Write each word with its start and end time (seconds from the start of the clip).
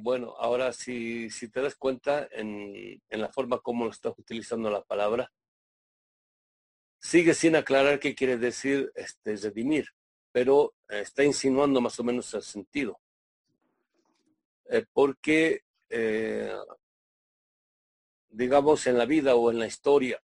bueno, 0.00 0.34
ahora 0.38 0.72
si, 0.72 1.30
si 1.30 1.48
te 1.48 1.60
das 1.60 1.76
cuenta 1.76 2.28
en, 2.32 3.00
la 3.08 3.32
forma 3.32 3.60
como 3.60 3.84
lo 3.84 3.90
estás 3.90 4.14
utilizando 4.18 4.70
la 4.70 4.82
palabra, 4.82 5.32
sigue 6.98 7.34
sin 7.34 7.56
aclarar 7.56 8.00
qué 8.00 8.14
quiere 8.14 8.36
decir 8.36 8.90
este, 8.94 9.36
redimir, 9.36 9.86
pero 10.32 10.74
está 10.88 11.22
insinuando 11.24 11.80
más 11.80 11.98
o 12.00 12.04
menos 12.04 12.34
el 12.34 12.42
sentido. 12.42 13.00
Eh, 14.68 14.84
porque, 14.92 15.62
eh, 15.88 16.54
digamos, 18.28 18.86
en 18.86 18.98
la 18.98 19.06
vida 19.06 19.34
o 19.36 19.50
en 19.50 19.58
la 19.58 19.66
historia, 19.66 20.20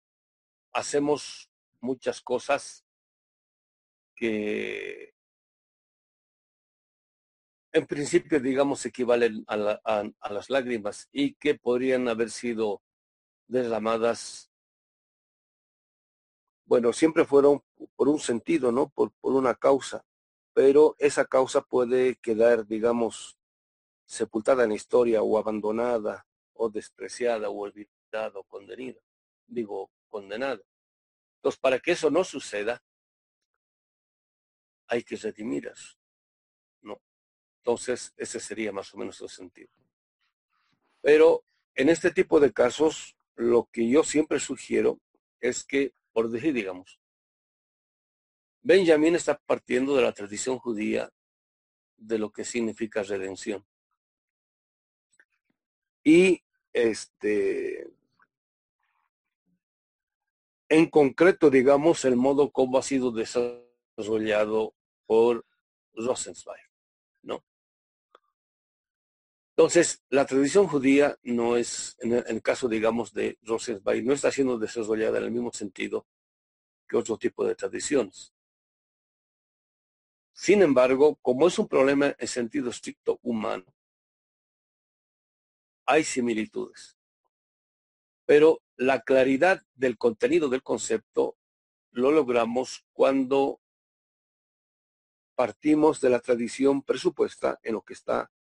hacemos 0.72 1.50
muchas 1.82 2.22
cosas 2.22 2.86
que 4.16 5.13
en 7.74 7.86
principio, 7.86 8.40
digamos, 8.40 8.86
equivalen 8.86 9.44
a, 9.48 9.80
a 10.20 10.34
las 10.34 10.50
lágrimas 10.50 11.10
y 11.12 11.34
que 11.36 11.56
podrían 11.56 12.08
haber 12.08 12.30
sido 12.30 12.82
derramadas 13.48 14.54
bueno, 16.66 16.94
siempre 16.94 17.26
fueron 17.26 17.62
por 17.96 18.08
un 18.10 18.20
sentido, 18.20 18.72
¿no? 18.72 18.90
Por, 18.90 19.12
por 19.22 19.34
una 19.34 19.54
causa, 19.56 20.06
pero 20.54 20.96
esa 20.98 21.26
causa 21.26 21.62
puede 21.62 22.16
quedar, 22.16 22.66
digamos, 22.66 23.38
sepultada 24.06 24.64
en 24.64 24.70
la 24.70 24.76
historia 24.76 25.22
o 25.22 25.38
abandonada 25.38 26.26
o 26.54 26.70
despreciada 26.70 27.50
o 27.50 27.60
olvidada 27.60 28.40
o 28.40 28.44
condenada, 28.46 29.00
digo, 29.46 29.92
condenada. 30.10 30.62
Entonces, 31.38 31.60
para 31.60 31.80
que 31.80 31.92
eso 31.92 32.10
no 32.10 32.24
suceda, 32.24 32.82
hay 34.88 35.04
que 35.04 35.16
redimir 35.16 35.68
¿no? 35.68 36.03
Entonces, 37.64 38.14
ese 38.18 38.40
sería 38.40 38.72
más 38.72 38.94
o 38.94 38.98
menos 38.98 39.20
el 39.22 39.30
sentido. 39.30 39.72
Pero 41.02 41.44
en 41.76 41.90
este 41.90 42.12
tipo 42.12 42.40
de 42.40 42.52
casos, 42.52 43.16
lo 43.36 43.70
que 43.72 43.90
yo 43.90 44.04
siempre 44.04 44.40
sugiero 44.40 45.00
es 45.40 45.64
que 45.64 45.94
por 46.14 46.30
decir, 46.30 46.54
digamos. 46.54 47.00
Benjamín 48.62 49.16
está 49.16 49.38
partiendo 49.38 49.96
de 49.96 50.04
la 50.04 50.14
tradición 50.14 50.58
judía 50.60 51.12
de 51.98 52.18
lo 52.18 52.32
que 52.32 52.46
significa 52.46 53.04
redención. 53.04 53.66
Y 56.04 56.42
este, 56.72 57.90
en 60.70 60.90
concreto, 60.90 61.50
digamos, 61.50 62.06
el 62.06 62.16
modo 62.16 62.52
como 62.52 62.78
ha 62.78 62.84
sido 62.84 63.12
desarrollado 63.12 64.74
por 65.06 65.46
Rosenzweig. 65.94 66.73
Entonces, 69.56 70.04
la 70.10 70.26
tradición 70.26 70.68
judía 70.68 71.20
no 71.22 71.58
es, 71.58 71.96
en 72.00 72.14
el, 72.14 72.42
caso, 72.42 72.68
digamos, 72.68 73.14
de 73.14 73.38
Rosenzweig, 73.44 74.04
no 74.04 74.14
está 74.14 74.32
siendo 74.32 74.58
desarrollada 74.58 75.20
en 75.20 75.26
el 75.26 75.32
mismo 75.32 75.54
sentido 75.54 76.08
que 76.88 76.98
otro 76.98 77.18
tipo 77.20 77.46
de 77.46 77.54
tradiciones. 77.54 78.34
Sin 80.34 80.64
embargo, 80.64 81.20
como 81.22 81.48
es 81.48 81.60
un 81.60 81.68
problema 81.68 82.16
en 82.18 82.28
sentido 82.28 82.72
estricto 82.72 83.20
humano, 83.22 83.66
hay 85.86 86.04
similitudes. 86.04 86.98
Pero 88.26 88.64
la 88.76 89.02
claridad 89.02 89.62
del 89.76 90.00
contenido 90.00 90.50
del 90.50 90.64
concepto 90.64 91.38
lo 91.92 92.12
logramos 92.12 92.88
cuando 92.92 93.62
partimos 95.36 96.02
de 96.02 96.10
la 96.10 96.20
tradición 96.20 96.82
presupuesta 96.82 97.60
en 97.62 97.74
lo 97.74 97.84
que 97.84 97.94
está 97.94 98.33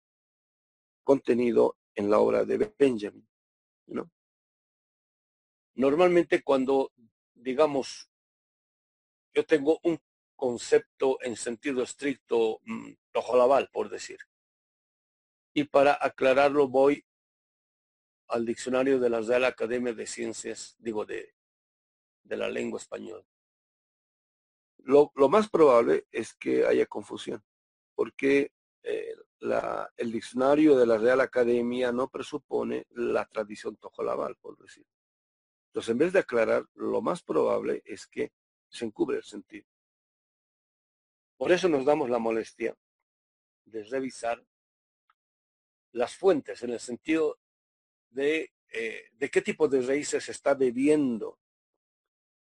contenido 1.04 1.78
en 1.96 2.10
la 2.10 2.20
obra 2.20 2.46
de 2.46 2.74
Benjamin. 2.78 3.28
¿no? 3.88 4.10
Normalmente 5.76 6.42
cuando, 6.44 6.92
digamos, 7.34 8.10
yo 9.34 9.46
tengo 9.46 9.80
un 9.84 10.00
concepto 10.36 11.22
en 11.22 11.36
sentido 11.36 11.84
estricto, 11.84 12.60
mmm, 12.64 12.94
laval, 13.14 13.70
por 13.72 13.90
decir, 13.90 14.18
y 15.54 15.66
para 15.66 15.98
aclararlo 16.00 16.68
voy 16.68 17.06
al 18.28 18.46
diccionario 18.46 19.00
de 19.00 19.10
la 19.10 19.22
Real 19.22 19.46
Academia 19.46 19.94
de 19.94 20.08
Ciencias, 20.08 20.76
digo, 20.80 21.06
de, 21.06 21.34
de 22.24 22.38
la 22.38 22.50
lengua 22.50 22.80
española. 22.80 23.26
Lo, 24.84 25.12
lo, 25.16 25.30
más 25.30 25.50
probable 25.50 26.08
es 26.12 26.34
que 26.34 26.66
haya 26.66 26.86
confusión, 26.86 27.44
porque 27.94 28.52
eh, 28.84 29.16
la, 29.42 29.92
el 29.98 30.12
diccionario 30.12 30.78
de 30.78 30.86
la 30.86 30.98
Real 30.98 31.20
Academia 31.20 31.92
no 31.92 32.08
presupone 32.10 32.86
la 32.92 33.26
tradición 33.26 33.76
tojolabal, 33.76 34.36
por 34.36 34.58
decir. 34.58 34.86
Entonces, 35.68 35.92
en 35.92 35.98
vez 35.98 36.14
de 36.14 36.20
aclarar, 36.20 36.66
lo 36.76 37.02
más 37.02 37.24
probable 37.24 37.82
es 37.86 38.06
que 38.06 38.32
se 38.70 38.86
encubre 38.86 39.18
el 39.18 39.24
sentido. 39.24 39.66
Por 41.38 41.52
eso 41.52 41.68
nos 41.68 41.86
damos 41.86 42.10
la 42.10 42.20
molestia 42.20 42.76
de 43.66 43.84
revisar 43.86 44.46
las 45.94 46.16
fuentes 46.16 46.62
en 46.62 46.70
el 46.70 46.80
sentido 46.80 47.40
de, 48.12 48.54
eh, 48.72 49.06
de 49.14 49.30
qué 49.30 49.42
tipo 49.42 49.68
de 49.68 49.82
raíces 49.82 50.30
está 50.30 50.54
bebiendo, 50.54 51.40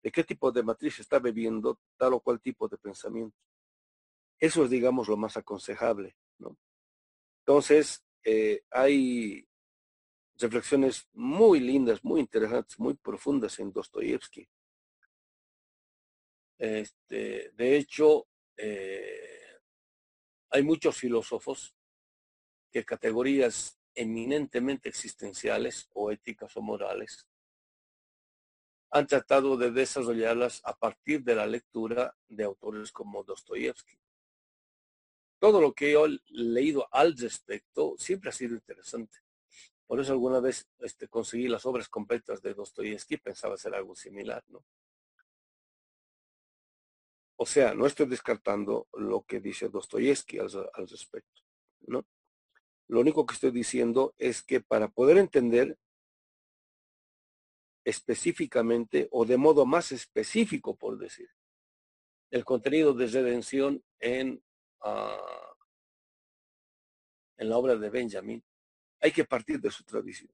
de 0.03 0.11
qué 0.11 0.25
tipo 0.25 0.51
de 0.51 0.63
matriz 0.63 0.99
está 0.99 1.19
bebiendo 1.19 1.79
tal 1.99 2.15
o 2.15 2.21
cual 2.21 2.41
tipo 2.41 2.69
de 2.69 2.79
pensamiento. 2.79 3.37
Eso 4.39 4.65
es, 4.65 4.71
digamos, 4.71 5.09
lo 5.09 5.17
más 5.19 5.37
aconsejable. 5.37 6.17
¿no? 6.39 6.57
Entonces, 7.47 8.05
eh, 8.25 8.65
hay 8.73 9.47
reflexiones 10.37 11.09
muy 11.13 11.61
lindas, 11.61 12.03
muy 12.03 12.19
interesantes, 12.21 12.77
muy 12.81 12.95
profundas 12.95 13.57
en 13.61 13.73
Dostoyevsky. 13.73 14.49
Este, 16.59 17.53
de 17.53 17.77
hecho, 17.77 18.27
eh, 18.57 19.61
hay 20.51 20.65
muchos 20.65 20.97
filósofos 20.97 21.73
que 22.73 22.85
categorías 22.85 23.79
eminentemente 23.95 24.89
existenciales 24.89 25.89
o 25.93 26.11
éticas 26.11 26.57
o 26.57 26.63
morales 26.63 27.29
han 28.91 29.07
tratado 29.07 29.57
de 29.57 29.71
desarrollarlas 29.71 30.63
a 30.65 30.77
partir 30.77 31.23
de 31.23 31.37
la 31.37 31.47
lectura 31.47 32.17
de 32.29 32.43
autores 32.43 32.91
como 32.91 33.23
Dostoyevsky 33.23 33.97
todo 35.39 35.61
lo 35.61 35.73
que 35.73 35.93
yo 35.93 36.07
he 36.07 36.19
leído 36.29 36.89
al 36.91 37.17
respecto 37.17 37.95
siempre 37.99 38.31
ha 38.31 38.33
sido 38.33 38.55
interesante. 38.55 39.19
Por 39.87 40.01
eso 40.01 40.13
alguna 40.13 40.41
vez 40.41 40.69
este, 40.81 41.09
conseguí 41.09 41.49
las 41.49 41.65
obras 41.67 41.89
completas 41.89 42.43
de 42.43 42.55
Dostoyevsky, 42.55 43.19
pensaba 43.19 43.55
hacer 43.55 43.75
algo 43.75 43.95
similar, 43.95 44.43
¿no? 44.49 44.65
O 47.39 47.47
sea, 47.47 47.75
no 47.75 47.87
estoy 47.87 48.07
descartando 48.07 48.89
lo 48.95 49.23
que 49.23 49.41
dice 49.41 49.69
Dostoyevsky 49.69 50.39
al, 50.39 50.49
al 50.73 50.89
respecto, 50.89 51.43
¿no? 51.83 52.05
Lo 52.89 53.01
único 53.01 53.27
que 53.27 53.35
estoy 53.35 53.51
diciendo 53.51 54.15
es 54.17 54.43
que 54.43 54.61
para 54.61 54.89
poder 54.89 55.19
entender 55.19 55.77
específicamente 57.85 59.09
o 59.13 59.25
de 59.25 59.37
modo 59.37 59.67
más 59.67 59.93
específico, 59.93 60.77
por 60.77 60.99
decir, 60.99 61.29
el 62.31 62.45
contenido 62.45 62.95
de 62.95 63.07
redención 63.07 63.85
en 64.01 64.43
en 67.37 67.49
la 67.49 67.59
obra 67.59 67.77
de 67.77 67.91
Benjamin, 67.91 68.43
hay 69.01 69.13
que 69.13 69.25
partir 69.25 69.61
de 69.61 69.71
su 69.71 69.85
tradición. 69.85 70.33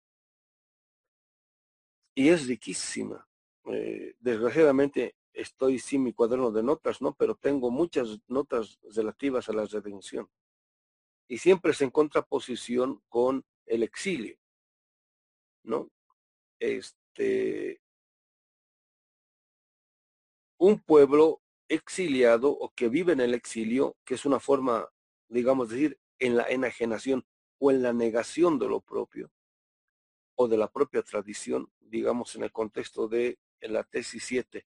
Y 2.14 2.28
es 2.28 2.46
riquísima. 2.46 3.26
Eh, 3.66 4.14
desgraciadamente 4.18 5.16
estoy 5.32 5.78
sin 5.78 6.02
mi 6.02 6.12
cuaderno 6.12 6.50
de 6.50 6.62
notas, 6.62 7.00
¿no? 7.00 7.14
Pero 7.14 7.34
tengo 7.34 7.70
muchas 7.70 8.18
notas 8.28 8.78
relativas 8.94 9.48
a 9.48 9.52
la 9.52 9.64
redención. 9.64 10.28
Y 11.28 11.38
siempre 11.38 11.72
se 11.72 11.84
en 11.84 11.90
contraposición 11.90 13.02
con 13.08 13.44
el 13.66 13.82
exilio, 13.82 14.38
¿no? 15.62 15.88
Este, 16.58 17.80
un 20.58 20.80
pueblo 20.80 21.41
exiliado 21.72 22.50
o 22.50 22.70
que 22.74 22.88
vive 22.88 23.14
en 23.14 23.20
el 23.20 23.32
exilio, 23.32 23.96
que 24.04 24.14
es 24.14 24.26
una 24.26 24.38
forma, 24.38 24.88
digamos, 25.28 25.70
decir, 25.70 25.98
en 26.18 26.36
la 26.36 26.44
enajenación 26.44 27.24
o 27.58 27.70
en 27.70 27.82
la 27.82 27.94
negación 27.94 28.58
de 28.58 28.68
lo 28.68 28.80
propio 28.80 29.32
o 30.34 30.48
de 30.48 30.58
la 30.58 30.70
propia 30.70 31.02
tradición, 31.02 31.72
digamos, 31.80 32.34
en 32.36 32.42
el 32.42 32.52
contexto 32.52 33.08
de 33.08 33.38
la 33.60 33.84
tesis 33.84 34.22
7, 34.24 34.66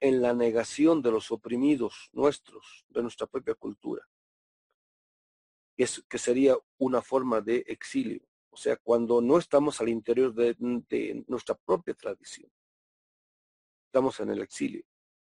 en 0.00 0.22
la 0.22 0.32
negación 0.32 1.02
de 1.02 1.10
los 1.10 1.32
oprimidos 1.32 2.08
nuestros, 2.12 2.84
de 2.88 3.02
nuestra 3.02 3.26
propia 3.26 3.54
cultura, 3.54 4.08
es, 5.76 6.04
que 6.08 6.18
sería 6.18 6.56
una 6.78 7.02
forma 7.02 7.40
de 7.40 7.64
exilio, 7.66 8.22
o 8.50 8.56
sea, 8.56 8.76
cuando 8.76 9.20
no 9.20 9.38
estamos 9.38 9.80
al 9.80 9.88
interior 9.88 10.32
de, 10.34 10.54
de 10.58 11.24
nuestra 11.26 11.56
propia 11.56 11.94
tradición, 11.94 12.50
estamos 13.86 14.20
en 14.20 14.30
el 14.30 14.42
exilio. 14.42 14.84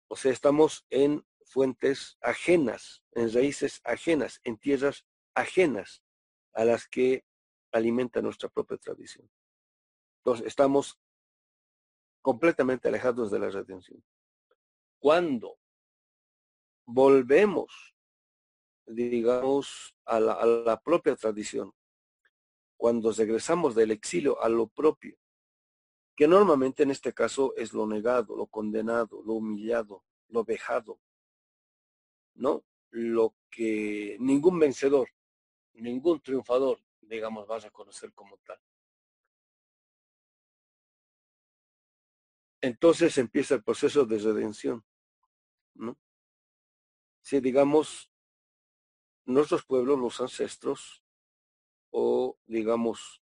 O 0.09 0.17
sea, 0.17 0.33
estamos 0.33 0.87
en 0.91 1.25
fuentes 1.45 2.17
ajenas, 2.21 3.03
en 3.13 3.33
raíces 3.33 3.81
ajenas, 3.85 4.41
en 4.45 4.59
tierras 4.59 5.07
ajenas 5.35 6.03
a 6.53 6.65
las 6.65 6.89
que 6.89 7.25
alimenta 7.73 8.23
nuestra 8.23 8.49
propia 8.49 8.79
tradición. 8.79 9.31
Entonces, 10.19 10.47
estamos 10.47 10.99
completamente 12.23 12.89
alejados 12.89 13.31
de 13.31 13.39
la 13.39 13.51
redención. 13.51 14.03
Cuando 14.99 15.59
volvemos, 16.87 17.95
digamos, 18.87 19.95
a 20.05 20.21
la, 20.21 20.33
a 20.33 20.47
la 20.47 20.81
propia 20.81 21.15
tradición, 21.17 21.73
cuando 22.77 23.13
regresamos 23.13 23.75
del 23.75 23.91
exilio 23.91 24.43
a 24.43 24.49
lo 24.49 24.69
propio, 24.69 25.17
que 26.19 26.27
normalmente 26.27 26.83
en 26.83 26.91
este 26.91 27.15
caso 27.15 27.55
es 27.57 27.73
lo 27.73 27.87
negado, 27.87 28.37
lo 28.37 28.49
condenado, 28.49 29.23
lo 29.23 29.35
humillado, 29.35 30.05
lo 30.31 30.43
vejado, 30.43 30.99
¿no? 32.35 32.65
Lo 32.91 33.37
que 33.49 34.17
ningún 34.19 34.59
vencedor, 34.59 35.09
ningún 35.75 36.21
triunfador, 36.21 36.83
digamos, 37.03 37.49
va 37.49 37.55
a 37.55 37.61
reconocer 37.61 38.13
como 38.15 38.37
tal. 38.39 38.59
Entonces 42.63 43.17
empieza 43.17 43.55
el 43.55 43.63
proceso 43.63 44.05
de 44.05 44.19
redención, 44.19 44.85
¿no? 45.75 45.97
Si 47.23 47.39
digamos, 47.39 48.11
nuestros 49.25 49.65
pueblos, 49.65 50.01
los 50.01 50.21
ancestros, 50.21 51.05
o 51.91 52.37
digamos, 52.45 53.23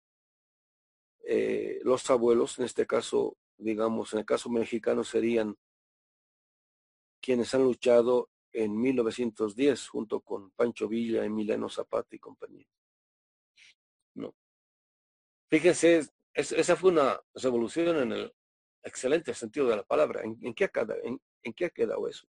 eh, 1.22 1.80
los 1.82 2.08
abuelos, 2.10 2.58
en 2.58 2.64
este 2.64 2.86
caso, 2.86 3.36
digamos, 3.56 4.12
en 4.12 4.20
el 4.20 4.24
caso 4.24 4.50
mexicano 4.50 5.04
serían 5.04 5.56
quienes 7.20 7.54
han 7.54 7.62
luchado 7.64 8.30
en 8.52 8.78
1910 8.80 9.88
junto 9.88 10.20
con 10.20 10.50
Pancho 10.52 10.88
Villa, 10.88 11.24
Emiliano 11.24 11.68
Zapata 11.68 12.16
y 12.16 12.18
compañía. 12.18 12.66
No. 14.14 14.34
Fíjense, 15.48 16.08
esa 16.34 16.76
fue 16.76 16.90
una 16.90 17.20
revolución 17.34 17.96
en 17.98 18.12
el 18.12 18.34
excelente 18.82 19.34
sentido 19.34 19.68
de 19.68 19.76
la 19.76 19.82
palabra. 19.82 20.22
¿En, 20.22 20.54
qué, 20.54 20.64
ha 20.64 20.68
quedado, 20.68 21.00
en, 21.02 21.20
ha 21.44 21.70
quedado 21.70 22.08
eso? 22.08 22.26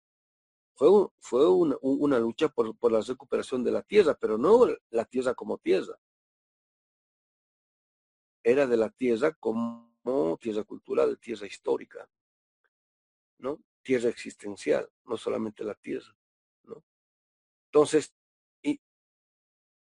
Fue, 0.76 0.90
fue 1.20 1.50
una, 1.50 1.76
una 1.82 2.20
lucha 2.20 2.50
por, 2.50 2.76
por 2.78 2.92
la 2.92 3.02
recuperación 3.02 3.64
de 3.64 3.72
la 3.72 3.82
tierra, 3.82 4.16
pero 4.20 4.38
no 4.38 4.68
la 4.92 5.06
tierra 5.06 5.34
como 5.34 5.58
tierra, 5.58 6.00
era 8.48 8.66
de 8.66 8.78
la 8.78 8.90
tierra 8.90 9.34
como 9.34 10.38
tierra 10.40 10.64
cultural, 10.64 11.20
tierra 11.20 11.46
histórica, 11.46 12.10
¿no? 13.40 13.62
Tierra 13.82 14.10
existencial, 14.10 14.90
no 15.04 15.18
solamente 15.18 15.66
la 15.66 15.76
tierra. 15.76 16.16
Entonces, 17.66 18.14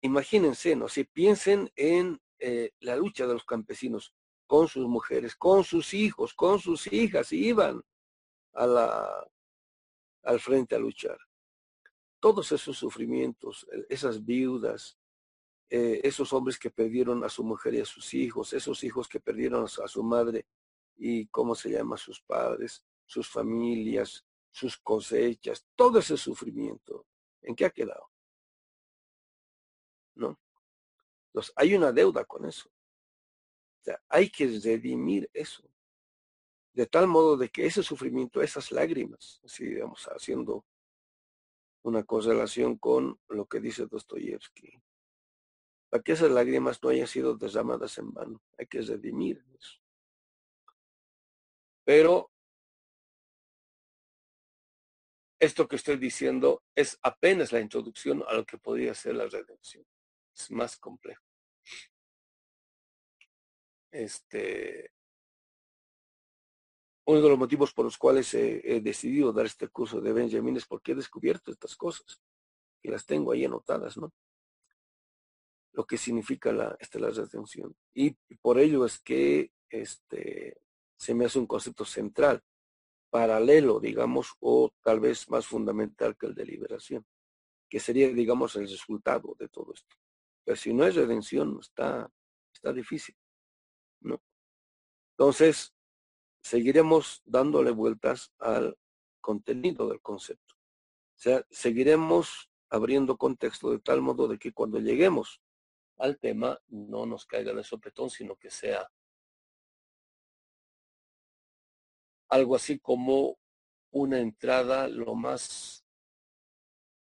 imagínense, 0.01 0.77
¿no? 0.77 0.87
Si 0.87 1.03
piensen 1.03 1.73
en 1.75 2.23
eh, 2.39 2.71
la 2.79 2.95
lucha 2.95 3.27
de 3.27 3.33
los 3.35 3.45
campesinos 3.45 4.15
con 4.47 4.69
sus 4.69 4.87
mujeres, 4.87 5.35
con 5.35 5.65
sus 5.65 5.93
hijos, 5.93 6.33
con 6.33 6.61
sus 6.61 6.93
hijas, 6.93 7.33
iban 7.33 7.83
al 8.53 9.27
frente 10.39 10.77
a 10.77 10.79
luchar. 10.79 11.19
Todos 12.21 12.53
esos 12.53 12.79
sufrimientos, 12.79 13.67
esas 13.89 14.25
viudas, 14.25 14.97
eh, 15.71 16.01
esos 16.05 16.33
hombres 16.33 16.59
que 16.59 16.71
perdieron 16.71 17.25
a 17.25 17.29
su 17.29 17.45
mujer 17.45 17.75
y 17.75 17.81
a 17.81 17.85
sus 17.85 18.13
hijos, 18.15 18.53
esos 18.53 18.85
hijos 18.85 19.09
que 19.09 19.21
perdieron 19.21 19.65
a 19.65 19.89
su 19.89 20.03
madre 20.03 20.47
y 20.97 21.27
cómo 21.29 21.55
se 21.55 21.71
llama 21.71 21.97
sus 21.97 22.21
padres, 22.21 22.85
sus 23.07 23.29
familias, 23.29 24.25
sus 24.51 24.77
cosechas, 24.77 25.67
todo 25.75 25.99
ese 25.99 26.17
sufrimiento, 26.17 27.07
¿en 27.41 27.57
qué 27.57 27.65
ha 27.65 27.71
quedado? 27.71 28.11
¿No? 30.15 30.39
Entonces, 31.29 31.53
hay 31.57 31.75
una 31.75 31.93
deuda 31.93 32.25
con 32.25 32.45
eso. 32.45 32.71
Hay 34.09 34.31
que 34.31 34.47
redimir 34.63 35.29
eso. 35.33 35.65
De 36.75 36.87
tal 36.87 37.07
modo 37.07 37.37
de 37.37 37.49
que 37.49 37.67
ese 37.67 37.83
sufrimiento, 37.83 38.41
esas 38.41 38.71
lágrimas, 38.71 39.41
así 39.45 39.65
digamos, 39.65 40.05
haciendo 40.07 40.65
una 41.83 42.05
correlación 42.05 42.79
con 42.79 43.19
lo 43.29 43.47
que 43.47 43.61
dice 43.61 43.87
Dostoyevsky, 43.87 44.81
para 45.93 46.03
que 46.03 46.13
esas 46.13 46.31
lágrimas 46.31 46.83
no 46.83 46.89
hayan 46.89 47.07
sido 47.07 47.37
derramadas 47.37 47.99
en 47.99 48.15
vano. 48.15 48.41
Hay 48.57 48.67
que 48.67 48.81
redimir 48.81 49.45
eso. 49.59 49.79
Pero 51.85 52.31
esto 55.39 55.69
que 55.69 55.77
estoy 55.77 55.99
diciendo 55.99 56.63
es 56.75 56.99
apenas 57.03 57.53
la 57.53 57.61
introducción 57.61 58.25
a 58.27 58.33
lo 58.33 58.47
que 58.47 58.57
podría 58.57 58.95
ser 58.95 59.17
la 59.17 59.27
redención. 59.27 59.85
Es 60.35 60.51
más 60.51 60.79
complejo. 60.79 61.23
Este, 63.91 64.95
uno 67.05 67.21
de 67.21 67.29
los 67.29 67.39
motivos 67.39 67.75
por 67.75 67.85
los 67.85 67.99
cuales 67.99 68.33
he, 68.33 68.81
decidido 68.81 69.31
dar 69.31 69.45
este 69.45 69.69
curso 69.69 70.01
de 70.01 70.15
Benjamin 70.15 70.57
es 70.57 70.65
porque 70.65 70.93
he 70.93 70.95
descubierto 70.95 71.51
estas 71.51 71.77
cosas 71.77 72.19
y 72.83 72.89
las 72.89 73.05
tengo 73.05 73.33
ahí 73.33 73.45
anotadas, 73.45 73.99
¿no? 73.99 74.11
Lo 75.73 75.87
que 75.87 75.97
significa 75.97 76.53
la, 76.53 76.77
este, 76.79 77.01
la 77.01 77.11
redención. 77.11 77.75
Y 77.95 78.13
por 78.41 78.59
ello 78.59 78.85
es 78.85 78.99
que 78.99 79.53
este, 79.71 80.61
se 80.97 81.15
me 81.15 81.25
hace 81.25 81.39
un 81.39 81.47
concepto 81.47 81.85
central, 81.85 82.43
paralelo, 83.11 83.81
digamos, 83.81 84.35
o 84.41 84.73
tal 84.83 85.01
vez 85.01 85.29
más 85.29 85.47
fundamental 85.47 86.17
que 86.17 86.27
el 86.27 86.35
de 86.35 86.47
liberación, 86.47 87.05
que 87.69 87.81
sería, 87.81 88.09
digamos, 88.09 88.57
el 88.57 88.69
resultado 88.69 89.35
de 89.39 89.49
todo 89.49 89.73
esto. 89.75 89.97
Pero 90.45 90.57
si 90.57 90.73
no 90.73 90.87
es 90.87 90.95
redención, 90.95 91.59
está, 91.61 92.11
está 92.55 92.73
difícil. 92.73 93.17
¿no? 94.01 94.23
Entonces, 95.17 95.75
seguiremos 96.43 97.23
dándole 97.25 97.71
vueltas 97.71 98.33
al 98.39 98.79
contenido 99.21 99.89
del 99.89 100.01
concepto. 100.01 100.55
O 100.55 101.21
sea, 101.23 101.47
seguiremos 101.51 102.51
abriendo 102.71 103.19
contexto 103.19 103.71
de 103.71 103.79
tal 103.79 104.01
modo 104.01 104.27
de 104.29 104.39
que 104.39 104.53
cuando 104.53 104.79
lleguemos 104.79 105.42
al 106.03 106.19
tema 106.19 106.61
no 106.69 107.07
nos 107.07 107.27
caiga 107.27 107.55
de 107.55 107.63
sopetón, 107.63 108.11
sino 108.11 108.35
que 108.35 108.51
sea 108.51 108.91
algo 112.29 112.57
así 112.57 112.81
como 112.81 113.39
una 113.93 114.19
entrada 114.19 114.89
lo 114.89 115.15
más 115.15 115.87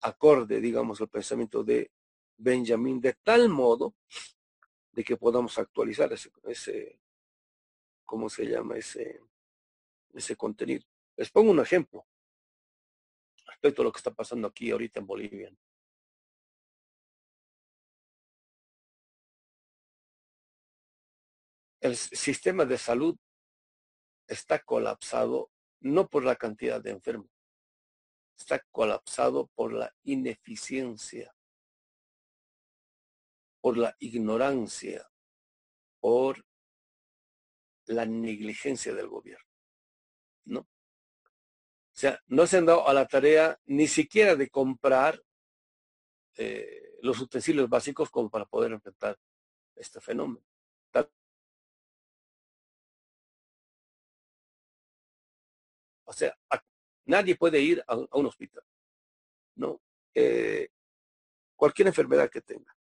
acorde, 0.01 0.59
digamos, 0.61 1.03
al 1.03 1.09
pensamiento 1.11 1.63
de 1.63 1.91
Benjamin, 2.39 2.99
de 2.99 3.13
tal 3.13 3.51
modo 3.51 3.95
de 4.93 5.05
que 5.05 5.19
podamos 5.19 5.59
actualizar 5.59 6.11
ese, 6.15 6.31
ese 6.45 6.99
¿cómo 8.07 8.31
se 8.31 8.47
llama? 8.47 8.79
Ese, 8.79 9.21
ese 10.15 10.35
contenido. 10.35 10.87
Les 11.15 11.31
pongo 11.31 11.51
un 11.51 11.61
ejemplo 11.61 12.07
respecto 13.45 13.83
a 13.83 13.85
lo 13.85 13.93
que 13.93 13.99
está 13.99 14.13
pasando 14.13 14.49
aquí 14.49 14.71
ahorita 14.71 15.01
en 15.01 15.07
Bolivia. 15.07 15.53
El 21.81 21.97
sistema 21.97 22.65
de 22.65 22.79
salud 22.79 23.17
está 24.27 24.59
colapsado 24.61 25.51
no 25.81 26.09
por 26.09 26.25
la 26.25 26.37
cantidad 26.37 26.83
de 26.83 26.91
enfermos, 26.91 27.31
está 28.37 28.61
colapsado 28.71 29.49
por 29.55 29.73
la 29.73 29.95
ineficiencia, 30.03 31.35
por 33.61 33.77
la 33.77 33.95
ignorancia, 34.01 35.09
por 36.01 36.45
la 37.87 38.07
negligencia 38.07 38.95
del 38.95 39.09
gobierno. 39.09 39.45
¿No? 40.45 40.61
O 40.61 42.01
sea, 42.01 42.21
no 42.27 42.47
se 42.47 42.59
han 42.59 42.67
dado 42.67 42.89
a 42.89 42.95
la 42.95 43.07
tarea 43.07 43.59
ni 43.67 43.87
siquiera 43.89 44.37
de 44.37 44.49
comprar 44.49 45.21
eh, 46.37 46.97
los 47.03 47.21
utensilios 47.21 47.69
básicos 47.69 48.11
como 48.11 48.31
para 48.31 48.45
poder 48.45 48.73
enfrentar 48.73 49.19
este 49.75 50.01
fenómeno. 50.01 50.48
O 56.09 56.13
sea, 56.15 56.35
nadie 57.05 57.37
puede 57.37 57.61
ir 57.61 57.85
a, 57.87 57.95
un 57.95 58.27
hospital, 58.27 58.65
¿no? 59.57 59.83
Eh, 60.15 60.71
cualquier 61.55 61.89
enfermedad 61.89 62.31
que 62.31 62.41
tenga, 62.41 62.75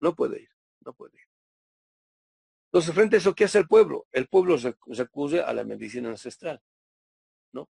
no 0.00 0.14
puede 0.14 0.42
ir, 0.42 0.50
no 0.80 0.92
puede 0.92 1.16
ir. 1.16 1.26
Entonces, 2.66 2.94
frente 2.94 3.16
a 3.16 3.20
eso, 3.20 3.34
¿qué 3.34 3.44
hace 3.44 3.58
el 3.60 3.66
pueblo? 3.66 4.06
El 4.12 4.28
pueblo 4.28 4.58
recurre 4.88 5.40
a 5.40 5.54
la 5.54 5.64
medicina 5.64 6.10
ancestral, 6.10 6.60
¿no? 7.52 7.70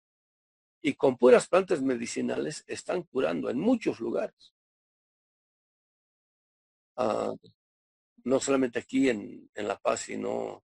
Y 0.81 0.93
con 0.93 1.17
puras 1.17 1.49
plantas 1.49 1.81
medicinales 1.81 2.63
están 2.65 3.03
curando 3.03 3.49
en 3.49 3.59
muchos 3.59 3.99
lugares. 3.99 4.53
Ah, 6.95 7.33
no 8.23 8.39
solamente 8.39 8.79
aquí 8.79 9.09
en 9.09 9.49
La 9.55 9.77
Paz, 9.77 9.99
sino 10.01 10.64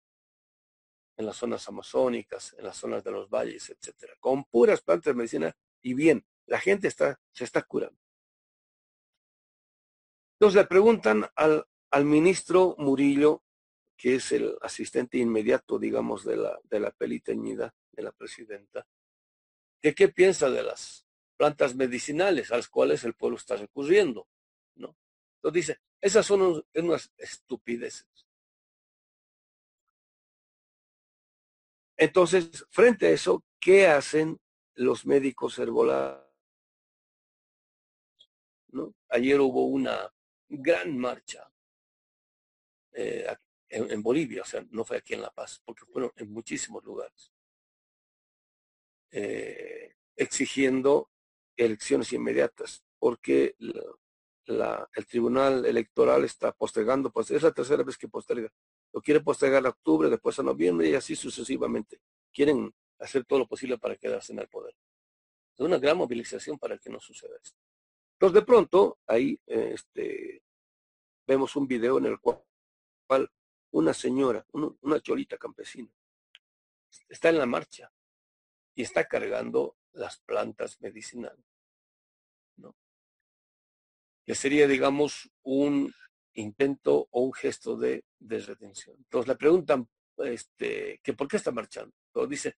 en 1.18 1.26
las 1.26 1.36
zonas 1.36 1.68
amazónicas, 1.68 2.54
en 2.56 2.64
las 2.64 2.76
zonas 2.76 3.02
de 3.02 3.10
los 3.10 3.28
valles, 3.28 3.68
etcétera, 3.70 4.14
con 4.20 4.44
puras 4.44 4.80
plantas 4.80 5.12
de 5.12 5.18
medicina 5.18 5.56
y 5.82 5.94
bien, 5.94 6.24
la 6.46 6.60
gente 6.60 6.86
está, 6.86 7.20
se 7.32 7.44
está 7.44 7.62
curando. 7.62 7.98
Entonces 10.36 10.62
le 10.62 10.68
preguntan 10.68 11.28
al, 11.34 11.66
al 11.90 12.04
ministro 12.04 12.76
Murillo, 12.78 13.42
que 13.96 14.14
es 14.14 14.30
el 14.30 14.56
asistente 14.62 15.18
inmediato, 15.18 15.76
digamos, 15.78 16.24
de 16.24 16.36
la, 16.36 16.58
de 16.62 16.78
la 16.78 16.94
de 16.96 18.02
la 18.02 18.12
presidenta, 18.12 18.86
que 19.82 19.94
qué 19.96 20.08
piensa 20.08 20.48
de 20.50 20.62
las 20.62 21.04
plantas 21.36 21.74
medicinales 21.74 22.52
a 22.52 22.56
las 22.56 22.68
cuales 22.68 23.02
el 23.02 23.14
pueblo 23.14 23.36
está 23.36 23.56
recurriendo, 23.56 24.28
¿no? 24.76 24.96
Entonces 25.36 25.66
dice, 25.66 25.80
esas 26.00 26.24
son 26.24 26.64
unas 26.74 27.12
estupideces. 27.16 28.27
Entonces, 31.98 32.64
frente 32.70 33.08
a 33.08 33.10
eso, 33.10 33.44
¿qué 33.58 33.88
hacen 33.88 34.40
los 34.74 35.04
médicos 35.04 35.58
herbolarios? 35.58 36.24
Ayer 39.08 39.40
hubo 39.40 39.66
una 39.66 40.08
gran 40.48 40.96
marcha 40.96 41.50
eh, 42.92 43.26
en, 43.68 44.02
Bolivia, 44.02 44.42
o 44.42 44.44
sea, 44.44 44.64
no 44.70 44.84
fue 44.84 44.98
aquí 44.98 45.14
en 45.14 45.22
La 45.22 45.30
Paz, 45.30 45.60
porque 45.64 45.84
fueron 45.86 46.12
en 46.16 46.32
muchísimos 46.32 46.84
lugares, 46.84 47.32
eh, 49.10 49.94
exigiendo 50.14 51.10
elecciones 51.56 52.12
inmediatas, 52.12 52.84
porque 52.98 53.56
el 53.58 55.06
Tribunal 55.06 55.66
Electoral 55.66 56.24
está 56.24 56.52
postergando, 56.52 57.10
pues 57.10 57.30
es 57.32 57.42
la 57.42 57.52
tercera 57.52 57.82
vez 57.82 57.98
que 57.98 58.08
posterga. 58.08 58.50
Lo 58.92 59.00
quiere 59.00 59.20
postergar 59.20 59.64
a 59.66 59.70
octubre, 59.70 60.08
después 60.08 60.38
a 60.38 60.42
noviembre 60.42 60.88
y 60.88 60.94
así 60.94 61.14
sucesivamente. 61.14 62.00
Quieren 62.32 62.74
hacer 62.98 63.24
todo 63.24 63.40
lo 63.40 63.46
posible 63.46 63.78
para 63.78 63.96
quedarse 63.96 64.32
en 64.32 64.40
el 64.40 64.48
poder. 64.48 64.74
Es 65.54 65.60
una 65.60 65.78
gran 65.78 65.96
movilización 65.96 66.58
para 66.58 66.78
que 66.78 66.90
no 66.90 67.00
suceda 67.00 67.36
esto. 67.42 67.58
Entonces, 68.14 68.34
de 68.34 68.46
pronto, 68.46 68.98
ahí 69.06 69.38
este, 69.46 70.42
vemos 71.26 71.54
un 71.56 71.68
video 71.68 71.98
en 71.98 72.06
el 72.06 72.18
cual 72.18 72.42
una 73.70 73.92
señora, 73.92 74.44
una 74.52 75.00
cholita 75.00 75.36
campesina, 75.36 75.90
está 77.08 77.28
en 77.28 77.38
la 77.38 77.46
marcha 77.46 77.92
y 78.74 78.82
está 78.82 79.06
cargando 79.06 79.76
las 79.92 80.18
plantas 80.18 80.80
medicinales. 80.80 81.44
¿no? 82.56 82.74
Que 84.24 84.34
sería, 84.34 84.66
digamos, 84.66 85.30
un 85.42 85.92
intento 86.34 87.08
o 87.10 87.22
un 87.22 87.32
gesto 87.32 87.76
de, 87.76 88.04
de 88.18 88.38
retención. 88.40 88.96
Entonces 88.98 89.28
le 89.28 89.36
preguntan 89.36 89.88
este, 90.18 91.00
que 91.02 91.14
por 91.14 91.28
qué 91.28 91.36
está 91.36 91.50
marchando. 91.50 91.94
Entonces 92.08 92.30
dice, 92.30 92.56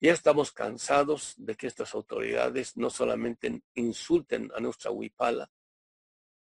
ya 0.00 0.12
estamos 0.12 0.52
cansados 0.52 1.34
de 1.36 1.54
que 1.56 1.66
estas 1.66 1.94
autoridades 1.94 2.76
no 2.76 2.88
solamente 2.88 3.62
insulten 3.74 4.50
a 4.54 4.60
nuestra 4.60 4.90
huipala, 4.90 5.50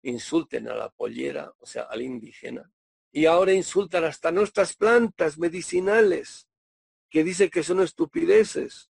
insulten 0.02 0.68
a 0.68 0.74
la 0.74 0.88
pollera, 0.88 1.52
o 1.58 1.66
sea, 1.66 1.82
al 1.82 2.02
indígena, 2.02 2.72
y 3.12 3.26
ahora 3.26 3.52
insultan 3.52 4.04
hasta 4.04 4.32
nuestras 4.32 4.74
plantas 4.74 5.38
medicinales, 5.38 6.48
que 7.10 7.22
dice 7.22 7.50
que 7.50 7.62
son 7.62 7.82
estupideces. 7.82 8.90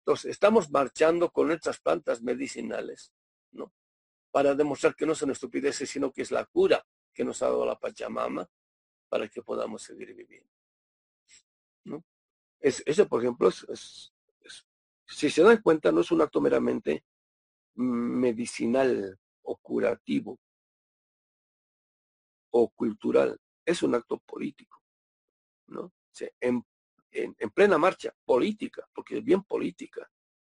Entonces, 0.00 0.32
estamos 0.32 0.70
marchando 0.70 1.30
con 1.30 1.46
nuestras 1.46 1.78
plantas 1.78 2.20
medicinales. 2.20 3.12
Para 4.30 4.54
demostrar 4.54 4.94
que 4.94 5.06
no 5.06 5.14
son 5.14 5.30
estupideces, 5.30 5.88
sino 5.88 6.12
que 6.12 6.22
es 6.22 6.30
la 6.30 6.44
cura 6.44 6.84
que 7.12 7.24
nos 7.24 7.42
ha 7.42 7.46
dado 7.46 7.66
la 7.66 7.78
Pachamama 7.78 8.48
para 9.08 9.28
que 9.28 9.42
podamos 9.42 9.82
seguir 9.82 10.14
viviendo. 10.14 10.50
¿no? 11.84 12.04
Es, 12.60 12.82
ese, 12.86 13.06
por 13.06 13.22
ejemplo, 13.22 13.50
si 13.50 15.30
se 15.30 15.42
dan 15.42 15.62
cuenta, 15.62 15.90
no 15.90 16.00
es 16.00 16.10
un 16.10 16.20
acto 16.20 16.40
meramente 16.40 17.04
medicinal 17.74 19.18
o 19.42 19.56
curativo 19.56 20.38
o 22.50 22.68
cultural, 22.70 23.38
es 23.64 23.82
un 23.82 23.94
acto 23.94 24.18
político, 24.18 24.82
en, 26.40 26.64
en, 27.10 27.50
plena 27.50 27.78
marcha 27.78 28.14
política, 28.24 28.88
porque 28.94 29.18
es 29.18 29.24
bien 29.24 29.42
política, 29.42 30.10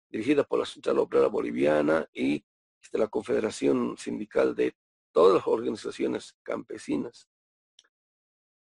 dirigida 0.09 0.43
por 0.43 0.59
la 0.59 0.65
Central 0.65 0.99
Obrera 0.99 1.27
Boliviana 1.27 2.07
y 2.13 2.43
este, 2.81 2.97
la 2.97 3.07
Confederación 3.07 3.97
Sindical 3.97 4.55
de 4.55 4.75
todas 5.11 5.35
las 5.35 5.47
organizaciones 5.47 6.37
campesinas. 6.43 7.29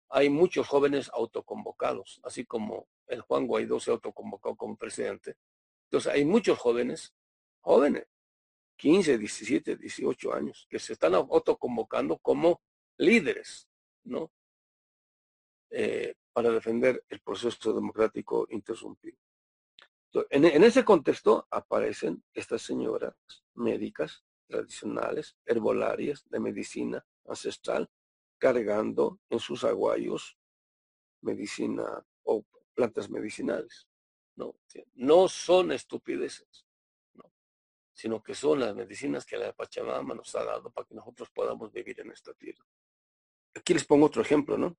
Hay 0.08 0.28
muchos 0.28 0.66
jóvenes 0.66 1.10
autoconvocados, 1.14 2.20
así 2.24 2.44
como 2.44 2.88
el 3.06 3.20
Juan 3.22 3.46
Guaidó 3.46 3.78
se 3.78 3.90
autoconvocó 3.90 4.56
como 4.56 4.76
presidente. 4.76 5.36
Entonces 5.84 6.12
hay 6.12 6.24
muchos 6.24 6.58
jóvenes, 6.58 7.14
jóvenes, 7.60 8.06
15, 8.76 9.18
17, 9.18 9.76
18 9.76 10.34
años, 10.34 10.66
que 10.68 10.78
se 10.78 10.94
están 10.94 11.14
autoconvocando 11.14 12.18
como 12.18 12.60
líderes, 12.96 13.68
¿no? 14.04 14.30
Eh, 15.70 16.14
para 16.32 16.50
defender 16.50 17.04
el 17.08 17.20
proceso 17.20 17.72
democrático 17.72 18.46
interrumpido. 18.50 19.18
En, 20.30 20.44
ese 20.64 20.84
contexto 20.84 21.46
aparecen 21.50 22.24
estas 22.34 22.62
señoras 22.62 23.14
médicas 23.54 24.24
tradicionales, 24.48 25.36
herbolarias 25.46 26.24
de 26.28 26.40
medicina 26.40 27.04
ancestral, 27.26 27.88
cargando 28.38 29.20
en 29.28 29.38
sus 29.38 29.62
aguayos 29.62 30.36
medicina 31.20 32.04
o 32.24 32.44
plantas 32.74 33.08
medicinales. 33.08 33.86
No, 34.34 34.56
no 34.94 35.28
son 35.28 35.70
estupideces, 35.70 36.66
no, 37.14 37.30
sino 37.92 38.22
que 38.22 38.34
son 38.34 38.60
las 38.60 38.74
medicinas 38.74 39.24
que 39.24 39.36
la 39.36 39.52
Pachamama 39.52 40.14
nos 40.14 40.34
ha 40.34 40.44
dado 40.44 40.70
para 40.70 40.88
que 40.88 40.94
nosotros 40.94 41.30
podamos 41.30 41.70
vivir 41.72 42.00
en 42.00 42.10
esta 42.10 42.32
tierra. 42.34 42.64
Aquí 43.54 43.74
les 43.74 43.84
pongo 43.84 44.06
otro 44.06 44.22
ejemplo, 44.22 44.56
¿no? 44.58 44.76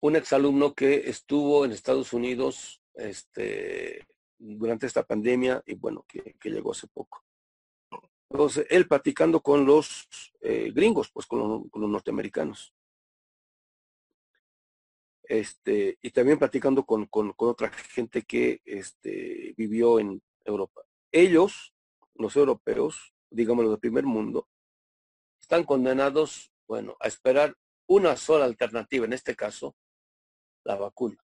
Un 0.00 0.16
exalumno 0.16 0.74
que 0.74 1.08
estuvo 1.08 1.64
en 1.64 1.72
Estados 1.72 2.12
Unidos 2.12 2.79
este, 3.00 4.06
durante 4.38 4.86
esta 4.86 5.02
pandemia 5.02 5.62
y 5.66 5.74
bueno, 5.74 6.04
que, 6.06 6.36
llegó 6.44 6.72
hace 6.72 6.86
poco. 6.88 7.24
Entonces, 8.28 8.66
él 8.70 8.86
platicando 8.86 9.40
con 9.40 9.66
los 9.66 10.08
eh, 10.40 10.70
gringos, 10.72 11.10
pues 11.10 11.26
con, 11.26 11.68
los 11.72 11.90
norteamericanos. 11.90 12.72
Este, 15.24 15.98
y 16.00 16.10
también 16.10 16.38
platicando 16.38 16.84
con, 16.84 17.06
con, 17.06 17.34
otra 17.36 17.70
gente 17.70 18.22
que 18.22 18.60
este, 18.64 19.54
vivió 19.56 19.98
en 19.98 20.22
Europa. 20.44 20.82
Ellos, 21.12 21.74
los 22.14 22.36
europeos, 22.36 23.12
digamos 23.30 23.64
los 23.64 23.72
del 23.72 23.80
primer 23.80 24.04
mundo, 24.04 24.48
están 25.40 25.64
condenados 25.64 26.52
bueno, 26.68 26.96
a 27.00 27.08
esperar 27.08 27.56
una 27.88 28.16
sola 28.16 28.44
alternativa, 28.44 29.04
en 29.04 29.12
este 29.12 29.34
caso, 29.34 29.74
la 30.62 30.76
vacuna, 30.76 31.20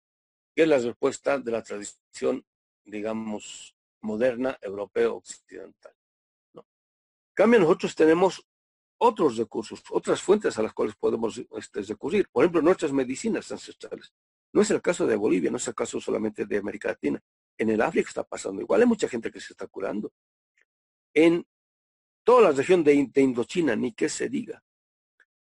que 0.55 0.63
es 0.63 0.67
la 0.69 0.77
respuesta 0.77 1.37
de 1.37 1.51
la 1.51 1.61
tradición, 1.61 2.45
digamos, 2.85 3.75
moderna, 4.01 4.57
europeo, 4.61 5.17
occidental. 5.17 5.93
¿no? 6.53 6.65
cambio, 7.33 7.59
nosotros 7.59 7.93
tenemos 7.93 8.47
otros 8.97 9.35
recursos, 9.35 9.83
otras 9.91 10.21
fuentes 10.21 10.57
a 10.57 10.61
las 10.63 10.73
cuales 10.73 10.95
podemos 10.95 11.41
este, 11.57 11.81
recurrir. 11.81 12.29
Por 12.31 12.45
ejemplo, 12.45 12.61
nuestras 12.61 12.93
medicinas 12.93 13.51
ancestrales. 13.51 14.13
No 14.53 14.61
es 14.61 14.71
el 14.71 14.81
caso 14.81 15.05
de 15.05 15.17
Bolivia, 15.17 15.51
no 15.51 15.57
es 15.57 15.67
el 15.67 15.75
caso 15.75 15.99
solamente 15.99 16.45
de 16.45 16.57
América 16.57 16.87
Latina. 16.87 17.21
En 17.57 17.69
el 17.69 17.81
África 17.81 18.07
está 18.07 18.23
pasando 18.23 18.61
igual, 18.61 18.81
hay 18.81 18.87
mucha 18.87 19.09
gente 19.09 19.29
que 19.29 19.41
se 19.41 19.51
está 19.51 19.67
curando. 19.67 20.13
En 21.13 21.45
toda 22.23 22.43
la 22.43 22.51
región 22.51 22.83
de, 22.83 23.09
de 23.11 23.21
Indochina, 23.21 23.75
ni 23.75 23.91
que 23.93 24.07
se 24.07 24.29
diga, 24.29 24.63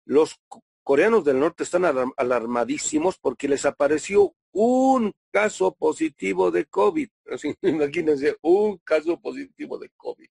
los 0.05 0.39
coreanos 0.83 1.25
del 1.25 1.39
norte 1.39 1.63
están 1.63 1.83
alarmadísimos 2.15 3.17
porque 3.17 3.49
les 3.49 3.65
apareció 3.65 4.33
un 4.57 5.11
caso 5.31 5.75
positivo 5.75 6.49
de 6.49 6.65
COVID. 6.65 7.09
imagínense, 7.61 8.37
un 8.41 8.77
caso 8.77 9.19
positivo 9.19 9.77
de 9.77 9.89
COVID. 9.97 10.29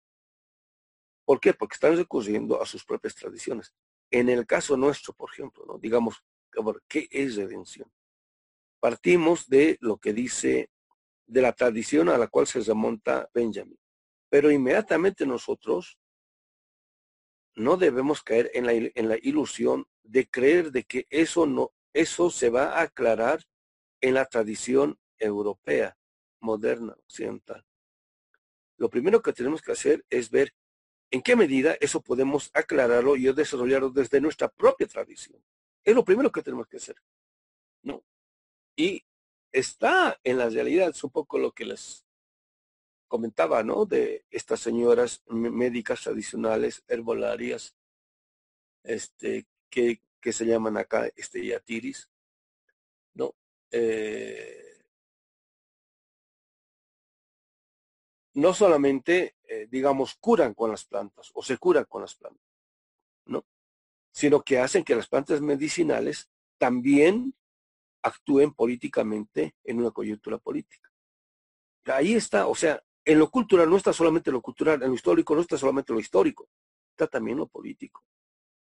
¿Por 1.25 1.41
qué? 1.41 1.53
Porque 1.53 1.75
están 1.75 1.97
recurriendo 1.97 2.63
a 2.63 2.67
sus 2.67 2.85
propias 2.85 3.17
tradiciones. 3.17 3.75
En 4.13 4.29
el 4.29 4.47
caso 4.47 4.77
nuestro, 4.77 5.13
por 5.13 5.31
ejemplo, 5.33 5.65
¿no? 5.67 5.77
digamos, 5.77 6.23
¿qué 6.87 7.09
es 7.11 7.35
redención? 7.35 7.91
Partimos 8.79 9.49
de 9.49 9.77
lo 9.81 9.97
que 9.97 10.13
dice, 10.13 10.71
de 11.27 11.43
la 11.43 11.53
tradición 11.53 12.09
a 12.09 12.17
la 12.17 12.29
cual 12.29 12.47
se 12.47 12.61
remonta 12.61 13.29
Benjamin. 13.35 13.79
Pero 14.29 14.53
inmediatamente 14.53 15.27
nosotros 15.27 15.99
no 17.57 17.77
debemos 17.77 18.23
caer 18.23 18.53
en 18.55 18.67
la, 18.67 18.73
en 18.73 19.09
la 19.09 19.17
ilusión 19.21 19.85
de 20.05 20.29
creer 20.29 20.71
de 20.71 20.85
que 20.85 21.07
eso 21.11 21.45
no, 21.45 21.73
eso 21.93 22.31
se 22.31 22.51
va 22.51 22.79
a 22.79 22.83
aclarar 22.83 23.43
en 24.03 24.15
la 24.15 24.27
tradición 24.27 24.99
europea, 25.19 25.97
moderna, 26.41 26.95
occidental. 27.05 27.65
Lo 28.77 28.91
primero 28.91 29.23
que 29.23 29.33
tenemos 29.33 29.63
que 29.63 29.73
hacer 29.73 30.05
es 30.11 30.31
ver 30.31 30.55
en 31.11 31.23
qué 31.23 31.37
medida 31.37 31.77
eso 31.81 32.03
podemos 32.03 32.51
aclararlo 32.53 33.17
y 33.17 33.33
desarrollarlo 33.33 33.91
desde 33.91 34.21
nuestra 34.21 34.49
propia 34.49 34.87
tradición. 34.87 35.43
Es 35.85 35.95
lo 35.95 36.05
primero 36.05 36.31
que 36.31 36.43
tenemos 36.43 36.67
que 36.67 36.77
hacer. 36.77 36.97
¿no? 37.83 38.05
Y 38.77 39.05
está 39.53 40.19
en 40.25 40.39
la 40.39 40.49
realidad, 40.49 40.91
es 40.91 41.05
un 41.05 41.11
poco 41.11 41.39
lo 41.39 41.53
que 41.53 41.65
les 41.65 42.05
comentaba, 43.09 43.63
¿no? 43.63 43.85
De 43.85 44.25
estas 44.31 44.61
señoras 44.61 45.23
médicas 45.27 46.01
tradicionales, 46.03 46.83
herbolarias, 46.89 47.77
este, 48.83 49.47
que, 49.69 50.01
que 50.21 50.33
se 50.33 50.47
llaman 50.47 50.79
acá 50.79 51.11
este, 51.15 51.45
yatiris. 51.45 52.09
Eh, 53.73 54.63
no 58.35 58.55
solamente, 58.55 59.37
eh, 59.45 59.67
digamos, 59.71 60.15
curan 60.15 60.55
con 60.55 60.71
las 60.71 60.85
plantas 60.85 61.31
o 61.35 61.43
se 61.43 61.59
curan 61.59 61.85
con 61.85 62.03
las 62.03 62.15
plantas, 62.15 62.47
¿no? 63.27 63.45
Sino 64.13 64.43
que 64.43 64.59
hacen 64.59 64.85
que 64.85 64.95
las 64.95 65.09
plantas 65.09 65.41
medicinales 65.41 66.31
también 66.59 67.35
actúen 68.03 68.53
políticamente 68.53 69.55
en 69.65 69.81
una 69.81 69.91
coyuntura 69.91 70.39
política. 70.39 70.91
Ahí 71.87 72.15
está, 72.15 72.47
o 72.47 72.55
sea, 72.55 72.83
en 73.05 73.19
lo 73.19 73.31
cultural 73.31 73.69
no 73.69 73.77
está 73.77 73.93
solamente 73.93 74.31
lo 74.31 74.41
cultural, 74.41 74.83
en 74.83 74.89
lo 74.91 74.95
histórico 74.95 75.35
no 75.35 75.41
está 75.41 75.57
solamente 75.57 75.93
lo 75.93 76.01
histórico, 76.01 76.49
está 76.91 77.07
también 77.07 77.39
lo 77.39 77.47
político. 77.47 78.05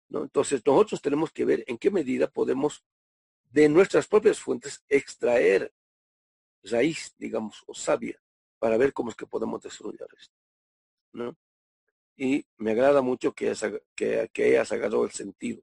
¿no? 0.08 0.22
Entonces 0.22 0.62
nosotros 0.64 1.00
tenemos 1.00 1.30
que 1.30 1.44
ver 1.44 1.64
en 1.66 1.78
qué 1.78 1.90
medida 1.90 2.28
podemos 2.28 2.84
de 3.50 3.68
nuestras 3.68 4.06
propias 4.06 4.38
fuentes 4.38 4.84
extraer 4.88 5.72
raíz, 6.64 7.14
digamos, 7.18 7.62
o 7.66 7.74
sabia, 7.74 8.20
para 8.58 8.76
ver 8.76 8.92
cómo 8.92 9.10
es 9.10 9.16
que 9.16 9.26
podemos 9.26 9.62
desarrollar 9.62 10.08
esto. 10.18 10.34
¿no? 11.12 11.36
Y 12.16 12.46
me 12.56 12.72
agrada 12.72 13.02
mucho 13.02 13.32
que, 13.32 13.52
que, 13.94 14.30
que 14.32 14.44
hayas 14.44 14.72
agarrado 14.72 15.04
el 15.04 15.10
sentido. 15.10 15.62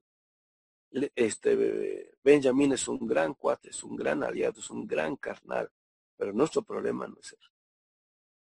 Este, 1.16 2.14
Benjamín 2.22 2.72
es 2.72 2.86
un 2.86 3.06
gran 3.06 3.34
cuate, 3.34 3.70
es 3.70 3.82
un 3.82 3.96
gran 3.96 4.22
aliado, 4.22 4.60
es 4.60 4.70
un 4.70 4.86
gran 4.86 5.16
carnal, 5.16 5.70
pero 6.16 6.32
nuestro 6.32 6.62
problema 6.62 7.08
no 7.08 7.16
es 7.20 7.32
eso. 7.32 7.50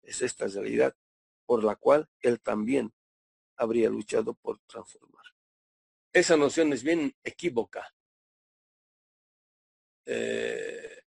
Es 0.01 0.21
esta 0.21 0.47
realidad 0.47 0.95
por 1.45 1.63
la 1.63 1.75
cual 1.75 2.09
él 2.21 2.39
también 2.39 2.93
habría 3.57 3.89
luchado 3.89 4.33
por 4.33 4.59
transformar. 4.59 5.25
Esa 6.13 6.37
noción 6.37 6.71
es 6.71 6.83
bien 6.83 7.13
equívoca. 7.23 7.93
Eh, 10.09 11.03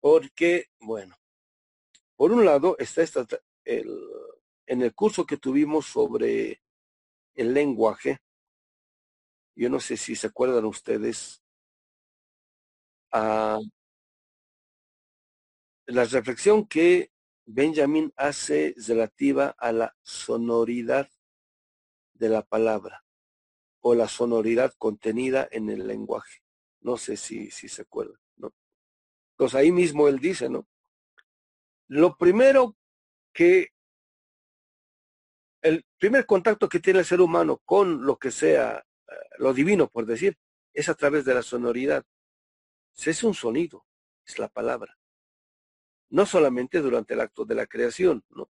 porque, 0.00 0.66
bueno, 0.78 1.16
por 2.14 2.30
un 2.30 2.44
lado 2.44 2.76
está 2.78 3.02
esta, 3.02 3.26
el, 3.64 3.92
en 4.66 4.82
el 4.82 4.94
curso 4.94 5.26
que 5.26 5.36
tuvimos 5.36 5.86
sobre 5.86 6.62
el 7.34 7.52
lenguaje, 7.52 8.18
yo 9.56 9.68
no 9.68 9.80
sé 9.80 9.96
si 9.96 10.14
se 10.14 10.28
acuerdan 10.28 10.64
ustedes, 10.64 11.42
a 13.10 13.58
la 15.86 16.04
reflexión 16.04 16.66
que 16.66 17.10
Benjamin 17.44 18.12
hace 18.16 18.74
relativa 18.86 19.56
a 19.58 19.72
la 19.72 19.96
sonoridad 20.02 21.10
de 22.14 22.28
la 22.28 22.42
palabra 22.42 23.04
o 23.80 23.96
la 23.96 24.06
sonoridad 24.06 24.72
contenida 24.78 25.48
en 25.50 25.68
el 25.68 25.88
lenguaje. 25.88 26.41
No 26.82 26.96
sé 26.96 27.16
si, 27.16 27.50
si 27.50 27.68
se 27.68 27.82
acuerdan, 27.82 28.18
¿no? 28.36 28.52
Entonces 29.32 29.58
ahí 29.58 29.72
mismo 29.72 30.08
él 30.08 30.18
dice, 30.18 30.48
¿no? 30.48 30.66
Lo 31.88 32.16
primero 32.16 32.76
que 33.32 33.68
el 35.62 35.84
primer 35.98 36.26
contacto 36.26 36.68
que 36.68 36.80
tiene 36.80 37.00
el 37.00 37.04
ser 37.04 37.20
humano 37.20 37.62
con 37.64 38.04
lo 38.04 38.16
que 38.18 38.30
sea 38.30 38.78
eh, 38.78 39.14
lo 39.38 39.54
divino, 39.54 39.88
por 39.88 40.06
decir, 40.06 40.36
es 40.72 40.88
a 40.88 40.94
través 40.94 41.24
de 41.24 41.34
la 41.34 41.42
sonoridad. 41.42 42.04
Es 42.96 43.22
un 43.22 43.34
sonido, 43.34 43.86
es 44.26 44.38
la 44.38 44.48
palabra 44.48 44.96
no 46.12 46.26
solamente 46.26 46.80
durante 46.80 47.14
el 47.14 47.20
acto 47.20 47.46
de 47.46 47.54
la 47.54 47.66
creación, 47.66 48.22
¿no? 48.28 48.50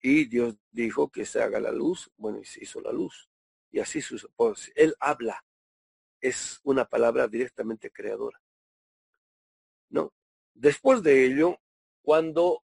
Y 0.00 0.24
Dios 0.24 0.56
dijo 0.70 1.10
que 1.10 1.26
se 1.26 1.42
haga 1.42 1.60
la 1.60 1.70
luz, 1.70 2.10
bueno, 2.16 2.40
y 2.40 2.44
se 2.46 2.64
hizo 2.64 2.80
la 2.80 2.90
luz. 2.90 3.28
Y 3.70 3.80
así 3.80 4.00
su 4.00 4.16
pues, 4.34 4.72
Él 4.74 4.96
habla, 4.98 5.44
es 6.22 6.60
una 6.62 6.86
palabra 6.86 7.28
directamente 7.28 7.90
creadora. 7.90 8.40
¿No? 9.90 10.14
Después 10.54 11.02
de 11.02 11.26
ello, 11.26 11.58
cuando 12.00 12.64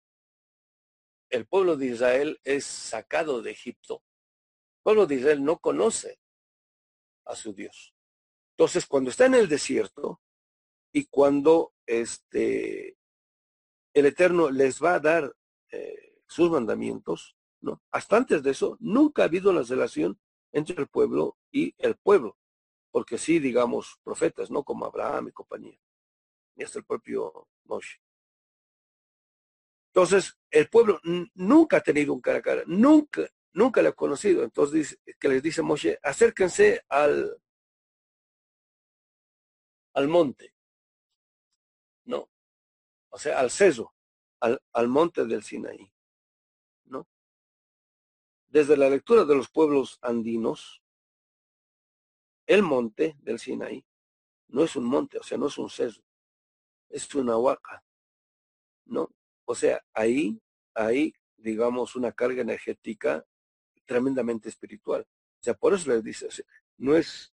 el 1.29 1.45
pueblo 1.45 1.77
de 1.77 1.85
Israel 1.85 2.39
es 2.43 2.65
sacado 2.65 3.41
de 3.41 3.51
Egipto, 3.51 4.03
el 4.77 4.83
pueblo 4.83 5.05
de 5.07 5.15
Israel 5.15 5.43
no 5.43 5.59
conoce 5.59 6.19
a 7.25 7.35
su 7.35 7.53
Dios. 7.53 7.95
Entonces, 8.57 8.85
cuando 8.85 9.09
está 9.09 9.27
en 9.27 9.35
el 9.35 9.47
desierto 9.47 10.21
y 10.91 11.05
cuando 11.05 11.73
este, 11.85 12.97
el 13.93 14.05
Eterno 14.05 14.49
les 14.49 14.83
va 14.83 14.95
a 14.95 14.99
dar 14.99 15.35
eh, 15.71 16.21
sus 16.27 16.49
mandamientos, 16.49 17.35
¿no? 17.61 17.81
Hasta 17.91 18.17
antes 18.17 18.43
de 18.43 18.51
eso, 18.51 18.77
nunca 18.79 19.21
ha 19.21 19.25
habido 19.25 19.51
una 19.51 19.63
relación 19.63 20.19
entre 20.51 20.75
el 20.81 20.87
pueblo 20.87 21.37
y 21.51 21.73
el 21.77 21.95
pueblo, 21.95 22.37
porque 22.93 23.17
sí, 23.17 23.39
digamos, 23.39 23.99
profetas, 24.03 24.51
¿no? 24.51 24.63
Como 24.63 24.85
Abraham 24.85 25.29
y 25.29 25.31
compañía, 25.31 25.79
y 26.55 26.63
hasta 26.63 26.79
el 26.79 26.85
propio 26.85 27.49
Moshe. 27.65 27.99
Entonces, 29.87 30.37
el 30.49 30.69
pueblo 30.69 31.01
nunca 31.33 31.77
ha 31.77 31.81
tenido 31.81 32.13
un 32.13 32.21
cara 32.21 32.37
a 32.37 32.41
cara, 32.41 32.63
nunca, 32.67 33.27
nunca 33.53 33.81
le 33.81 33.89
ha 33.89 33.93
conocido. 33.93 34.43
Entonces, 34.43 34.99
que 35.19 35.27
les 35.27 35.41
dice 35.41 35.61
Moshe, 35.61 35.99
acérquense 36.01 36.85
al, 36.87 37.41
al 39.93 40.07
monte 40.07 40.53
o 43.13 43.19
sea, 43.19 43.39
al 43.39 43.51
ceso, 43.51 43.93
al, 44.39 44.59
al 44.73 44.87
monte 44.87 45.25
del 45.25 45.43
Sinaí. 45.43 45.93
¿no? 46.85 47.07
Desde 48.47 48.75
la 48.75 48.89
lectura 48.89 49.23
de 49.23 49.35
los 49.35 49.49
pueblos 49.49 49.99
andinos, 50.01 50.82
el 52.47 52.63
monte 52.63 53.15
del 53.19 53.39
Sinaí 53.39 53.85
no 54.47 54.63
es 54.63 54.75
un 54.75 54.85
monte, 54.85 55.17
o 55.17 55.23
sea, 55.23 55.37
no 55.37 55.47
es 55.47 55.57
un 55.57 55.69
ceso, 55.69 56.03
es 56.89 57.13
una 57.15 57.37
huaca, 57.37 57.83
¿no? 58.85 59.09
O 59.45 59.55
sea, 59.55 59.83
ahí 59.93 60.39
hay, 60.73 61.13
digamos, 61.37 61.95
una 61.95 62.11
carga 62.11 62.41
energética 62.41 63.25
tremendamente 63.85 64.49
espiritual. 64.49 65.01
O 65.01 65.43
sea, 65.43 65.53
por 65.53 65.73
eso 65.73 65.89
les 65.89 66.03
dice, 66.03 66.27
no 66.77 66.95
es 66.95 67.33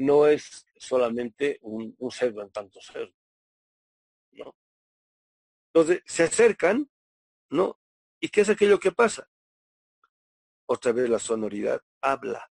no 0.00 0.26
es 0.26 0.66
solamente 0.76 1.58
un, 1.60 1.94
cerdo 2.10 2.40
en 2.40 2.50
tanto 2.50 2.80
cerdo. 2.80 3.14
¿no? 4.32 4.56
Entonces 5.66 6.02
se 6.06 6.22
acercan, 6.22 6.90
¿no? 7.50 7.78
¿Y 8.18 8.30
qué 8.30 8.40
es 8.40 8.48
aquello 8.48 8.78
que 8.78 8.92
pasa? 8.92 9.28
Otra 10.66 10.92
vez 10.92 11.10
la 11.10 11.18
sonoridad 11.18 11.82
habla, 12.00 12.50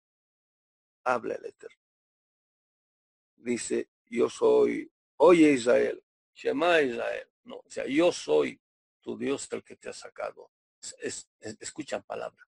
habla 1.04 1.36
el 1.36 1.46
Eterno. 1.46 1.78
Dice, 3.36 3.90
yo 4.06 4.30
soy, 4.30 4.90
oye 5.18 5.52
Israel, 5.52 6.04
Shema 6.34 6.82
Israel, 6.82 7.28
no, 7.44 7.58
o 7.58 7.70
sea, 7.70 7.86
yo 7.86 8.12
soy 8.12 8.60
tu 9.02 9.18
Dios 9.18 9.52
el 9.52 9.64
que 9.64 9.76
te 9.76 9.90
ha 9.90 9.94
sacado. 9.94 10.52
escuchan 11.60 12.04
palabra 12.04 12.48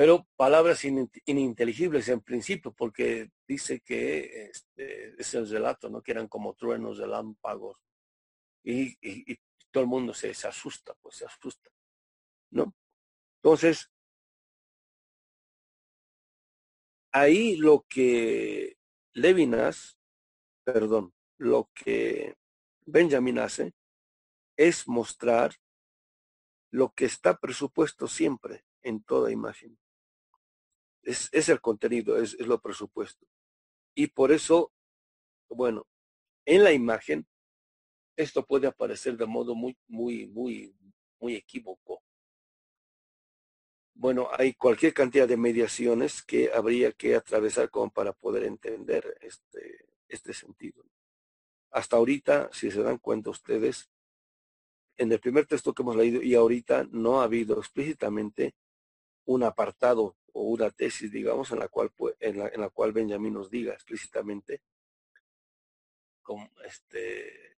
pero 0.00 0.26
palabras 0.34 0.82
ininteligibles 1.26 2.08
en 2.08 2.22
principio, 2.22 2.72
porque 2.72 3.32
dice 3.46 3.80
que 3.80 4.44
este, 4.44 5.20
es 5.20 5.34
el 5.34 5.46
relato, 5.46 5.90
¿no? 5.90 6.00
Que 6.00 6.12
eran 6.12 6.26
como 6.26 6.54
truenos, 6.54 6.96
relámpagos, 6.96 7.76
y, 8.64 8.96
y, 9.02 9.38
todo 9.70 9.82
el 9.82 9.90
mundo 9.90 10.14
se, 10.14 10.32
se, 10.32 10.48
asusta, 10.48 10.94
pues 11.02 11.16
se 11.16 11.26
asusta, 11.26 11.70
¿no? 12.52 12.74
Entonces, 13.42 13.90
ahí 17.12 17.56
lo 17.56 17.84
que 17.88 18.76
Levinas, 19.12 19.98
perdón, 20.64 21.12
lo 21.38 21.70
que 21.74 22.36
Benjamin 22.86 23.38
hace 23.38 23.72
es 24.56 24.86
mostrar 24.88 25.54
lo 26.70 26.92
que 26.92 27.06
está 27.06 27.38
presupuesto 27.38 28.06
siempre 28.06 28.64
en 28.82 29.02
toda 29.02 29.32
imagen 29.32 29.78
es, 31.02 31.48
el 31.48 31.60
contenido, 31.60 32.16
es, 32.16 32.34
es, 32.34 32.46
lo 32.46 32.60
presupuesto. 32.60 33.26
Y 33.94 34.08
por 34.08 34.32
eso, 34.32 34.72
bueno, 35.48 35.86
en 36.44 36.64
la 36.64 36.72
imagen, 36.72 37.26
esto 38.16 38.44
puede 38.44 38.66
aparecer 38.66 39.16
de 39.16 39.26
modo 39.26 39.54
muy, 39.54 39.76
muy, 39.88 40.26
muy, 40.26 40.74
muy 41.18 41.34
equívoco. 41.34 41.99
Bueno, 44.00 44.30
hay 44.32 44.54
cualquier 44.54 44.94
cantidad 44.94 45.28
de 45.28 45.36
mediaciones 45.36 46.22
que 46.22 46.50
habría 46.54 46.90
que 46.92 47.14
atravesar 47.14 47.68
como 47.68 47.90
para 47.90 48.14
poder 48.14 48.44
entender 48.44 49.18
este, 49.20 49.84
este 50.08 50.32
sentido. 50.32 50.82
Hasta 51.70 51.98
ahorita, 51.98 52.48
si 52.50 52.70
se 52.70 52.82
dan 52.82 52.96
cuenta 52.96 53.28
ustedes, 53.28 53.90
en 54.96 55.12
el 55.12 55.20
primer 55.20 55.44
texto 55.44 55.74
que 55.74 55.82
hemos 55.82 55.96
leído 55.96 56.22
y 56.22 56.34
ahorita 56.34 56.88
no 56.90 57.20
ha 57.20 57.24
habido 57.24 57.58
explícitamente 57.58 58.54
un 59.26 59.42
apartado 59.42 60.16
o 60.32 60.44
una 60.44 60.70
tesis, 60.70 61.12
digamos, 61.12 61.50
en 61.50 61.58
la 61.58 61.68
cual, 61.68 61.92
en 62.20 62.38
la, 62.38 62.48
en 62.48 62.62
la 62.62 62.70
cual 62.70 62.92
Benjamín 62.92 63.34
nos 63.34 63.50
diga 63.50 63.74
explícitamente 63.74 64.62
como 66.22 66.48
este, 66.64 67.58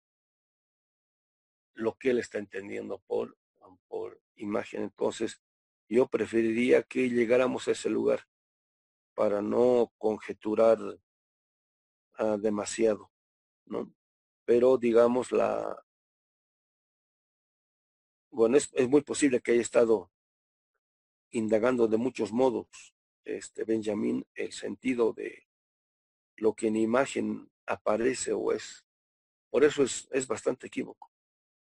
lo 1.74 1.98
que 1.98 2.12
él 2.12 2.18
está 2.18 2.38
entendiendo 2.38 2.98
por, 3.06 3.36
por 3.88 4.22
imagen. 4.36 4.84
Entonces, 4.84 5.38
yo 5.90 6.06
preferiría 6.06 6.84
que 6.84 7.10
llegáramos 7.10 7.66
a 7.66 7.72
ese 7.72 7.90
lugar 7.90 8.26
para 9.14 9.42
no 9.42 9.92
conjeturar 9.98 10.78
uh, 10.80 12.38
demasiado. 12.38 13.10
Pero 14.44 14.78
digamos 14.78 15.32
la, 15.32 15.84
bueno, 18.30 18.56
es, 18.56 18.70
es, 18.74 18.88
muy 18.88 19.02
posible 19.02 19.40
que 19.40 19.52
haya 19.52 19.60
estado 19.60 20.12
indagando 21.32 21.88
de 21.88 21.96
muchos 21.96 22.32
modos, 22.32 22.68
este 23.24 23.64
Benjamín, 23.64 24.24
el 24.34 24.52
sentido 24.52 25.12
de 25.12 25.48
lo 26.36 26.54
que 26.54 26.68
en 26.68 26.76
imagen 26.76 27.50
aparece 27.66 28.32
o 28.32 28.52
es. 28.52 28.86
Por 29.50 29.64
eso 29.64 29.82
es, 29.82 30.08
es 30.12 30.28
bastante 30.28 30.68
equívoco, 30.68 31.10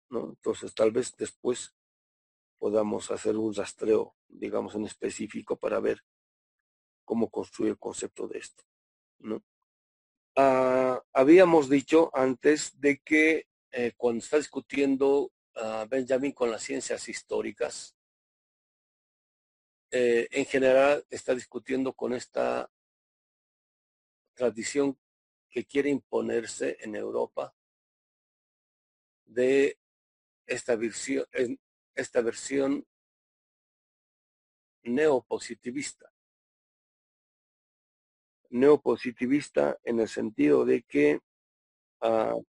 ¿no? 0.09 0.29
Entonces 0.29 0.73
tal 0.73 0.91
vez 0.91 1.15
después 1.17 1.74
podamos 2.65 3.11
hacer 3.11 3.37
un 3.37 3.53
rastreo, 3.53 4.15
digamos, 4.27 4.73
en 4.73 4.85
específico 4.85 5.55
para 5.55 5.79
ver 5.79 6.01
cómo 7.03 7.29
construir 7.29 7.69
el 7.73 7.77
concepto 7.77 8.27
de 8.27 8.39
esto. 8.39 8.63
Uh, 9.19 10.97
habíamos 11.13 11.69
dicho 11.69 12.09
antes 12.11 12.81
de 12.81 12.97
que 13.01 13.47
eh, 13.71 13.93
cuando 13.95 14.23
está 14.23 14.37
discutiendo 14.37 15.31
uh, 15.57 15.87
Benjamin 15.87 16.31
con 16.31 16.49
las 16.49 16.63
ciencias 16.63 17.07
históricas, 17.07 17.95
eh, 19.91 20.27
en 20.31 20.45
general 20.47 21.05
está 21.11 21.35
discutiendo 21.35 21.93
con 21.93 22.13
esta 22.13 22.67
tradición 24.33 24.97
que 25.51 25.65
quiere 25.65 25.91
imponerse 25.91 26.77
en 26.79 26.95
Europa 26.95 27.53
de 29.23 29.77
esta 30.47 30.75
versión, 30.75 31.27
esta 31.95 32.21
versión 32.21 32.85
neopositivista. 34.83 36.11
Neopositivista 38.49 39.79
en 39.83 39.99
el 39.99 40.07
sentido 40.07 40.65
de 40.65 40.83
que 40.83 41.19
uh, 42.01 42.43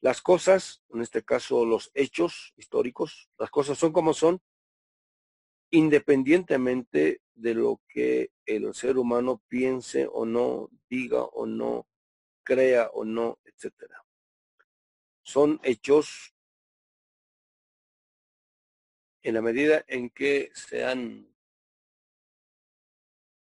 las 0.00 0.20
cosas, 0.20 0.82
en 0.90 1.02
este 1.02 1.22
caso 1.22 1.64
los 1.64 1.90
hechos 1.94 2.52
históricos, 2.56 3.30
las 3.38 3.50
cosas 3.50 3.78
son 3.78 3.92
como 3.92 4.14
son, 4.14 4.40
independientemente 5.70 7.22
de 7.34 7.54
lo 7.54 7.80
que 7.88 8.32
el 8.44 8.74
ser 8.74 8.98
humano 8.98 9.42
piense 9.48 10.08
o 10.10 10.26
no, 10.26 10.68
diga 10.88 11.22
o 11.22 11.46
no, 11.46 11.86
crea 12.42 12.90
o 12.92 13.04
no, 13.04 13.38
etcétera. 13.44 14.04
Son 15.22 15.60
hechos 15.62 16.31
en 19.22 19.34
la 19.34 19.42
medida 19.42 19.84
en 19.86 20.10
que 20.10 20.50
se 20.54 20.84
han 20.84 21.32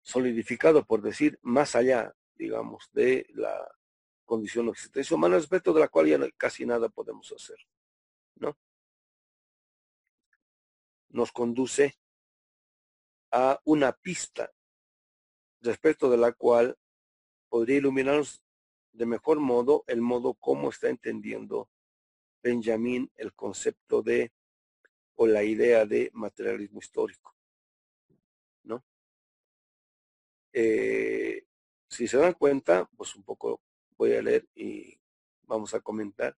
solidificado, 0.02 0.84
por 0.84 1.02
decir, 1.02 1.38
más 1.42 1.74
allá, 1.74 2.14
digamos, 2.34 2.90
de 2.92 3.26
la 3.34 3.70
condición 4.24 4.66
de 4.66 4.72
existencia 4.72 5.14
humana, 5.14 5.36
respecto 5.36 5.72
de 5.72 5.80
la 5.80 5.88
cual 5.88 6.06
ya 6.06 6.18
casi 6.36 6.64
nada 6.64 6.88
podemos 6.88 7.30
hacer, 7.32 7.58
¿no? 8.36 8.56
Nos 11.10 11.32
conduce 11.32 11.98
a 13.30 13.60
una 13.64 13.92
pista 13.92 14.50
respecto 15.60 16.08
de 16.08 16.16
la 16.16 16.32
cual 16.32 16.78
podría 17.48 17.78
iluminarnos 17.78 18.42
de 18.92 19.06
mejor 19.06 19.40
modo 19.40 19.84
el 19.86 20.00
modo 20.00 20.34
como 20.34 20.70
está 20.70 20.88
entendiendo 20.88 21.68
Benjamín 22.42 23.10
el 23.16 23.34
concepto 23.34 24.02
de 24.02 24.32
o 25.20 25.26
la 25.26 25.42
idea 25.42 25.84
de 25.84 26.10
materialismo 26.14 26.78
histórico. 26.78 27.34
¿No? 28.62 28.84
Eh, 30.52 31.44
si 31.88 32.06
se 32.06 32.18
dan 32.18 32.34
cuenta, 32.34 32.88
pues 32.96 33.16
un 33.16 33.24
poco 33.24 33.60
voy 33.96 34.14
a 34.14 34.22
leer 34.22 34.46
y 34.54 34.96
vamos 35.42 35.74
a 35.74 35.80
comentar. 35.80 36.36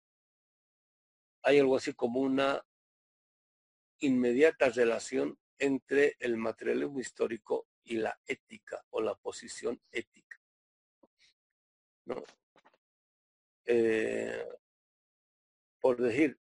Hay 1.41 1.59
algo 1.59 1.75
así 1.75 1.93
como 1.93 2.21
una 2.21 2.65
inmediata 3.99 4.69
relación 4.69 5.37
entre 5.57 6.15
el 6.19 6.37
materialismo 6.37 7.01
histórico 7.01 7.67
y 7.83 7.97
la 7.97 8.17
ética 8.25 8.85
o 8.91 9.01
la 9.01 9.15
posición 9.15 9.81
ética. 9.91 10.39
¿no? 12.05 12.23
Eh, 13.65 14.47
por 15.81 16.01
decir, 16.01 16.39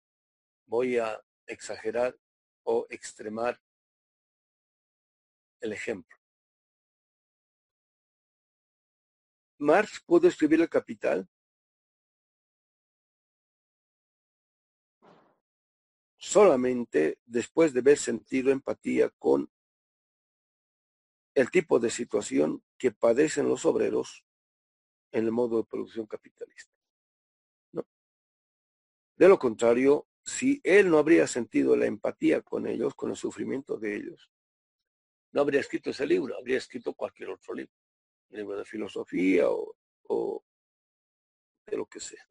voy 0.66 0.98
a 0.98 1.22
exagerar 1.46 2.18
o 2.64 2.86
extremar 2.90 3.60
el 5.60 5.74
ejemplo. 5.74 6.18
Marx 9.60 10.00
pudo 10.00 10.28
escribir 10.28 10.62
el 10.62 10.70
capital 10.70 11.30
solamente 16.18 17.20
después 17.26 17.74
de 17.74 17.80
haber 17.80 17.98
sentido 17.98 18.52
empatía 18.52 19.10
con 19.20 19.52
el 21.36 21.50
tipo 21.52 21.80
de 21.80 21.90
situación 21.90 22.64
que 22.78 22.92
padecen 22.92 23.48
los 23.48 23.66
obreros 23.66 24.26
en 25.12 25.26
el 25.26 25.32
modo 25.32 25.58
de 25.58 25.64
producción 25.64 26.06
capitalista. 26.08 26.72
De 29.16 29.28
lo 29.28 29.38
contrario, 29.38 30.08
si 30.32 30.62
él 30.64 30.90
no 30.90 30.98
habría 30.98 31.28
sentido 31.28 31.76
la 31.76 31.86
empatía 31.86 32.42
con 32.42 32.66
ellos, 32.66 32.96
con 32.96 33.10
el 33.10 33.18
sufrimiento 33.18 33.78
de 33.78 33.98
ellos, 33.98 34.32
no 35.34 35.42
habría 35.42 35.60
escrito 35.60 35.90
ese 35.90 36.06
libro, 36.06 36.38
habría 36.38 36.58
escrito 36.58 36.94
cualquier 36.94 37.32
otro 37.32 37.54
libro, 37.54 37.74
libro 38.30 38.58
de 38.58 38.66
filosofía 38.66 39.50
o, 39.50 39.76
o 40.08 40.44
de 41.66 41.78
lo 41.78 41.86
que 41.86 42.00
sea. 42.00 42.26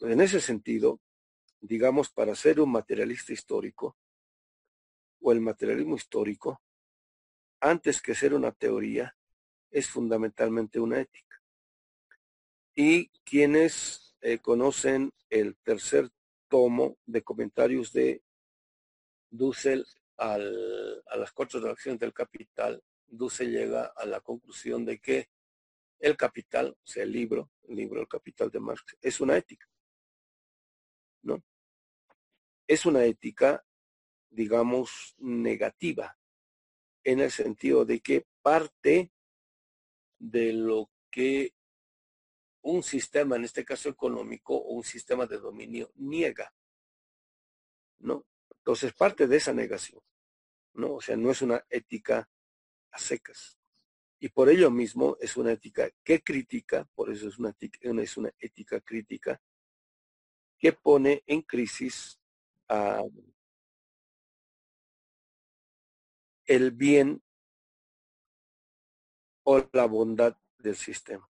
En 0.00 0.20
ese 0.20 0.40
sentido, 0.40 1.00
digamos, 1.60 2.10
para 2.10 2.34
ser 2.34 2.60
un 2.60 2.72
materialista 2.72 3.32
histórico, 3.32 3.96
o 5.22 5.32
el 5.32 5.40
materialismo 5.40 5.96
histórico, 5.96 6.62
antes 7.60 8.00
que 8.00 8.14
ser 8.14 8.34
una 8.34 8.52
teoría, 8.52 9.16
es 9.70 9.88
fundamentalmente 9.88 10.78
una 10.78 11.00
ética. 11.00 11.42
Y 12.74 13.08
quienes 13.24 14.16
eh, 14.20 14.38
conocen 14.38 15.12
el 15.28 15.56
tercer 15.56 16.10
tomo 16.50 16.98
de 17.06 17.22
comentarios 17.22 17.92
de 17.92 18.22
Dussel 19.30 19.86
al, 20.18 21.02
a 21.06 21.16
las 21.16 21.32
cuatro 21.32 21.60
reacciones 21.60 22.00
del 22.00 22.12
capital, 22.12 22.82
Dussel 23.06 23.50
llega 23.50 23.86
a 23.96 24.04
la 24.04 24.20
conclusión 24.20 24.84
de 24.84 25.00
que 25.00 25.30
el 25.98 26.16
capital, 26.16 26.70
o 26.70 26.86
sea, 26.86 27.04
el 27.04 27.12
libro, 27.12 27.50
el 27.68 27.76
libro 27.76 28.00
El 28.00 28.08
Capital 28.08 28.50
de 28.50 28.60
Marx, 28.60 28.96
es 29.00 29.20
una 29.20 29.36
ética. 29.36 29.66
¿No? 31.22 31.42
Es 32.66 32.86
una 32.86 33.04
ética, 33.04 33.64
digamos, 34.30 35.14
negativa, 35.18 36.18
en 37.04 37.20
el 37.20 37.30
sentido 37.30 37.84
de 37.84 38.00
que 38.00 38.26
parte 38.42 39.12
de 40.18 40.52
lo 40.52 40.90
que 41.10 41.54
un 42.62 42.82
sistema, 42.82 43.36
en 43.36 43.44
este 43.44 43.64
caso 43.64 43.88
económico, 43.88 44.54
o 44.56 44.74
un 44.74 44.84
sistema 44.84 45.26
de 45.26 45.38
dominio, 45.38 45.90
niega. 45.96 46.52
¿No? 48.00 48.26
Entonces, 48.58 48.92
parte 48.92 49.26
de 49.26 49.36
esa 49.36 49.52
negación, 49.52 50.02
¿no? 50.74 50.94
O 50.94 51.00
sea, 51.00 51.16
no 51.16 51.30
es 51.30 51.42
una 51.42 51.64
ética 51.70 52.28
a 52.90 52.98
secas. 52.98 53.58
Y 54.18 54.28
por 54.28 54.50
ello 54.50 54.70
mismo 54.70 55.16
es 55.20 55.36
una 55.36 55.52
ética 55.52 55.90
que 56.04 56.22
critica, 56.22 56.86
por 56.94 57.10
eso 57.10 57.28
es 57.28 57.38
una, 57.38 57.54
es 57.58 58.16
una 58.16 58.30
ética 58.38 58.80
crítica, 58.80 59.40
que 60.58 60.74
pone 60.74 61.22
en 61.26 61.40
crisis 61.42 62.20
el 66.46 66.70
bien 66.72 67.22
o 69.44 69.66
la 69.72 69.86
bondad 69.86 70.36
del 70.58 70.76
sistema. 70.76 71.29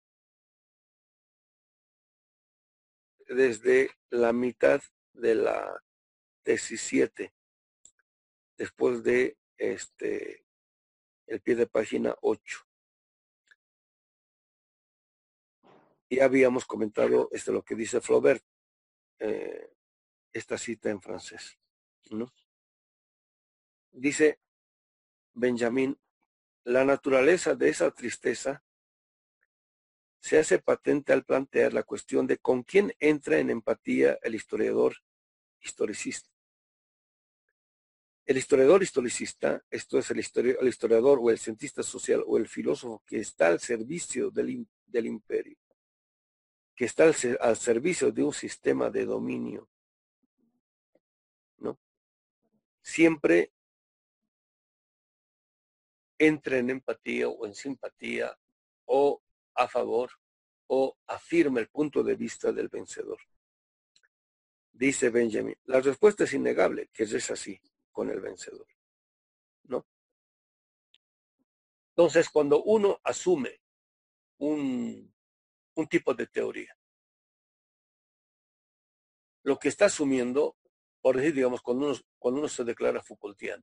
Desde 3.34 3.90
la 4.10 4.34
mitad 4.34 4.82
de 5.14 5.34
la 5.34 5.82
tesis 6.42 6.82
7, 6.82 7.32
después 8.58 9.02
de 9.02 9.38
este 9.56 10.44
el 11.26 11.40
pie 11.40 11.54
de 11.54 11.66
página 11.66 12.14
8. 12.20 12.58
Ya 16.10 16.26
habíamos 16.26 16.66
comentado 16.66 17.30
este, 17.32 17.52
lo 17.52 17.62
que 17.62 17.74
dice 17.74 18.02
Flaubert, 18.02 18.44
eh, 19.18 19.72
esta 20.30 20.58
cita 20.58 20.90
en 20.90 21.00
francés. 21.00 21.58
¿no? 22.10 22.30
Dice 23.92 24.40
Benjamín, 25.32 25.98
la 26.64 26.84
naturaleza 26.84 27.54
de 27.54 27.70
esa 27.70 27.90
tristeza 27.92 28.62
se 30.22 30.38
hace 30.38 30.60
patente 30.60 31.12
al 31.12 31.24
plantear 31.24 31.72
la 31.72 31.82
cuestión 31.82 32.28
de 32.28 32.38
con 32.38 32.62
quién 32.62 32.94
entra 33.00 33.40
en 33.40 33.50
empatía 33.50 34.20
el 34.22 34.36
historiador 34.36 34.94
historicista. 35.60 36.30
El 38.24 38.36
historiador 38.36 38.84
historicista, 38.84 39.64
esto 39.68 39.98
es 39.98 40.12
el, 40.12 40.20
historiador 40.20 41.18
o 41.20 41.28
el 41.28 41.38
cientista 41.40 41.82
social 41.82 42.22
o 42.24 42.38
el 42.38 42.46
filósofo 42.46 43.02
que 43.04 43.18
está 43.18 43.48
al 43.48 43.58
servicio 43.58 44.30
del, 44.30 44.64
del 44.86 45.06
imperio, 45.06 45.58
que 46.76 46.84
está 46.84 47.02
al, 47.02 47.14
al, 47.40 47.56
servicio 47.56 48.12
de 48.12 48.22
un 48.22 48.32
sistema 48.32 48.90
de 48.90 49.04
dominio, 49.04 49.68
¿no? 51.56 51.80
Siempre 52.80 53.52
entra 56.16 56.58
en 56.58 56.70
empatía 56.70 57.28
o 57.28 57.44
en 57.44 57.54
simpatía 57.56 58.38
o 58.84 59.21
a 59.54 59.68
favor 59.68 60.10
o 60.68 60.96
afirma 61.06 61.60
el 61.60 61.68
punto 61.68 62.02
de 62.02 62.14
vista 62.14 62.52
del 62.52 62.68
vencedor. 62.68 63.18
Dice 64.72 65.10
Benjamin, 65.10 65.56
la 65.64 65.80
respuesta 65.80 66.24
es 66.24 66.32
innegable, 66.32 66.88
que 66.92 67.02
es 67.02 67.30
así 67.30 67.60
con 67.90 68.10
el 68.10 68.20
vencedor. 68.20 68.66
¿No? 69.64 69.86
Entonces, 71.90 72.30
cuando 72.30 72.62
uno 72.62 72.98
asume 73.04 73.60
un, 74.38 75.12
un 75.74 75.86
tipo 75.88 76.14
de 76.14 76.26
teoría, 76.26 76.74
lo 79.42 79.58
que 79.58 79.68
está 79.68 79.86
asumiendo, 79.86 80.56
por 81.00 81.16
decir, 81.16 81.34
digamos, 81.34 81.60
cuando 81.60 81.88
uno, 81.88 81.98
cuando 82.18 82.40
uno 82.40 82.48
se 82.48 82.64
declara 82.64 83.02
Foucaultiano, 83.02 83.62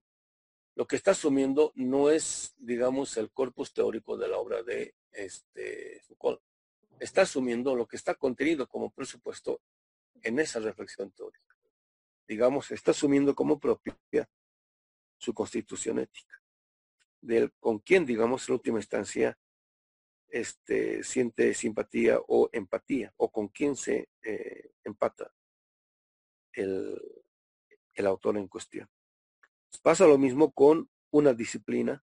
lo 0.80 0.88
que 0.88 0.96
está 0.96 1.12
asumiendo 1.12 1.74
no 1.76 2.10
es, 2.10 2.56
digamos, 2.58 3.18
el 3.18 3.32
corpus 3.32 3.74
teórico 3.74 4.16
de 4.16 4.30
la 4.30 4.38
obra 4.38 4.64
de 4.64 4.96
este, 5.12 6.00
Foucault. 6.08 6.42
Está 7.02 7.24
asumiendo 7.24 7.76
lo 7.76 7.86
que 7.86 7.98
está 7.98 8.16
contenido 8.16 8.66
como 8.66 8.90
presupuesto 8.90 9.62
en 10.22 10.40
esa 10.40 10.62
reflexión 10.62 11.12
teórica. 11.12 11.58
Digamos, 12.26 12.72
está 12.72 12.92
asumiendo 12.92 13.36
como 13.36 13.60
propia 13.60 14.30
su 15.18 15.34
constitución 15.34 16.00
ética, 16.00 16.42
del 17.20 17.52
con 17.60 17.80
quien, 17.80 18.06
digamos, 18.06 18.48
en 18.48 18.54
última 18.54 18.80
instancia, 18.80 19.38
este, 20.30 21.04
siente 21.04 21.54
simpatía 21.56 22.22
o 22.26 22.50
empatía, 22.54 23.14
o 23.18 23.30
con 23.30 23.50
quién 23.50 23.76
se 23.76 24.08
eh, 24.22 24.72
empata 24.86 25.30
el, 26.54 26.98
el 27.96 28.06
autor 28.08 28.38
en 28.38 28.48
cuestión. 28.48 28.90
Pasa 29.82 30.06
lo 30.06 30.18
mismo 30.18 30.52
con 30.52 30.90
una 31.12 31.34
disciplina 31.34 32.04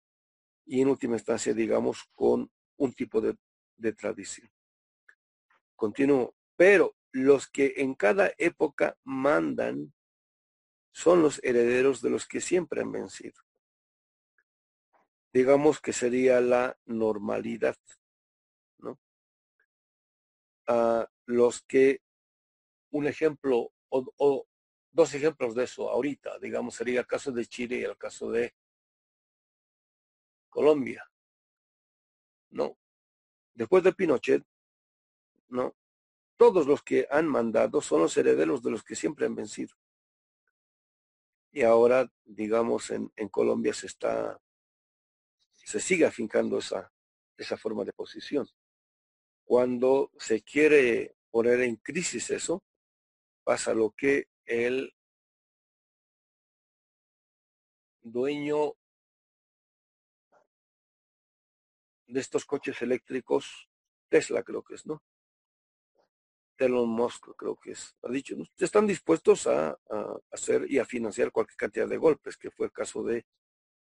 y 0.64 0.80
en 0.80 0.88
última 0.88 1.14
instancia, 1.14 1.54
digamos, 1.54 2.04
con 2.14 2.50
un 2.76 2.92
tipo 2.92 3.20
de, 3.20 3.36
de 3.76 3.92
tradición. 3.92 4.50
Continúo. 5.74 6.34
Pero 6.56 6.96
los 7.12 7.48
que 7.48 7.74
en 7.76 7.94
cada 7.94 8.32
época 8.38 8.96
mandan 9.04 9.92
son 10.92 11.22
los 11.22 11.40
herederos 11.44 12.00
de 12.00 12.10
los 12.10 12.26
que 12.26 12.40
siempre 12.40 12.80
han 12.80 12.90
vencido. 12.90 13.42
Digamos 15.32 15.80
que 15.80 15.92
sería 15.92 16.40
la 16.40 16.78
normalidad, 16.86 17.76
¿no? 18.78 18.98
Ah, 20.66 21.06
los 21.26 21.60
que, 21.62 22.00
un 22.90 23.06
ejemplo 23.06 23.72
o, 23.90 24.46
dos 24.96 25.12
ejemplos 25.14 25.54
de 25.54 25.64
eso 25.64 25.90
ahorita, 25.90 26.38
digamos, 26.38 26.74
sería 26.74 27.00
el 27.00 27.06
caso 27.06 27.30
de 27.30 27.46
Chile 27.46 27.76
y 27.76 27.84
el 27.84 27.98
caso 27.98 28.30
de 28.30 28.54
Colombia, 30.48 31.04
¿no? 32.50 32.78
Después 33.54 33.84
de 33.84 33.92
Pinochet, 33.92 34.42
¿no? 35.48 35.76
Todos 36.38 36.66
los 36.66 36.82
que 36.82 37.06
han 37.10 37.26
mandado 37.26 37.82
son 37.82 38.00
los 38.00 38.16
herederos 38.16 38.62
de 38.62 38.70
los 38.70 38.82
que 38.82 38.96
siempre 38.96 39.26
han 39.26 39.34
vencido. 39.34 39.74
Y 41.52 41.62
ahora, 41.62 42.10
digamos, 42.24 42.90
en, 42.90 43.12
en 43.16 43.28
Colombia 43.28 43.74
se 43.74 43.86
está, 43.86 44.40
se 45.52 45.78
sigue 45.78 46.06
afincando 46.06 46.58
esa, 46.58 46.90
esa 47.36 47.58
forma 47.58 47.84
de 47.84 47.92
posición. 47.92 48.48
Cuando 49.44 50.10
se 50.18 50.42
quiere 50.42 51.16
poner 51.30 51.60
en 51.60 51.76
crisis 51.76 52.30
eso, 52.30 52.62
pasa 53.44 53.74
lo 53.74 53.90
que 53.90 54.28
el 54.46 54.94
dueño 58.02 58.74
de 62.06 62.20
estos 62.20 62.44
coches 62.44 62.80
eléctricos, 62.82 63.68
Tesla 64.08 64.42
creo 64.42 64.62
que 64.62 64.74
es, 64.74 64.86
¿no? 64.86 65.02
Elon 66.58 66.88
Musk 66.88 67.28
creo 67.36 67.56
que 67.56 67.72
es, 67.72 67.94
ha 68.02 68.10
dicho, 68.10 68.34
están 68.58 68.86
dispuestos 68.86 69.46
a, 69.46 69.78
hacer 70.30 70.70
y 70.70 70.78
a 70.78 70.84
financiar 70.84 71.30
cualquier 71.30 71.56
cantidad 71.56 71.88
de 71.88 71.98
golpes, 71.98 72.36
que 72.36 72.50
fue 72.50 72.66
el 72.66 72.72
caso 72.72 73.02
de 73.02 73.26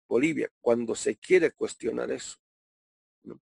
Bolivia, 0.08 0.50
cuando 0.60 0.94
se 0.94 1.16
quiere 1.16 1.52
cuestionar 1.52 2.10
eso. 2.10 2.38
¿no? 3.24 3.40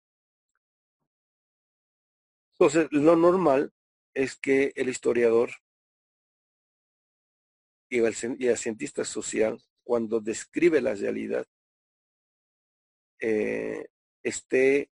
Entonces, 2.53 2.87
lo 2.91 3.15
normal 3.15 3.71
es 4.13 4.35
que 4.35 4.73
el 4.75 4.89
historiador 4.89 5.51
y 7.89 7.99
el, 7.99 8.15
cientista 8.57 9.03
social, 9.03 9.61
cuando 9.83 10.19
describe 10.19 10.79
la 10.81 10.93
realidad, 10.93 11.45
eh, 13.19 13.87
esté 14.21 14.91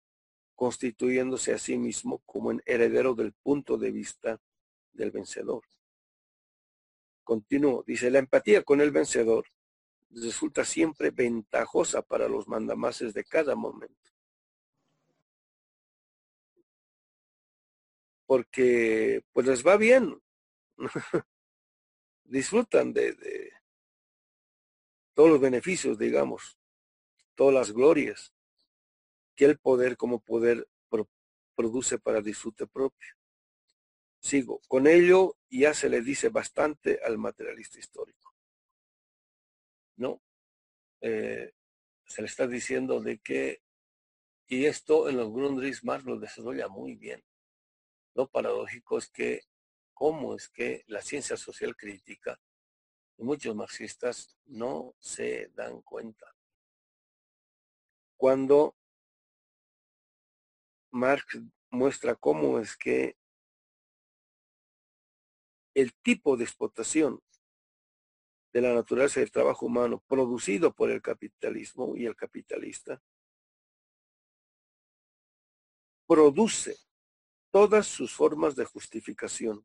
constituyéndose 0.56 1.54
a 1.54 1.58
sí 1.58 1.77
mismo 1.77 2.19
como 2.25 2.51
en 2.51 2.62
heredero 2.65 3.15
del 3.15 3.34
punto 3.34 3.77
de 3.77 3.91
vista 3.91 4.39
del 4.91 5.12
vencedor. 5.12 5.63
Continúo, 7.23 7.84
dice, 7.88 8.12
la 8.12 8.19
empatía 8.19 8.63
con 8.63 8.82
el 8.82 8.91
vencedor 8.91 9.45
resulta 10.10 10.65
siempre 10.65 11.12
ventajosa 11.12 12.01
para 12.01 12.27
los 12.27 12.47
mandamases 12.47 13.13
de 13.13 13.23
cada 13.23 13.56
momento. 13.56 14.12
Porque 18.25 19.23
pues 19.32 19.47
les 19.47 19.65
va 19.65 19.77
bien. 19.77 20.21
Disfrutan 22.32 22.94
de, 22.94 23.52
todos 25.13 25.30
los 25.30 25.41
beneficios, 25.41 26.00
digamos, 26.00 26.58
todas 27.36 27.54
las 27.54 27.74
glorias 27.74 28.34
que 29.36 29.44
el 29.44 29.60
poder 29.60 29.98
como 29.98 30.22
poder 30.22 30.65
pro, 30.88 31.10
produce 31.56 32.00
para 32.00 32.22
disfrute 32.22 32.67
propio. 32.67 33.10
Sigo. 34.22 34.62
Con 34.70 34.88
ello 34.88 35.36
ya 35.50 35.74
se 35.74 35.89
le 35.89 36.02
dice 36.02 36.30
bastante 36.30 37.02
al 37.04 37.17
materialista 37.17 37.80
histórico. 37.80 38.34
¿No? 39.98 40.22
Eh, 41.02 41.52
se 42.06 42.22
le 42.22 42.28
está 42.28 42.48
diciendo 42.48 43.02
de 43.02 43.20
que, 43.20 43.62
y 44.48 44.67
esto 44.67 45.10
en 45.10 45.17
los 45.17 45.34
Grundrisse 45.34 45.84
Marx 45.84 46.06
lo 46.06 46.17
desarrolla 46.17 46.70
muy 46.70 46.96
bien. 46.96 47.22
Lo 48.13 48.30
paradójico 48.30 49.00
es 49.00 49.10
que, 49.10 49.41
¿cómo 50.02 50.34
es 50.34 50.50
que 50.50 50.84
la 50.88 51.00
ciencia 51.00 51.38
social 51.38 51.76
crítica 51.76 52.42
y 53.18 53.24
muchos 53.24 53.56
marxistas 53.56 54.36
no 54.48 54.96
se 54.98 55.50
dan 55.50 55.84
cuenta? 55.84 56.36
Cuando 58.18 58.76
Marx 60.90 61.40
muestra 61.70 62.16
cómo 62.16 62.58
es 62.58 62.76
que 62.76 63.16
el 65.76 65.94
tipo 66.02 66.36
de 66.36 66.46
explotación 66.46 67.22
de 68.54 68.62
la 68.62 68.74
naturaleza 68.74 69.20
del 69.20 69.30
trabajo 69.30 69.68
humano 69.68 70.04
producido 70.08 70.74
por 70.74 70.90
el 70.90 71.04
capitalismo 71.04 71.96
y 71.96 72.08
el 72.08 72.16
capitalista 72.16 73.00
produce 76.08 76.76
todas 77.52 77.86
sus 77.86 78.12
formas 78.12 78.56
de 78.56 78.66
justificación, 78.66 79.64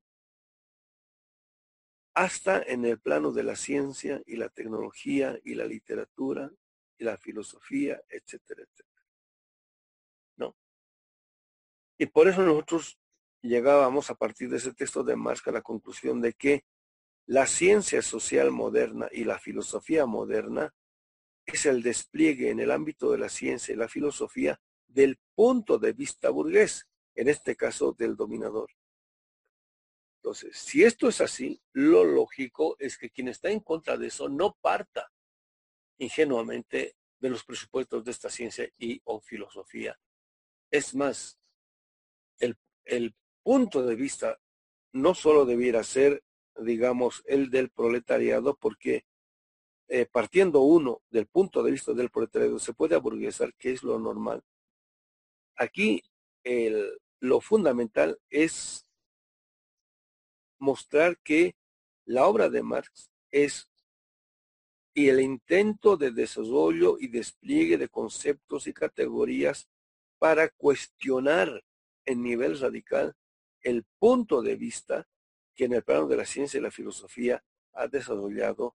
hasta 2.17 2.63
en 2.63 2.87
el 2.87 2.99
plano 2.99 3.31
de 3.31 3.43
la 3.43 3.57
ciencia 3.57 4.23
y 4.25 4.37
la 4.37 4.49
tecnología 4.49 5.39
y 5.45 5.55
la 5.55 5.67
literatura 5.67 6.51
y 6.97 7.05
la 7.05 7.19
filosofía, 7.19 8.01
etcétera, 8.09 8.63
etcétera. 8.63 8.87
Y 11.99 12.07
por 12.07 12.29
eso 12.29 12.43
nosotros 12.43 12.99
llegábamos 13.43 14.11
a 14.11 14.15
partir 14.15 14.49
de 14.51 14.57
ese 14.57 14.73
texto 14.73 15.03
de 15.05 15.17
Marx 15.17 15.47
a 15.47 15.53
la 15.53 15.63
conclusión 15.63 16.21
de 16.23 16.33
que 16.33 16.65
la 17.27 17.47
ciencia 17.47 18.01
social 18.01 18.51
moderna 18.51 19.09
y 19.13 19.25
la 19.25 19.39
filosofía 19.39 20.07
moderna 20.07 20.75
es 21.45 21.67
el 21.67 21.83
despliegue 21.83 22.51
en 22.51 22.61
el 22.61 22.71
ámbito 22.71 23.11
de 23.13 23.19
la 23.19 23.29
ciencia 23.29 23.75
y 23.75 23.77
la 23.77 23.89
filosofía 23.89 24.59
del 24.87 25.19
punto 25.35 25.79
de 25.79 25.93
vista 25.93 26.31
burgués, 26.31 26.87
en 27.15 27.29
este 27.29 27.57
caso 27.57 27.93
del 27.93 28.17
dominador. 28.17 28.71
Entonces, 30.27 30.57
si 30.57 30.83
esto 30.83 31.07
es 31.07 31.21
así, 31.21 31.63
lo 31.73 32.03
lógico 32.03 32.75
es 32.81 32.99
que 32.99 33.11
quien 33.11 33.29
está 33.29 33.49
en 33.49 33.61
contra 33.61 33.97
de 33.97 34.09
eso 34.09 34.29
no 34.29 34.57
parta 34.61 35.13
ingenuamente 35.99 36.97
de 37.21 37.31
los 37.31 37.45
presupuestos 37.45 38.03
de 38.05 38.11
esta 38.11 38.29
ciencia 38.29 38.69
y 38.77 39.01
o 39.05 39.21
filosofía. 39.21 39.97
Es 40.69 40.97
más, 40.97 41.39
el, 42.41 42.59
el 42.87 43.15
punto 43.45 43.87
de 43.87 43.95
vista 43.95 44.41
no 44.91 45.15
solo 45.15 45.45
debiera 45.45 45.85
ser, 45.85 46.25
digamos, 46.57 47.23
el 47.27 47.49
del 47.49 47.71
proletariado, 47.71 48.57
porque 48.57 49.07
eh, 49.87 50.07
partiendo 50.07 50.63
uno 50.63 51.03
del 51.09 51.29
punto 51.29 51.63
de 51.63 51.71
vista 51.71 51.93
del 51.93 52.11
proletariado, 52.11 52.59
se 52.59 52.75
puede 52.75 52.97
aburguesar, 52.97 53.55
que 53.55 53.71
es 53.71 53.85
lo 53.85 54.01
normal. 54.01 54.43
Aquí 55.55 56.03
el, 56.43 56.99
lo 57.21 57.41
fundamental 57.41 58.19
es 58.29 58.86
mostrar 60.59 61.19
que 61.19 61.57
la 62.05 62.27
obra 62.27 62.49
de 62.49 62.63
Marx 62.63 63.11
es 63.31 63.69
y 64.95 65.11
el 65.11 65.21
intento 65.21 65.99
de 65.99 66.11
desarrollo 66.11 66.97
y 66.99 67.09
despliegue 67.09 67.77
de 67.77 67.89
conceptos 67.89 68.67
y 68.67 68.73
categorías 68.73 69.69
para 70.19 70.49
cuestionar 70.49 71.63
en 72.07 72.23
nivel 72.23 72.59
radical 72.59 73.15
el 73.61 73.85
punto 73.99 74.41
de 74.41 74.57
vista 74.57 75.07
que 75.55 75.65
en 75.65 75.75
el 75.75 75.83
plano 75.83 76.07
de 76.07 76.17
la 76.17 76.25
ciencia 76.25 76.59
y 76.59 76.63
la 76.63 76.71
filosofía 76.71 77.45
ha 77.73 77.89
desarrollado 77.89 78.75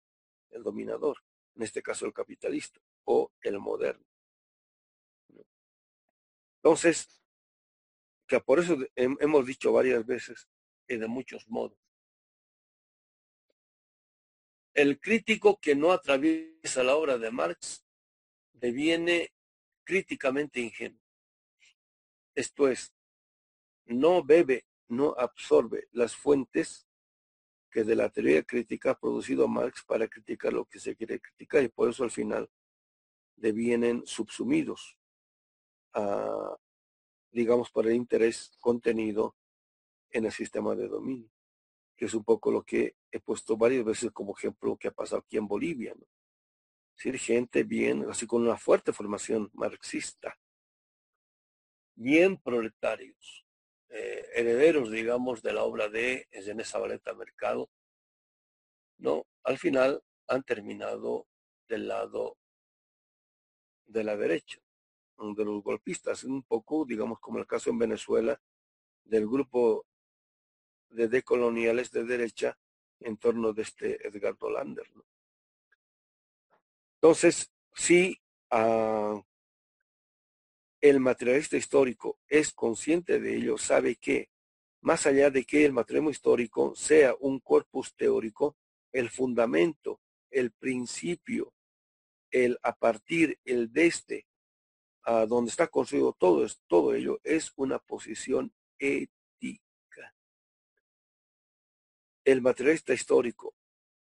el 0.51 0.61
dominador, 0.61 1.17
en 1.55 1.63
este 1.63 1.81
caso 1.81 2.05
el 2.05 2.13
capitalista 2.13 2.79
o 3.05 3.31
el 3.41 3.57
moderno. 3.59 4.05
Entonces, 6.57 7.19
que 8.27 8.39
por 8.39 8.59
eso 8.59 8.77
hemos 8.95 9.45
dicho 9.45 9.71
varias 9.71 10.05
veces 10.05 10.47
de 10.97 11.07
muchos 11.07 11.47
modos, 11.49 11.77
el 14.73 14.99
crítico 14.99 15.59
que 15.59 15.75
no 15.75 15.91
atraviesa 15.91 16.83
la 16.83 16.95
obra 16.95 17.17
de 17.17 17.31
Marx 17.31 17.85
deviene 18.53 19.33
críticamente 19.83 20.59
ingenuo. 20.59 21.01
Esto 22.33 22.67
es, 22.69 22.93
no 23.85 24.23
bebe, 24.23 24.65
no 24.87 25.13
absorbe 25.17 25.87
las 25.91 26.15
fuentes 26.15 26.87
que 27.69 27.83
de 27.83 27.95
la 27.95 28.09
teoría 28.09 28.43
crítica 28.43 28.91
ha 28.91 28.99
producido 28.99 29.47
Marx 29.47 29.83
para 29.85 30.07
criticar 30.07 30.53
lo 30.53 30.65
que 30.65 30.79
se 30.79 30.95
quiere 30.95 31.19
criticar 31.19 31.63
y 31.63 31.69
por 31.69 31.89
eso 31.89 32.03
al 32.03 32.11
final 32.11 32.49
devienen 33.35 34.05
subsumidos 34.05 34.97
a, 35.93 36.57
digamos, 37.31 37.71
por 37.71 37.87
el 37.87 37.95
interés 37.95 38.51
contenido 38.59 39.35
en 40.11 40.25
el 40.25 40.31
sistema 40.31 40.75
de 40.75 40.87
dominio, 40.87 41.29
que 41.95 42.05
es 42.05 42.13
un 42.13 42.23
poco 42.23 42.51
lo 42.51 42.63
que 42.63 42.95
he 43.11 43.19
puesto 43.19 43.57
varias 43.57 43.85
veces 43.85 44.11
como 44.11 44.35
ejemplo 44.35 44.77
que 44.77 44.87
ha 44.89 44.91
pasado 44.91 45.21
aquí 45.21 45.37
en 45.37 45.47
Bolivia. 45.47 45.93
¿no? 45.97 46.05
Gente 46.95 47.63
bien, 47.63 48.07
así 48.09 48.27
con 48.27 48.43
una 48.43 48.57
fuerte 48.57 48.93
formación 48.93 49.49
marxista, 49.53 50.37
bien 51.95 52.37
proletarios, 52.37 53.45
eh, 53.89 54.25
herederos, 54.35 54.91
digamos, 54.91 55.41
de 55.41 55.53
la 55.53 55.63
obra 55.63 55.89
de 55.89 56.27
René 56.31 56.63
Zabaleta 56.63 57.13
Mercado, 57.13 57.69
¿no? 58.99 59.25
Al 59.43 59.57
final 59.57 60.03
han 60.27 60.43
terminado 60.43 61.27
del 61.67 61.87
lado 61.87 62.37
de 63.85 64.03
la 64.03 64.15
derecha, 64.15 64.59
de 65.17 65.45
los 65.45 65.61
golpistas, 65.63 66.23
un 66.23 66.43
poco, 66.43 66.85
digamos, 66.85 67.19
como 67.19 67.39
el 67.39 67.47
caso 67.47 67.69
en 67.69 67.79
Venezuela, 67.79 68.39
del 69.03 69.27
grupo 69.27 69.85
de 70.91 71.07
decoloniales 71.07 71.91
de 71.91 72.03
derecha 72.03 72.57
en 72.99 73.17
torno 73.17 73.53
de 73.53 73.63
este 73.63 74.07
Edgardo 74.07 74.49
Lander. 74.49 74.85
Entonces, 76.95 77.51
sí, 77.73 78.17
uh, 78.51 79.21
el 80.81 80.99
materialista 80.99 81.57
histórico 81.57 82.19
es 82.27 82.53
consciente 82.53 83.19
de 83.19 83.37
ello, 83.37 83.57
sabe 83.57 83.95
que 83.95 84.29
más 84.81 85.05
allá 85.05 85.29
de 85.29 85.43
que 85.43 85.65
el 85.65 85.73
materialismo 85.73 86.09
histórico 86.09 86.75
sea 86.75 87.15
un 87.19 87.39
corpus 87.39 87.95
teórico, 87.95 88.57
el 88.91 89.09
fundamento, 89.09 90.01
el 90.29 90.51
principio, 90.51 91.53
el 92.31 92.57
a 92.63 92.73
partir, 92.73 93.39
el 93.45 93.71
desde, 93.71 94.25
a 95.03 95.25
donde 95.25 95.51
está 95.51 95.67
construido 95.67 96.13
todo, 96.13 96.47
todo 96.67 96.93
ello, 96.93 97.19
es 97.23 97.51
una 97.55 97.79
posición. 97.79 98.53
El 102.23 102.41
materialista 102.41 102.93
histórico, 102.93 103.55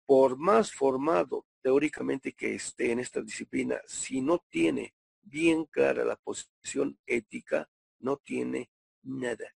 por 0.06 0.38
más 0.38 0.72
formado 0.72 1.46
teóricamente 1.62 2.34
que 2.34 2.56
esté 2.56 2.92
en 2.92 3.00
esta 3.00 3.22
disciplina, 3.22 3.80
si 3.86 4.22
no 4.22 4.40
tiene 4.50 4.94
bien 5.22 5.66
clara 5.66 6.04
la 6.04 6.16
posición 6.16 7.00
ética, 7.06 7.70
no 8.00 8.18
tiene 8.18 8.72
nada. 9.04 9.56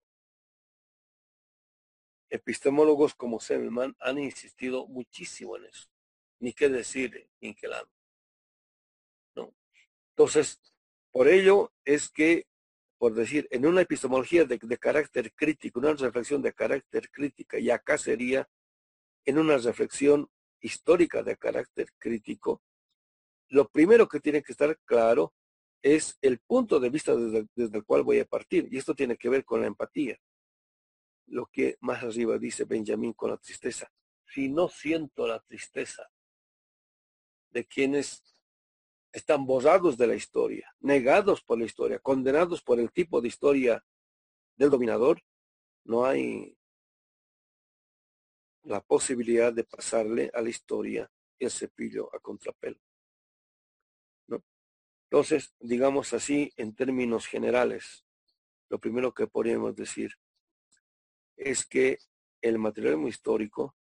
Epistemólogos 2.29 3.15
como 3.15 3.41
Semelman 3.41 3.97
han 4.01 4.19
insistido 4.19 4.87
muchísimo 4.87 5.57
en 5.57 5.67
eso. 5.67 5.89
Ni 6.41 6.53
qué 6.53 6.69
decir 6.69 7.29
Inkelam. 7.41 7.87
¿no? 9.35 9.55
Entonces, 10.11 10.61
por 11.11 11.29
ello 11.29 11.73
es 11.85 12.09
que, 12.09 12.47
por 13.03 13.15
decir, 13.15 13.49
en 13.51 13.67
una 13.67 13.81
epistemología 13.81 14.45
de, 14.45 14.61
carácter 14.79 15.33
crítico, 15.35 15.81
una 15.81 15.93
reflexión 15.93 16.41
de 16.41 16.53
carácter 16.53 17.11
crítica, 17.11 17.59
y 17.59 17.69
acá 17.69 17.99
sería 17.99 18.49
en 19.25 19.39
una 19.39 19.59
reflexión 19.59 20.31
histórica 20.61 21.25
de 21.25 21.37
carácter 21.37 21.89
crítico, 21.99 22.63
lo 23.49 23.69
primero 23.69 24.07
que 24.07 24.21
tiene 24.21 24.41
que 24.41 24.53
estar 24.53 24.79
claro 24.85 25.35
es 25.83 26.17
el 26.23 26.39
punto 26.39 26.79
de 26.79 26.91
vista 26.91 27.17
desde, 27.17 27.77
el 27.77 27.85
cual 27.85 28.05
voy 28.05 28.21
a 28.21 28.25
partir. 28.25 28.69
Y 28.71 28.79
esto 28.79 28.95
tiene 28.95 29.17
que 29.17 29.29
ver 29.29 29.45
con 29.45 29.63
la 29.63 29.67
empatía. 29.67 30.17
Lo 31.27 31.47
que 31.47 31.79
más 31.81 32.05
arriba 32.05 32.39
dice 32.39 32.67
Benjamín 32.67 33.15
con 33.15 33.31
la 33.31 33.37
tristeza. 33.37 33.91
Si 34.33 34.49
no 34.49 34.69
siento 34.69 35.27
la 35.27 35.41
tristeza 35.41 36.09
de 37.51 37.65
quienes 37.65 38.23
están 39.13 39.45
borrados 39.47 39.97
de 39.99 40.07
la 40.07 40.15
historia, 40.15 40.75
negados 40.81 41.43
por 41.43 41.59
la 41.59 41.67
historia, 41.67 41.99
condenados 41.99 42.63
por 42.63 42.81
el 42.81 42.91
tipo 42.91 43.21
de 43.21 43.29
historia 43.29 43.85
del 44.57 44.71
dominador, 44.71 45.23
no 45.85 46.05
hay 46.05 46.57
la 48.63 48.81
posibilidad 48.81 49.53
de 49.53 49.65
pasarle 49.65 50.31
a 50.33 50.41
la 50.41 50.49
historia 50.49 51.11
el 51.39 51.51
cepillo 51.51 52.15
a 52.15 52.21
contrapelo. 52.21 52.79
Entonces, 55.11 55.55
digamos 55.61 56.15
así, 56.15 56.51
en 56.57 56.75
términos 56.75 57.27
generales, 57.27 58.07
lo 58.71 58.79
primero 58.79 59.13
que 59.13 59.27
podríamos 59.27 59.77
decir 59.77 60.15
es 61.37 61.67
que 61.67 61.99
el 62.41 62.59
materialismo 62.59 63.09
histórico, 63.09 63.77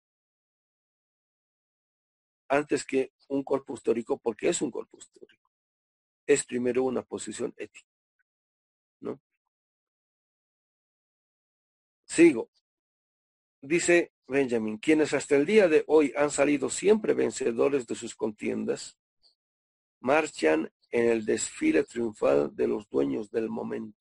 antes 2.49 2.85
que 2.85 3.13
un 3.29 3.43
cuerpo 3.43 3.75
histórico, 3.75 4.19
porque 4.19 4.49
es 4.49 4.63
un 4.63 4.71
cuerpo 4.71 4.99
histórico, 4.99 5.51
es 6.27 6.45
primero 6.45 6.85
una 6.85 7.03
posición 7.03 7.55
ética. 7.57 7.89
¿no? 9.01 9.21
Sigo. 12.05 12.51
Dice 13.61 14.13
Benjamin, 14.29 14.79
quienes 14.79 15.13
hasta 15.13 15.37
el 15.37 15.47
día 15.47 15.69
de 15.69 15.85
hoy 15.87 16.13
han 16.17 16.31
salido 16.31 16.71
siempre 16.71 17.15
vencedores 17.15 17.87
de 17.87 17.95
sus 17.95 18.15
contiendas, 18.15 18.97
marchan 20.01 20.73
en 20.91 21.11
el 21.11 21.25
desfile 21.25 21.85
triunfal 21.85 22.55
de 22.55 22.69
los 22.69 22.89
dueños 22.89 23.31
del 23.31 23.49
momento, 23.49 23.99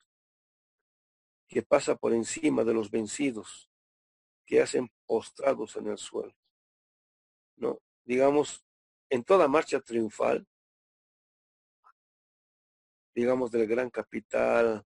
que 1.48 1.64
pasa 1.64 1.96
por 1.96 2.14
encima 2.14 2.64
de 2.64 2.74
los 2.74 2.92
vencidos, 2.92 3.70
que 4.46 4.62
hacen 4.62 4.92
postrados 5.06 5.76
en 5.76 5.88
el 5.88 5.98
suelo. 5.98 6.36
¿No? 7.58 7.82
Digamos, 8.04 8.64
en 9.10 9.24
toda 9.24 9.48
marcha 9.48 9.80
triunfal, 9.80 10.48
digamos, 13.14 13.52
del 13.52 13.68
gran 13.68 13.90
capital, 13.90 14.86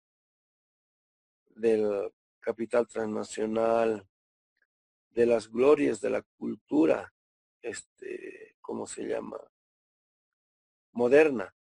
del 1.47 2.13
capital 2.39 2.87
transnacional, 2.87 4.07
de 5.09 5.25
las 5.25 5.49
glorias 5.49 5.99
de 5.99 6.09
la 6.11 6.21
cultura, 6.37 7.13
este, 7.61 8.55
¿cómo 8.61 8.85
se 8.85 9.03
llama? 9.03 9.39
Moderna, 10.91 11.53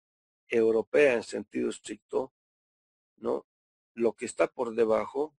europea 0.47 1.13
en 1.13 1.23
sentido 1.23 1.69
estricto, 1.69 2.33
¿no? 3.17 3.45
Lo 3.93 4.13
que 4.13 4.25
está 4.25 4.47
por 4.47 4.75
debajo 4.75 5.33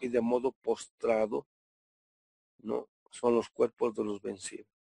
y 0.00 0.08
de 0.08 0.20
modo 0.20 0.52
postrado, 0.52 1.46
¿no? 2.58 2.88
Son 3.10 3.34
los 3.34 3.48
cuerpos 3.48 3.94
de 3.94 4.04
los 4.04 4.20
vencidos. 4.20 4.79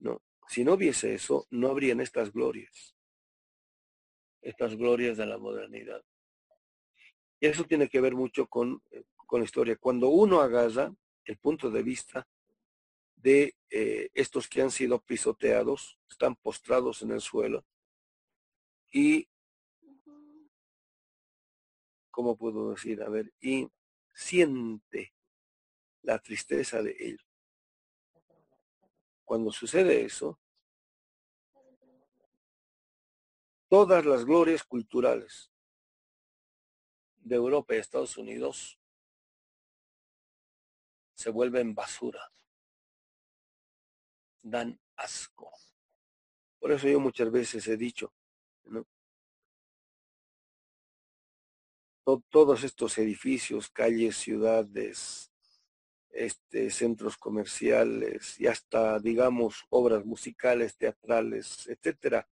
¿No? 0.00 0.22
Si 0.48 0.64
no 0.64 0.74
hubiese 0.74 1.14
eso, 1.14 1.46
no 1.50 1.68
habrían 1.68 2.00
estas 2.00 2.32
glorias. 2.32 2.96
Estas 4.40 4.76
glorias 4.76 5.16
de 5.16 5.26
la 5.26 5.38
modernidad. 5.38 6.02
Y 7.40 7.46
eso 7.46 7.64
tiene 7.64 7.88
que 7.88 8.00
ver 8.00 8.14
mucho 8.14 8.46
con, 8.46 8.82
eh, 8.90 9.04
con 9.14 9.40
la 9.40 9.44
historia. 9.44 9.76
Cuando 9.76 10.08
uno 10.08 10.40
agarra 10.40 10.92
el 11.24 11.38
punto 11.38 11.70
de 11.70 11.82
vista 11.82 12.26
de 13.16 13.54
eh, 13.70 14.08
estos 14.14 14.48
que 14.48 14.62
han 14.62 14.70
sido 14.70 15.00
pisoteados, 15.00 15.98
están 16.08 16.36
postrados 16.36 17.02
en 17.02 17.10
el 17.10 17.20
suelo, 17.20 17.64
y, 18.90 19.28
¿cómo 22.10 22.36
puedo 22.36 22.70
decir? 22.70 23.02
A 23.02 23.08
ver, 23.08 23.32
y 23.40 23.68
siente 24.14 25.14
la 26.02 26.18
tristeza 26.18 26.82
de 26.82 26.92
él. 26.92 27.20
Cuando 29.28 29.52
sucede 29.52 30.06
eso, 30.06 30.40
todas 33.68 34.06
las 34.06 34.24
glorias 34.24 34.64
culturales 34.64 35.52
de 37.18 37.36
Europa 37.36 37.74
y 37.74 37.76
Estados 37.78 38.16
Unidos 38.16 38.80
se 41.12 41.28
vuelven 41.28 41.74
basura, 41.74 42.32
dan 44.40 44.80
asco. 44.96 45.52
Por 46.58 46.72
eso 46.72 46.88
yo 46.88 46.98
muchas 46.98 47.30
veces 47.30 47.68
he 47.68 47.76
dicho, 47.76 48.14
todos 52.30 52.64
estos 52.64 52.96
edificios, 52.96 53.68
calles, 53.68 54.16
ciudades, 54.16 55.30
este, 56.18 56.70
centros 56.70 57.16
comerciales 57.16 58.38
y 58.40 58.46
hasta, 58.46 58.98
digamos, 58.98 59.64
obras 59.70 60.04
musicales, 60.04 60.76
teatrales, 60.76 61.66
etcétera, 61.68 62.28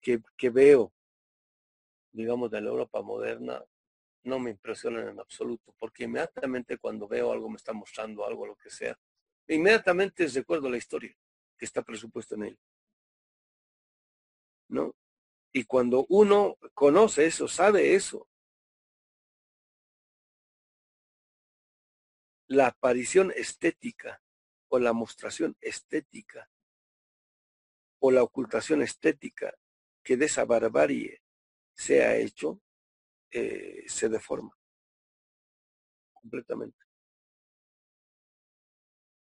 que, 0.00 0.20
que 0.36 0.50
veo, 0.50 0.92
digamos, 2.12 2.50
de 2.50 2.60
la 2.60 2.70
Europa 2.70 3.02
moderna, 3.02 3.64
no 4.24 4.38
me 4.38 4.50
impresionan 4.50 5.08
en 5.08 5.20
absoluto, 5.20 5.74
porque 5.78 6.04
inmediatamente 6.04 6.78
cuando 6.78 7.06
veo 7.06 7.32
algo, 7.32 7.48
me 7.48 7.56
está 7.56 7.72
mostrando 7.72 8.26
algo, 8.26 8.46
lo 8.46 8.56
que 8.56 8.70
sea, 8.70 8.98
inmediatamente 9.48 10.26
recuerdo 10.26 10.68
la 10.68 10.76
historia 10.76 11.14
que 11.56 11.64
está 11.64 11.82
presupuesta 11.82 12.34
en 12.34 12.44
él. 12.44 12.58
¿No? 14.68 14.94
Y 15.52 15.64
cuando 15.64 16.06
uno 16.08 16.56
conoce 16.74 17.26
eso, 17.26 17.48
sabe 17.48 17.94
eso, 17.94 18.28
la 22.50 22.66
aparición 22.66 23.32
estética 23.36 24.20
o 24.68 24.80
la 24.80 24.92
mostración 24.92 25.56
estética 25.60 26.50
o 28.00 28.10
la 28.10 28.24
ocultación 28.24 28.82
estética 28.82 29.54
que 30.02 30.16
de 30.16 30.26
esa 30.26 30.44
barbarie 30.44 31.22
se 31.74 32.02
ha 32.02 32.16
hecho, 32.16 32.60
eh, 33.30 33.84
se 33.86 34.08
deforma 34.08 34.50
completamente. 36.12 36.84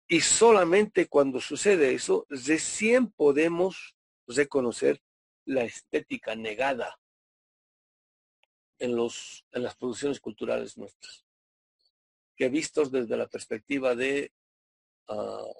Y 0.08 0.22
solamente 0.22 1.06
cuando 1.06 1.38
sucede 1.38 1.92
eso, 1.92 2.24
recién 2.30 3.12
podemos 3.12 3.94
reconocer 4.26 5.02
la 5.44 5.64
estética 5.64 6.34
negada 6.34 6.98
en, 8.78 8.96
los, 8.96 9.44
en 9.52 9.64
las 9.64 9.76
producciones 9.76 10.18
culturales 10.18 10.78
nuestras, 10.78 11.27
que 12.38 12.48
vistos 12.48 12.92
desde 12.92 13.16
la 13.16 13.26
perspectiva 13.26 13.96
de 13.96 14.32
ah, 15.08 15.52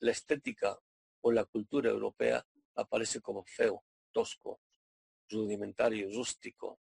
la 0.00 0.10
estética 0.10 0.78
o 1.20 1.30
la 1.30 1.44
cultura 1.44 1.90
europea, 1.90 2.44
aparece 2.74 3.20
como 3.20 3.44
feo, 3.44 3.84
tosco, 4.12 4.60
rudimentario, 5.28 6.08
rústico, 6.14 6.80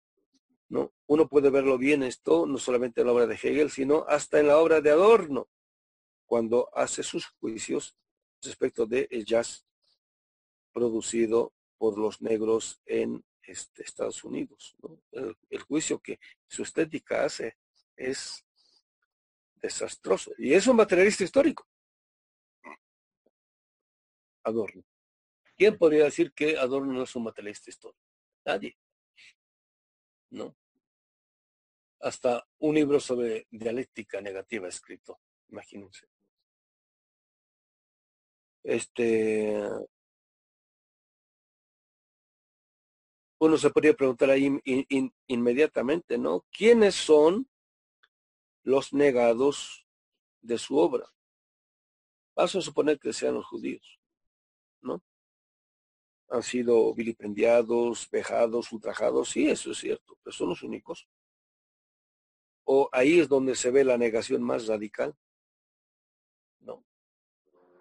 ¿no? 0.70 0.94
Uno 1.06 1.28
puede 1.28 1.50
verlo 1.50 1.76
bien 1.76 2.02
esto, 2.02 2.46
no 2.46 2.56
solamente 2.58 3.00
en 3.00 3.08
la 3.08 3.12
obra 3.12 3.26
de 3.26 3.34
Hegel, 3.34 3.70
sino 3.70 4.04
hasta 4.08 4.40
en 4.40 4.46
la 4.46 4.58
obra 4.58 4.80
de 4.80 4.90
Adorno, 4.90 5.48
cuando 6.24 6.70
hace 6.74 7.02
sus 7.02 7.26
juicios 7.26 7.96
respecto 8.42 8.86
del 8.86 9.24
jazz 9.26 9.66
producido 10.72 11.52
por 11.76 11.98
los 11.98 12.22
negros 12.22 12.80
en 12.86 13.24
este, 13.42 13.82
Estados 13.82 14.24
Unidos. 14.24 14.76
El, 15.10 15.60
juicio 15.60 15.98
que 16.00 16.18
su 16.46 16.62
estética 16.62 17.24
hace 17.24 17.56
es 17.96 18.44
desastroso. 19.60 20.32
Y 20.38 20.54
es 20.54 20.66
un 20.66 20.76
materialista 20.76 21.24
histórico. 21.24 21.66
Adorno. 24.44 24.82
¿Quién 25.56 25.76
podría 25.76 26.04
decir 26.04 26.32
que 26.32 26.56
Adorno 26.56 26.92
no 26.92 27.02
es 27.02 27.14
un 27.16 27.24
materialista 27.24 27.70
histórico? 27.70 28.00
Nadie. 28.44 28.76
¿no? 30.30 30.56
Hasta 32.00 32.46
un 32.58 32.74
libro 32.74 33.00
sobre 33.00 33.46
dialéctica 33.50 34.20
negativa 34.20 34.68
escrito, 34.68 35.20
imagínense. 35.48 36.06
Este, 38.62 39.56
uno 43.40 43.56
se 43.56 43.70
podría 43.70 43.94
preguntar 43.94 44.30
ahí 44.30 44.60
inmediatamente, 45.26 46.18
¿no? 46.18 46.44
¿Quiénes 46.50 46.94
son 46.94 47.48
los 48.68 48.92
negados 48.92 49.86
de 50.40 50.58
su 50.58 50.76
obra? 50.76 51.06
Paso 52.34 52.58
a 52.58 52.62
suponer 52.62 52.98
que 52.98 53.12
sean 53.12 53.34
los 53.34 53.46
judíos, 53.46 54.00
¿no? 54.80 55.02
han 56.30 56.42
sido 56.42 56.94
vilipendiados, 56.94 58.08
vejados, 58.10 58.70
ultrajados, 58.72 59.30
sí, 59.30 59.48
eso 59.48 59.70
es 59.70 59.78
cierto, 59.78 60.18
pero 60.22 60.36
son 60.36 60.50
los 60.50 60.62
únicos. 60.62 61.08
O 62.64 62.88
ahí 62.92 63.18
es 63.18 63.28
donde 63.28 63.54
se 63.54 63.70
ve 63.70 63.82
la 63.82 63.96
negación 63.96 64.42
más 64.42 64.66
radical. 64.66 65.16
No. 66.60 66.84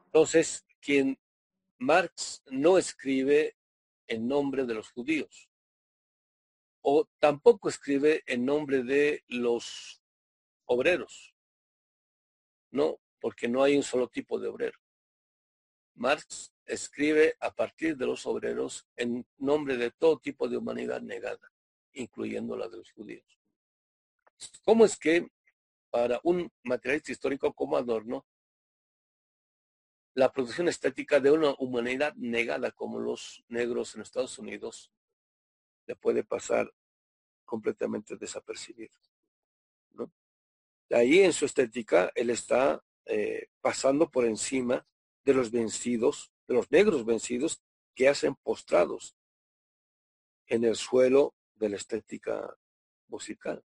Entonces, 0.05 0.65
quien 0.79 1.19
Marx 1.77 2.41
no 2.47 2.77
escribe 2.77 3.57
en 4.07 4.27
nombre 4.27 4.65
de 4.65 4.75
los 4.75 4.91
judíos, 4.91 5.49
o 6.81 7.05
tampoco 7.19 7.67
escribe 7.67 8.23
en 8.25 8.45
nombre 8.45 8.81
de 8.83 9.25
los 9.27 10.01
obreros, 10.67 11.33
no, 12.71 12.99
porque 13.19 13.47
no 13.47 13.63
hay 13.63 13.75
un 13.75 13.83
solo 13.83 14.07
tipo 14.07 14.39
de 14.39 14.47
obrero. 14.47 14.79
Marx 15.95 16.53
escribe 16.65 17.35
a 17.39 17.51
partir 17.51 17.97
de 17.97 18.05
los 18.05 18.25
obreros 18.25 18.87
en 18.95 19.25
nombre 19.37 19.77
de 19.77 19.91
todo 19.91 20.19
tipo 20.19 20.47
de 20.47 20.57
humanidad 20.57 21.01
negada, 21.01 21.51
incluyendo 21.93 22.55
la 22.55 22.67
de 22.67 22.77
los 22.77 22.91
judíos. 22.91 23.25
¿Cómo 24.63 24.85
es 24.85 24.97
que 24.97 25.27
para 25.89 26.19
un 26.23 26.51
materialista 26.63 27.11
histórico 27.11 27.53
como 27.53 27.77
Adorno, 27.77 28.25
la 30.13 30.31
producción 30.31 30.67
estética 30.67 31.19
de 31.19 31.31
una 31.31 31.55
humanidad 31.57 32.13
negada 32.15 32.71
como 32.71 32.99
los 32.99 33.43
negros 33.47 33.95
en 33.95 34.01
Estados 34.01 34.37
Unidos 34.37 34.91
le 35.85 35.95
puede 35.95 36.23
pasar 36.23 36.71
completamente 37.45 38.17
desapercibido? 38.17 38.93
Ahí 40.89 41.19
en 41.19 41.33
su 41.33 41.45
estética 41.45 42.11
él 42.15 42.29
está 42.29 42.83
eh, 43.05 43.47
pasando 43.61 44.09
por 44.09 44.25
encima 44.25 44.85
de 45.23 45.33
los 45.33 45.51
vencidos 45.51 46.31
de 46.47 46.55
los 46.55 46.71
negros 46.71 47.05
vencidos 47.05 47.61
que 47.93 48.07
hacen 48.07 48.35
postrados 48.35 49.15
en 50.47 50.63
el 50.63 50.75
suelo 50.75 51.35
de 51.55 51.69
la 51.69 51.75
estética 51.75 52.57
musical. 53.07 53.63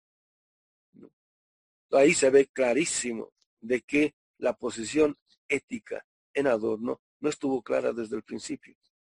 Ahí 1.92 2.12
se 2.12 2.30
ve 2.30 2.46
clarísimo 2.48 3.32
de 3.60 3.80
que 3.80 4.14
la 4.38 4.54
posición 4.56 5.16
ética 5.48 6.04
en 6.34 6.48
Adorno 6.48 7.00
no 7.20 7.28
estuvo 7.28 7.62
clara 7.62 7.92
desde 7.92 8.16
el 8.16 8.22
principio. 8.22 8.76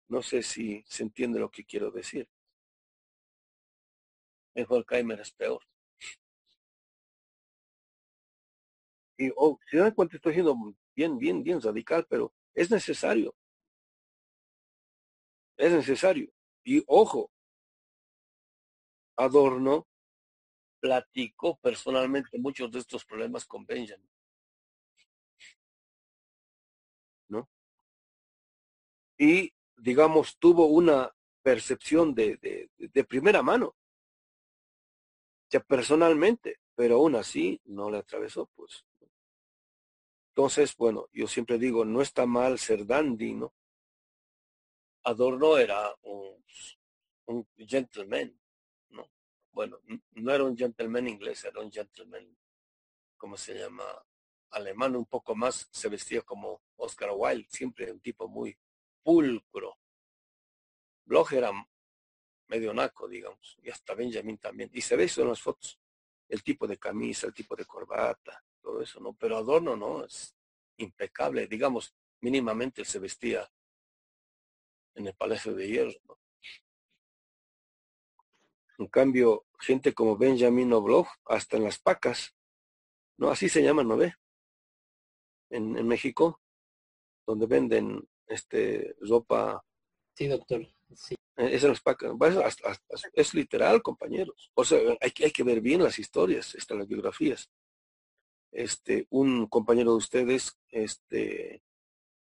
No 0.08 0.22
sé 0.22 0.42
si 0.42 0.84
se 0.86 1.02
entiende 1.02 1.40
lo 1.40 1.50
que 1.50 1.64
quiero 1.64 1.90
decir. 1.90 2.28
Mejor 4.54 4.84
Kaimer 4.84 5.20
es 5.20 5.32
peor. 5.32 5.62
Y 9.18 9.30
oh, 9.36 9.58
si 9.68 9.76
dan 9.76 9.92
cuenta, 9.92 10.16
estoy 10.16 10.34
siendo 10.34 10.56
bien, 10.94 11.18
bien, 11.18 11.42
bien 11.42 11.60
radical, 11.60 12.06
pero 12.08 12.32
es 12.54 12.70
necesario 12.70 13.34
es 15.58 15.72
necesario. 15.72 16.32
Y 16.64 16.82
ojo, 16.86 17.30
Adorno 19.16 19.86
platicó 20.80 21.58
personalmente 21.58 22.38
muchos 22.38 22.70
de 22.70 22.78
estos 22.78 23.04
problemas 23.04 23.44
con 23.44 23.66
Benjamin. 23.66 24.08
¿No? 27.28 27.48
Y, 29.18 29.52
digamos, 29.76 30.38
tuvo 30.38 30.66
una 30.66 31.12
percepción 31.42 32.14
de, 32.14 32.36
de, 32.36 32.70
de 32.76 33.04
primera 33.04 33.42
mano, 33.42 33.74
ya 35.50 35.60
personalmente, 35.60 36.60
pero 36.76 36.96
aún 36.96 37.16
así 37.16 37.60
no 37.64 37.90
le 37.90 37.98
atravesó, 37.98 38.46
pues. 38.54 38.84
Entonces, 40.38 40.76
bueno, 40.76 41.08
yo 41.12 41.26
siempre 41.26 41.58
digo, 41.58 41.84
no 41.84 42.00
está 42.00 42.24
mal 42.24 42.60
ser 42.60 42.86
dandy, 42.86 43.34
¿no? 43.34 43.52
Adorno 45.02 45.58
era 45.58 45.92
un, 46.02 47.44
gentleman, 47.56 48.40
¿no? 48.90 49.10
Bueno, 49.50 49.80
no 50.12 50.32
era 50.32 50.44
un 50.44 50.56
gentleman 50.56 51.08
inglés, 51.08 51.44
era 51.44 51.60
un 51.60 51.72
gentleman, 51.72 52.38
¿cómo 53.16 53.36
se 53.36 53.58
llama? 53.58 53.82
Alemán 54.50 54.94
un 54.94 55.06
poco 55.06 55.34
más, 55.34 55.68
se 55.72 55.88
vestía 55.88 56.22
como 56.22 56.62
Oscar 56.76 57.10
Wilde, 57.16 57.48
siempre 57.50 57.90
un 57.90 57.98
tipo 57.98 58.28
muy 58.28 58.56
pulcro. 59.02 59.76
Bloch 61.04 61.32
era 61.32 61.50
medio 62.46 62.72
naco, 62.72 63.08
digamos, 63.08 63.58
y 63.60 63.70
hasta 63.70 63.92
Benjamin 63.92 64.38
también. 64.38 64.70
Y 64.72 64.82
se 64.82 64.94
ve 64.94 65.02
eso 65.02 65.22
en 65.22 65.30
las 65.30 65.42
fotos, 65.42 65.80
el 66.28 66.44
tipo 66.44 66.68
de 66.68 66.78
camisa, 66.78 67.26
el 67.26 67.34
tipo 67.34 67.56
de 67.56 67.64
corbata, 67.64 68.44
todo 68.68 68.82
eso, 68.82 69.00
¿no? 69.00 69.14
Pero 69.14 69.38
Adorno 69.38 69.76
no, 69.76 70.04
es 70.04 70.36
impecable, 70.76 71.46
digamos, 71.46 71.94
mínimamente 72.20 72.84
se 72.84 72.98
vestía 72.98 73.50
en 74.94 75.06
el 75.06 75.14
Palacio 75.14 75.54
de 75.54 75.66
Hierro. 75.66 76.18
En 78.76 78.88
cambio, 78.88 79.46
gente 79.58 79.94
como 79.94 80.18
Benjamin 80.18 80.70
Oblog, 80.74 81.06
hasta 81.24 81.56
en 81.56 81.64
las 81.64 81.78
pacas, 81.78 82.36
¿no? 83.16 83.30
Así 83.30 83.48
se 83.48 83.62
llama, 83.62 83.82
¿no 83.84 83.96
ve? 83.96 84.12
En, 85.48 85.78
en 85.78 85.88
México, 85.88 86.42
donde 87.26 87.46
venden 87.46 88.06
este 88.26 88.96
ropa. 89.00 89.64
Sí, 90.14 90.28
doctor. 90.28 90.68
Sí. 90.94 91.14
Eh, 91.38 91.54
es, 91.54 91.64
en 91.64 91.70
las 91.70 91.80
pacas. 91.80 92.12
es 93.14 93.32
literal, 93.32 93.80
compañeros. 93.80 94.50
O 94.52 94.62
sea, 94.62 94.78
hay, 95.00 95.12
hay 95.24 95.30
que 95.30 95.42
ver 95.42 95.62
bien 95.62 95.82
las 95.82 95.98
historias, 95.98 96.54
estas 96.54 96.76
las 96.76 96.86
biografías. 96.86 97.50
Este, 98.50 99.06
un 99.10 99.46
compañero 99.46 99.92
de 99.92 99.98
ustedes, 99.98 100.58
este, 100.70 101.62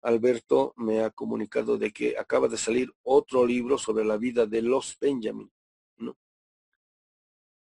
Alberto, 0.01 0.73
me 0.77 1.01
ha 1.01 1.11
comunicado 1.11 1.77
de 1.77 1.91
que 1.91 2.17
acaba 2.17 2.47
de 2.47 2.57
salir 2.57 2.91
otro 3.03 3.45
libro 3.45 3.77
sobre 3.77 4.05
la 4.05 4.17
vida 4.17 4.45
de 4.45 4.61
los 4.61 4.97
Benjamin, 4.99 5.51
¿no? 5.97 6.17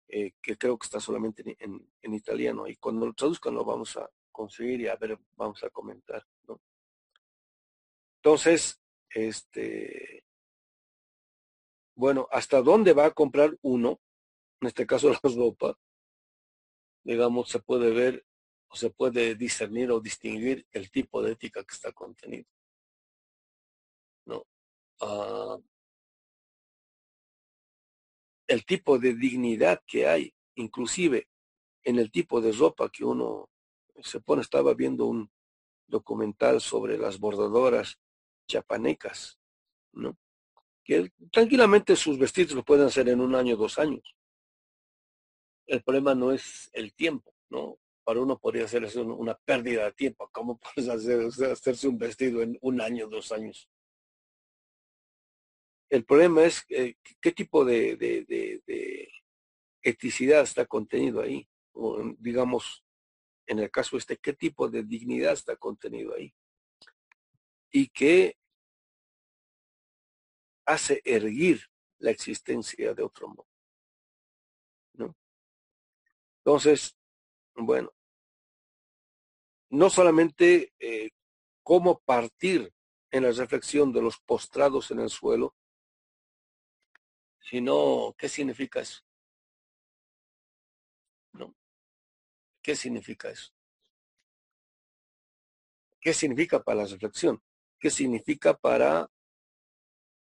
Eh, 0.08 0.34
que 0.42 0.58
creo 0.58 0.78
que 0.78 0.86
está 0.86 1.00
solamente 1.00 1.44
en, 1.60 1.88
en, 2.02 2.14
italiano 2.14 2.68
y 2.68 2.76
cuando 2.76 3.06
lo 3.06 3.14
traduzcan 3.14 3.54
lo 3.54 3.64
vamos 3.64 3.96
a 3.96 4.10
conseguir 4.32 4.82
y 4.82 4.88
a 4.88 4.96
ver, 4.96 5.18
vamos 5.38 5.64
a 5.64 5.70
comentar. 5.70 6.26
Entonces, 8.18 8.82
este, 9.10 10.24
bueno, 11.96 12.28
¿hasta 12.32 12.62
dónde 12.62 12.94
va 12.94 13.06
a 13.06 13.12
comprar 13.12 13.58
uno? 13.62 14.00
En 14.62 14.68
este 14.68 14.86
caso 14.86 15.10
la 15.12 15.20
ropa, 15.24 15.78
digamos, 17.04 17.50
se 17.50 17.60
puede 17.60 17.92
ver 17.92 18.26
o 18.72 18.76
se 18.76 18.90
puede 18.90 19.36
discernir 19.36 19.92
o 19.92 20.00
distinguir 20.00 20.66
el 20.72 20.90
tipo 20.90 21.22
de 21.22 21.34
ética 21.34 21.62
que 21.64 21.76
está 21.76 21.92
contenido. 21.92 22.48
¿No? 24.26 24.46
Ah, 25.02 25.58
el 28.48 28.66
tipo 28.66 28.98
de 28.98 29.14
dignidad 29.14 29.82
que 29.86 30.08
hay, 30.08 30.34
inclusive 30.56 31.28
en 31.84 32.00
el 32.00 32.12
tipo 32.12 32.40
de 32.40 32.54
ropa 32.54 32.90
que 32.90 33.04
uno 33.04 33.50
se 34.02 34.22
pone. 34.22 34.42
Estaba 34.42 34.74
viendo 34.74 35.06
un 35.06 35.30
documental 35.88 36.62
sobre 36.62 36.98
las 36.98 37.20
bordadoras 37.20 38.00
chapanecas, 38.48 39.38
¿no? 39.92 40.18
Que 40.84 41.12
tranquilamente 41.30 41.98
sus 41.98 42.18
vestidos 42.18 42.54
lo 42.54 42.64
pueden 42.64 42.88
hacer 42.88 43.10
en 43.10 43.20
un 43.20 43.36
año, 43.36 43.58
dos 43.58 43.78
años. 43.80 44.16
El 45.68 45.84
problema 45.84 46.16
no 46.16 46.32
es 46.32 46.70
el 46.74 46.94
tiempo, 46.94 47.34
¿no? 47.50 47.78
Para 48.12 48.24
uno 48.24 48.38
podría 48.38 48.68
ser 48.68 48.84
eso 48.84 49.04
una 49.04 49.36
pérdida 49.36 49.86
de 49.86 49.94
tiempo. 49.94 50.30
¿Cómo 50.34 50.60
puedes 50.76 50.90
hacer, 50.90 51.50
hacerse 51.50 51.88
un 51.88 51.98
vestido 51.98 52.42
en 52.42 52.58
un 52.60 52.82
año, 52.82 53.08
dos 53.08 53.32
años? 53.32 53.70
El 55.90 56.04
problema 56.04 56.44
es 56.44 56.66
eh, 56.68 56.96
qué 57.22 57.32
tipo 57.32 57.64
de, 57.64 57.96
de, 57.96 59.10
eticidad 59.82 60.42
está 60.42 60.66
contenido 60.66 61.22
ahí. 61.22 61.48
O, 61.72 62.04
digamos, 62.18 62.84
en 63.46 63.60
el 63.60 63.72
caso 63.72 63.96
este, 63.96 64.18
qué 64.18 64.34
tipo 64.34 64.68
de 64.68 64.84
dignidad 64.84 65.32
está 65.32 65.56
contenido 65.56 66.14
ahí. 66.14 66.34
Y 67.72 67.88
qué 67.88 68.36
hace 70.66 71.02
erguir 71.06 71.62
la 72.00 72.12
existencia 72.12 72.94
de 72.94 73.04
otro 73.04 73.30
modo. 73.30 73.48
Entonces, 76.40 76.98
bueno, 77.56 77.94
no 79.72 79.90
solamente 79.90 80.74
eh, 80.80 81.12
cómo 81.64 82.00
partir 82.00 82.74
en 83.10 83.24
la 83.24 83.32
reflexión 83.32 83.92
de 83.92 84.02
los 84.02 84.20
postrados 84.20 84.92
en 84.92 85.00
el 85.00 85.10
suelo, 85.10 85.56
sino 87.40 88.14
qué 88.18 88.28
significa 88.28 88.82
eso. 88.82 89.02
¿No? 91.34 91.56
¿Qué 92.62 92.76
significa 92.76 93.30
eso? 93.30 93.52
¿Qué 96.02 96.14
significa 96.14 96.62
para 96.62 96.84
la 96.84 96.88
reflexión? 96.88 97.42
¿Qué 97.80 97.90
significa 97.90 98.54
para 98.54 99.10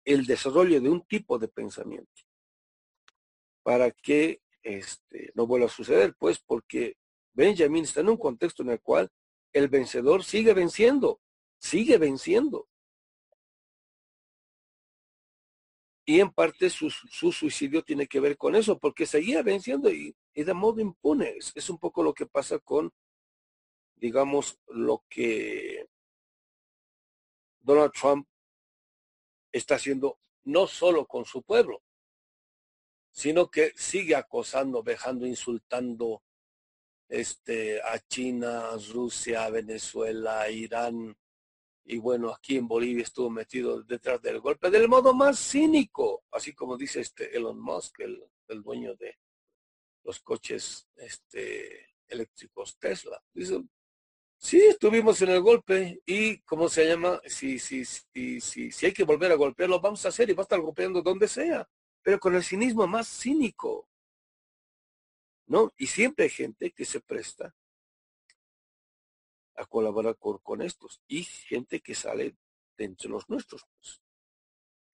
el 0.06 0.26
desarrollo 0.26 0.80
de 0.80 0.90
un 0.90 1.06
tipo 1.06 1.38
de 1.38 1.50
pensamiento? 1.50 2.22
Para 3.64 3.92
que 3.92 4.42
este, 4.64 5.32
no 5.36 5.46
vuelva 5.46 5.66
a 5.66 5.70
suceder, 5.70 6.16
pues, 6.18 6.40
porque 6.40 6.98
Benjamin 7.34 7.84
está 7.84 8.00
en 8.00 8.10
un 8.10 8.18
contexto 8.18 8.64
en 8.64 8.70
el 8.70 8.82
cual 8.82 9.12
el 9.56 9.70
vencedor 9.70 10.26
sigue 10.26 10.54
venciendo, 10.54 11.22
sigue 11.58 11.98
venciendo. 11.98 12.68
Y 16.04 16.20
en 16.20 16.30
parte 16.34 16.70
su, 16.70 16.90
suicidio 16.90 17.82
tiene 17.82 18.06
que 18.06 18.20
ver 18.20 18.38
con 18.38 18.58
eso, 18.58 18.78
porque 18.78 19.06
seguía 19.06 19.42
venciendo 19.44 19.90
y, 19.90 20.14
de 20.34 20.54
modo 20.54 20.82
impune. 20.82 21.38
Es, 21.56 21.70
un 21.70 21.80
poco 21.80 22.04
lo 22.04 22.14
que 22.14 22.26
pasa 22.26 22.60
con, 22.60 22.94
digamos, 23.96 24.60
lo 24.68 25.06
que 25.10 25.88
Donald 27.62 27.94
Trump 27.94 28.28
está 29.54 29.76
haciendo 29.76 30.20
no 30.44 30.68
solo 30.68 31.08
con 31.08 31.24
su 31.24 31.42
pueblo, 31.44 31.82
sino 33.12 33.50
que 33.50 33.72
sigue 33.78 34.16
acosando, 34.16 34.84
vejando, 34.84 35.26
insultando, 35.26 36.24
este, 37.08 37.82
a 37.82 38.00
China, 38.00 38.72
Rusia, 38.92 39.50
Venezuela, 39.50 40.50
Irán, 40.50 41.16
y 41.88 41.98
bueno, 42.00 42.32
aquí 42.32 42.58
en 42.58 42.68
Bolivia 42.68 43.04
estuvo 43.04 43.30
metido 43.30 43.84
detrás 43.84 44.20
del 44.22 44.40
golpe 44.40 44.72
del 44.72 44.90
modo 44.90 45.14
más 45.14 45.38
cínico, 45.40 46.24
así 46.32 46.54
como 46.54 46.78
dice 46.78 47.02
este 47.02 47.36
Elon 47.38 47.60
Musk, 47.60 48.00
el, 48.00 48.24
dueño 48.64 48.96
de 48.96 49.18
los 50.04 50.20
coches 50.20 50.88
este, 50.96 51.94
eléctricos 52.08 52.78
Tesla. 52.80 53.22
Dice, 53.32 53.64
sí, 54.38 54.62
estuvimos 54.62 55.22
en 55.22 55.30
el 55.30 55.42
golpe 55.42 56.02
y, 56.08 56.40
¿cómo 56.40 56.70
se 56.70 56.88
llama? 56.88 57.22
Si, 57.28 57.60
si, 57.60 57.86
si, 57.86 58.42
si, 58.42 58.72
si 58.72 58.86
hay 58.88 58.94
que 58.94 59.04
volver 59.04 59.32
a 59.32 59.36
golpearlo, 59.36 59.80
vamos 59.80 60.04
a 60.06 60.10
hacer 60.10 60.30
y 60.30 60.34
va 60.34 60.42
a 60.42 60.46
estar 60.46 60.60
golpeando 60.60 61.04
donde 61.04 61.28
sea, 61.28 61.70
pero 62.02 62.20
con 62.20 62.34
el 62.34 62.44
cinismo 62.44 62.88
más 62.88 63.08
cínico. 63.08 63.88
¿No? 65.48 65.74
Y 65.78 65.88
siempre 65.88 66.26
hay 66.26 66.32
gente 66.32 66.72
que 66.72 66.86
se 66.86 67.02
presta 67.02 67.56
a 69.56 69.66
colaborar 69.66 70.18
con, 70.18 70.62
estos 70.62 71.02
y 71.08 71.24
gente 71.24 71.82
que 71.82 71.96
sale 71.96 72.36
de 72.78 72.86
entre 72.86 73.10
los 73.10 73.30
nuestros. 73.30 73.64
Pues. 73.78 74.02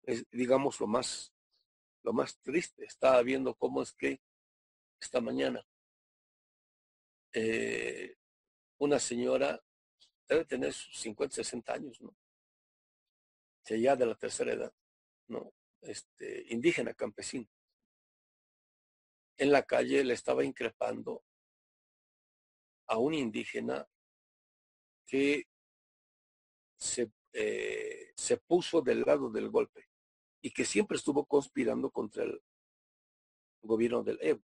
Es, 0.02 0.30
digamos, 0.30 0.80
lo 0.80 0.86
más, 0.86 1.34
lo 2.02 2.12
más 2.12 2.38
triste. 2.40 2.84
Estaba 2.84 3.22
viendo 3.22 3.54
cómo 3.54 3.82
es 3.82 3.92
que 3.92 4.20
esta 5.00 5.20
mañana 5.20 5.66
eh, 7.32 8.16
una 8.78 8.98
señora 8.98 9.62
debe 10.26 10.44
tener 10.44 10.72
sus 10.72 10.98
50, 11.00 11.34
60 11.36 11.72
años, 11.72 12.00
¿no? 12.00 12.16
Ya 13.68 13.96
de 13.96 14.06
la 14.06 14.14
tercera 14.14 14.52
edad, 14.52 14.72
¿no? 15.26 15.52
Este, 15.82 16.46
indígena, 16.48 16.94
campesino 16.94 17.48
en 19.38 19.52
la 19.52 19.62
calle 19.62 20.04
le 20.04 20.14
estaba 20.14 20.44
increpando 20.44 21.22
a 22.88 22.98
un 22.98 23.14
indígena 23.14 23.86
que 25.06 25.44
se, 26.78 27.10
eh, 27.32 28.12
se 28.16 28.36
puso 28.38 28.80
del 28.80 29.02
lado 29.02 29.30
del 29.30 29.50
golpe 29.50 29.88
y 30.42 30.50
que 30.50 30.64
siempre 30.64 30.96
estuvo 30.96 31.26
conspirando 31.26 31.90
contra 31.90 32.24
el 32.24 32.40
gobierno 33.62 34.02
del 34.02 34.18
Evo. 34.20 34.42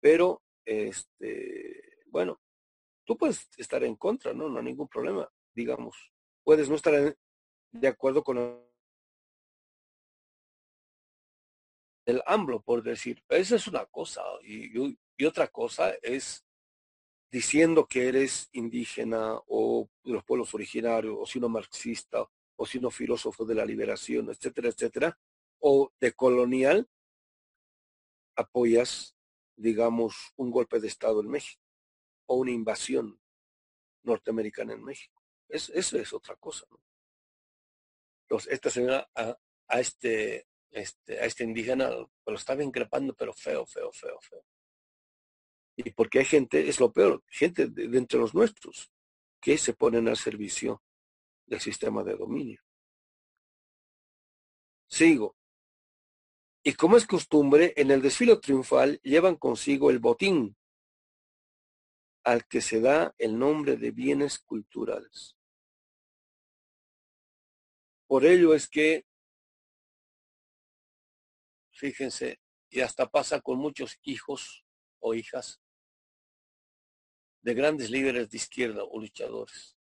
Pero, 0.00 0.42
este, 0.64 1.98
bueno, 2.06 2.40
tú 3.04 3.16
puedes 3.16 3.48
estar 3.56 3.84
en 3.84 3.96
contra, 3.96 4.32
¿no? 4.34 4.48
No 4.48 4.58
hay 4.58 4.64
ningún 4.64 4.88
problema, 4.88 5.30
digamos. 5.54 6.12
Puedes 6.42 6.68
no 6.68 6.74
estar 6.74 7.16
de 7.72 7.88
acuerdo 7.88 8.22
con 8.22 8.38
el 12.06 12.22
AMLO, 12.26 12.62
por 12.62 12.82
decir. 12.82 13.22
Esa 13.28 13.56
es 13.56 13.66
una 13.66 13.86
cosa. 13.86 14.22
Y, 14.42 14.96
otra 15.24 15.48
cosa 15.48 15.94
es 16.02 16.44
diciendo 17.30 17.86
que 17.86 18.08
eres 18.08 18.48
indígena 18.52 19.40
o 19.46 19.88
de 20.02 20.12
los 20.12 20.24
pueblos 20.24 20.54
originarios, 20.54 21.16
o 21.18 21.26
si 21.26 21.40
no 21.40 21.48
marxista, 21.48 22.28
o 22.56 22.66
si 22.66 22.78
no 22.78 22.90
filósofo 22.90 23.44
de 23.44 23.54
la 23.54 23.64
liberación, 23.64 24.28
etcétera, 24.30 24.68
etcétera, 24.68 25.18
o 25.60 25.92
de 26.00 26.12
colonial, 26.12 26.88
apoyas, 28.36 29.16
digamos, 29.56 30.32
un 30.36 30.50
golpe 30.50 30.80
de 30.80 30.88
Estado 30.88 31.20
en 31.20 31.28
México 31.28 31.62
o 32.26 32.36
una 32.36 32.52
invasión 32.52 33.20
norteamericana 34.02 34.74
en 34.74 34.84
México. 34.84 35.22
Es, 35.48 35.68
eso 35.70 35.98
es 35.98 36.12
otra 36.12 36.36
cosa. 36.36 36.66
Entonces, 38.22 38.52
esta 38.52 38.70
señora 38.70 39.08
a 39.14 39.80
este 39.80 40.46
este, 40.74 41.20
a 41.20 41.24
este 41.24 41.44
indígena 41.44 41.88
lo 41.90 42.34
estaba 42.34 42.64
increpando, 42.64 43.14
pero 43.14 43.32
feo, 43.32 43.64
feo, 43.64 43.92
feo, 43.92 44.18
feo. 44.20 44.44
Y 45.76 45.90
porque 45.90 46.18
hay 46.18 46.24
gente, 46.24 46.68
es 46.68 46.80
lo 46.80 46.92
peor, 46.92 47.22
gente 47.28 47.68
de, 47.68 47.96
entre 47.96 48.18
los 48.18 48.34
nuestros, 48.34 48.90
que 49.40 49.56
se 49.56 49.74
ponen 49.74 50.08
al 50.08 50.16
servicio 50.16 50.82
del 51.46 51.60
sistema 51.60 52.02
de 52.02 52.16
dominio. 52.16 52.60
Sigo. 54.88 55.36
Y 56.64 56.74
como 56.74 56.96
es 56.96 57.06
costumbre, 57.06 57.72
en 57.76 57.90
el 57.90 58.02
desfile 58.02 58.36
triunfal 58.36 59.00
llevan 59.02 59.36
consigo 59.36 59.90
el 59.90 60.00
botín, 60.00 60.56
al 62.24 62.46
que 62.46 62.60
se 62.60 62.80
da 62.80 63.14
el 63.18 63.38
nombre 63.38 63.76
de 63.76 63.90
bienes 63.92 64.38
culturales. 64.40 65.36
Por 68.08 68.24
ello 68.24 68.54
es 68.54 68.68
que, 68.68 69.06
fíjense, 71.74 72.40
y 72.70 72.80
hasta 72.80 73.08
pasa 73.08 73.40
con 73.40 73.58
muchos 73.58 73.98
hijos 74.02 74.64
o 75.00 75.14
hijas 75.14 75.60
de 77.42 77.54
grandes 77.54 77.90
líderes 77.90 78.30
de 78.30 78.36
izquierda 78.38 78.84
o 78.84 78.98
luchadores. 78.98 79.76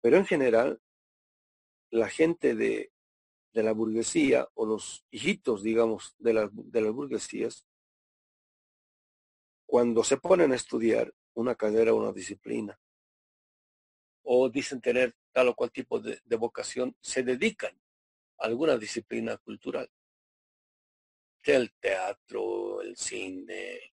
Pero 0.00 0.16
en 0.16 0.26
general, 0.26 0.80
la 1.90 2.08
gente 2.08 2.54
de 2.54 2.92
de 3.52 3.62
la 3.62 3.72
burguesía 3.72 4.48
o 4.54 4.66
los 4.66 5.04
hijitos, 5.10 5.62
digamos, 5.62 6.14
de, 6.18 6.48
de 6.52 6.80
las 6.80 6.92
burguesías, 6.92 7.66
cuando 9.66 10.04
se 10.04 10.16
ponen 10.16 10.52
a 10.52 10.54
estudiar 10.54 11.12
una 11.34 11.54
carrera 11.54 11.92
o 11.92 11.96
una 11.96 12.12
disciplina, 12.12 12.78
o 14.22 14.48
dicen 14.48 14.80
tener 14.80 15.16
tal 15.32 15.48
o 15.48 15.54
cual 15.54 15.72
tipo 15.72 15.98
de, 15.98 16.20
de 16.24 16.36
vocación, 16.36 16.96
se 17.00 17.22
dedican 17.22 17.76
alguna 18.38 18.76
disciplina 18.76 19.36
cultural, 19.38 19.90
el 21.44 21.72
teatro, 21.80 22.82
el 22.82 22.96
cine, 22.96 23.94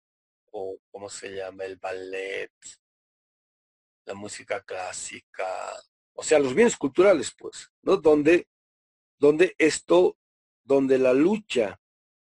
o 0.51 0.77
cómo 0.89 1.09
se 1.09 1.35
llama, 1.35 1.65
el 1.65 1.77
ballet, 1.77 2.51
la 4.05 4.13
música 4.13 4.61
clásica, 4.61 5.73
o 6.13 6.23
sea, 6.23 6.39
los 6.39 6.53
bienes 6.53 6.77
culturales, 6.77 7.33
pues, 7.37 7.71
¿no? 7.81 7.97
Donde 7.97 8.47
donde 9.21 9.55
esto, 9.59 10.17
donde 10.63 10.97
la 10.97 11.13
lucha 11.13 11.79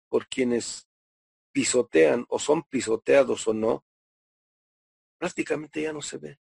por 0.10 0.28
quienes 0.28 0.90
pisotean 1.52 2.26
o 2.30 2.40
son 2.40 2.64
pisoteados 2.64 3.48
o 3.48 3.54
no, 3.54 3.86
prácticamente 5.20 5.84
ya 5.84 5.94
no 5.94 6.02
se 6.02 6.18
ve. 6.18 6.40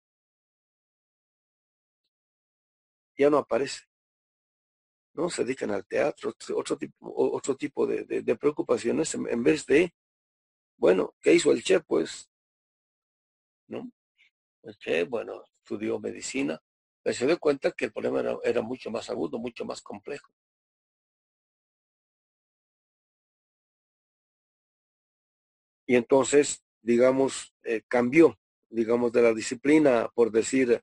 Ya 3.18 3.28
no 3.28 3.38
aparece. 3.38 3.85
¿No? 5.16 5.30
Se 5.30 5.44
dedican 5.44 5.70
al 5.70 5.86
teatro, 5.86 6.34
otro 6.54 6.76
tipo, 6.76 7.12
otro 7.16 7.56
tipo 7.56 7.86
de, 7.86 8.04
de 8.04 8.36
preocupaciones 8.36 9.14
en, 9.14 9.42
vez 9.42 9.64
de, 9.64 9.94
bueno, 10.76 11.14
¿qué 11.22 11.32
hizo 11.34 11.52
el 11.52 11.62
Che? 11.62 11.80
Pues, 11.80 12.30
¿no? 13.68 13.90
El 14.62 14.76
Che, 14.76 15.04
bueno, 15.04 15.42
estudió 15.62 15.98
medicina, 15.98 16.60
se 17.04 17.26
dio 17.26 17.38
cuenta 17.38 17.72
que 17.72 17.86
el 17.86 17.92
problema 17.92 18.38
era, 18.44 18.62
mucho 18.62 18.90
más 18.90 19.08
agudo, 19.08 19.38
mucho 19.38 19.64
más 19.64 19.80
complejo. 19.80 20.30
Y 25.86 25.94
entonces, 25.94 26.62
digamos, 26.82 27.54
eh, 27.62 27.82
cambió, 27.88 28.38
digamos, 28.68 29.12
de 29.12 29.22
la 29.22 29.32
disciplina, 29.32 30.10
por 30.14 30.30
decir, 30.30 30.82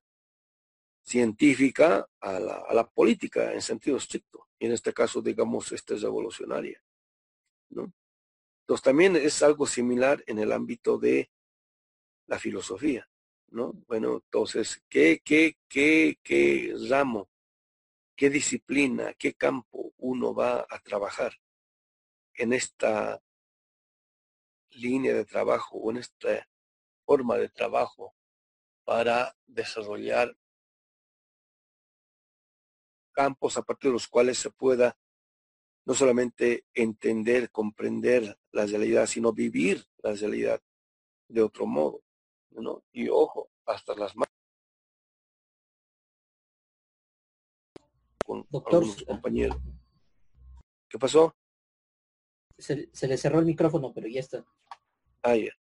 científica 1.03 2.07
a 2.19 2.39
la, 2.39 2.63
a 2.67 2.73
la, 2.73 2.89
política 2.89 3.53
en 3.53 3.61
sentido 3.61 3.97
estricto. 3.97 4.47
Y 4.57 4.67
en 4.67 4.71
este 4.71 4.93
caso, 4.93 5.21
digamos, 5.21 5.71
esta 5.71 5.93
es 5.93 6.01
revolucionaria. 6.01 6.81
¿no? 7.69 7.91
Entonces 8.61 8.83
también 8.83 9.15
es 9.15 9.43
algo 9.43 9.65
similar 9.65 10.23
en 10.25 10.39
el 10.39 10.51
ámbito 10.51 10.97
de 10.97 11.29
la 12.27 12.39
filosofía. 12.39 13.07
¿no? 13.49 13.73
Bueno, 13.87 14.15
entonces, 14.15 14.81
¿qué, 14.89 15.21
qué, 15.23 15.57
qué, 15.67 16.17
qué 16.23 16.73
ramo, 16.89 17.29
qué 18.15 18.29
disciplina, 18.29 19.13
qué 19.13 19.33
campo 19.33 19.93
uno 19.97 20.33
va 20.33 20.65
a 20.69 20.79
trabajar 20.79 21.33
en 22.35 22.53
esta 22.53 23.21
línea 24.71 25.13
de 25.13 25.25
trabajo 25.25 25.77
o 25.77 25.91
en 25.91 25.97
esta 25.97 26.47
forma 27.05 27.37
de 27.37 27.49
trabajo 27.49 28.15
para 28.85 29.35
desarrollar 29.45 30.35
campos 33.13 33.57
a 33.57 33.61
partir 33.61 33.89
de 33.89 33.93
los 33.93 34.07
cuales 34.07 34.37
se 34.37 34.51
pueda 34.51 34.97
no 35.85 35.93
solamente 35.93 36.65
entender, 36.73 37.51
comprender 37.51 38.37
la 38.51 38.65
realidad, 38.65 39.05
sino 39.05 39.33
vivir 39.33 39.85
la 39.97 40.13
realidad 40.13 40.61
de 41.27 41.41
otro 41.41 41.65
modo. 41.65 42.01
¿no? 42.51 42.83
Y 42.91 43.09
ojo, 43.09 43.49
hasta 43.65 43.95
las 43.95 44.15
manos 44.15 44.33
con 48.23 48.45
Doctor, 48.49 48.85
compañeros. 49.05 49.57
¿Qué 50.89 50.97
pasó? 50.97 51.35
Se, 52.57 52.89
se, 52.93 53.07
le 53.07 53.17
cerró 53.17 53.39
el 53.39 53.45
micrófono, 53.45 53.93
pero 53.93 54.07
ya 54.07 54.21
está. 54.21 54.45
Ah, 55.23 55.35
ya. 55.35 55.51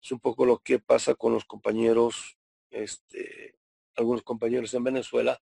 Es 0.00 0.12
un 0.12 0.20
poco 0.20 0.46
lo 0.46 0.58
que 0.58 0.78
pasa 0.78 1.14
con 1.14 1.32
los 1.32 1.44
compañeros, 1.44 2.38
este, 2.70 3.58
algunos 3.96 4.22
compañeros 4.22 4.72
en 4.74 4.84
Venezuela, 4.84 5.40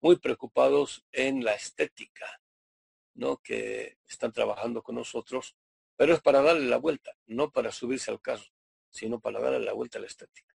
muy 0.00 0.16
preocupados 0.16 1.04
en 1.12 1.44
la 1.44 1.54
estética, 1.54 2.26
¿no? 3.14 3.38
Que 3.38 3.98
están 4.08 4.32
trabajando 4.32 4.82
con 4.82 4.94
nosotros, 4.94 5.56
pero 5.96 6.14
es 6.14 6.20
para 6.20 6.42
darle 6.42 6.66
la 6.66 6.78
vuelta, 6.78 7.12
no 7.26 7.50
para 7.50 7.72
subirse 7.72 8.10
al 8.10 8.20
caso 8.20 8.50
sino 8.90 9.20
para 9.20 9.40
darle 9.40 9.60
la 9.60 9.72
vuelta 9.72 9.98
a 9.98 10.02
la 10.02 10.08
estética. 10.08 10.54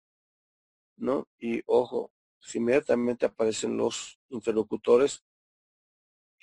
¿No? 0.97 1.28
Y 1.38 1.62
ojo, 1.66 2.12
si 2.40 2.59
inmediatamente 2.59 3.26
aparecen 3.26 3.76
los 3.76 4.18
interlocutores 4.30 5.24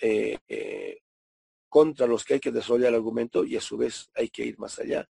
eh, 0.02 0.38
eh, 0.48 1.02
contra 1.68 2.08
los 2.08 2.24
que 2.24 2.36
hay 2.36 2.40
que 2.40 2.52
desarrollar 2.52 2.90
el 2.90 2.96
argumento 2.96 3.44
y 3.44 3.58
a 3.58 3.62
su 3.62 3.78
vez 3.78 4.10
hay 4.16 4.30
que 4.30 4.46
ir 4.46 4.58
más 4.58 4.80
allá. 4.80 5.10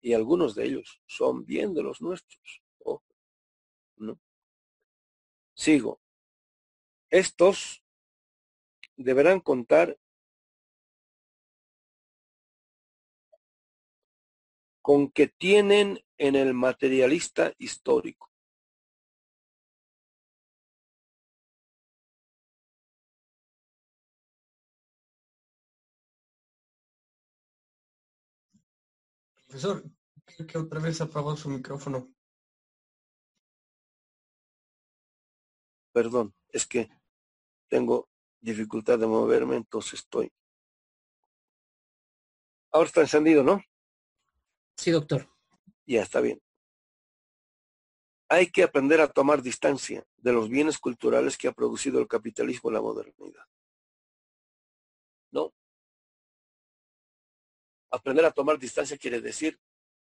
Y 0.00 0.12
algunos 0.12 0.54
de 0.54 0.66
ellos 0.66 1.02
son 1.06 1.44
bien 1.44 1.74
de 1.74 1.82
los 1.82 2.00
nuestros. 2.00 2.62
¿no? 3.96 4.20
Sigo. 5.54 6.00
Estos 7.10 7.82
deberán 8.96 9.40
contar 9.40 9.98
con 14.82 15.10
que 15.10 15.28
tienen 15.28 16.04
en 16.18 16.34
el 16.34 16.54
materialista 16.54 17.52
histórico. 17.58 18.30
Profesor, 29.46 29.82
creo 30.24 30.46
que 30.46 30.58
otra 30.58 30.80
vez 30.80 31.00
apagó 31.00 31.36
su 31.36 31.48
micrófono. 31.48 32.12
Perdón, 35.92 36.34
es 36.50 36.66
que 36.66 36.88
tengo 37.68 38.08
dificultad 38.40 38.98
de 38.98 39.06
moverme, 39.06 39.56
entonces 39.56 40.00
estoy. 40.00 40.32
Ahora 42.70 42.86
está 42.86 43.00
encendido, 43.00 43.42
¿no? 43.42 43.62
Sí, 44.76 44.90
doctor. 44.90 45.28
Ya 45.86 46.02
está 46.02 46.20
bien. 46.20 46.40
Hay 48.28 48.50
que 48.50 48.62
aprender 48.62 49.00
a 49.00 49.08
tomar 49.08 49.42
distancia 49.42 50.06
de 50.18 50.32
los 50.32 50.48
bienes 50.48 50.78
culturales 50.78 51.38
que 51.38 51.48
ha 51.48 51.52
producido 51.52 51.98
el 51.98 52.06
capitalismo 52.06 52.68
en 52.68 52.74
la 52.74 52.82
modernidad. 52.82 53.46
¿No? 55.30 55.52
Aprender 57.90 58.24
a 58.26 58.30
tomar 58.30 58.58
distancia 58.58 58.98
quiere 58.98 59.20
decir, 59.22 59.58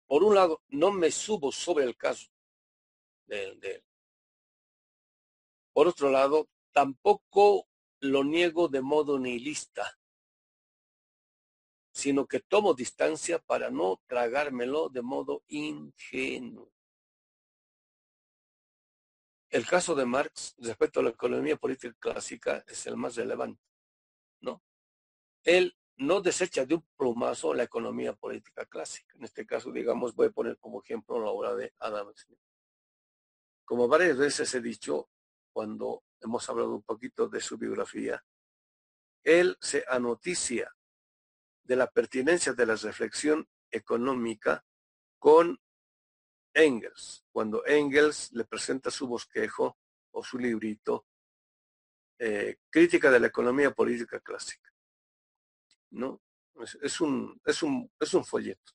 por 0.07 0.23
un 0.23 0.35
lado, 0.35 0.61
no 0.67 0.91
me 0.91 1.09
subo 1.09 1.51
sobre 1.51 1.85
el 1.85 1.95
caso 1.95 2.27
de, 3.27 3.55
de 3.55 3.83
Por 5.73 5.87
otro 5.87 6.09
lado, 6.09 6.49
tampoco 6.77 7.67
lo 8.01 8.23
niego 8.23 8.67
de 8.67 8.83
modo 8.83 9.17
nihilista 9.17 9.97
sino 11.89 12.27
que 12.27 12.39
tomo 12.39 12.75
distancia 12.75 13.39
para 13.39 13.71
no 13.71 13.99
tragármelo 14.05 14.87
de 14.89 15.01
modo 15.01 15.43
ingenuo. 15.47 16.71
El 19.49 19.65
caso 19.65 19.95
de 19.95 20.05
Marx 20.05 20.53
respecto 20.59 20.99
a 20.99 21.03
la 21.03 21.09
economía 21.09 21.55
política 21.55 21.95
clásica 21.99 22.63
es 22.67 22.85
el 22.85 22.95
más 22.95 23.15
relevante, 23.15 23.63
¿no? 24.41 24.61
Él 25.43 25.75
no 25.95 26.21
desecha 26.21 26.63
de 26.67 26.75
un 26.75 26.85
plumazo 26.95 27.55
la 27.55 27.63
economía 27.63 28.13
política 28.13 28.67
clásica. 28.67 29.15
En 29.17 29.23
este 29.23 29.47
caso, 29.47 29.71
digamos, 29.71 30.13
voy 30.13 30.27
a 30.27 30.31
poner 30.31 30.59
como 30.59 30.83
ejemplo 30.83 31.19
la 31.19 31.31
obra 31.31 31.55
de 31.55 31.73
Adam 31.79 32.13
Smith. 32.13 32.37
Como 33.65 33.87
varias 33.87 34.19
veces 34.19 34.53
he 34.53 34.61
dicho, 34.61 35.09
cuando 35.51 36.03
hemos 36.21 36.49
hablado 36.49 36.75
un 36.75 36.83
poquito 36.83 37.27
de 37.27 37.41
su 37.41 37.57
biografía, 37.57 38.23
él 39.23 39.57
se 39.61 39.83
anoticia 39.89 40.73
de 41.63 41.75
la 41.75 41.87
pertinencia 41.91 42.53
de 42.53 42.65
la 42.65 42.75
reflexión 42.75 43.47
económica 43.69 44.65
con 45.19 45.59
Engels, 46.53 47.25
cuando 47.31 47.65
Engels 47.65 48.31
le 48.31 48.45
presenta 48.45 48.89
su 48.89 49.07
bosquejo 49.07 49.77
o 50.11 50.23
su 50.23 50.39
librito, 50.39 51.05
eh, 52.19 52.57
Crítica 52.69 53.11
de 53.11 53.19
la 53.19 53.27
Economía 53.27 53.71
Política 53.71 54.19
Clásica. 54.19 54.71
¿no? 55.91 56.21
Es, 56.81 57.01
un, 57.01 57.39
es, 57.45 57.61
un, 57.61 57.91
es 57.99 58.13
un 58.13 58.25
folleto. 58.25 58.73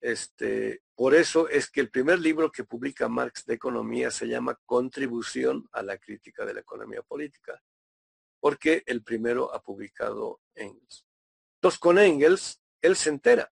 Este, 0.00 0.82
por 0.94 1.14
eso 1.14 1.48
es 1.48 1.70
que 1.70 1.80
el 1.80 1.90
primer 1.90 2.20
libro 2.20 2.52
que 2.52 2.64
publica 2.64 3.08
Marx 3.08 3.44
de 3.46 3.54
economía 3.54 4.10
se 4.10 4.28
llama 4.28 4.58
Contribución 4.64 5.68
a 5.72 5.82
la 5.82 5.98
crítica 5.98 6.44
de 6.44 6.54
la 6.54 6.60
economía 6.60 7.02
política, 7.02 7.60
porque 8.40 8.84
el 8.86 9.02
primero 9.02 9.52
ha 9.52 9.60
publicado 9.60 10.40
Engels. 10.54 11.04
Entonces, 11.56 11.80
con 11.80 11.98
Engels, 11.98 12.60
él 12.80 12.94
se 12.94 13.10
entera 13.10 13.52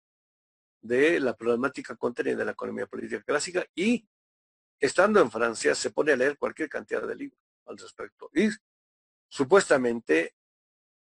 de 0.82 1.18
la 1.18 1.34
problemática 1.34 1.96
contenida 1.96 2.36
de 2.36 2.44
la 2.44 2.52
economía 2.52 2.86
política 2.86 3.22
clásica 3.22 3.66
y, 3.74 4.06
estando 4.78 5.20
en 5.20 5.30
Francia, 5.30 5.74
se 5.74 5.90
pone 5.90 6.12
a 6.12 6.16
leer 6.16 6.36
cualquier 6.36 6.68
cantidad 6.68 7.06
de 7.06 7.16
libros 7.16 7.40
al 7.64 7.78
respecto. 7.78 8.30
Y 8.34 8.50
supuestamente 9.28 10.34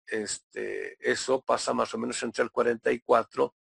este, 0.08 0.98
eso 1.00 1.42
pasa 1.42 1.74
más 1.74 1.94
o 1.94 1.98
menos 1.98 2.22
entre 2.24 2.44
el 2.44 2.52
44 2.52 3.54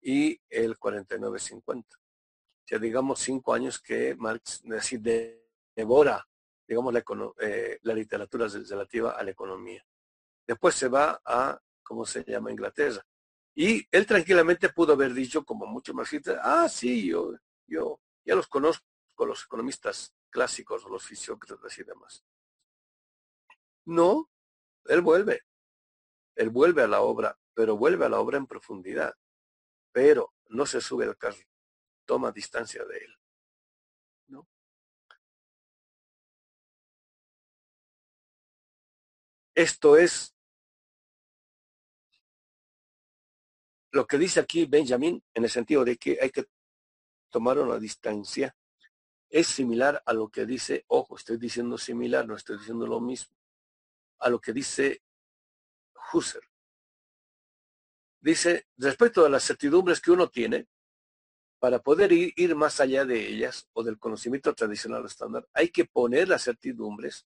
y 0.00 0.40
el 0.48 0.78
49-50. 0.78 1.84
O 1.84 1.98
sea, 2.64 2.78
digamos 2.78 3.18
cinco 3.20 3.52
años 3.52 3.80
que 3.80 4.14
Marx 4.16 4.62
devora, 5.74 6.26
digamos, 6.66 6.92
la, 6.92 7.04
eh, 7.40 7.78
la 7.82 7.94
literatura 7.94 8.46
relativa 8.48 9.12
a 9.12 9.22
la 9.22 9.30
economía. 9.30 9.84
Después 10.46 10.74
se 10.74 10.88
va 10.88 11.20
a, 11.24 11.60
¿cómo 11.82 12.04
se 12.04 12.24
llama?, 12.24 12.50
Inglaterra. 12.50 13.04
Y 13.54 13.86
él 13.90 14.06
tranquilamente 14.06 14.68
pudo 14.70 14.92
haber 14.92 15.12
dicho, 15.12 15.44
como 15.44 15.66
muchos 15.66 15.94
marxistas, 15.94 16.38
ah, 16.42 16.68
sí, 16.68 17.08
yo, 17.08 17.34
yo 17.66 18.00
ya 18.24 18.34
los 18.34 18.46
conozco, 18.46 18.84
los 19.18 19.44
economistas 19.44 20.14
clásicos, 20.30 20.84
los 20.84 21.04
fisiócratas 21.04 21.76
y 21.78 21.84
demás. 21.84 22.24
No, 23.84 24.30
él 24.84 25.00
vuelve. 25.00 25.42
Él 26.36 26.50
vuelve 26.50 26.82
a 26.82 26.88
la 26.88 27.00
obra, 27.02 27.36
pero 27.54 27.76
vuelve 27.76 28.06
a 28.06 28.08
la 28.08 28.20
obra 28.20 28.38
en 28.38 28.46
profundidad. 28.46 29.14
Pero 29.92 30.34
no 30.48 30.66
se 30.66 30.80
sube 30.80 31.04
al 31.04 31.16
carro, 31.16 31.42
toma 32.04 32.32
distancia 32.32 32.84
de 32.84 32.98
él. 32.98 33.20
Esto 39.54 39.96
es 39.98 40.34
lo 43.90 44.06
que 44.06 44.16
dice 44.16 44.40
aquí 44.40 44.64
Benjamin 44.64 45.22
en 45.34 45.44
el 45.44 45.50
sentido 45.50 45.84
de 45.84 45.96
que 45.98 46.18
hay 46.18 46.30
que 46.30 46.46
tomar 47.28 47.58
una 47.58 47.78
distancia. 47.78 48.56
Es 49.28 49.48
similar 49.48 50.02
a 50.06 50.12
lo 50.12 50.28
que 50.28 50.46
dice, 50.46 50.84
ojo, 50.88 51.16
estoy 51.16 51.36
diciendo 51.36 51.76
similar, 51.76 52.26
no 52.26 52.36
estoy 52.36 52.58
diciendo 52.58 52.86
lo 52.86 53.00
mismo, 53.00 53.36
a 54.20 54.30
lo 54.30 54.40
que 54.40 54.52
dice 54.52 55.02
Husserl. 56.12 56.49
Dice, 58.20 58.66
respecto 58.76 59.24
a 59.24 59.30
las 59.30 59.44
certidumbres 59.44 60.00
que 60.00 60.10
uno 60.10 60.28
tiene, 60.28 60.68
para 61.58 61.78
poder 61.78 62.12
ir, 62.12 62.32
ir, 62.36 62.54
más 62.54 62.80
allá 62.80 63.04
de 63.04 63.28
ellas 63.28 63.68
o 63.72 63.82
del 63.82 63.98
conocimiento 63.98 64.54
tradicional 64.54 65.04
estándar, 65.04 65.48
hay 65.52 65.70
que 65.70 65.84
poner 65.84 66.28
las 66.28 66.44
certidumbres 66.44 67.26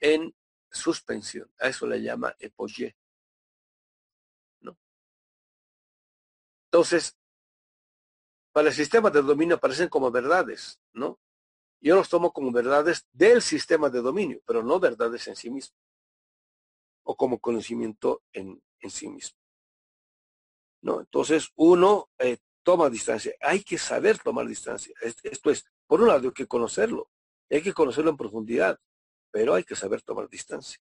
en 0.00 0.34
suspensión. 0.70 1.50
A 1.58 1.68
eso 1.68 1.86
le 1.86 2.02
llama 2.02 2.34
epoye. 2.38 2.96
¿no? 4.60 4.76
Entonces, 6.66 7.16
para 8.52 8.68
el 8.68 8.74
sistema 8.74 9.10
de 9.10 9.22
dominio 9.22 9.56
aparecen 9.56 9.88
como 9.88 10.10
verdades, 10.10 10.80
¿no? 10.92 11.18
Yo 11.80 11.96
los 11.96 12.08
tomo 12.08 12.32
como 12.32 12.52
verdades 12.52 13.08
del 13.12 13.42
sistema 13.42 13.90
de 13.90 14.00
dominio, 14.00 14.40
pero 14.46 14.62
no 14.62 14.78
verdades 14.78 15.26
en 15.26 15.36
sí 15.36 15.50
mismo 15.50 15.76
o 17.04 17.16
como 17.16 17.40
conocimiento 17.40 18.22
en, 18.32 18.62
en 18.82 18.90
sí 18.90 19.08
mismo. 19.08 19.38
¿No? 20.82 21.00
Entonces, 21.00 21.48
uno 21.54 22.10
eh, 22.18 22.38
toma 22.62 22.90
distancia. 22.90 23.32
Hay 23.40 23.62
que 23.62 23.78
saber 23.78 24.18
tomar 24.18 24.46
distancia. 24.46 24.94
Esto 25.00 25.50
es, 25.50 25.64
por 25.86 26.02
un 26.02 26.08
lado, 26.08 26.28
hay 26.28 26.34
que 26.34 26.46
conocerlo. 26.46 27.08
Hay 27.48 27.62
que 27.62 27.72
conocerlo 27.72 28.10
en 28.10 28.16
profundidad, 28.16 28.78
pero 29.30 29.54
hay 29.54 29.64
que 29.64 29.76
saber 29.76 30.02
tomar 30.02 30.28
distancia. 30.28 30.78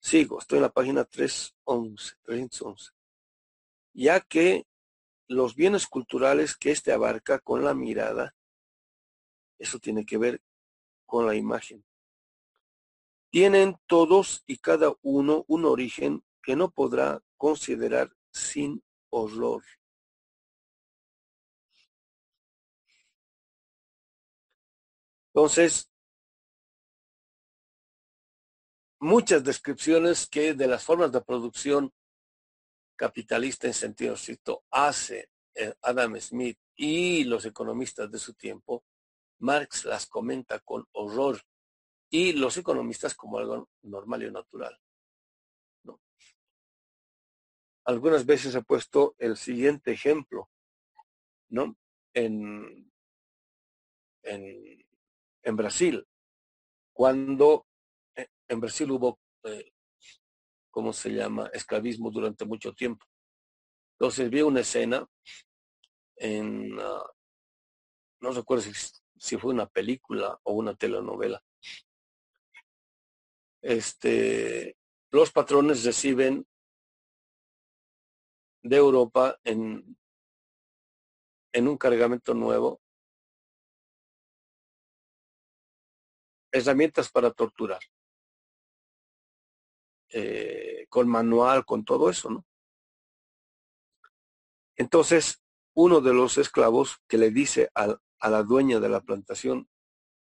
Sigo, 0.00 0.38
estoy 0.38 0.58
en 0.58 0.62
la 0.62 0.72
página 0.72 1.04
311, 1.04 2.14
311. 2.22 2.90
Ya 3.92 4.20
que 4.20 4.66
los 5.26 5.54
bienes 5.54 5.86
culturales 5.86 6.56
que 6.56 6.70
éste 6.70 6.92
abarca 6.92 7.40
con 7.40 7.64
la 7.64 7.74
mirada, 7.74 8.34
eso 9.58 9.78
tiene 9.78 10.06
que 10.06 10.18
ver 10.18 10.40
con 11.04 11.26
la 11.26 11.34
imagen 11.34 11.84
tienen 13.30 13.78
todos 13.86 14.42
y 14.46 14.58
cada 14.58 14.92
uno 15.02 15.44
un 15.48 15.64
origen 15.64 16.24
que 16.48 16.56
no 16.56 16.70
podrá 16.70 17.22
considerar 17.36 18.10
sin 18.32 18.82
horror. 19.10 19.62
Entonces, 25.26 25.90
muchas 28.98 29.44
descripciones 29.44 30.26
que 30.26 30.54
de 30.54 30.66
las 30.66 30.82
formas 30.82 31.12
de 31.12 31.20
producción 31.20 31.92
capitalista 32.96 33.66
en 33.66 33.74
sentido 33.74 34.14
estricto 34.14 34.64
hace 34.70 35.28
eh, 35.54 35.74
Adam 35.82 36.18
Smith 36.18 36.58
y 36.74 37.24
los 37.24 37.44
economistas 37.44 38.10
de 38.10 38.18
su 38.18 38.32
tiempo, 38.32 38.86
Marx 39.40 39.84
las 39.84 40.06
comenta 40.06 40.60
con 40.60 40.86
horror 40.92 41.42
y 42.08 42.32
los 42.32 42.56
economistas 42.56 43.14
como 43.14 43.36
algo 43.36 43.68
normal 43.82 44.22
y 44.22 44.30
natural. 44.30 44.80
Algunas 47.88 48.26
veces 48.26 48.54
he 48.54 48.62
puesto 48.62 49.14
el 49.18 49.38
siguiente 49.38 49.92
ejemplo, 49.92 50.50
¿no? 51.48 51.74
En, 52.12 52.92
en, 54.24 54.86
en 55.42 55.56
Brasil, 55.56 56.06
cuando 56.92 57.66
eh, 58.14 58.28
en 58.46 58.60
Brasil 58.60 58.90
hubo, 58.90 59.18
eh, 59.44 59.72
¿cómo 60.70 60.92
se 60.92 61.14
llama?, 61.14 61.48
esclavismo 61.54 62.10
durante 62.10 62.44
mucho 62.44 62.74
tiempo. 62.74 63.06
Entonces 63.92 64.28
vi 64.28 64.42
una 64.42 64.60
escena 64.60 65.08
en, 66.16 66.78
uh, 66.78 67.04
no 68.20 68.32
recuerdo 68.32 68.64
si, 68.64 68.72
si 69.16 69.38
fue 69.38 69.54
una 69.54 69.66
película 69.66 70.38
o 70.42 70.52
una 70.52 70.74
telenovela, 70.74 71.42
este, 73.62 74.76
los 75.10 75.32
patrones 75.32 75.84
reciben 75.84 76.46
de 78.62 78.76
Europa 78.76 79.38
en, 79.44 79.96
en 81.52 81.68
un 81.68 81.76
cargamento 81.76 82.34
nuevo 82.34 82.80
herramientas 86.50 87.10
para 87.10 87.30
torturar. 87.30 87.80
Eh, 90.10 90.86
con 90.88 91.06
manual, 91.06 91.66
con 91.66 91.84
todo 91.84 92.08
eso, 92.08 92.30
¿no? 92.30 92.46
Entonces, 94.76 95.42
uno 95.74 96.00
de 96.00 96.14
los 96.14 96.38
esclavos 96.38 96.98
que 97.06 97.18
le 97.18 97.30
dice 97.30 97.68
a, 97.74 97.98
a 98.18 98.30
la 98.30 98.42
dueña 98.42 98.80
de 98.80 98.88
la 98.88 99.02
plantación, 99.02 99.68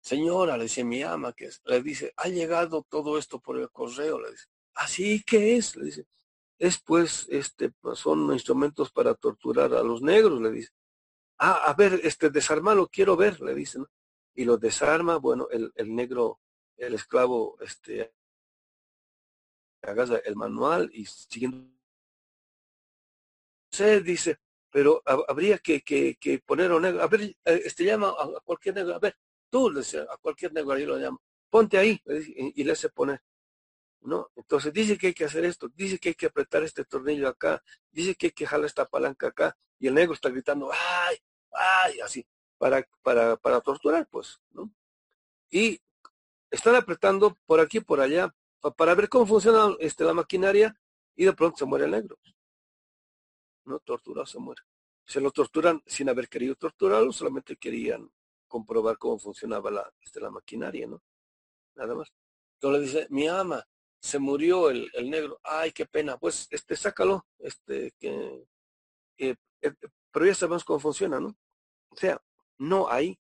Señora, 0.02 0.58
le 0.58 0.64
dice 0.64 0.84
mi 0.84 1.02
ama, 1.02 1.32
que 1.32 1.46
es, 1.46 1.62
le 1.64 1.82
dice, 1.82 2.14
ha 2.18 2.28
llegado 2.28 2.86
todo 2.90 3.18
esto 3.18 3.40
por 3.40 3.58
el 3.58 3.72
correo, 3.72 4.20
le 4.20 4.32
dice, 4.32 4.48
así 4.74 5.24
que 5.24 5.56
es, 5.56 5.78
le 5.78 5.86
dice, 5.86 6.06
es 6.64 6.80
pues, 6.80 7.28
este, 7.30 7.72
pues, 7.72 8.00
son 8.00 8.32
instrumentos 8.32 8.90
para 8.90 9.16
torturar 9.16 9.74
a 9.74 9.84
los 9.84 10.02
negros, 10.02 10.42
le 10.42 10.50
dice. 10.50 10.72
Ah, 11.38 11.62
a 11.66 11.74
ver, 11.74 12.00
este, 12.04 12.30
desarmalo, 12.30 12.88
quiero 12.88 13.18
ver, 13.18 13.42
le 13.42 13.54
dicen. 13.54 13.86
Y 14.34 14.46
lo 14.46 14.58
desarma, 14.58 15.18
bueno, 15.18 15.50
el, 15.52 15.74
el 15.76 15.94
negro, 15.94 16.40
el 16.78 16.94
esclavo, 16.94 17.58
este, 17.60 18.14
agarra 19.82 20.22
el 20.24 20.38
manual 20.38 20.90
y 20.94 21.06
siguiendo. 21.06 21.68
Se 23.70 24.00
dice, 24.00 24.40
pero 24.72 25.02
habría 25.06 25.58
que, 25.58 25.82
que, 25.82 26.16
que 26.16 26.40
poner 26.40 26.72
a 26.72 26.80
negro, 26.80 27.04
a 27.04 27.08
ver, 27.08 27.24
eh, 27.24 27.36
este 27.44 27.84
llama 27.84 28.16
a 28.18 28.40
cualquier 28.46 28.76
negro, 28.76 28.96
a 28.96 29.00
ver, 29.00 29.18
tú, 29.50 29.70
le 29.70 29.80
dice, 29.82 30.00
a 30.00 30.16
cualquier 30.16 30.54
negro 30.54 30.72
ahí 30.72 30.86
lo 30.86 30.98
llama, 30.98 31.20
ponte 31.50 31.78
ahí, 31.78 32.02
y, 32.56 32.64
le 32.64 32.72
hace 32.72 32.88
poner. 32.88 33.22
¿No? 34.04 34.30
Entonces 34.36 34.74
dice 34.74 34.98
que 34.98 35.08
hay 35.08 35.14
que 35.14 35.26
hacer 35.26 35.46
esto, 35.46 35.70
dice 35.70 35.98
que 36.00 36.10
hay 36.10 36.16
que 36.16 36.28
apretar 36.28 36.64
este 36.64 36.86
tornillo 36.86 37.28
acá, 37.28 37.64
dice 37.92 38.16
que 38.16 38.28
hay 38.28 38.32
que 38.32 38.46
jalar 38.46 38.66
esta 38.66 38.86
palanca 38.86 39.28
acá, 39.28 39.58
y 39.80 39.88
el 39.88 39.94
negro 39.94 40.14
está 40.14 40.30
gritando, 40.30 40.70
¡ay! 40.72 41.18
¡ay! 41.52 42.00
así, 42.02 42.26
para, 42.58 42.88
para, 43.02 43.38
para 43.38 43.62
torturar, 43.62 44.08
pues, 44.10 44.40
¿no? 44.52 44.72
Y 45.50 45.80
están 46.50 46.76
apretando 46.76 47.38
por 47.46 47.60
aquí, 47.60 47.80
por 47.80 48.00
allá, 48.00 48.34
para 48.78 48.96
ver 48.96 49.10
cómo 49.10 49.26
funciona 49.26 49.76
este, 49.80 50.04
la 50.04 50.14
maquinaria, 50.14 50.76
y 51.16 51.26
de 51.26 51.34
pronto 51.34 51.58
se 51.58 51.66
muere 51.66 51.86
el 51.86 51.92
negro. 51.92 52.18
¿No? 53.66 53.80
Torturado 53.80 54.26
se 54.26 54.40
muere. 54.40 54.62
Se 55.06 55.22
lo 55.22 55.32
torturan 55.32 55.82
sin 55.86 56.10
haber 56.10 56.28
querido 56.30 56.56
torturarlo, 56.56 57.12
solamente 57.12 57.56
querían 57.58 58.10
comprobar 58.48 58.98
cómo 58.98 59.20
funcionaba 59.20 59.72
la, 59.72 59.94
este, 60.02 60.20
la 60.20 60.30
maquinaria, 60.30 60.88
¿no? 60.88 61.02
Nada 61.76 61.96
más. 61.96 62.12
Entonces 62.56 62.82
dice, 62.94 63.08
mi 63.10 63.28
ama, 63.28 63.66
se 64.04 64.20
murió 64.20 64.70
el, 64.70 64.92
el 64.94 65.10
negro, 65.10 65.40
ay, 65.44 65.72
qué 65.72 65.86
pena, 65.86 66.18
pues, 66.18 66.48
este, 66.52 66.76
sácalo, 66.76 67.26
este, 67.40 67.94
que, 68.00 68.46
eh, 69.18 69.36
pero 70.12 70.26
ya 70.26 70.36
sabemos 70.36 70.66
cómo 70.66 70.80
funciona, 70.80 71.22
¿no? 71.22 71.38
O 71.90 71.96
sea, 71.96 72.22
no 72.58 72.90
hay 72.90 73.18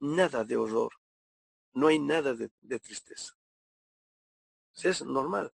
nada 0.00 0.44
de 0.44 0.58
horror, 0.58 0.92
no 1.72 1.86
hay 1.86 1.98
nada 1.98 2.34
de, 2.34 2.50
de 2.60 2.78
tristeza. 2.78 3.34
Es 4.74 5.02
normal. 5.02 5.52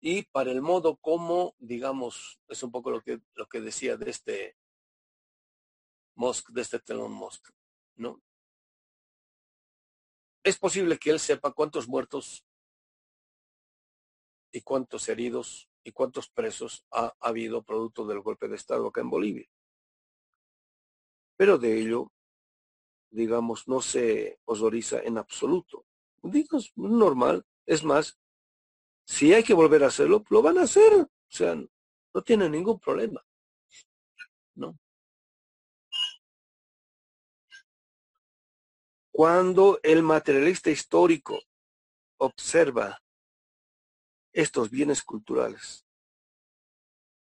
Y 0.00 0.22
para 0.22 0.50
el 0.50 0.62
modo 0.62 0.96
como, 0.96 1.54
digamos, 1.58 2.40
es 2.48 2.62
un 2.62 2.72
poco 2.72 2.90
lo 2.90 3.02
que, 3.02 3.20
lo 3.34 3.46
que 3.46 3.60
decía 3.60 3.98
de 3.98 4.10
este 4.10 4.56
Musk, 6.14 6.50
de 6.50 6.62
este 6.62 6.78
Telon 6.80 7.12
Musk, 7.12 7.50
¿no? 7.96 8.22
Es 10.48 10.56
posible 10.56 10.96
que 10.96 11.10
él 11.10 11.20
sepa 11.20 11.52
cuántos 11.52 11.86
muertos 11.86 12.42
y 14.50 14.62
cuántos 14.62 15.06
heridos 15.10 15.68
y 15.84 15.92
cuántos 15.92 16.30
presos 16.30 16.86
ha, 16.90 17.14
habido 17.20 17.62
producto 17.62 18.06
del 18.06 18.20
golpe 18.20 18.48
de 18.48 18.56
Estado 18.56 18.86
acá 18.86 19.02
en 19.02 19.10
Bolivia. 19.10 19.46
Pero 21.36 21.58
de 21.58 21.78
ello, 21.78 22.10
digamos, 23.10 23.68
no 23.68 23.82
se 23.82 24.40
osoriza 24.46 25.00
en 25.00 25.18
absoluto. 25.18 25.84
Digo, 26.22 26.56
es 26.56 26.72
normal. 26.76 27.44
Es 27.66 27.84
más, 27.84 28.18
si 29.04 29.34
hay 29.34 29.44
que 29.44 29.52
volver 29.52 29.84
a 29.84 29.88
hacerlo, 29.88 30.24
lo 30.30 30.40
van 30.40 30.56
a 30.56 30.62
hacer. 30.62 30.94
O 30.94 31.08
sea, 31.28 31.56
no 31.56 32.22
tiene 32.22 32.48
ningún 32.48 32.80
problema. 32.80 33.22
Cuando 39.18 39.80
el 39.82 40.04
materialista 40.04 40.70
histórico 40.70 41.40
observa 42.18 43.02
estos 44.32 44.70
bienes 44.70 45.02
culturales, 45.02 45.84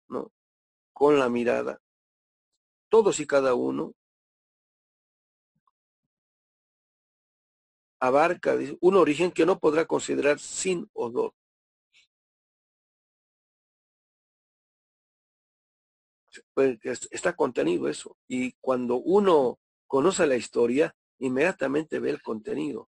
¿no? 0.07 0.31
Con 0.93 1.19
la 1.19 1.29
mirada, 1.29 1.79
todos 2.89 3.19
y 3.19 3.27
cada 3.27 3.53
uno 3.53 3.93
abarca 7.99 8.55
un 8.81 8.95
origen 8.95 9.31
que 9.31 9.45
no 9.45 9.59
podrá 9.59 9.85
considerar 9.85 10.39
sin 10.39 10.89
odor. 10.91 11.35
Pues 16.55 16.79
está 17.11 17.35
contenido 17.35 17.87
eso. 17.87 18.17
Y 18.27 18.53
cuando 18.53 18.95
uno 18.95 19.59
conoce 19.85 20.25
la 20.25 20.35
historia, 20.35 20.95
inmediatamente 21.19 21.99
ve 21.99 22.09
el 22.11 22.21
contenido 22.21 22.89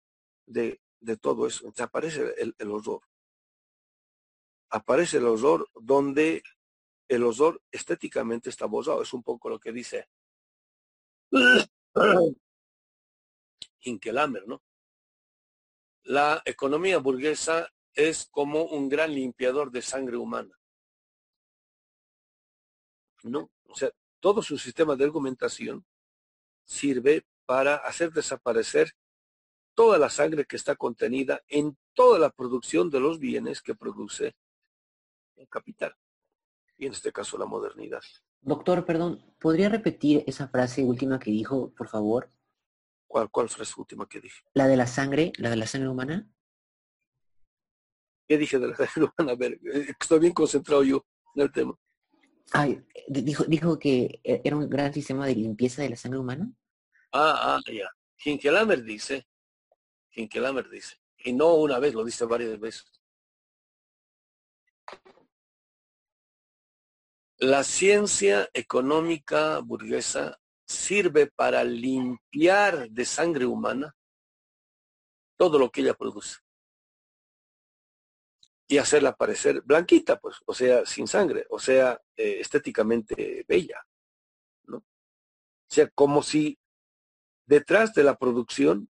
de, 0.45 0.81
de 0.99 1.17
todo 1.17 1.47
eso. 1.47 1.65
Entonces 1.65 1.85
aparece 1.85 2.33
el, 2.37 2.55
el 2.57 2.71
horror. 2.71 3.01
Aparece 4.69 5.17
el 5.17 5.25
horror 5.25 5.67
donde 5.73 6.43
el 7.07 7.23
horror 7.23 7.61
estéticamente 7.71 8.49
está 8.49 8.65
borrado. 8.65 9.01
Es 9.01 9.13
un 9.13 9.23
poco 9.23 9.49
lo 9.49 9.59
que 9.59 9.71
dice 9.71 10.07
Hinkelamer, 13.81 14.47
¿no? 14.47 14.61
La 16.03 16.41
economía 16.45 16.97
burguesa 16.97 17.67
es 17.93 18.27
como 18.31 18.63
un 18.63 18.89
gran 18.89 19.13
limpiador 19.13 19.71
de 19.71 19.81
sangre 19.81 20.17
humana. 20.17 20.57
¿No? 23.23 23.51
O 23.67 23.75
sea, 23.75 23.91
todo 24.19 24.41
su 24.41 24.57
sistema 24.57 24.95
de 24.95 25.03
argumentación 25.03 25.85
sirve 26.63 27.25
para 27.49 27.77
hacer 27.77 28.11
desaparecer 28.11 28.91
toda 29.73 29.97
la 29.97 30.11
sangre 30.11 30.45
que 30.45 30.55
está 30.55 30.75
contenida 30.75 31.41
en 31.47 31.75
toda 31.95 32.19
la 32.19 32.29
producción 32.29 32.91
de 32.91 32.99
los 32.99 33.17
bienes 33.17 33.63
que 33.63 33.73
produce 33.73 34.35
el 35.35 35.49
capital, 35.49 35.95
y 36.77 36.85
en 36.85 36.91
este 36.91 37.11
caso 37.11 37.39
la 37.39 37.47
modernidad. 37.47 38.03
Doctor, 38.41 38.85
perdón, 38.85 39.33
¿podría 39.39 39.67
repetir 39.67 40.23
esa 40.27 40.47
frase 40.47 40.83
última 40.83 41.17
que 41.17 41.31
dijo, 41.31 41.73
por 41.73 41.87
favor? 41.87 42.29
¿Cuál, 43.07 43.31
cuál 43.31 43.49
frase 43.49 43.73
última 43.77 44.07
que 44.07 44.21
dije? 44.21 44.43
La 44.53 44.67
de 44.67 44.77
la 44.77 44.85
sangre, 44.85 45.33
la 45.37 45.49
de 45.49 45.55
la 45.55 45.65
sangre 45.65 45.89
humana. 45.89 46.31
¿Qué 48.27 48.37
dije 48.37 48.59
de 48.59 48.67
la 48.67 48.75
sangre 48.75 49.11
humana? 49.17 49.31
A 49.31 49.35
ver, 49.35 49.53
eh, 49.73 49.91
estoy 49.99 50.19
bien 50.19 50.33
concentrado 50.33 50.83
yo 50.83 51.03
en 51.33 51.41
el 51.41 51.51
tema. 51.51 51.75
Ay, 52.51 52.85
dijo, 53.07 53.43
dijo 53.45 53.79
que 53.79 54.21
e, 54.23 54.39
era 54.43 54.55
un 54.55 54.69
gran 54.69 54.93
sistema 54.93 55.25
de 55.25 55.33
limpieza 55.33 55.81
de 55.81 55.89
la 55.89 55.95
sangre 55.95 56.19
humana. 56.19 56.53
Ah, 57.11 57.57
ah, 57.57 57.71
ya. 57.71 57.89
Hinkelamer 58.23 58.83
dice, 58.83 59.27
Hinkelamer 60.11 60.69
dice, 60.69 60.97
y 61.17 61.33
no 61.33 61.55
una 61.55 61.79
vez, 61.79 61.93
lo 61.93 62.03
dice 62.03 62.25
varias 62.25 62.59
veces. 62.59 62.91
La 67.37 67.63
ciencia 67.63 68.49
económica 68.53 69.59
burguesa 69.59 70.39
sirve 70.65 71.27
para 71.27 71.63
limpiar 71.63 72.89
de 72.89 73.05
sangre 73.05 73.45
humana 73.45 73.95
todo 75.37 75.57
lo 75.57 75.71
que 75.71 75.81
ella 75.81 75.93
produce 75.93 76.39
y 78.67 78.77
hacerla 78.77 79.15
parecer 79.15 79.61
blanquita, 79.63 80.19
pues, 80.19 80.37
o 80.45 80.53
sea, 80.53 80.85
sin 80.85 81.07
sangre, 81.07 81.45
o 81.49 81.57
sea, 81.57 81.99
eh, 82.15 82.37
estéticamente 82.39 83.43
bella, 83.47 83.83
¿no? 84.67 84.77
O 84.77 84.83
sea, 85.67 85.89
como 85.89 86.21
si 86.21 86.58
detrás 87.49 87.95
de 87.95 88.03
la 88.03 88.15
producción 88.15 88.91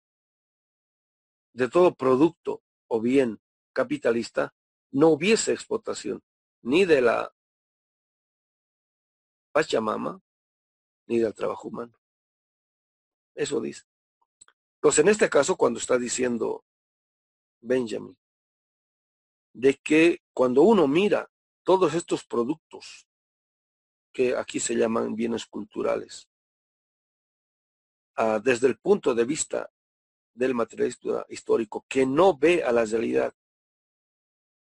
de 1.53 1.69
todo 1.69 1.95
producto 1.95 2.63
o 2.89 3.03
bien 3.03 3.39
capitalista 3.75 4.55
no 4.93 5.09
hubiese 5.09 5.53
explotación 5.53 6.23
ni 6.63 6.87
de 6.87 7.03
la 7.03 7.35
Pachamama 9.53 10.23
ni 11.07 11.19
del 11.19 11.35
trabajo 11.35 11.69
humano. 11.69 12.01
Eso 13.35 13.61
dice. 13.61 13.85
Entonces, 14.77 15.05
en 15.05 15.09
este 15.09 15.29
caso, 15.29 15.57
cuando 15.57 15.79
está 15.79 15.99
diciendo 15.99 16.65
Benjamin, 17.61 18.17
de 19.53 19.75
que 19.75 20.23
cuando 20.33 20.63
uno 20.63 20.89
mira 20.89 21.31
todos 21.63 21.93
estos 21.93 22.25
productos, 22.25 23.07
que 24.15 24.35
aquí 24.35 24.61
se 24.61 24.77
llaman 24.77 25.15
bienes 25.15 25.45
culturales, 25.45 26.27
uh, 28.19 28.41
desde 28.43 28.67
el 28.67 28.79
punto 28.79 29.15
de 29.15 29.25
vista 29.25 29.71
del 30.35 30.55
materialista 30.55 31.25
histórico, 31.29 31.85
que 31.89 32.05
no 32.07 32.37
ve 32.37 32.63
a 32.63 32.73
la 32.73 32.85
realidad 32.85 33.35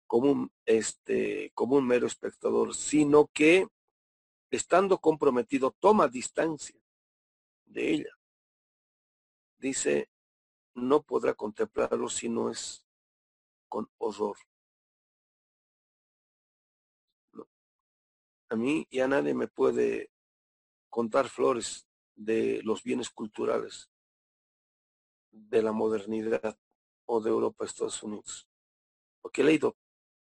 como 0.07 0.31
un, 0.31 0.51
este, 0.65 1.51
como 1.55 1.77
un 1.77 1.87
mero 1.87 2.05
espectador, 2.05 2.75
sino 2.75 3.27
que 3.27 3.67
estando 4.51 4.99
comprometido 4.99 5.71
toma 5.79 6.07
distancia 6.07 6.79
de 7.65 7.91
ella. 7.91 8.17
Dice, 9.57 10.09
no 10.75 11.01
podrá 11.01 11.33
contemplarlo 11.33 12.09
si 12.09 12.29
no 12.29 12.49
es 12.49 12.85
con 13.69 13.89
horror. 13.97 14.37
A 18.49 18.55
mí 18.55 18.85
ya 18.91 19.07
nadie 19.07 19.33
me 19.33 19.47
puede 19.47 20.11
contar 20.89 21.27
flores 21.27 21.87
de 22.15 22.61
los 22.63 22.83
bienes 22.83 23.09
culturales 23.09 23.89
de 25.31 25.61
la 25.63 25.71
modernidad 25.71 26.57
o 27.05 27.21
de 27.21 27.29
Europa, 27.29 27.65
Estados 27.65 28.01
Unidos. 28.03 28.47
Porque 29.21 29.41
he 29.41 29.45
leído 29.45 29.77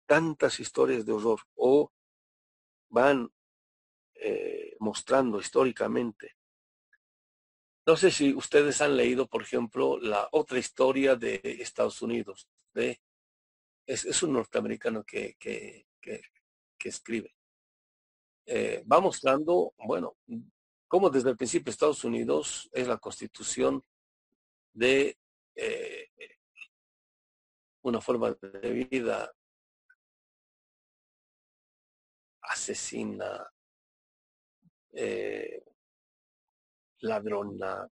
tantas 0.06 0.60
historias 0.60 1.06
de 1.06 1.14
horror 1.14 1.40
o 1.56 1.92
van 2.90 3.32
eh, 4.16 4.76
mostrando 4.80 5.40
históricamente. 5.40 6.36
No 7.88 7.96
sé 7.98 8.12
si 8.12 8.34
ustedes 8.34 8.80
han 8.82 8.96
leído, 8.96 9.28
por 9.28 9.42
ejemplo, 9.42 10.00
la 10.00 10.30
otra 10.32 10.60
historia 10.60 11.16
de 11.16 11.42
Estados 11.44 12.02
Unidos. 12.02 12.48
Es, 12.76 14.06
es 14.06 14.24
un 14.24 14.34
norteamericano 14.34 15.04
que, 15.04 15.36
que, 15.40 15.88
que, 16.00 16.22
que 16.78 16.90
escribe. 16.90 17.36
Eh, 18.46 18.84
va 18.92 19.00
mostrando, 19.00 19.74
bueno, 19.78 20.18
cómo 20.92 21.10
desde 21.10 21.30
el 21.30 21.38
principio 21.38 21.72
Estados 21.72 22.04
Unidos 22.04 22.70
es 22.74 22.86
la 22.86 22.98
constitución 22.98 23.82
de 24.74 25.18
eh, 25.56 26.10
una 27.84 28.02
forma 28.02 28.36
de 28.42 28.72
vida 28.72 29.32
asesina, 32.42 33.50
eh, 34.92 35.64
ladrona, 37.00 37.88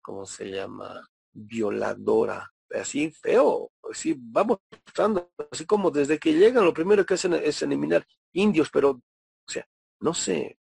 ¿cómo 0.00 0.24
se 0.24 0.48
llama? 0.48 1.04
Violadora, 1.32 2.48
así 2.80 3.10
feo, 3.10 3.72
así 3.90 4.14
vamos 4.16 4.60
mostrando, 4.70 5.32
así 5.50 5.66
como 5.66 5.90
desde 5.90 6.20
que 6.20 6.32
llegan 6.32 6.64
lo 6.64 6.72
primero 6.72 7.04
que 7.04 7.14
hacen 7.14 7.32
es 7.32 7.60
eliminar 7.60 8.06
indios, 8.34 8.70
pero, 8.70 8.90
o 8.90 9.02
sea, 9.48 9.66
no 9.98 10.14
sé, 10.14 10.60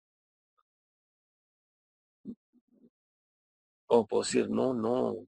¿cómo 3.95 4.07
puedo 4.09 4.23
decir? 4.25 4.51
No, 4.51 4.75
no. 4.75 5.27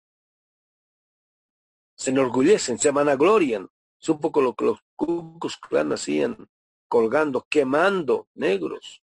se 1.95 2.11
enorgullecen, 2.11 2.79
se 2.79 2.91
vanaglorian. 2.91 3.69
Es 4.01 4.09
un 4.09 4.21
poco 4.21 4.41
lo 4.41 4.55
que 4.55 4.65
los 4.65 4.81
Cucus 4.97 5.57
Clan 5.57 5.93
hacían, 5.93 6.49
colgando, 6.89 7.47
quemando 7.49 8.29
negros, 8.35 9.03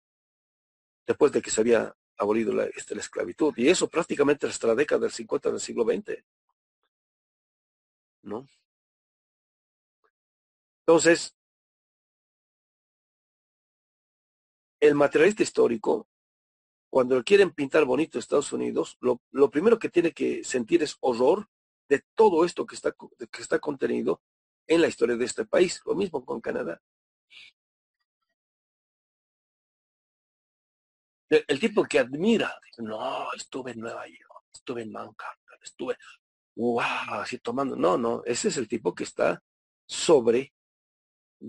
después 1.08 1.32
de 1.32 1.42
que 1.42 1.50
se 1.50 1.62
había 1.62 1.96
abolido 2.18 2.54
la, 2.54 2.66
este, 2.66 2.94
la 2.94 3.02
esclavitud. 3.02 3.54
Y 3.56 3.70
eso 3.70 3.88
prácticamente 3.88 4.48
hasta 4.48 4.68
la 4.68 4.76
década 4.76 5.02
del 5.02 5.12
50 5.12 5.50
del 5.50 5.60
siglo 5.62 5.86
XX. 5.86 6.24
¿No? 8.24 8.48
Entonces, 10.86 11.36
el 14.82 14.96
materialista 14.96 15.44
histórico, 15.44 16.08
cuando 16.94 17.24
quieren 17.24 17.50
pintar 17.50 17.86
bonito 17.86 18.20
Estados 18.20 18.54
Unidos, 18.54 19.00
lo, 19.02 19.50
primero 19.50 19.80
que 19.80 19.90
tiene 19.90 20.12
que 20.12 20.44
sentir 20.44 20.84
es 20.84 20.96
horror 21.00 21.50
de 21.90 22.04
todo 22.14 22.46
esto 22.46 22.68
que 22.68 22.76
está, 22.76 22.92
que 22.92 23.42
está 23.42 23.58
contenido 23.58 24.22
en 24.68 24.80
la 24.80 24.90
historia 24.90 25.18
de 25.18 25.26
este 25.26 25.44
país. 25.44 25.82
Lo 25.88 25.96
mismo 25.96 26.24
con 26.24 26.40
Canadá. 26.40 26.80
El, 31.30 31.44
el 31.48 31.60
tipo 31.60 31.84
que 31.84 31.98
admira, 31.98 32.54
no, 32.78 33.34
estuve 33.34 33.72
en 33.72 33.80
Nueva 33.80 34.06
York, 34.08 34.46
estuve 34.54 34.84
en 34.84 34.92
Manhattan, 34.92 35.58
estuve, 35.64 35.98
wow, 36.56 36.84
así 37.24 37.40
tomando. 37.40 37.76
No, 37.76 37.98
no, 37.98 38.22
ese 38.24 38.50
es 38.50 38.58
el 38.58 38.68
tipo 38.68 38.94
que 38.94 39.06
está 39.06 39.42
sobre 39.88 40.54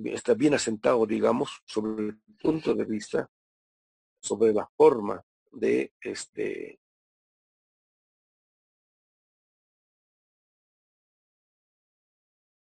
está 0.05 0.33
bien 0.33 0.55
asentado, 0.55 1.05
digamos, 1.05 1.61
sobre 1.67 2.07
el 2.07 2.19
punto 2.41 2.75
de 2.75 2.87
vista, 2.87 3.31
sobre 4.23 4.55
la 4.55 4.67
forma 4.75 5.23
de 5.55 5.93
este 6.01 6.81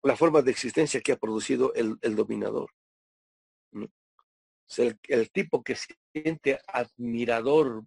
la 0.02 0.16
forma 0.16 0.42
de 0.42 0.50
existencia 0.50 1.00
que 1.00 1.12
ha 1.12 1.16
producido 1.16 1.72
el, 1.74 1.96
el 2.02 2.16
dominador. 2.16 2.70
el, 3.72 4.98
el, 5.08 5.30
tipo 5.30 5.62
que 5.62 5.76
siente 6.12 6.58
admirador, 6.66 7.84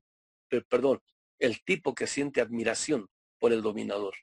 perdón, 0.70 1.02
el 1.40 1.62
tipo 1.64 1.94
que 1.94 2.08
siente 2.08 2.40
admiración 2.40 3.10
por 3.38 3.52
el 3.52 3.62
dominador 3.62 4.16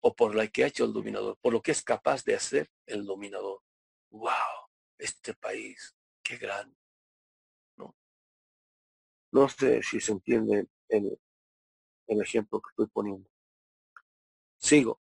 o 0.00 0.14
por 0.14 0.34
la 0.34 0.46
que 0.48 0.64
ha 0.64 0.68
hecho 0.68 0.84
el 0.84 0.94
dominador, 0.94 1.36
por 1.42 1.52
lo 1.52 1.60
que 1.60 1.72
es 1.72 1.82
capaz 1.82 2.24
de 2.24 2.34
hacer 2.34 2.70
el 2.86 3.04
dominador 3.04 3.60
wow, 4.10 4.68
este 4.98 5.34
país, 5.34 5.94
qué 6.22 6.36
grande. 6.36 6.76
¿No? 9.36 9.48
sé 9.48 9.82
si 9.82 10.00
se 10.00 10.12
entiende 10.12 10.66
el, 10.88 11.18
el 12.06 12.20
ejemplo 12.20 12.60
que 12.60 12.70
estoy 12.70 12.86
poniendo. 12.86 13.28
Sigo. 14.58 15.00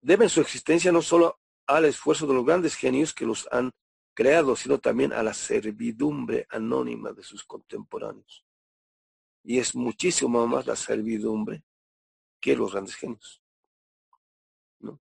Deben 0.00 0.28
su 0.28 0.40
existencia 0.40 0.92
no 0.92 1.02
solo 1.02 1.40
al 1.66 1.84
esfuerzo 1.84 2.26
de 2.26 2.34
los 2.34 2.44
grandes 2.44 2.74
genios 2.74 3.14
que 3.14 3.26
los 3.26 3.48
han 3.52 3.70
creado, 4.14 4.56
sino 4.56 4.78
también 4.78 5.12
a 5.12 5.22
la 5.22 5.34
servidumbre 5.34 6.46
anónima 6.50 7.12
de 7.12 7.22
sus 7.22 7.44
contemporáneos. 7.44 8.44
Y 9.44 9.58
es 9.58 9.74
muchísimo 9.74 10.44
más 10.46 10.66
la 10.66 10.76
servidumbre 10.76 11.62
que 12.40 12.56
los 12.56 12.72
grandes 12.72 12.96
genios. 12.96 13.42
¿no? 14.80 15.00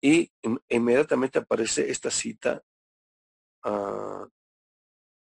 Y 0.00 0.30
inmediatamente 0.68 1.38
aparece 1.38 1.90
esta 1.90 2.10
cita 2.10 2.62
uh, 3.64 4.26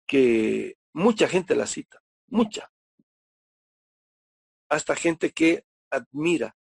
que 0.06 0.78
mucha 0.98 1.28
gente 1.28 1.56
la 1.56 1.68
cita, 1.68 2.02
mucha. 2.28 2.72
Hasta 4.68 4.96
gente 4.96 5.32
que 5.32 5.64
admira 5.92 6.56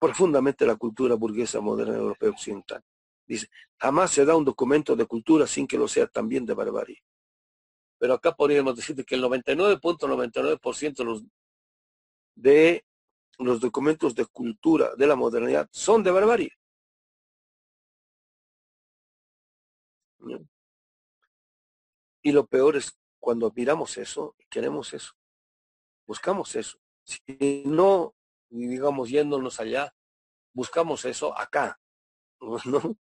profundamente 0.00 0.66
la 0.66 0.74
cultura 0.74 1.14
burguesa 1.14 1.60
moderna 1.60 1.96
europea 1.96 2.30
occidental. 2.30 2.82
Dice, 3.24 3.48
jamás 3.78 4.10
se 4.10 4.24
da 4.24 4.36
un 4.36 4.44
documento 4.44 4.96
de 4.96 5.06
cultura 5.06 5.46
sin 5.46 5.66
que 5.66 5.78
lo 5.78 5.86
sea 5.86 6.08
también 6.08 6.44
de 6.44 6.54
barbarie. 6.54 7.02
Pero 7.98 8.14
acá 8.14 8.34
podríamos 8.34 8.76
decir 8.76 9.04
que 9.04 9.14
el 9.14 9.22
99.99% 9.22 10.60
.99 10.60 10.96
de 10.96 11.04
los, 11.04 11.24
de 12.34 12.84
los 13.38 13.60
documentos 13.60 14.14
de 14.16 14.26
cultura 14.26 14.94
de 14.96 15.06
la 15.06 15.14
modernidad 15.14 15.68
son 15.70 16.02
de 16.02 16.10
barbarie. 16.10 16.52
Y 22.22 22.32
lo 22.32 22.44
peor 22.46 22.76
es 22.76 22.96
cuando 23.20 23.52
miramos 23.54 23.96
eso, 23.98 24.36
queremos 24.50 24.92
eso, 24.94 25.14
buscamos 26.06 26.54
eso. 26.56 26.78
Si 27.04 27.62
no, 27.66 28.14
digamos, 28.48 29.08
yéndonos 29.10 29.60
allá, 29.60 29.94
buscamos 30.52 31.04
eso 31.04 31.36
acá, 31.36 31.78
¿no? 32.64 32.98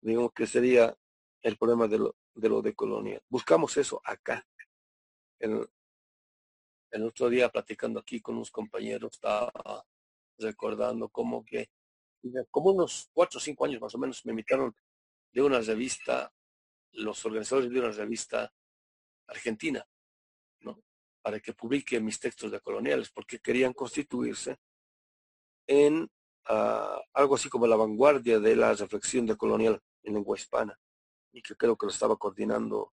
Digamos 0.00 0.32
que 0.32 0.46
sería 0.46 0.96
el 1.42 1.56
problema 1.56 1.88
de 1.88 1.98
lo 1.98 2.16
de, 2.36 2.48
lo 2.48 2.62
colonia. 2.74 3.20
Buscamos 3.28 3.76
eso 3.76 4.00
acá. 4.04 4.46
El, 5.38 5.68
el 6.90 7.02
otro 7.02 7.28
día 7.28 7.48
platicando 7.48 8.00
aquí 8.00 8.20
con 8.20 8.36
unos 8.36 8.50
compañeros, 8.50 9.12
estaba 9.14 9.84
recordando 10.38 11.08
como 11.08 11.44
que, 11.44 11.70
como 12.50 12.72
unos 12.72 13.10
cuatro 13.12 13.38
o 13.38 13.40
cinco 13.40 13.64
años 13.64 13.80
más 13.80 13.94
o 13.94 13.98
menos, 13.98 14.24
me 14.24 14.32
invitaron 14.32 14.74
de 15.32 15.42
una 15.42 15.60
revista, 15.60 16.32
los 16.92 17.24
organizadores 17.24 17.70
de 17.70 17.80
una 17.80 17.90
revista 17.90 18.52
argentina, 19.26 19.86
¿no? 20.60 20.82
Para 21.22 21.40
que 21.40 21.52
publique 21.52 22.00
mis 22.00 22.18
textos 22.20 22.50
de 22.50 22.60
coloniales, 22.60 23.10
porque 23.10 23.40
querían 23.40 23.72
constituirse 23.72 24.58
en 25.66 26.02
uh, 26.48 27.00
algo 27.12 27.34
así 27.34 27.48
como 27.48 27.66
la 27.66 27.76
vanguardia 27.76 28.38
de 28.38 28.56
la 28.56 28.74
reflexión 28.74 29.26
de 29.26 29.36
colonial 29.36 29.80
en 30.02 30.14
lengua 30.14 30.36
hispana, 30.36 30.78
y 31.32 31.42
que 31.42 31.56
creo 31.56 31.76
que 31.76 31.86
lo 31.86 31.92
estaba 31.92 32.16
coordinando 32.16 32.92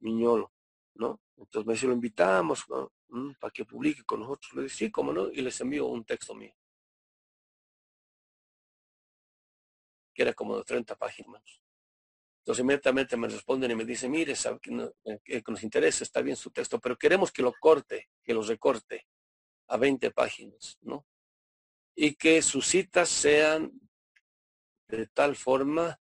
Miñolo, 0.00 0.52
¿no? 0.94 1.20
Entonces 1.36 1.66
me 1.66 1.72
dice, 1.74 1.86
lo 1.86 1.94
invitamos. 1.94 2.64
¿Mm? 3.14 3.34
para 3.38 3.52
que 3.52 3.64
publique 3.64 4.02
con 4.04 4.20
nosotros. 4.20 4.54
Le 4.54 4.62
dije, 4.64 4.74
sí, 4.74 4.90
cómo 4.90 5.12
no, 5.12 5.28
y 5.30 5.40
les 5.40 5.60
envío 5.60 5.86
un 5.86 6.04
texto 6.04 6.34
mío. 6.34 6.52
Que 10.12 10.22
era 10.22 10.34
como 10.34 10.56
de 10.56 10.64
30 10.64 10.96
páginas. 10.96 11.63
Entonces 12.44 12.62
inmediatamente 12.62 13.16
me 13.16 13.26
responden 13.26 13.70
y 13.70 13.74
me 13.74 13.86
dicen, 13.86 14.10
mire, 14.10 14.36
sabe 14.36 14.60
que, 14.60 14.70
no, 14.70 14.92
que, 15.24 15.42
nos 15.48 15.62
interesa, 15.62 16.04
está 16.04 16.20
bien 16.20 16.36
su 16.36 16.50
texto, 16.50 16.78
pero 16.78 16.98
queremos 16.98 17.32
que 17.32 17.40
lo 17.40 17.54
corte, 17.58 18.10
que 18.22 18.34
lo 18.34 18.42
recorte 18.42 19.06
a 19.68 19.78
20 19.78 20.10
páginas, 20.10 20.76
¿no? 20.82 21.06
Y 21.96 22.16
que 22.16 22.42
sus 22.42 22.66
citas 22.66 23.08
sean 23.08 23.72
de 24.88 25.06
tal 25.06 25.36
forma, 25.36 25.98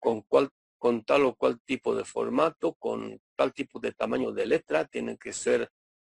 con, 0.00 0.24
tal 1.04 1.24
o 1.24 1.36
cual 1.36 1.60
tipo 1.60 1.94
de 1.94 2.04
formato, 2.04 2.74
con 2.74 3.22
tal 3.36 3.52
tipo 3.54 3.78
de 3.78 3.92
tamaño 3.92 4.32
de 4.32 4.46
letra, 4.46 4.86
tienen 4.86 5.18
que 5.18 5.32
ser 5.32 5.70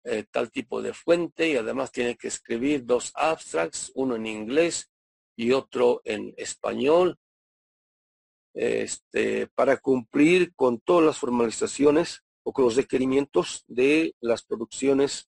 eh, 0.05 0.23
tal 0.31 0.49
tipo 0.49 0.81
de 0.81 0.93
fuente 0.93 1.49
y 1.49 1.57
además 1.57 1.91
tiene 1.91 2.15
que 2.15 2.29
escribir 2.29 2.85
dos 2.85 3.11
abstracts, 3.15 3.91
uno 3.95 4.15
en 4.15 4.27
inglés 4.27 4.89
y 5.35 5.51
otro 5.51 5.99
en 6.05 6.33
español 6.37 7.19
este, 8.53 9.47
para 9.47 9.77
cumplir 9.77 10.53
con 10.55 10.79
todas 10.79 11.05
las 11.05 11.17
formalizaciones 11.17 12.23
o 12.43 12.53
con 12.53 12.65
los 12.65 12.75
requerimientos 12.75 13.63
de 13.67 14.15
las 14.19 14.43
producciones 14.43 15.29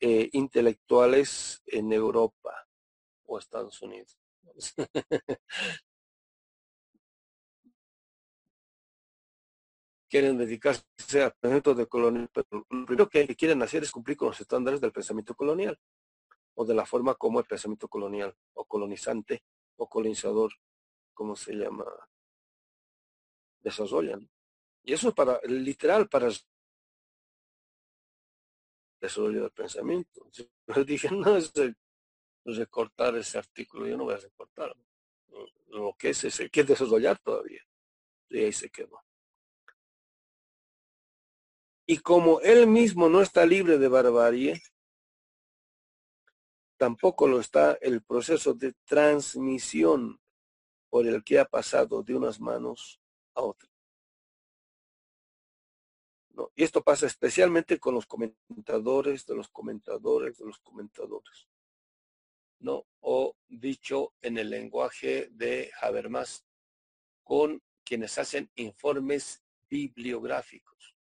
eh, 0.00 0.28
intelectuales 0.32 1.62
en 1.66 1.92
Europa 1.92 2.66
o 3.24 3.38
Estados 3.38 3.80
Unidos. 3.82 4.18
quieren 10.08 10.38
dedicarse 10.38 10.82
al 11.22 11.32
pensamiento 11.32 11.74
de 11.74 11.86
colonial, 11.86 12.30
pero 12.32 12.46
lo 12.70 12.86
primero 12.86 13.08
que 13.08 13.26
quieren 13.36 13.62
hacer 13.62 13.82
es 13.82 13.90
cumplir 13.90 14.16
con 14.16 14.28
los 14.28 14.40
estándares 14.40 14.80
del 14.80 14.92
pensamiento 14.92 15.34
colonial 15.34 15.78
o 16.54 16.64
de 16.64 16.74
la 16.74 16.86
forma 16.86 17.14
como 17.14 17.40
el 17.40 17.46
pensamiento 17.46 17.88
colonial 17.88 18.34
o 18.54 18.64
colonizante 18.64 19.42
o 19.76 19.88
colonizador, 19.88 20.52
como 21.12 21.36
se 21.36 21.54
llama, 21.54 21.84
desarrollan. 23.66 24.30
Y 24.84 24.92
eso 24.92 25.08
es 25.08 25.14
para, 25.14 25.40
literal, 25.42 26.08
para 26.08 26.28
el 26.28 26.36
desarrollo 29.00 29.42
del 29.42 29.50
pensamiento. 29.50 30.30
Yo 30.30 30.84
dije, 30.84 31.10
no 31.12 31.36
es 31.36 31.52
de 31.52 31.74
recortar 32.44 33.16
ese 33.16 33.38
artículo, 33.38 33.88
yo 33.88 33.96
no 33.96 34.04
voy 34.04 34.14
a 34.14 34.18
recortar. 34.18 34.74
Lo 35.66 35.94
que 35.98 36.10
es 36.10 36.22
ese, 36.22 36.48
que 36.48 36.60
es 36.60 36.68
desarrollar 36.68 37.18
todavía. 37.18 37.62
Y 38.30 38.38
ahí 38.38 38.52
se 38.52 38.70
quedó. 38.70 39.02
Y 41.88 41.98
como 41.98 42.40
él 42.40 42.68
mismo 42.68 43.08
no 43.08 43.20
está 43.20 43.44
libre 43.44 43.78
de 43.78 43.88
barbarie, 43.88 44.62
tampoco 46.76 47.26
lo 47.26 47.40
está 47.40 47.74
el 47.80 48.02
proceso 48.02 48.54
de 48.54 48.74
transmisión 48.84 50.20
por 50.88 51.06
el 51.06 51.24
que 51.24 51.40
ha 51.40 51.44
pasado 51.44 52.02
de 52.02 52.14
unas 52.14 52.40
manos 52.40 53.00
a 53.36 53.42
otra. 53.42 53.70
¿No? 56.30 56.50
Y 56.54 56.64
esto 56.64 56.82
pasa 56.82 57.06
especialmente 57.06 57.78
con 57.78 57.94
los 57.94 58.06
comentadores 58.06 59.24
de 59.24 59.36
los 59.36 59.48
comentadores 59.48 60.36
de 60.38 60.44
los 60.44 60.58
comentadores. 60.58 61.48
¿no? 62.58 62.86
O 63.00 63.36
dicho 63.48 64.14
en 64.20 64.38
el 64.38 64.50
lenguaje 64.50 65.28
de 65.30 65.70
Habermas, 65.80 66.44
con 67.22 67.62
quienes 67.84 68.18
hacen 68.18 68.50
informes 68.56 69.42
bibliográficos. 69.68 70.94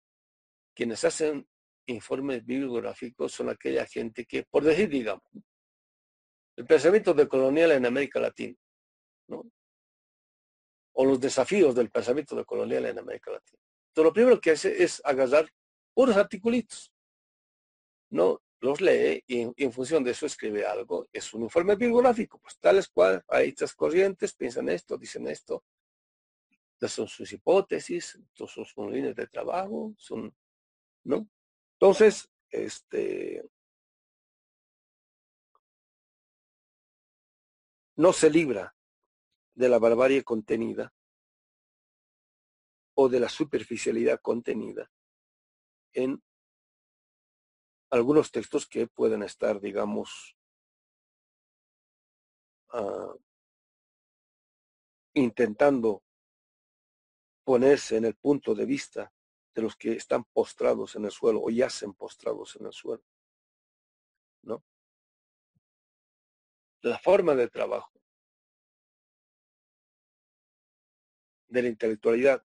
Quienes 0.73 1.03
hacen 1.03 1.47
informes 1.85 2.45
bibliográficos 2.45 3.31
son 3.31 3.49
aquella 3.49 3.85
gente 3.85 4.25
que, 4.25 4.43
por 4.43 4.63
decir, 4.63 4.89
digamos, 4.89 5.23
el 6.55 6.65
pensamiento 6.65 7.15
colonial 7.27 7.71
en 7.71 7.85
América 7.85 8.19
Latina, 8.19 8.55
¿no? 9.27 9.43
O 10.93 11.05
los 11.05 11.19
desafíos 11.19 11.75
del 11.75 11.89
pensamiento 11.89 12.43
colonial 12.45 12.85
en 12.85 12.99
América 12.99 13.31
Latina. 13.31 13.59
Entonces, 13.89 14.09
lo 14.09 14.13
primero 14.13 14.41
que 14.41 14.51
hace 14.51 14.83
es 14.83 15.01
agarrar 15.03 15.49
puros 15.93 16.15
articulitos, 16.15 16.91
¿no? 18.09 18.41
Los 18.59 18.79
lee 18.79 19.23
y 19.27 19.51
en, 19.63 19.73
función 19.73 20.03
de 20.03 20.11
eso 20.11 20.25
escribe 20.25 20.65
algo. 20.65 21.05
Es 21.11 21.33
un 21.33 21.43
informe 21.43 21.75
bibliográfico, 21.75 22.39
pues 22.39 22.57
tales 22.59 22.87
cual, 22.87 23.23
hay 23.27 23.49
estas 23.49 23.75
corrientes, 23.75 24.33
piensan 24.33 24.69
esto, 24.69 24.97
dicen 24.97 25.27
esto. 25.27 25.63
Estas 26.73 26.93
son 26.93 27.07
sus 27.07 27.31
hipótesis, 27.33 28.15
estos 28.15 28.51
son 28.51 28.65
sus 28.65 28.89
líneas 28.89 29.15
de 29.15 29.27
trabajo, 29.27 29.93
son, 29.97 30.33
¿no? 31.03 31.27
Entonces, 31.73 32.29
este, 32.49 33.43
no 37.95 38.13
se 38.13 38.29
libra 38.29 38.73
de 39.55 39.69
la 39.69 39.79
barbarie 39.79 40.23
contenida 40.23 40.93
o 42.95 43.09
de 43.09 43.19
la 43.19 43.29
superficialidad 43.29 44.19
contenida 44.21 44.89
en 45.93 46.21
algunos 47.91 48.31
textos 48.31 48.67
que 48.67 48.87
pueden 48.87 49.21
estar, 49.21 49.59
digamos, 49.59 50.35
ah, 52.69 53.13
intentando 55.13 56.03
ponerse 57.43 57.97
en 57.97 58.05
el 58.05 58.15
punto 58.15 58.55
de 58.55 58.65
vista 58.65 59.13
de 59.53 59.61
los 59.61 59.75
que 59.75 59.93
están 59.93 60.23
postrados 60.23 60.95
en 60.95 61.05
el 61.05 61.11
suelo 61.11 61.41
o 61.43 61.51
yacen 61.51 61.93
postrados 61.93 62.55
en 62.55 62.65
el 62.65 62.73
suelo. 62.73 63.03
¿No? 64.41 64.63
La 66.81 66.97
forma 66.97 67.35
de 67.35 67.47
trabajo 67.47 68.02
de 71.53 71.61
la 71.61 71.67
intelectualidad 71.67 72.43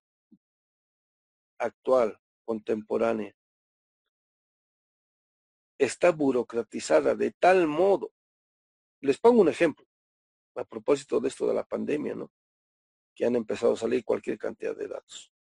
actual, 1.57 2.21
contemporánea, 2.45 3.35
está 5.79 6.11
burocratizada 6.11 7.15
de 7.15 7.31
tal 7.31 7.65
modo. 7.65 8.13
Les 9.01 9.17
pongo 9.17 9.41
un 9.41 9.49
ejemplo 9.49 9.87
a 10.55 10.63
propósito 10.63 11.19
de 11.19 11.29
esto 11.29 11.47
de 11.47 11.55
la 11.55 11.63
pandemia, 11.63 12.13
¿no? 12.13 12.31
Que 13.15 13.25
han 13.25 13.35
empezado 13.35 13.73
a 13.73 13.77
salir 13.77 14.05
cualquier 14.05 14.37
cantidad 14.37 14.77
de 14.77 14.87
datos. 14.87 15.31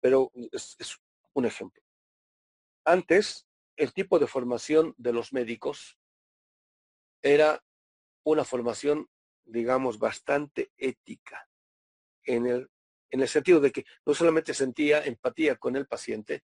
Pero 0.00 0.30
es, 0.52 0.76
es 0.78 0.96
un 1.32 1.44
ejemplo. 1.44 1.82
Antes, 2.84 3.48
el 3.76 3.92
tipo 3.92 4.20
de 4.20 4.28
formación 4.28 4.94
de 4.96 5.12
los 5.12 5.32
médicos 5.32 5.98
era 7.20 7.64
una 8.22 8.44
formación, 8.44 9.10
digamos, 9.44 9.98
bastante 9.98 10.70
ética 10.76 11.47
en 12.28 12.46
el, 12.46 12.70
en 13.10 13.20
el 13.22 13.28
sentido 13.28 13.58
de 13.58 13.72
que 13.72 13.84
no 14.04 14.14
solamente 14.14 14.52
sentía 14.52 15.02
empatía 15.04 15.56
con 15.56 15.76
el 15.76 15.86
paciente, 15.86 16.42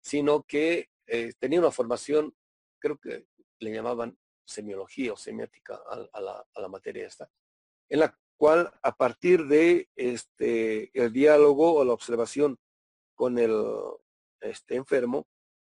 sino 0.00 0.44
que 0.44 0.88
eh, 1.06 1.32
tenía 1.38 1.58
una 1.58 1.72
formación, 1.72 2.34
creo 2.78 2.98
que 2.98 3.26
le 3.58 3.72
llamaban 3.72 4.16
semiología 4.44 5.12
o 5.12 5.16
semiótica 5.16 5.80
a, 6.12 6.20
la, 6.20 6.46
a 6.54 6.60
la 6.60 6.68
materia 6.68 7.06
esta, 7.06 7.28
en 7.88 8.00
la 8.00 8.16
cual 8.36 8.72
a 8.82 8.94
partir 8.94 9.46
de 9.46 9.88
este, 9.96 10.90
el 10.98 11.12
diálogo 11.12 11.74
o 11.74 11.84
la 11.84 11.92
observación 11.92 12.58
con 13.14 13.38
el 13.38 13.54
este, 14.40 14.76
enfermo, 14.76 15.26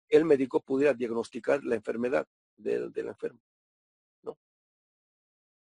el 0.09 0.25
médico 0.25 0.61
pudiera 0.61 0.95
diagnosticar 0.95 1.65
la 1.65 1.75
enfermedad 1.75 2.27
del, 2.57 2.93
del 2.93 3.09
enfermo. 3.09 3.41
¿no? 4.23 4.39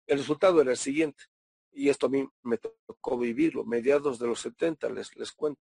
El 0.06 0.18
resultado 0.18 0.60
era 0.60 0.72
el 0.72 0.76
siguiente 0.76 1.24
y 1.72 1.88
esto 1.88 2.06
a 2.06 2.10
mí 2.10 2.28
me 2.42 2.58
tocó 2.58 3.18
vivirlo, 3.18 3.64
mediados 3.64 4.18
de 4.18 4.26
los 4.26 4.40
70, 4.40 4.88
les, 4.90 5.14
les 5.16 5.32
cuento. 5.32 5.60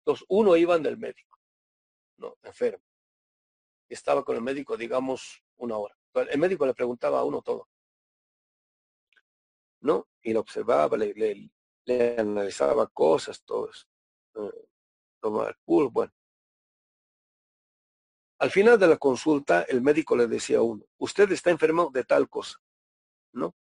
Entonces, 0.00 0.26
uno 0.28 0.56
iban 0.56 0.82
del 0.82 0.98
médico, 0.98 1.38
¿no? 2.18 2.36
Enfermo. 2.42 2.84
Estaba 3.88 4.24
con 4.24 4.36
el 4.36 4.42
médico, 4.42 4.76
digamos, 4.76 5.42
una 5.56 5.76
hora. 5.78 5.96
El 6.14 6.38
médico 6.38 6.66
le 6.66 6.74
preguntaba 6.74 7.20
a 7.20 7.24
uno 7.24 7.42
todo, 7.42 7.68
¿no? 9.80 10.08
Y 10.22 10.32
lo 10.32 10.40
observaba, 10.40 10.96
le, 10.96 11.50
le, 11.84 12.18
analizaba 12.18 12.86
cosas, 12.86 13.42
todo 13.44 13.70
eso. 13.70 13.86
Eh, 14.34 14.68
tomaba 15.20 15.48
el 15.48 15.56
pulso, 15.64 15.90
bueno. 15.90 16.12
Al 18.38 18.50
final 18.50 18.78
de 18.78 18.88
la 18.88 18.98
consulta, 18.98 19.62
el 19.62 19.80
médico 19.80 20.16
le 20.16 20.26
decía 20.26 20.58
a 20.58 20.62
uno, 20.62 20.84
usted 20.98 21.30
está 21.32 21.50
enfermo 21.50 21.90
de 21.92 22.04
tal 22.04 22.28
cosa, 22.28 22.58
¿no? 23.32 23.54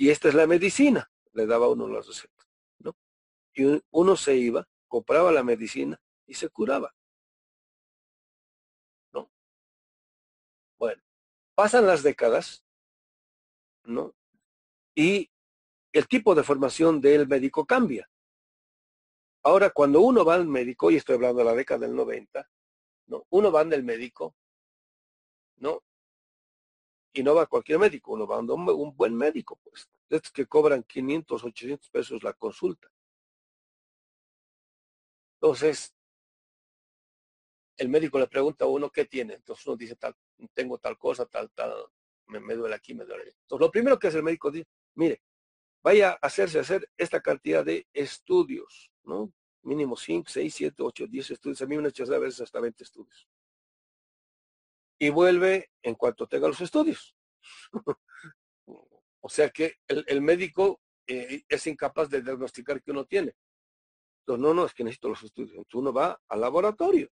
Y 0.00 0.08
esta 0.08 0.28
es 0.28 0.34
la 0.34 0.46
medicina, 0.46 1.12
le 1.34 1.44
daba 1.44 1.68
uno 1.68 1.86
las 1.86 2.06
recetas, 2.06 2.48
¿no? 2.78 2.96
Y 3.52 3.82
uno 3.90 4.16
se 4.16 4.34
iba, 4.34 4.66
compraba 4.88 5.30
la 5.30 5.42
medicina 5.42 6.00
y 6.26 6.32
se 6.32 6.48
curaba. 6.48 6.94
¿No? 9.12 9.30
Bueno, 10.78 11.02
pasan 11.54 11.86
las 11.86 12.02
décadas, 12.02 12.64
¿no? 13.84 14.14
Y 14.94 15.30
el 15.92 16.08
tipo 16.08 16.34
de 16.34 16.44
formación 16.44 17.02
del 17.02 17.28
médico 17.28 17.66
cambia. 17.66 18.10
Ahora, 19.42 19.68
cuando 19.68 20.00
uno 20.00 20.24
va 20.24 20.36
al 20.36 20.46
médico, 20.46 20.90
y 20.90 20.96
estoy 20.96 21.16
hablando 21.16 21.40
de 21.40 21.44
la 21.44 21.54
década 21.54 21.80
del 21.86 21.94
90, 21.94 22.50
¿no? 23.08 23.26
Uno 23.28 23.52
va 23.52 23.66
del 23.66 23.84
médico, 23.84 24.34
¿no? 25.56 25.82
Y 27.12 27.22
no 27.22 27.34
va 27.34 27.46
cualquier 27.46 27.78
médico, 27.78 28.12
uno 28.12 28.26
va 28.26 28.36
a 28.36 28.38
un, 28.40 28.96
buen 28.96 29.14
médico, 29.14 29.58
pues. 29.62 29.88
Es 30.08 30.30
que 30.30 30.46
cobran 30.46 30.82
500, 30.82 31.44
800 31.44 31.90
pesos 31.90 32.22
la 32.22 32.32
consulta. 32.34 32.88
Entonces, 35.40 35.94
el 37.76 37.88
médico 37.88 38.18
le 38.18 38.28
pregunta 38.28 38.64
a 38.64 38.68
uno 38.68 38.90
qué 38.90 39.04
tiene. 39.06 39.34
Entonces 39.34 39.66
uno 39.66 39.76
dice, 39.76 39.96
tal, 39.96 40.14
tengo 40.54 40.78
tal 40.78 40.98
cosa, 40.98 41.26
tal, 41.26 41.50
tal, 41.52 41.72
me, 42.26 42.54
duele 42.54 42.74
aquí, 42.74 42.94
me 42.94 43.04
duele. 43.04 43.34
Entonces, 43.42 43.60
lo 43.60 43.70
primero 43.70 43.98
que 43.98 44.08
hace 44.08 44.18
el 44.18 44.24
médico 44.24 44.50
dice, 44.50 44.68
mire, 44.94 45.22
vaya 45.82 46.10
a 46.12 46.26
hacerse 46.26 46.58
hacer 46.58 46.88
esta 46.96 47.20
cantidad 47.20 47.64
de 47.64 47.88
estudios, 47.92 48.90
¿no? 49.04 49.32
Mínimo 49.62 49.96
5, 49.96 50.28
6, 50.28 50.54
7, 50.54 50.82
8, 50.82 51.06
10 51.06 51.30
estudios. 51.32 51.62
A 51.62 51.66
mí 51.66 51.76
me 51.76 51.86
han 51.86 52.12
a 52.12 52.18
veces 52.18 52.40
hasta 52.40 52.60
20 52.60 52.84
estudios 52.84 53.26
y 55.00 55.08
vuelve 55.08 55.70
en 55.82 55.94
cuanto 55.94 56.28
tenga 56.28 56.46
los 56.46 56.60
estudios. 56.60 57.16
o 58.66 59.28
sea 59.28 59.48
que 59.48 59.76
el, 59.88 60.20
médico 60.20 60.80
eh, 61.06 61.42
es 61.48 61.66
incapaz 61.66 62.10
de 62.10 62.20
diagnosticar 62.20 62.82
que 62.82 62.90
uno 62.90 63.06
tiene. 63.06 63.34
Entonces, 64.20 64.42
no, 64.42 64.52
no, 64.52 64.66
es 64.66 64.74
que 64.74 64.84
necesito 64.84 65.08
los 65.08 65.22
estudios. 65.22 65.52
Entonces 65.52 65.74
uno 65.74 65.92
va 65.92 66.20
al 66.28 66.40
laboratorio, 66.42 67.10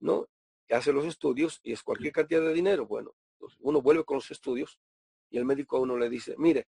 ¿no? 0.00 0.28
Hace 0.68 0.92
los 0.92 1.06
estudios 1.06 1.60
y 1.62 1.72
es 1.72 1.82
cualquier 1.82 2.12
cantidad 2.12 2.42
de 2.42 2.52
dinero. 2.52 2.86
Bueno, 2.86 3.14
uno 3.60 3.80
vuelve 3.80 4.04
con 4.04 4.16
los 4.16 4.30
estudios 4.30 4.78
y 5.30 5.38
el 5.38 5.46
médico 5.46 5.78
a 5.78 5.80
uno 5.80 5.96
le 5.96 6.10
dice, 6.10 6.34
mire, 6.36 6.68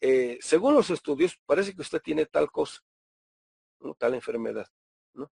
eh, 0.00 0.38
según 0.40 0.72
los 0.74 0.88
estudios, 0.88 1.38
parece 1.44 1.74
que 1.74 1.82
usted 1.82 2.00
tiene 2.00 2.24
tal 2.24 2.50
cosa, 2.50 2.80
tal 3.98 4.14
enfermedad, 4.14 4.66
¿no? 5.12 5.30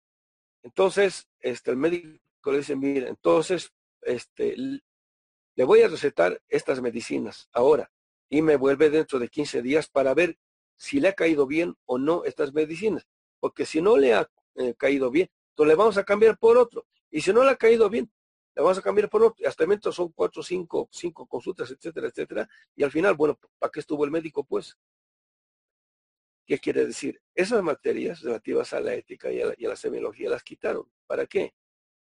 Entonces, 0.63 1.29
este, 1.41 1.71
el 1.71 1.79
médico 1.79 2.19
le 2.53 2.59
dicen, 2.59 2.79
mire, 2.79 3.09
entonces, 3.09 3.73
este, 4.03 4.57
le 4.57 5.65
voy 5.65 5.83
a 5.83 5.89
recetar 5.89 6.43
estas 6.49 6.81
medicinas 6.81 7.49
ahora 7.53 7.91
y 8.29 8.43
me 8.43 8.57
vuelve 8.57 8.91
dentro 8.91 9.19
de 9.19 9.29
15 9.29 9.63
días 9.63 9.89
para 9.89 10.15
ver 10.15 10.39
si 10.77 11.01
le 11.01 11.09
ha 11.09 11.13
caído 11.13 11.47
bien 11.47 11.77
o 11.85 11.99
no 11.99 12.25
estas 12.25 12.53
medicinas. 12.53 13.07
Porque 13.39 13.67
si 13.67 13.81
no 13.81 13.97
le 13.97 14.15
ha 14.15 14.29
eh, 14.57 14.75
caído 14.77 15.11
bien, 15.11 15.31
entonces 15.51 15.69
le 15.69 15.77
vamos 15.77 15.99
a 15.99 16.05
cambiar 16.05 16.39
por 16.39 16.57
otro. 16.57 16.87
Y 17.11 17.21
si 17.21 17.33
no 17.33 17.45
le 17.45 17.51
ha 17.51 17.57
caído 17.57 17.89
bien, 17.89 18.11
le 18.55 18.63
vamos 18.63 18.79
a 18.79 18.83
cambiar 18.83 19.09
por 19.09 19.23
otro. 19.23 19.47
Hasta 19.47 19.63
el 19.63 19.69
momento 19.69 19.93
son 19.93 20.11
cuatro, 20.13 20.43
cinco, 20.43 20.89
cinco 20.91 21.27
consultas, 21.27 21.71
etcétera, 21.71 22.09
etcétera. 22.09 22.49
Y 22.75 22.83
al 22.83 22.91
final, 22.91 23.15
bueno, 23.15 23.39
¿para 23.59 23.71
qué 23.71 23.81
estuvo 23.81 24.05
el 24.05 24.11
médico? 24.11 24.45
Pues, 24.45 24.77
¿qué 26.47 26.59
quiere 26.59 26.87
decir? 26.87 27.21
Esas 27.35 27.63
materias 27.63 28.21
relativas 28.23 28.73
a 28.73 28.81
la 28.81 28.95
ética 28.95 29.31
y 29.31 29.41
a 29.41 29.47
la, 29.47 29.55
y 29.57 29.67
a 29.67 29.69
la 29.69 29.77
semiología 29.77 30.31
las 30.31 30.43
quitaron. 30.43 30.91
¿Para 31.07 31.27
qué? 31.27 31.55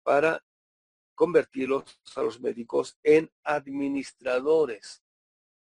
Para 0.06 0.40
convertirlos 1.16 2.00
a 2.14 2.22
los 2.22 2.40
médicos 2.40 2.96
en 3.02 3.28
administradores, 3.42 5.02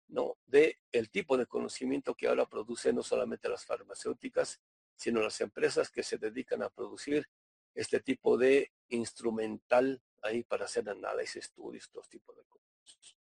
¿no? 0.06 0.36
De 0.46 0.78
el 0.92 1.10
tipo 1.10 1.36
de 1.36 1.46
conocimiento 1.46 2.14
que 2.14 2.28
ahora 2.28 2.46
producen 2.46 2.94
no 2.94 3.02
solamente 3.02 3.48
las 3.48 3.64
farmacéuticas, 3.64 4.60
sino 4.94 5.20
las 5.20 5.40
empresas 5.40 5.90
que 5.90 6.04
se 6.04 6.18
dedican 6.18 6.62
a 6.62 6.70
producir 6.70 7.28
este 7.74 7.98
tipo 7.98 8.38
de 8.38 8.70
instrumental 8.90 10.00
ahí 10.22 10.44
para 10.44 10.66
hacer 10.66 10.88
análisis, 10.88 11.46
estudios, 11.46 11.90
todo 11.90 12.04
tipo 12.08 12.32
de 12.32 12.44
cosas. 12.44 13.16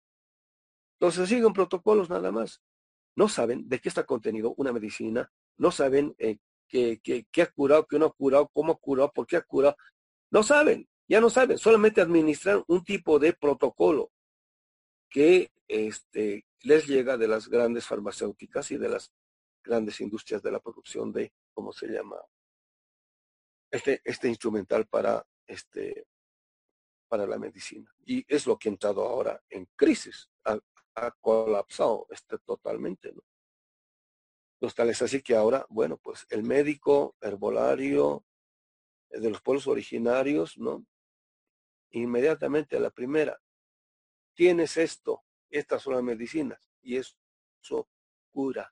Entonces 1.01 1.31
siguen 1.31 1.55
protocolos 1.55 2.11
nada 2.11 2.31
más. 2.31 2.61
No 3.15 3.31
saben 3.31 3.67
de 3.71 3.79
qué 3.79 3.89
está 3.89 4.05
contenido 4.05 4.53
una 4.59 4.71
medicina, 4.71 5.33
no 5.57 5.71
saben 5.71 6.15
eh, 6.19 6.37
qué, 6.69 7.27
ha 7.41 7.47
curado, 7.47 7.87
qué 7.87 7.99
no 7.99 8.05
ha 8.05 8.13
curado, 8.13 8.51
cómo 8.53 8.75
ha 8.75 8.77
curado, 8.77 9.11
por 9.15 9.27
qué 9.27 9.37
ha 9.37 9.43
curado. 9.43 9.79
No 10.31 10.43
saben, 10.43 10.87
ya 11.09 11.21
no 11.21 11.31
saben, 11.31 11.59
solamente 11.59 12.01
administran 12.01 12.65
un 12.67 12.85
tipo 12.85 13.19
de 13.19 13.33
protocolo 13.33 14.13
que 15.09 15.53
este, 15.69 16.47
les 16.63 16.87
llega 16.87 17.17
de 17.17 17.29
las 17.29 17.49
grandes 17.49 17.87
farmacéuticas 17.87 18.71
y 18.71 18.77
de 18.77 18.89
las 18.89 19.13
grandes 19.63 20.01
industrias 20.01 20.43
de 20.43 20.51
la 20.51 20.61
producción 20.61 21.13
de, 21.13 21.33
¿cómo 21.53 21.73
se 21.73 21.89
llama? 21.89 22.17
Este, 23.71 24.01
este 24.05 24.29
instrumental 24.29 24.87
para, 24.87 25.27
este, 25.47 26.07
para 27.09 27.27
la 27.27 27.39
medicina. 27.39 27.93
Y 28.05 28.25
es 28.29 28.47
lo 28.47 28.59
que 28.59 28.69
ha 28.69 28.73
entrado 28.73 29.05
ahora 29.07 29.43
en 29.49 29.67
crisis. 29.77 30.31
Ha, 30.45 30.59
colapsado 31.21 32.07
este, 32.09 32.39
totalmente. 32.39 33.13
¿no? 33.13 33.21
Los 34.61 34.75
tales 34.75 35.03
así 35.03 35.21
que 35.21 35.37
ahora, 35.37 35.67
bueno, 35.69 35.99
pues 35.99 36.27
el 36.31 36.43
médico 36.43 37.17
herbolario 37.21 38.25
eh, 39.11 39.21
de 39.21 39.31
los 39.31 39.43
pueblos 39.43 39.67
originarios, 39.67 40.57
¿no? 40.57 40.87
Inmediatamente 41.97 42.77
a 42.77 42.81
la 42.81 42.91
primera, 42.91 43.41
tienes 44.35 44.77
esto, 44.77 45.25
estas 45.49 45.81
son 45.83 45.95
las 45.95 46.03
medicinas, 46.03 46.71
y 46.83 46.97
eso 46.97 47.17
cura. 48.31 48.71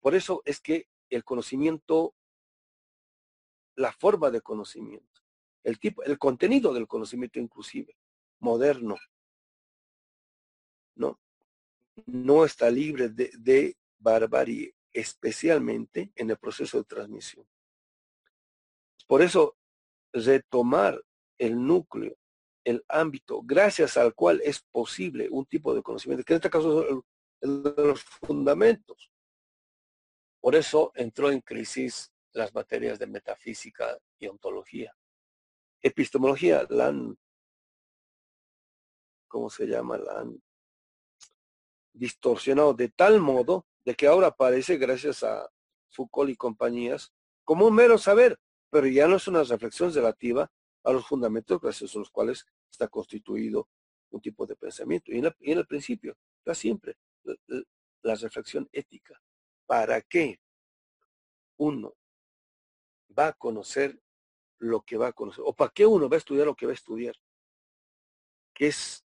por 0.00 0.14
eso 0.14 0.40
es 0.44 0.60
que 0.60 0.88
el 1.10 1.24
conocimiento, 1.24 2.14
la 3.74 3.92
forma 3.92 4.30
de 4.30 4.40
conocimiento, 4.40 5.22
el 5.64 5.80
tipo, 5.80 6.04
el 6.04 6.16
contenido 6.16 6.72
del 6.72 6.86
conocimiento 6.86 7.40
inclusive, 7.40 7.96
moderno, 8.38 8.96
¿no? 10.94 11.18
No 12.06 12.44
está 12.44 12.70
libre 12.70 13.08
de 13.08 13.76
barbarie, 13.98 14.76
especialmente 14.92 16.12
en 16.14 16.30
el 16.30 16.36
proceso 16.36 16.78
de 16.78 16.84
transmisión. 16.84 17.48
Por 19.08 19.22
eso, 19.22 19.56
retomar 20.12 21.02
el 21.38 21.64
núcleo 21.64 22.16
el 22.64 22.84
ámbito 22.88 23.42
gracias 23.42 23.96
al 23.96 24.14
cual 24.14 24.40
es 24.44 24.60
posible 24.60 25.28
un 25.30 25.46
tipo 25.46 25.74
de 25.74 25.82
conocimiento, 25.82 26.24
que 26.24 26.34
en 26.34 26.36
este 26.36 26.50
caso 26.50 26.82
de 26.82 27.02
los 27.40 28.02
fundamentos. 28.02 29.10
Por 30.40 30.54
eso 30.54 30.92
entró 30.94 31.30
en 31.30 31.40
crisis 31.40 32.12
las 32.32 32.54
materias 32.54 32.98
de 32.98 33.06
metafísica 33.06 33.98
y 34.18 34.26
ontología. 34.26 34.94
Epistemología 35.80 36.66
la 36.70 36.88
han, 36.88 37.18
¿cómo 39.28 39.50
se 39.50 39.66
llama? 39.66 39.98
La 39.98 40.20
han 40.20 40.42
distorsionado 41.92 42.74
de 42.74 42.88
tal 42.88 43.20
modo 43.20 43.66
de 43.84 43.94
que 43.94 44.06
ahora 44.06 44.28
aparece, 44.28 44.78
gracias 44.78 45.22
a 45.22 45.48
Foucault 45.90 46.30
y 46.30 46.36
compañías, 46.36 47.12
como 47.44 47.66
un 47.66 47.74
mero 47.74 47.98
saber, 47.98 48.38
pero 48.72 48.86
ya 48.86 49.06
no 49.06 49.16
es 49.16 49.28
una 49.28 49.44
reflexión 49.44 49.92
relativa 49.92 50.50
a 50.82 50.92
los 50.92 51.06
fundamentos 51.06 51.60
gracias 51.60 51.94
a 51.94 51.98
los 51.98 52.10
cuales 52.10 52.46
está 52.70 52.88
constituido 52.88 53.68
un 54.08 54.22
tipo 54.22 54.46
de 54.46 54.56
pensamiento. 54.56 55.12
Y 55.12 55.18
en, 55.18 55.58
el 55.58 55.66
principio 55.66 56.16
está 56.38 56.54
siempre 56.54 56.96
la, 58.02 58.14
reflexión 58.14 58.66
ética. 58.72 59.20
¿Para 59.66 60.00
qué 60.00 60.40
uno 61.58 61.94
va 63.16 63.28
a 63.28 63.32
conocer 63.34 64.00
lo 64.58 64.80
que 64.80 64.96
va 64.96 65.08
a 65.08 65.12
conocer? 65.12 65.44
¿O 65.46 65.54
para 65.54 65.70
qué 65.70 65.84
uno 65.84 66.08
va 66.08 66.16
a 66.16 66.18
estudiar 66.18 66.46
lo 66.46 66.56
que 66.56 66.64
va 66.64 66.72
a 66.72 66.74
estudiar? 66.74 67.14
¿Qué 68.54 68.68
es, 68.68 69.04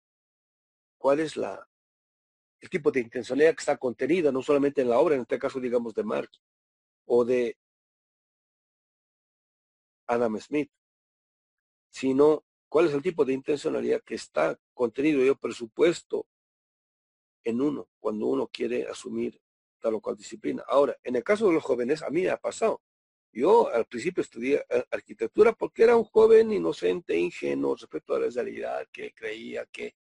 ¿Cuál 0.98 1.20
es 1.20 1.36
la, 1.36 1.68
el 2.60 2.68
tipo 2.68 2.90
de 2.90 2.98
intencionalidad 2.98 3.54
que 3.54 3.60
está 3.60 3.76
contenida 3.76 4.32
no 4.32 4.42
solamente 4.42 4.82
en 4.82 4.88
la 4.88 4.98
obra, 4.98 5.14
en 5.14 5.20
este 5.20 5.38
caso 5.38 5.60
digamos 5.60 5.94
de 5.94 6.02
Marx 6.02 6.42
o 7.06 7.24
de 7.24 7.56
Adam 10.06 10.38
Smith, 10.38 10.70
sino 11.90 12.44
cuál 12.68 12.86
es 12.86 12.94
el 12.94 13.02
tipo 13.02 13.24
de 13.24 13.34
intencionalidad 13.34 14.02
que 14.02 14.14
está 14.14 14.58
contenido 14.72 15.22
yo 15.22 15.36
presupuesto 15.36 16.26
en 17.44 17.60
uno 17.60 17.88
cuando 18.00 18.26
uno 18.26 18.48
quiere 18.48 18.86
asumir 18.88 19.40
tal 19.80 19.94
o 19.94 20.00
cual 20.00 20.16
disciplina. 20.16 20.64
Ahora, 20.68 20.96
en 21.02 21.16
el 21.16 21.24
caso 21.24 21.48
de 21.48 21.54
los 21.54 21.62
jóvenes, 21.62 22.02
a 22.02 22.10
mí 22.10 22.22
me 22.22 22.30
ha 22.30 22.36
pasado. 22.36 22.80
Yo 23.32 23.68
al 23.68 23.86
principio 23.86 24.20
estudié 24.22 24.64
eh, 24.68 24.84
arquitectura 24.90 25.52
porque 25.52 25.84
era 25.84 25.96
un 25.96 26.04
joven 26.04 26.52
inocente, 26.52 27.16
ingenuo 27.16 27.74
respecto 27.74 28.14
a 28.14 28.20
la 28.20 28.28
realidad, 28.28 28.86
que 28.92 29.12
creía 29.12 29.66
que 29.66 29.96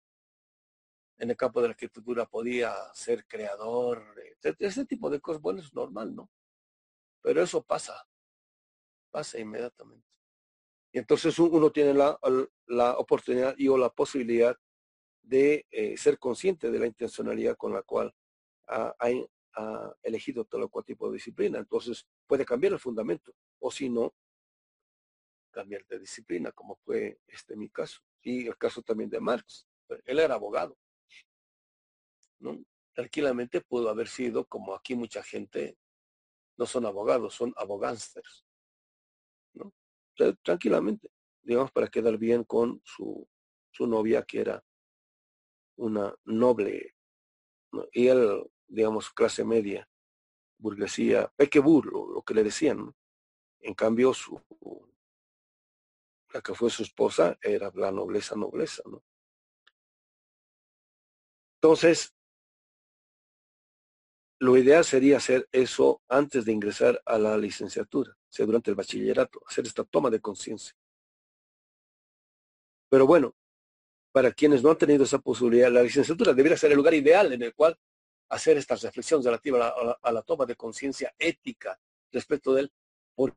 en 1.19 1.31
el 1.31 1.37
campo 1.37 1.61
de 1.61 1.69
la 1.69 1.73
arquitectura 1.73 2.27
podía 2.27 2.75
ser 2.95 3.27
creador, 3.27 4.15
ese 4.59 4.87
tipo 4.87 5.11
de 5.11 5.20
cosas, 5.20 5.43
bueno, 5.43 5.61
es 5.61 5.75
normal, 5.75 6.15
¿no? 6.15 6.31
Pero 7.20 7.43
eso 7.43 7.62
pasa, 7.62 8.07
pasa 9.19 9.40
inmediatamente. 9.40 10.07
Y 10.93 10.99
entonces 10.99 11.36
uno 11.40 11.73
tiene 11.73 11.93
la, 11.93 12.97
oportunidad 12.99 13.55
y 13.59 13.66
o 13.66 13.77
la 13.77 13.90
posibilidad 13.90 14.57
de 15.23 15.66
eh, 15.70 15.97
ser 15.97 16.20
consciente 16.20 16.70
de 16.70 16.78
la 16.78 16.86
intencionalidad 16.86 17.57
con 17.57 17.73
la 17.73 17.82
cual 17.82 18.15
ha, 18.69 18.95
elegido 20.03 20.45
todo 20.45 20.66
o 20.66 20.69
cual 20.69 20.85
tipo 20.85 21.09
de 21.09 21.15
disciplina. 21.15 21.59
Entonces 21.59 22.07
puede 22.28 22.45
cambiar 22.45 22.74
el 22.74 22.78
fundamento, 22.78 23.32
o 23.59 23.73
si 23.73 23.90
no, 23.90 24.15
cambiar 25.51 25.85
de 25.86 25.99
disciplina, 25.99 26.53
como 26.53 26.77
fue 26.77 27.19
este 27.27 27.57
mi 27.57 27.69
caso. 27.69 28.01
Y 28.23 28.47
el 28.47 28.57
caso 28.57 28.82
también 28.82 29.11
de 29.11 29.19
Marx. 29.19 29.66
Él 30.05 30.20
era 30.20 30.35
abogado. 30.35 30.78
Tranquilamente 32.93 33.61
pudo 33.62 33.90
haber 33.90 34.07
sido, 34.07 34.45
como 34.45 34.77
aquí 34.77 34.95
mucha 34.95 35.24
gente, 35.24 35.77
no 36.57 36.66
son 36.66 36.86
abogados, 36.86 37.35
son 37.35 37.53
abogánsters 37.57 38.48
tranquilamente, 40.43 41.11
digamos, 41.43 41.70
para 41.73 41.89
quedar 41.89 42.19
bien 42.19 42.45
con 42.45 42.81
su, 42.85 43.27
su 43.70 43.86
novia, 43.86 44.23
que 44.23 44.40
era 44.40 44.65
una 45.77 46.15
noble, 46.24 46.95
y 47.93 48.09
él, 48.09 48.51
digamos, 48.66 49.11
clase 49.11 49.45
media, 49.45 49.89
burguesía, 50.59 51.32
pequebur, 51.36 51.86
lo, 51.86 52.11
lo 52.11 52.23
que 52.23 52.35
le 52.35 52.43
decían. 52.43 52.95
En 53.61 53.74
cambio, 53.74 54.12
su, 54.15 54.40
la 56.32 56.40
que 56.40 56.55
fue 56.55 56.70
su 56.70 56.82
esposa 56.82 57.39
era 57.40 57.70
la 57.74 57.90
nobleza, 57.90 58.36
nobleza, 58.36 58.82
¿no? 58.86 59.03
Entonces, 61.61 62.15
lo 64.40 64.56
ideal 64.56 64.85
sería 64.85 65.16
hacer 65.16 65.48
eso 65.52 66.01
antes 66.09 66.44
de 66.44 66.52
ingresar 66.52 67.01
a 67.05 67.19
la 67.19 67.36
licenciatura, 67.36 68.12
o 68.12 68.32
sea, 68.32 68.47
durante 68.47 68.70
el 68.70 68.77
bachillerato, 68.77 69.43
hacer 69.47 69.66
esta 69.66 69.85
toma 69.85 70.10
de 70.10 70.20
conciencia. 70.20 70.74
Pero 72.89 73.06
bueno, 73.06 73.35
para 74.12 74.32
quienes 74.32 74.62
no 74.62 74.70
han 74.70 74.78
tenido 74.78 75.05
esa 75.05 75.19
posibilidad, 75.19 75.70
la 75.70 75.82
licenciatura 75.82 76.32
debería 76.32 76.56
ser 76.56 76.70
el 76.70 76.77
lugar 76.77 76.94
ideal 76.94 77.32
en 77.32 77.43
el 77.43 77.55
cual 77.55 77.78
hacer 78.31 78.56
esta 78.56 78.77
reflexión 78.77 79.23
relativa 79.23 79.74
a 80.02 80.12
la, 80.12 80.23
toma 80.23 80.47
de 80.47 80.56
conciencia 80.56 81.15
ética 81.19 81.78
respecto 82.12 82.55
del 82.55 82.70
por 83.15 83.35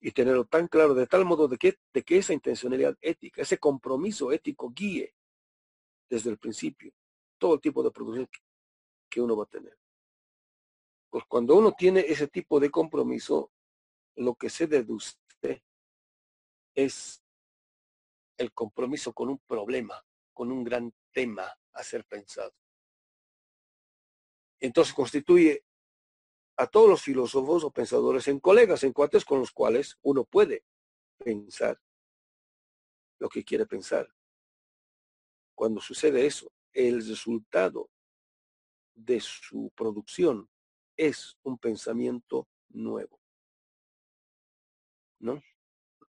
y 0.00 0.12
tenerlo 0.12 0.44
tan 0.44 0.68
claro 0.68 0.94
de 0.94 1.06
tal 1.06 1.24
modo 1.24 1.48
de 1.48 1.56
que, 1.56 1.78
de 1.92 2.02
que 2.02 2.18
esa 2.18 2.32
intencionalidad 2.32 2.96
ética, 3.00 3.42
ese 3.42 3.58
compromiso 3.58 4.32
ético 4.32 4.70
guíe 4.70 5.14
desde 6.14 6.30
el 6.30 6.38
principio, 6.38 6.92
todo 7.38 7.54
el 7.54 7.60
tipo 7.60 7.82
de 7.82 7.90
producción 7.90 8.28
que 9.10 9.20
uno 9.20 9.36
va 9.36 9.42
a 9.42 9.48
tener. 9.48 9.76
Pues 11.10 11.24
cuando 11.26 11.56
uno 11.56 11.72
tiene 11.72 12.00
ese 12.06 12.28
tipo 12.28 12.60
de 12.60 12.70
compromiso, 12.70 13.50
lo 14.14 14.36
que 14.36 14.48
se 14.48 14.68
deduce 14.68 15.16
es 16.76 17.20
el 18.36 18.52
compromiso 18.52 19.12
con 19.12 19.28
un 19.28 19.38
problema, 19.40 20.04
con 20.32 20.52
un 20.52 20.62
gran 20.62 20.92
tema 21.12 21.52
a 21.72 21.82
ser 21.82 22.04
pensado. 22.04 22.54
Entonces 24.60 24.94
constituye 24.94 25.64
a 26.56 26.68
todos 26.68 26.88
los 26.88 27.02
filósofos 27.02 27.64
o 27.64 27.72
pensadores 27.72 28.28
en 28.28 28.38
colegas, 28.38 28.84
en 28.84 28.92
cuates 28.92 29.24
con 29.24 29.40
los 29.40 29.50
cuales 29.50 29.98
uno 30.02 30.24
puede 30.24 30.64
pensar 31.18 31.80
lo 33.18 33.28
que 33.28 33.42
quiere 33.44 33.66
pensar. 33.66 34.08
Cuando 35.54 35.80
sucede 35.80 36.26
eso, 36.26 36.52
el 36.72 37.06
resultado 37.06 37.90
de 38.94 39.20
su 39.20 39.70
producción 39.74 40.48
es 40.96 41.36
un 41.42 41.58
pensamiento 41.58 42.48
nuevo. 42.68 43.20
¿No? 45.20 45.42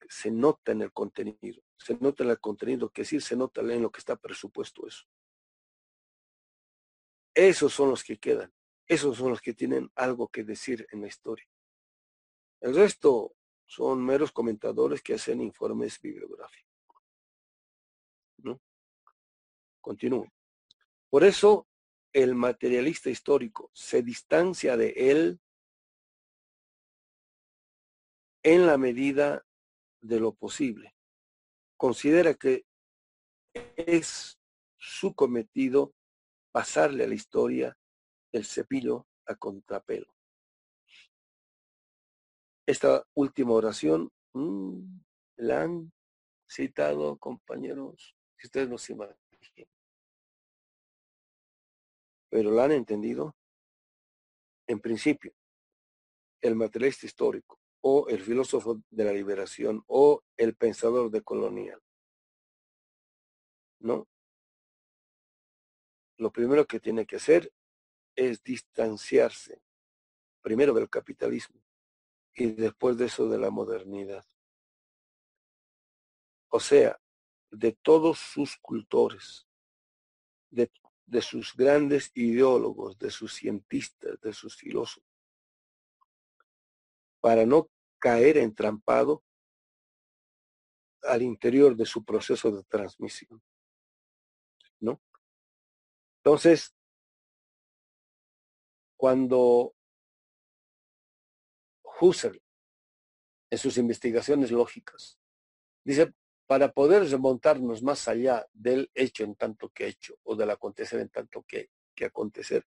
Se 0.09 0.31
nota 0.31 0.73
en 0.73 0.83
el 0.83 0.93
contenido, 0.93 1.63
se 1.77 1.97
nota 1.97 2.25
en 2.25 2.31
el 2.31 2.41
contenido, 2.41 2.91
que 2.91 3.03
decir, 3.03 3.23
se 3.23 3.37
nota 3.37 3.61
en 3.61 3.83
lo 3.83 3.91
que 3.91 3.99
está 3.99 4.17
presupuesto 4.17 4.87
eso. 4.87 5.05
Esos 7.35 7.73
son 7.73 7.91
los 7.91 8.05
que 8.05 8.19
quedan, 8.19 8.53
esos 8.87 9.17
son 9.17 9.31
los 9.31 9.41
que 9.41 9.55
tienen 9.55 9.91
algo 9.95 10.29
que 10.29 10.45
decir 10.45 10.87
en 10.91 11.01
la 11.03 11.09
historia. 11.09 11.47
El 12.61 12.75
resto 12.75 13.35
son 13.65 14.05
meros 14.05 14.33
comentadores 14.33 15.03
que 15.03 15.15
hacen 15.15 15.41
informes 15.41 16.01
bibliográficos. 16.01 16.72
Continúo. 19.83 20.33
Por 21.11 21.25
eso 21.25 21.69
el 22.15 22.35
materialista 22.35 23.11
histórico 23.11 23.71
se 23.75 24.03
distancia 24.03 24.77
de 24.77 24.95
él 24.97 25.41
en 28.43 28.67
la 28.67 28.79
medida 28.79 29.45
de 30.01 30.21
lo 30.21 30.33
posible. 30.33 30.95
Considera 31.77 32.35
que 32.35 32.65
es 33.77 34.39
su 34.79 35.15
cometido 35.15 35.95
pasarle 36.51 37.05
a 37.05 37.09
la 37.09 37.15
historia 37.15 37.77
el 38.33 38.45
cepillo 38.45 39.07
a 39.27 39.35
contrapelo. 39.35 40.07
Esta 42.67 43.05
última 43.15 43.53
oración 43.53 44.11
mm, 44.35 45.01
la 45.37 45.63
han 45.63 45.93
citado 46.49 47.17
compañeros, 47.19 48.17
si 48.39 48.47
ustedes 48.47 48.69
no 48.69 48.79
se 48.79 48.93
imaginan. 48.93 49.22
Pero 52.33 52.51
la 52.51 52.65
han 52.65 52.73
entendido. 52.73 53.37
En 54.67 54.81
principio, 54.81 55.35
el 56.41 56.57
materialista 56.57 57.05
histórico 57.05 57.61
o 57.83 58.09
el 58.09 58.23
filósofo 58.23 58.81
de 58.89 59.05
la 59.05 59.13
liberación 59.13 59.85
o 59.87 60.23
el 60.39 60.55
pensador 60.57 61.11
de 61.11 61.21
colonial. 61.21 61.79
¿No? 63.81 64.09
Lo 66.17 66.33
primero 66.33 66.67
que 66.67 66.81
tiene 66.81 67.05
que 67.05 67.17
hacer 67.17 67.53
es 68.17 68.43
distanciarse, 68.43 69.61
primero 70.41 70.73
del 70.73 70.89
capitalismo 70.89 71.61
y 72.35 72.47
después 72.53 72.97
de 72.97 73.07
eso 73.07 73.29
de 73.29 73.39
la 73.39 73.51
modernidad. 73.51 74.25
O 76.49 76.61
sea, 76.61 76.99
de 77.51 77.73
todos 77.73 78.19
sus 78.19 78.57
cultores, 78.57 79.47
de, 80.49 80.71
de 81.07 81.21
sus 81.21 81.55
grandes 81.55 82.11
ideólogos, 82.15 82.99
de 82.99 83.11
sus 83.11 83.35
cientistas, 83.35 84.21
de 84.21 84.33
sus 84.33 84.57
filósofos, 84.57 85.09
para 87.21 87.47
no 87.47 87.71
caer 87.99 88.39
entrampado 88.39 89.23
al 91.03 91.23
interior 91.23 91.77
de 91.77 91.87
su 91.87 92.05
proceso 92.05 92.51
de 92.51 92.65
transmisión. 92.65 93.43
¿No? 94.81 95.01
Entonces, 96.19 96.75
cuando 98.97 99.75
Husserl, 102.01 102.41
en 103.51 103.59
sus 103.59 103.77
investigaciones 103.77 104.51
lógicas, 104.51 105.19
dice, 105.85 106.15
para 106.53 106.71
poder 106.71 107.09
remontarnos 107.09 107.83
más 107.83 108.09
allá 108.09 108.47
del 108.53 108.91
hecho 108.95 109.25
en 109.25 109.37
tanto 109.37 109.71
que 109.71 109.87
hecho 109.87 110.19
o 110.23 110.37
del 110.37 110.51
acontecer 110.51 111.01
en 111.01 111.09
tanto 111.09 111.43
que, 111.49 111.71
que 111.95 112.05
acontecer, 112.05 112.67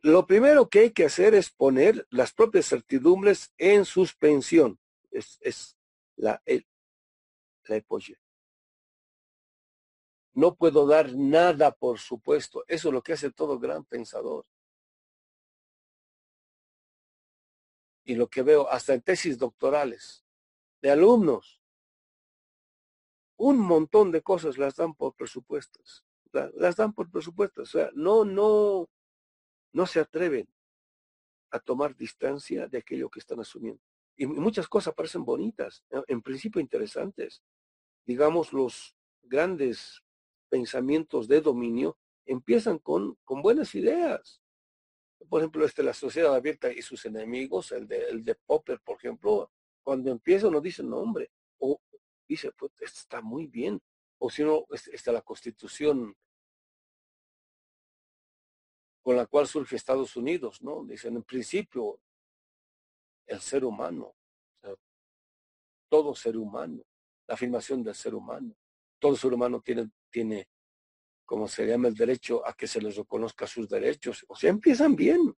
lo 0.00 0.26
primero 0.26 0.70
que 0.70 0.78
hay 0.78 0.90
que 0.92 1.04
hacer 1.04 1.34
es 1.34 1.50
poner 1.50 2.06
las 2.08 2.32
propias 2.32 2.64
certidumbres 2.64 3.52
en 3.58 3.84
suspensión. 3.84 4.80
Es, 5.10 5.76
la. 6.16 6.42
No 10.32 10.54
puedo 10.54 10.86
dar 10.86 11.14
nada, 11.14 11.72
por 11.72 11.98
supuesto. 11.98 12.64
Eso 12.66 12.88
es 12.88 12.94
lo 12.94 13.02
que 13.02 13.12
hace 13.12 13.30
todo 13.30 13.58
gran 13.58 13.84
pensador. 13.84 14.46
Y 18.04 18.14
lo 18.14 18.26
que 18.28 18.40
veo 18.40 18.70
hasta 18.70 18.94
en 18.94 19.02
tesis 19.02 19.36
doctorales 19.36 20.24
de 20.80 20.92
alumnos. 20.92 21.60
Un 23.36 23.58
montón 23.58 24.10
de 24.12 24.22
cosas 24.22 24.58
las 24.58 24.76
dan 24.76 24.94
por 24.94 25.14
presupuestos. 25.14 26.04
Las 26.54 26.76
dan 26.76 26.92
por 26.92 27.10
presupuestos. 27.10 27.74
O 27.74 27.78
sea, 27.78 27.90
no, 27.94 28.24
no, 28.24 28.88
no 29.72 29.86
se 29.86 30.00
atreven 30.00 30.48
a 31.50 31.60
tomar 31.60 31.94
distancia 31.96 32.66
de 32.66 32.78
aquello 32.78 33.10
que 33.10 33.20
están 33.20 33.40
asumiendo. 33.40 33.82
Y 34.16 34.26
muchas 34.26 34.66
cosas 34.66 34.94
parecen 34.94 35.24
bonitas, 35.24 35.84
en 36.08 36.22
principio 36.22 36.60
interesantes. 36.60 37.42
Digamos, 38.06 38.52
los 38.52 38.96
grandes 39.22 40.02
pensamientos 40.48 41.28
de 41.28 41.40
dominio 41.40 41.98
empiezan 42.24 42.78
con, 42.78 43.16
con 43.24 43.42
buenas 43.42 43.74
ideas. 43.74 44.40
Por 45.28 45.40
ejemplo, 45.40 45.64
este, 45.64 45.82
la 45.82 45.94
sociedad 45.94 46.34
abierta 46.34 46.72
y 46.72 46.82
sus 46.82 47.04
enemigos, 47.04 47.72
el 47.72 47.86
de, 47.86 48.08
el 48.08 48.24
de 48.24 48.34
Popper, 48.34 48.80
por 48.80 48.96
ejemplo, 48.96 49.50
cuando 49.82 50.10
empieza 50.10 50.48
uno 50.48 50.60
dice 50.60 50.82
nombre, 50.82 51.30
o 51.30 51.35
dice, 52.28 52.52
pues 52.52 52.72
está 52.80 53.20
muy 53.20 53.46
bien. 53.46 53.80
O 54.18 54.30
si 54.30 54.42
no, 54.44 54.66
está 54.70 55.12
la 55.12 55.22
constitución 55.22 56.16
con 59.02 59.16
la 59.16 59.26
cual 59.26 59.46
surge 59.46 59.76
Estados 59.76 60.16
Unidos, 60.16 60.62
¿no? 60.62 60.84
Dicen, 60.84 61.16
en 61.16 61.22
principio, 61.22 62.00
el 63.26 63.40
ser 63.40 63.64
humano, 63.64 64.14
todo 65.88 66.14
ser 66.14 66.36
humano, 66.36 66.82
la 67.28 67.34
afirmación 67.34 67.84
del 67.84 67.94
ser 67.94 68.14
humano, 68.14 68.56
todo 68.98 69.14
ser 69.14 69.32
humano 69.32 69.60
tiene 69.60 69.90
tiene, 70.16 70.48
como 71.26 71.46
se 71.46 71.66
llama, 71.66 71.88
el 71.88 71.94
derecho 71.94 72.46
a 72.46 72.54
que 72.54 72.66
se 72.66 72.80
les 72.80 72.96
reconozca 72.96 73.46
sus 73.46 73.68
derechos. 73.68 74.24
O 74.28 74.34
sea, 74.34 74.48
empiezan 74.48 74.96
bien. 74.96 75.36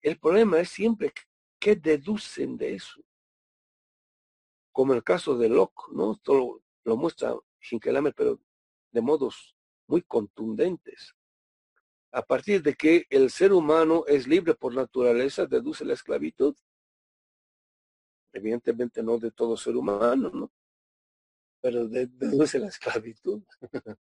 El 0.00 0.18
problema 0.18 0.60
es 0.60 0.70
siempre 0.70 1.12
qué 1.58 1.76
deducen 1.76 2.56
de 2.56 2.76
eso. 2.76 3.02
Como 4.78 4.94
el 4.94 5.02
caso 5.02 5.36
de 5.36 5.48
Locke, 5.48 5.90
¿no? 5.90 6.12
Esto 6.12 6.34
lo, 6.34 6.62
lo 6.84 6.96
muestra 6.96 7.34
Hinkelamer, 7.68 8.14
pero 8.14 8.40
de 8.92 9.00
modos 9.00 9.56
muy 9.88 10.02
contundentes. 10.02 11.16
A 12.12 12.22
partir 12.22 12.62
de 12.62 12.74
que 12.74 13.04
el 13.10 13.28
ser 13.28 13.52
humano 13.52 14.04
es 14.06 14.28
libre 14.28 14.54
por 14.54 14.72
naturaleza, 14.72 15.46
deduce 15.46 15.84
la 15.84 15.94
esclavitud. 15.94 16.54
Evidentemente 18.32 19.02
no 19.02 19.18
de 19.18 19.32
todo 19.32 19.56
ser 19.56 19.76
humano, 19.76 20.30
¿no? 20.30 20.52
pero 21.60 21.88
deduce 21.88 22.60
la 22.60 22.68
esclavitud. 22.68 23.42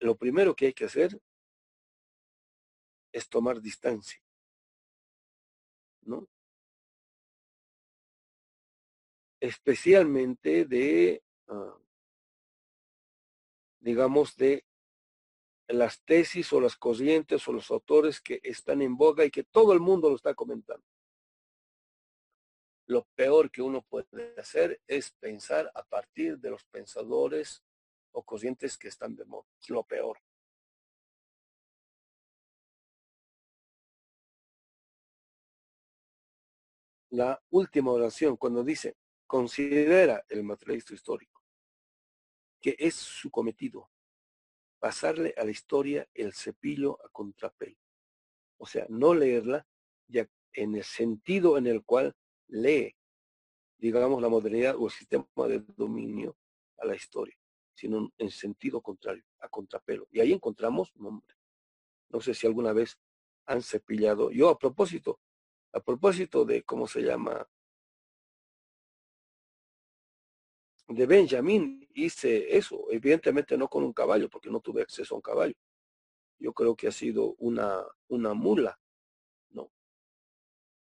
Lo 0.00 0.16
primero 0.16 0.56
que 0.56 0.66
hay 0.66 0.72
que 0.72 0.86
hacer 0.86 1.22
es 3.12 3.28
tomar 3.28 3.60
distancia, 3.60 4.20
¿no? 6.02 6.26
Especialmente 9.40 10.64
de, 10.64 11.22
uh, 11.48 11.72
digamos, 13.80 14.36
de 14.36 14.64
las 15.68 16.02
tesis 16.02 16.52
o 16.52 16.60
las 16.60 16.76
corrientes 16.76 17.46
o 17.46 17.52
los 17.52 17.70
autores 17.70 18.20
que 18.20 18.40
están 18.42 18.82
en 18.82 18.96
boga 18.96 19.24
y 19.24 19.30
que 19.30 19.44
todo 19.44 19.72
el 19.72 19.80
mundo 19.80 20.08
lo 20.08 20.16
está 20.16 20.34
comentando 20.34 20.84
lo 22.88 23.04
peor 23.14 23.50
que 23.50 23.60
uno 23.62 23.82
puede 23.82 24.34
hacer 24.38 24.80
es 24.86 25.10
pensar 25.12 25.70
a 25.74 25.82
partir 25.82 26.38
de 26.38 26.50
los 26.50 26.64
pensadores 26.64 27.62
o 28.12 28.22
corrientes 28.22 28.78
que 28.78 28.88
están 28.88 29.14
de 29.14 29.26
moda. 29.26 29.46
Lo 29.68 29.84
peor. 29.84 30.18
La 37.10 37.40
última 37.50 37.92
oración, 37.92 38.38
cuando 38.38 38.64
dice, 38.64 38.96
considera 39.28 40.24
el 40.30 40.42
materialista 40.42 40.94
histórico, 40.94 41.44
que 42.60 42.74
es 42.78 42.94
su 42.94 43.30
cometido, 43.30 43.88
pasarle 44.80 45.34
a 45.36 45.44
la 45.44 45.50
historia 45.50 46.08
el 46.14 46.32
cepillo 46.32 46.98
a 47.04 47.10
contrapelo. 47.10 47.76
O 48.56 48.66
sea, 48.66 48.86
no 48.88 49.14
leerla 49.14 49.66
ya 50.08 50.28
en 50.54 50.74
el 50.74 50.82
sentido 50.82 51.58
en 51.58 51.66
el 51.66 51.84
cual 51.84 52.16
lee, 52.48 52.96
digamos, 53.76 54.20
la 54.22 54.30
modernidad 54.30 54.76
o 54.76 54.86
el 54.86 54.92
sistema 54.92 55.26
de 55.46 55.60
dominio 55.76 56.36
a 56.78 56.86
la 56.86 56.96
historia, 56.96 57.36
sino 57.74 58.10
en 58.16 58.30
sentido 58.30 58.80
contrario, 58.80 59.24
a 59.40 59.48
contrapelo. 59.48 60.08
Y 60.10 60.20
ahí 60.20 60.32
encontramos 60.32 60.90
nombre. 60.96 61.36
No 62.08 62.20
sé 62.22 62.32
si 62.32 62.46
alguna 62.46 62.72
vez 62.72 62.98
han 63.44 63.62
cepillado. 63.62 64.30
Yo 64.30 64.48
a 64.48 64.58
propósito, 64.58 65.20
a 65.72 65.80
propósito 65.80 66.46
de 66.46 66.62
cómo 66.62 66.86
se 66.86 67.02
llama, 67.02 67.46
de 70.88 71.06
Benjamín, 71.06 71.88
hice 71.94 72.56
eso, 72.56 72.86
evidentemente 72.90 73.56
no 73.56 73.68
con 73.68 73.84
un 73.84 73.92
caballo, 73.92 74.28
porque 74.30 74.50
no 74.50 74.60
tuve 74.60 74.82
acceso 74.82 75.14
a 75.14 75.18
un 75.18 75.22
caballo. 75.22 75.54
Yo 76.38 76.52
creo 76.54 76.76
que 76.76 76.88
ha 76.88 76.92
sido 76.92 77.34
una, 77.38 77.84
una 78.08 78.34
mula, 78.34 78.78
¿no? 79.50 79.70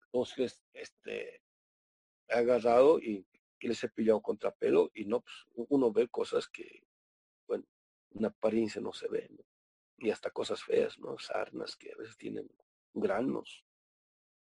Entonces, 0.05 0.61
este, 0.73 1.41
he 2.27 2.33
agarrado 2.35 2.99
y, 2.99 3.25
y 3.59 3.67
les 3.67 3.83
he 3.83 3.89
pillado 3.89 4.21
contrapelo 4.21 4.91
y 4.93 5.05
no, 5.05 5.21
pues, 5.21 5.67
uno 5.69 5.91
ve 5.91 6.07
cosas 6.09 6.47
que, 6.49 6.83
bueno, 7.47 7.65
una 8.11 8.29
apariencia 8.29 8.81
no 8.81 8.93
se 8.93 9.07
ve, 9.07 9.27
¿no? 9.31 9.43
Y 9.97 10.11
hasta 10.11 10.31
cosas 10.31 10.63
feas, 10.63 10.99
¿no? 10.99 11.17
Sarnas 11.19 11.75
que 11.75 11.91
a 11.93 11.97
veces 11.97 12.17
tienen 12.17 12.49
granos. 12.93 13.65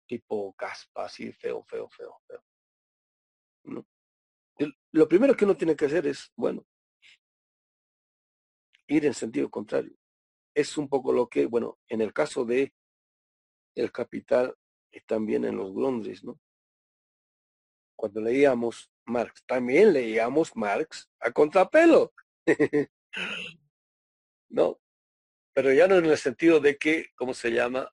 tipo 0.06 0.52
caspa, 0.54 1.06
así 1.06 1.32
feo, 1.32 1.62
feo, 1.64 1.88
feo, 1.88 2.14
feo. 2.26 2.44
¿no? 3.64 3.86
Lo 4.92 5.08
primero 5.08 5.36
que 5.36 5.44
uno 5.44 5.56
tiene 5.56 5.76
que 5.76 5.86
hacer 5.86 6.06
es, 6.06 6.32
bueno, 6.36 6.66
ir 8.88 9.06
en 9.06 9.14
sentido 9.14 9.50
contrario. 9.50 9.96
Es 10.54 10.76
un 10.76 10.88
poco 10.88 11.12
lo 11.12 11.28
que, 11.28 11.46
bueno, 11.46 11.78
en 11.88 12.00
el 12.00 12.12
caso 12.12 12.44
de 12.44 12.74
el 13.76 13.92
capital 13.92 14.54
también 15.06 15.44
en 15.44 15.56
los 15.56 15.72
Grundris, 15.72 16.24
¿no? 16.24 16.40
Cuando 17.96 18.20
leíamos 18.20 18.90
Marx, 19.04 19.44
también 19.46 19.92
leíamos 19.92 20.56
Marx 20.56 21.10
a 21.20 21.30
contrapelo. 21.30 22.12
¿No? 24.48 24.80
Pero 25.52 25.72
ya 25.72 25.86
no 25.86 25.96
en 25.96 26.06
el 26.06 26.16
sentido 26.16 26.60
de 26.60 26.76
que, 26.76 27.10
¿cómo 27.14 27.34
se 27.34 27.50
llama? 27.50 27.92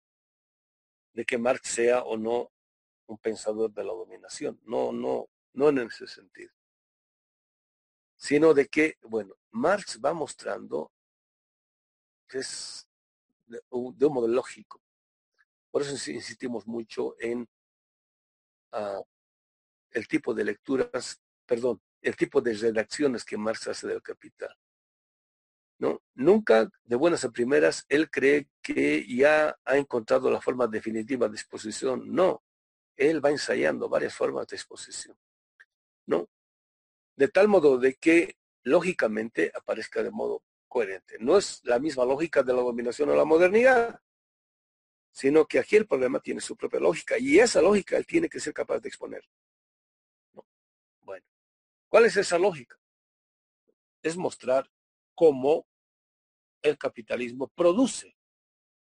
De 1.13 1.25
que 1.25 1.37
Marx 1.37 1.69
sea 1.69 2.03
o 2.03 2.17
no 2.17 2.51
un 3.07 3.17
pensador 3.17 3.71
de 3.73 3.83
la 3.83 3.93
dominación. 3.93 4.59
No, 4.63 4.91
no, 4.91 5.29
no 5.53 5.69
en 5.69 5.79
ese 5.79 6.07
sentido. 6.07 6.51
Sino 8.17 8.53
de 8.53 8.67
que, 8.67 8.97
bueno, 9.03 9.35
Marx 9.51 9.99
va 10.03 10.13
mostrando 10.13 10.91
que 12.27 12.39
es 12.39 12.87
de, 13.45 13.61
un 13.69 13.95
modo 14.13 14.27
lógico. 14.27 14.81
Por 15.71 15.81
eso 15.81 16.11
insistimos 16.11 16.67
mucho 16.67 17.15
en 17.19 17.47
uh, 18.73 19.03
el 19.91 20.07
tipo 20.07 20.33
de 20.33 20.43
lecturas, 20.43 21.21
perdón, 21.45 21.81
el 22.01 22.15
tipo 22.15 22.41
de 22.41 22.53
redacciones 22.53 23.23
que 23.23 23.37
Marx 23.37 23.67
hace 23.67 23.87
del 23.87 24.01
Capital. 24.01 24.53
¿No? 25.79 26.01
Nunca, 26.15 26.69
de 26.83 26.95
buenas 26.95 27.23
a 27.23 27.29
primeras, 27.29 27.85
él 27.87 28.09
cree 28.09 28.49
que 28.63 29.05
ya 29.07 29.55
ha 29.63 29.77
encontrado 29.77 30.31
la 30.31 30.41
forma 30.41 30.65
definitiva 30.67 31.29
de 31.29 31.35
exposición. 31.35 32.11
No, 32.11 32.43
él 32.95 33.23
va 33.23 33.29
ensayando 33.29 33.87
varias 33.87 34.15
formas 34.15 34.47
de 34.47 34.55
exposición. 34.55 35.15
¿No? 36.07 36.27
De 37.17 37.27
tal 37.27 37.49
modo 37.49 37.77
de 37.77 37.95
que 37.95 38.37
lógicamente 38.63 39.51
aparezca 39.53 40.01
de 40.01 40.11
modo 40.11 40.43
coherente. 40.67 41.17
No 41.19 41.37
es 41.37 41.61
la 41.63 41.79
misma 41.79 42.05
lógica 42.05 42.43
de 42.43 42.53
la 42.53 42.61
dominación 42.61 43.09
o 43.09 43.15
la 43.15 43.25
modernidad, 43.25 44.01
sino 45.11 45.45
que 45.45 45.59
aquí 45.59 45.75
el 45.75 45.87
problema 45.87 46.19
tiene 46.19 46.41
su 46.41 46.55
propia 46.55 46.79
lógica 46.79 47.17
y 47.17 47.39
esa 47.39 47.61
lógica 47.61 47.97
él 47.97 48.05
tiene 48.05 48.29
que 48.29 48.39
ser 48.39 48.53
capaz 48.53 48.79
de 48.79 48.89
exponer. 48.89 49.23
Bueno, 51.01 51.25
¿cuál 51.89 52.05
es 52.05 52.17
esa 52.17 52.37
lógica? 52.37 52.77
Es 54.03 54.15
mostrar 54.15 54.69
cómo 55.15 55.67
el 56.61 56.77
capitalismo 56.77 57.47
produce 57.47 58.15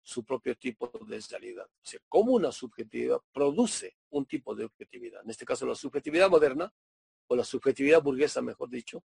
su 0.02 0.26
propio 0.26 0.58
tipo 0.58 0.92
de 1.08 1.22
realidad. 1.30 1.66
O 1.68 1.86
sea, 1.86 2.00
cómo 2.10 2.34
una 2.34 2.52
subjetividad 2.52 3.20
produce 3.32 3.96
un 4.10 4.26
tipo 4.26 4.56
de 4.56 4.66
objetividad. 4.66 5.22
En 5.24 5.30
este 5.30 5.46
caso, 5.46 5.66
la 5.68 5.76
subjetividad 5.76 6.30
moderna, 6.30 6.74
o 7.30 7.36
la 7.36 7.44
subjetividad 7.44 8.02
burguesa, 8.02 8.42
mejor 8.42 8.70
dicho, 8.70 9.04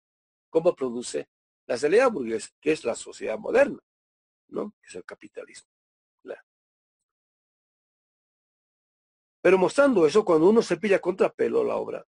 cómo 0.50 0.76
produce 0.76 1.30
la 1.68 1.76
realidad 1.76 2.12
burguesa, 2.12 2.50
que 2.60 2.72
es 2.72 2.84
la 2.84 2.95
sociedad 2.95 3.38
moderna, 3.38 3.80
¿no? 4.48 4.74
Que 4.82 4.88
es 4.88 4.95
el 4.95 5.06
capitalismo. 5.06 5.74
Pero 9.44 9.58
mostrando 9.58 10.08
eso, 10.08 10.24
cuando 10.24 10.50
uno 10.50 10.62
se 10.62 10.78
pilla 10.78 11.00
contrapelo 11.00 11.66
la 11.66 11.76
obra, 11.76 12.08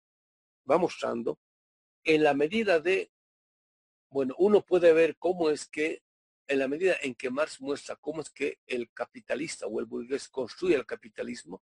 va 0.70 0.76
mostrando 0.76 1.38
en 2.04 2.22
la 2.22 2.34
medida 2.34 2.78
de, 2.78 3.10
bueno, 4.10 4.34
uno 4.36 4.60
puede 4.60 4.92
ver 4.92 5.16
cómo 5.16 5.48
es 5.48 5.66
que, 5.66 6.02
en 6.46 6.58
la 6.58 6.68
medida 6.68 6.94
en 7.00 7.14
que 7.14 7.30
Marx 7.30 7.58
muestra 7.58 7.96
cómo 7.96 8.20
es 8.20 8.28
que 8.28 8.58
el 8.66 8.92
capitalista 8.92 9.66
o 9.66 9.80
el 9.80 9.86
burgués 9.86 10.28
construye 10.28 10.74
el 10.74 10.84
capitalismo, 10.84 11.62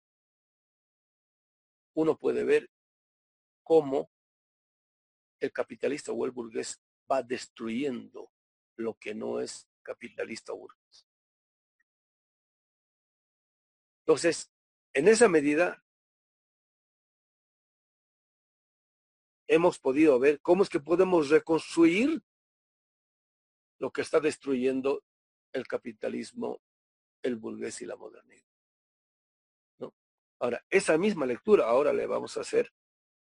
uno 1.93 2.17
puede 2.17 2.43
ver 2.43 2.71
cómo 3.61 4.09
el 5.39 5.51
capitalista 5.51 6.11
o 6.11 6.25
el 6.25 6.31
burgués 6.31 6.81
va 7.09 7.23
destruyendo 7.23 8.31
lo 8.75 8.95
que 8.95 9.13
no 9.13 9.39
es 9.39 9.67
capitalista 9.81 10.53
o 10.53 10.57
burgués. 10.57 11.07
Entonces, 14.01 14.51
en 14.93 15.07
esa 15.07 15.27
medida, 15.27 15.83
hemos 19.47 19.79
podido 19.79 20.19
ver 20.19 20.39
cómo 20.41 20.63
es 20.63 20.69
que 20.69 20.79
podemos 20.79 21.29
reconstruir 21.29 22.21
lo 23.79 23.91
que 23.91 24.01
está 24.01 24.19
destruyendo 24.19 25.03
el 25.53 25.67
capitalismo, 25.67 26.61
el 27.23 27.35
burgués 27.35 27.81
y 27.81 27.85
la 27.85 27.95
modernidad. 27.95 28.49
Ahora, 30.41 30.65
esa 30.69 30.97
misma 30.97 31.25
lectura 31.25 31.65
ahora 31.65 31.91
le 31.91 32.07
vamos 32.07 32.37
a 32.37 32.41
hacer 32.41 32.71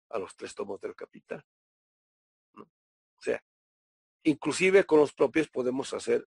a 0.09 0.19
los 0.19 0.35
tres 0.35 0.53
tomos 0.53 0.79
del 0.79 0.95
capital. 0.95 1.43
O 3.19 3.21
sea, 3.21 3.43
inclusive 4.23 4.85
con 4.85 4.99
los 4.99 5.13
propios 5.13 5.49
podemos 5.49 5.93
hacer, 5.93 6.27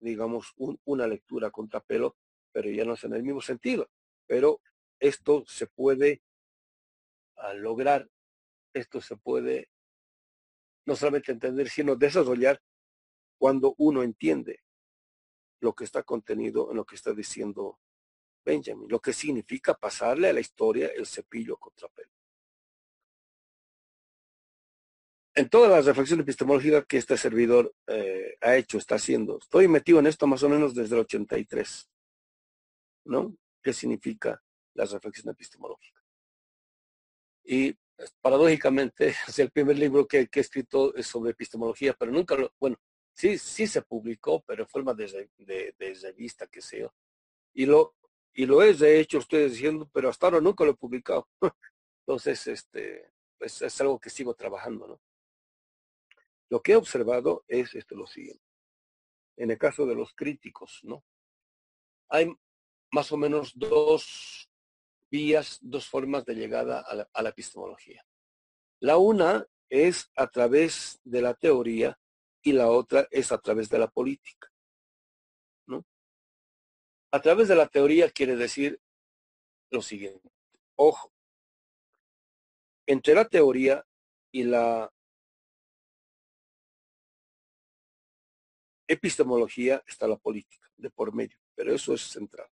digamos, 0.00 0.54
una 0.84 1.06
lectura 1.06 1.50
contrapelo, 1.50 2.16
pero 2.52 2.70
ya 2.70 2.84
no 2.84 2.94
es 2.94 3.04
en 3.04 3.14
el 3.14 3.22
mismo 3.22 3.40
sentido. 3.40 3.90
Pero 4.26 4.60
esto 5.00 5.44
se 5.46 5.66
puede 5.66 6.22
lograr 7.54 8.08
esto 8.74 9.00
se 9.00 9.16
puede 9.16 9.70
no 10.86 10.96
solamente 10.96 11.32
entender, 11.32 11.68
sino 11.68 11.96
desarrollar 11.96 12.62
cuando 13.38 13.74
uno 13.78 14.02
entiende 14.02 14.62
lo 15.60 15.74
que 15.74 15.84
está 15.84 16.02
contenido 16.02 16.70
en 16.70 16.76
lo 16.76 16.84
que 16.84 16.94
está 16.94 17.12
diciendo 17.12 17.78
Benjamin, 18.44 18.88
lo 18.88 19.00
que 19.00 19.12
significa 19.12 19.74
pasarle 19.74 20.28
a 20.28 20.32
la 20.32 20.40
historia 20.40 20.88
el 20.88 21.06
cepillo 21.06 21.56
contra 21.56 21.88
pelo. 21.88 22.10
En 25.38 25.48
todas 25.48 25.70
las 25.70 25.86
reflexiones 25.86 26.24
epistemológicas 26.24 26.84
que 26.86 26.96
este 26.96 27.16
servidor 27.16 27.72
eh, 27.86 28.36
ha 28.40 28.56
hecho, 28.56 28.76
está 28.76 28.96
haciendo, 28.96 29.38
estoy 29.38 29.68
metido 29.68 30.00
en 30.00 30.08
esto 30.08 30.26
más 30.26 30.42
o 30.42 30.48
menos 30.48 30.74
desde 30.74 30.96
el 30.96 31.02
83, 31.02 31.88
¿no? 33.04 33.36
¿Qué 33.62 33.72
significa 33.72 34.42
la 34.74 34.84
reflexión 34.84 35.30
epistemológica? 35.30 36.02
Y 37.44 37.72
paradójicamente, 38.20 39.14
es 39.28 39.38
el 39.38 39.52
primer 39.52 39.78
libro 39.78 40.08
que, 40.08 40.28
he 40.32 40.40
escrito 40.40 40.92
es 40.96 41.06
sobre 41.06 41.30
epistemología, 41.30 41.94
pero 41.96 42.10
nunca 42.10 42.34
lo, 42.34 42.52
bueno, 42.58 42.76
sí, 43.14 43.38
sí 43.38 43.68
se 43.68 43.82
publicó, 43.82 44.42
pero 44.44 44.64
en 44.64 44.68
forma 44.68 44.92
de, 44.92 45.30
de, 45.36 45.72
de 45.78 45.94
revista, 46.02 46.48
sé 46.58 46.80
yo. 46.80 46.92
Y 47.54 47.64
lo, 47.64 47.94
y 48.34 48.44
lo 48.44 48.60
es 48.60 48.80
de 48.80 48.98
hecho, 48.98 49.18
ustedes 49.18 49.52
diciendo, 49.52 49.88
pero 49.92 50.08
hasta 50.08 50.26
ahora 50.26 50.40
nunca 50.40 50.64
lo 50.64 50.72
he 50.72 50.76
publicado. 50.76 51.28
Entonces, 52.00 52.44
este, 52.48 53.12
pues 53.38 53.62
es 53.62 53.80
algo 53.80 54.00
que 54.00 54.10
sigo 54.10 54.34
trabajando, 54.34 54.88
¿no? 54.88 55.00
Lo 56.50 56.62
que 56.62 56.72
he 56.72 56.76
observado 56.76 57.44
es 57.46 57.74
esto 57.74 57.94
lo 57.94 58.06
siguiente. 58.06 58.44
En 59.36 59.50
el 59.50 59.58
caso 59.58 59.86
de 59.86 59.94
los 59.94 60.14
críticos, 60.14 60.80
¿no? 60.82 61.04
Hay 62.08 62.34
más 62.90 63.12
o 63.12 63.16
menos 63.16 63.52
dos 63.54 64.50
vías, 65.10 65.58
dos 65.60 65.88
formas 65.88 66.24
de 66.24 66.34
llegada 66.34 66.80
a 66.80 67.22
la, 67.22 67.28
epistemología. 67.28 68.04
La 68.80 68.96
una 68.96 69.46
es 69.68 70.10
a 70.16 70.28
través 70.28 71.00
de 71.04 71.22
la 71.22 71.34
teoría 71.34 71.98
y 72.42 72.52
la 72.52 72.68
otra 72.68 73.06
es 73.10 73.32
a 73.32 73.38
través 73.38 73.68
de 73.68 73.78
la 73.78 73.88
política. 73.88 74.50
¿no? 75.66 75.84
A 77.10 77.20
través 77.20 77.48
de 77.48 77.56
la 77.56 77.68
teoría 77.68 78.10
quiere 78.10 78.36
decir 78.36 78.80
lo 79.70 79.82
siguiente. 79.82 80.30
Ojo, 80.76 81.12
entre 82.86 83.14
la 83.14 83.26
teoría 83.26 83.84
y 84.32 84.44
la 84.44 84.90
epistemología 88.88 89.82
está 89.86 90.08
la 90.08 90.16
política 90.16 90.68
de 90.76 90.90
por 90.90 91.14
medio, 91.14 91.38
pero 91.54 91.74
eso 91.74 91.94
es 91.94 92.00
central. 92.00 92.48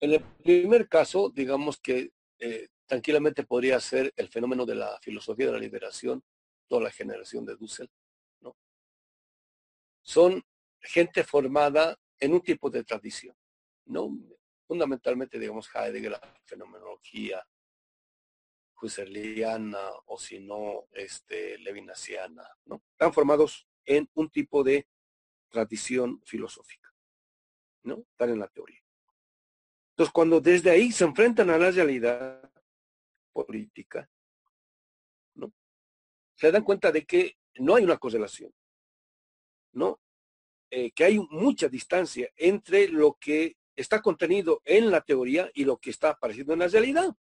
En 0.00 0.14
el 0.14 0.20
primer 0.42 0.88
caso, 0.88 1.30
digamos 1.30 1.78
que 1.78 2.12
eh, 2.38 2.68
tranquilamente 2.86 3.44
podría 3.44 3.78
ser 3.78 4.12
el 4.16 4.28
fenómeno 4.28 4.66
de 4.66 4.74
la 4.74 4.98
filosofía 5.00 5.46
de 5.46 5.52
la 5.52 5.58
liberación, 5.58 6.24
toda 6.66 6.82
la 6.82 6.90
generación 6.90 7.44
de 7.44 7.54
Dussel, 7.54 7.88
¿no? 8.40 8.56
Son 10.02 10.42
gente 10.80 11.22
formada 11.22 11.96
en 12.18 12.32
un 12.32 12.40
tipo 12.40 12.68
de 12.68 12.82
tradición, 12.82 13.36
¿no? 13.84 14.10
Fundamentalmente, 14.66 15.38
digamos, 15.38 15.68
Heidegger, 15.72 16.12
la 16.12 16.40
fenomenología 16.44 17.46
husserliana 18.86 19.80
o 20.06 20.18
si 20.18 20.40
no, 20.40 20.86
este, 20.92 21.58
levinasiana, 21.58 22.48
¿no? 22.64 22.82
Están 22.92 23.12
formados 23.12 23.66
en 23.84 24.08
un 24.14 24.30
tipo 24.30 24.62
de 24.62 24.86
tradición 25.48 26.20
filosófica, 26.24 26.92
¿no? 27.84 28.04
Están 28.10 28.30
en 28.30 28.38
la 28.38 28.48
teoría. 28.48 28.80
Entonces, 29.90 30.12
cuando 30.12 30.40
desde 30.40 30.70
ahí 30.70 30.90
se 30.90 31.04
enfrentan 31.04 31.50
a 31.50 31.58
la 31.58 31.70
realidad 31.70 32.50
política, 33.32 34.08
¿no? 35.34 35.52
se 36.34 36.50
dan 36.50 36.64
cuenta 36.64 36.90
de 36.90 37.04
que 37.04 37.36
no 37.56 37.74
hay 37.74 37.84
una 37.84 37.98
correlación, 37.98 38.52
¿no? 39.72 40.00
Eh, 40.70 40.90
que 40.92 41.04
hay 41.04 41.18
mucha 41.18 41.68
distancia 41.68 42.30
entre 42.36 42.88
lo 42.88 43.18
que 43.20 43.56
está 43.76 44.00
contenido 44.00 44.62
en 44.64 44.90
la 44.90 45.02
teoría 45.02 45.50
y 45.54 45.64
lo 45.64 45.76
que 45.76 45.90
está 45.90 46.10
apareciendo 46.10 46.54
en 46.54 46.60
la 46.60 46.68
realidad. 46.68 47.14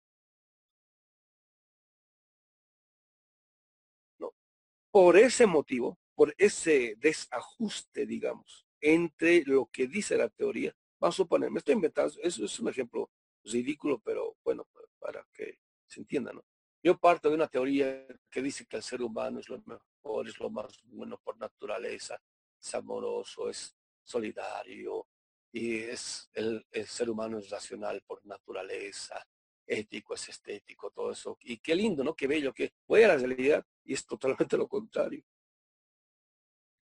Por 4.91 5.17
ese 5.17 5.47
motivo, 5.47 5.99
por 6.15 6.35
ese 6.37 6.97
desajuste, 6.99 8.07
digamos, 8.07 8.67
entre 8.81 9.45
lo 9.45 9.67
que 9.67 9.87
dice 9.87 10.17
la 10.17 10.29
teoría, 10.29 10.75
vamos 10.99 11.15
a 11.15 11.19
suponer, 11.19 11.51
me 11.51 11.59
estoy 11.59 11.75
inventando, 11.75 12.15
eso 12.23 12.45
es 12.45 12.61
un 12.61 12.69
ejemplo 12.69 13.11
ridículo, 13.45 14.01
pero 14.01 14.37
bueno, 14.45 14.67
para 14.99 15.27
que 15.33 15.59
se 15.87 16.01
entienda, 16.01 16.33
¿no? 16.33 16.45
Yo 16.83 16.99
parto 16.99 17.29
de 17.29 17.35
una 17.35 17.49
teoría 17.49 18.07
que 18.31 18.43
dice 18.43 18.67
que 18.67 18.77
el 18.77 18.83
ser 18.83 19.03
humano 19.03 19.39
es 19.41 19.49
lo 19.49 19.63
mejor, 19.67 20.29
es 20.29 20.39
lo 20.39 20.49
más 20.49 20.81
bueno 20.85 21.19
por 21.23 21.37
naturaleza, 21.37 22.21
es 22.59 22.75
amoroso, 22.75 23.51
es 23.51 23.77
solidario, 24.03 25.07
y 25.53 25.79
es 25.79 26.31
el, 26.35 26.65
ser 26.87 27.11
humano 27.11 27.39
es 27.39 27.51
racional 27.51 28.03
por 28.07 28.25
naturaleza, 28.25 29.27
ético, 29.71 30.15
es 30.15 30.29
estético, 30.29 30.91
todo 30.91 31.13
eso. 31.13 31.39
Y 31.43 31.59
qué 31.59 31.75
lindo, 31.75 32.03
¿no? 32.03 32.15
Qué 32.15 32.27
bello 32.27 32.53
que 32.53 32.75
voy 32.87 33.03
a 33.05 33.09
la 33.09 33.17
realidad 33.17 33.65
y 33.85 33.95
es 33.95 34.05
totalmente 34.05 34.57
lo 34.57 34.69
contrario. 34.69 35.25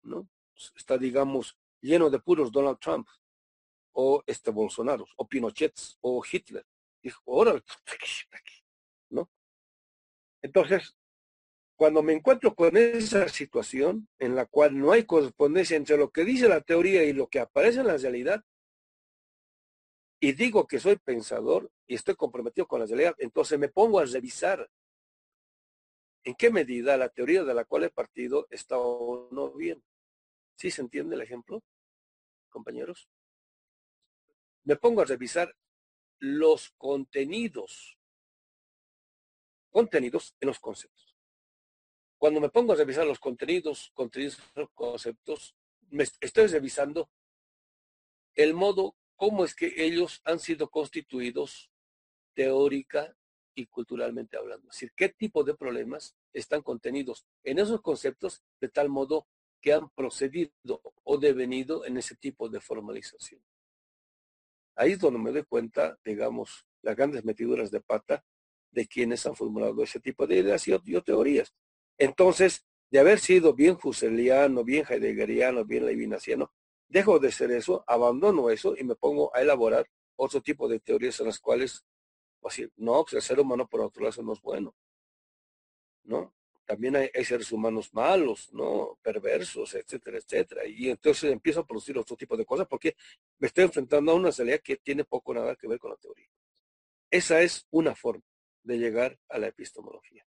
¿No? 0.04 0.28
Está, 0.76 0.98
digamos, 0.98 1.58
lleno 1.82 2.10
de 2.10 2.20
puros 2.20 2.52
Donald 2.52 2.80
Trump, 2.80 3.08
o 3.94 4.24
este 4.26 4.52
Bolsonaro, 4.52 5.06
o 5.18 5.28
Pinochet, 5.28 5.74
o 6.02 6.24
Hitler. 6.30 6.66
Dijo, 7.04 7.22
órale, 7.26 7.62
¿no? 9.10 9.30
Entonces, 10.42 10.96
cuando 11.76 12.02
me 12.04 12.14
encuentro 12.14 12.56
con 12.56 12.78
esa 12.78 13.28
situación 13.28 14.08
en 14.20 14.36
la 14.36 14.46
cual 14.46 14.80
no 14.80 14.92
hay 14.92 15.04
correspondencia 15.04 15.76
entre 15.76 15.98
lo 15.98 16.12
que 16.12 16.24
dice 16.24 16.48
la 16.48 16.62
teoría 16.62 17.04
y 17.04 17.12
lo 17.12 17.28
que 17.28 17.40
aparece 17.40 17.82
en 17.82 17.88
la 17.88 17.98
realidad, 17.98 18.46
y 20.22 20.32
digo 20.32 20.68
que 20.68 20.80
soy 20.80 20.96
pensador 20.96 21.70
y 21.86 21.96
estoy 21.96 22.16
comprometido 22.16 22.68
con 22.68 22.80
la 22.80 22.86
realidad, 22.86 23.16
entonces 23.18 23.60
me 23.60 23.68
pongo 23.68 24.00
a 24.00 24.06
revisar 24.06 24.70
en 26.24 26.36
qué 26.36 26.50
medida 26.50 26.96
la 26.96 27.10
teoría 27.10 27.44
de 27.44 27.54
la 27.54 27.66
cual 27.66 27.84
he 27.84 27.90
partido 27.90 28.48
está 28.50 28.78
o 28.78 29.28
no 29.32 29.52
bien. 29.52 29.84
¿Sí 30.56 30.72
se 30.72 30.82
entiende 30.82 31.16
el 31.16 31.22
ejemplo, 31.22 31.62
compañeros? 32.50 33.10
Me 34.64 34.78
pongo 34.78 35.02
a 35.02 35.06
revisar 35.06 35.54
los 36.20 36.70
contenidos, 36.78 37.98
contenidos 39.72 40.38
en 40.40 40.48
los 40.48 40.60
conceptos 40.60 41.12
cuando 42.22 42.40
me 42.40 42.50
pongo 42.50 42.74
a 42.74 42.76
revisar 42.76 43.08
los 43.08 43.18
contenidos, 43.18 43.90
contenidos, 43.96 44.38
conceptos, 44.76 45.56
me 45.90 46.04
estoy 46.04 46.46
revisando 46.46 47.10
el 48.36 48.54
modo 48.54 48.96
cómo 49.22 49.46
es 49.46 49.54
que 49.54 49.72
ellos 49.78 50.20
han 50.26 50.40
sido 50.40 50.68
constituidos 50.72 51.70
teórica 52.34 53.16
y 53.54 53.68
culturalmente 53.68 54.36
hablando. 54.36 54.68
Es 54.68 54.78
decir, 54.78 54.94
qué 54.96 55.10
tipo 55.10 55.44
de 55.44 55.54
problemas 55.54 56.16
están 56.34 56.64
contenidos 56.64 57.28
en 57.44 57.60
esos 57.60 57.82
conceptos 57.82 58.42
de 58.60 58.70
tal 58.70 58.90
modo 58.90 59.28
que 59.62 59.74
han 59.74 59.92
procedido 59.92 60.82
o 61.04 61.20
devenido 61.20 61.86
en 61.86 61.98
ese 61.98 62.16
tipo 62.16 62.50
de 62.50 62.62
formalización. 62.62 63.44
Ahí 64.76 64.94
es 64.94 65.00
donde 65.00 65.20
me 65.20 65.32
doy 65.32 65.44
cuenta, 65.44 66.00
digamos, 66.04 66.66
las 66.82 66.96
grandes 66.96 67.24
metiduras 67.24 67.70
de 67.70 67.80
pata 67.80 68.26
de 68.72 68.88
quienes 68.88 69.24
han 69.28 69.36
formulado 69.36 69.84
ese 69.84 70.00
tipo 70.00 70.26
de 70.26 70.38
ideas 70.38 70.68
y, 70.68 70.74
y 70.74 71.02
teorías. 71.04 71.54
Entonces, 72.00 72.66
de 72.90 72.98
haber 72.98 73.20
sido 73.20 73.54
bien 73.54 73.78
fuseliano, 73.78 74.64
bien 74.64 74.84
heideggeriano, 74.90 75.64
bien 75.64 75.86
levinasiano, 75.86 76.52
dejo 76.92 77.20
de 77.20 77.32
ser 77.32 77.52
eso, 77.52 77.84
abandono 77.88 78.50
eso 78.50 78.76
y 78.78 78.84
me 78.84 78.96
pongo 78.96 79.34
a 79.36 79.42
elaborar 79.42 79.90
otro 80.16 80.42
tipo 80.42 80.68
de 80.68 80.80
teorías 80.80 81.20
en 81.20 81.28
las 81.28 81.40
cuales, 81.40 81.86
así, 82.44 82.68
pues 82.68 82.72
no, 82.78 83.04
pues 83.04 83.14
el 83.14 83.22
ser 83.22 83.40
humano 83.40 83.68
por 83.68 83.82
otro 83.82 84.04
lado 84.04 84.22
no 84.22 84.34
es 84.34 84.42
bueno, 84.42 84.76
¿no? 86.04 86.36
También 86.66 86.96
hay, 86.96 87.26
seres 87.26 87.52
humanos 87.52 87.94
malos, 87.94 88.54
¿no? 88.54 88.98
Perversos, 89.02 89.74
etcétera, 89.74 90.20
etcétera. 90.20 90.66
Y 90.66 90.90
entonces 90.90 91.32
empiezo 91.32 91.62
a 91.62 91.66
producir 91.66 91.98
otro 91.98 92.16
tipo 92.16 92.38
de 92.38 92.46
cosas 92.46 92.68
porque 92.68 92.96
me 93.40 93.48
estoy 93.48 93.66
enfrentando 93.66 94.12
a 94.12 94.16
una 94.16 94.32
realidad 94.32 94.62
que 94.64 94.78
tiene 94.78 95.04
poco 95.04 95.34
nada 95.34 95.56
que 95.56 95.68
ver 95.68 95.80
con 95.80 95.92
la 95.92 95.98
teoría. 95.98 96.30
Esa 97.10 97.42
es 97.42 97.68
una 97.72 97.94
forma 97.96 98.24
de 98.64 98.78
llegar 98.78 99.20
a 99.28 99.38
la 99.38 99.48
epistemología. 99.48 100.26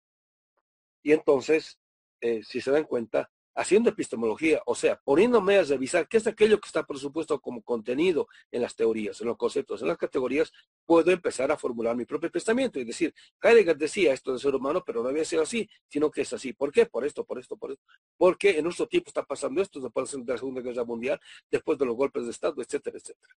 Y 1.02 1.12
entonces, 1.12 1.80
eh, 2.20 2.42
si 2.44 2.60
se 2.60 2.70
dan 2.70 2.84
cuenta, 2.84 3.32
haciendo 3.58 3.90
epistemología, 3.90 4.62
o 4.66 4.74
sea, 4.74 5.00
poniéndome 5.00 5.58
a 5.58 5.64
revisar 5.64 6.06
qué 6.06 6.18
es 6.18 6.26
aquello 6.28 6.60
que 6.60 6.68
está 6.68 6.84
por 6.84 6.98
supuesto 6.98 7.40
como 7.40 7.60
contenido 7.62 8.28
en 8.52 8.62
las 8.62 8.76
teorías, 8.76 9.20
en 9.20 9.26
los 9.26 9.36
conceptos, 9.36 9.82
en 9.82 9.88
las 9.88 9.98
categorías, 9.98 10.52
puedo 10.86 11.10
empezar 11.10 11.50
a 11.50 11.56
formular 11.56 11.96
mi 11.96 12.04
propio 12.04 12.30
pensamiento 12.30 12.78
y 12.78 12.84
decir, 12.84 13.12
Heidegger 13.42 13.76
decía 13.76 14.12
esto 14.12 14.32
de 14.32 14.38
ser 14.38 14.54
humano, 14.54 14.84
pero 14.86 15.02
no 15.02 15.08
había 15.08 15.24
sido 15.24 15.42
así, 15.42 15.68
sino 15.88 16.10
que 16.10 16.20
es 16.20 16.32
así. 16.32 16.52
¿Por 16.52 16.70
qué? 16.70 16.86
Por 16.86 17.04
esto, 17.04 17.24
por 17.24 17.38
esto, 17.38 17.56
por 17.56 17.72
esto. 17.72 17.84
Porque 18.16 18.58
en 18.58 18.64
nuestro 18.64 18.86
tiempo 18.86 19.08
está 19.08 19.24
pasando 19.24 19.60
esto 19.60 19.80
después 19.80 20.10
de 20.12 20.32
la 20.32 20.38
Segunda 20.38 20.60
Guerra 20.60 20.84
Mundial, 20.84 21.20
después 21.50 21.76
de 21.78 21.86
los 21.86 21.96
golpes 21.96 22.24
de 22.24 22.30
Estado, 22.30 22.62
etcétera, 22.62 22.96
etcétera. 22.96 23.34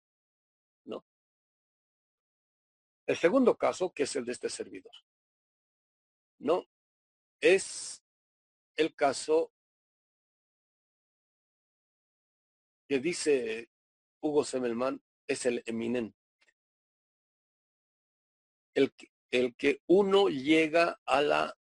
¿No? 0.86 1.04
El 3.08 3.18
segundo 3.18 3.58
caso, 3.58 3.92
que 3.92 4.04
es 4.04 4.16
el 4.16 4.26
de 4.26 4.32
este 4.34 4.50
servidor. 4.50 4.94
¿No? 6.40 6.66
es 7.42 8.04
el 8.78 8.96
caso 8.96 9.52
que 12.92 13.00
dice 13.00 13.70
Hugo 14.20 14.44
Semmelman, 14.44 15.02
es 15.26 15.46
el 15.46 15.64
eminente. 15.66 16.18
El 18.76 18.92
el 19.32 19.56
que 19.56 19.82
uno 19.88 20.28
llega 20.28 21.00
a 21.06 21.22
la 21.22 21.58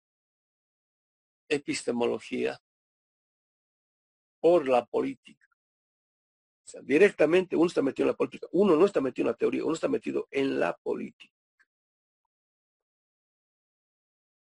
epistemología 1.50 2.58
por 4.40 4.66
la 4.66 4.86
política. 4.86 5.46
O 6.64 6.66
sea, 6.66 6.80
directamente 6.80 7.56
uno 7.56 7.66
está 7.66 7.82
metido 7.82 8.06
en 8.06 8.12
la 8.12 8.16
política. 8.16 8.46
Uno 8.52 8.76
no 8.76 8.86
está 8.86 9.02
metido 9.02 9.28
en 9.28 9.32
la 9.32 9.36
teoría, 9.36 9.64
uno 9.66 9.74
está 9.74 9.88
metido 9.88 10.28
en 10.30 10.58
la 10.58 10.78
política. 10.78 11.34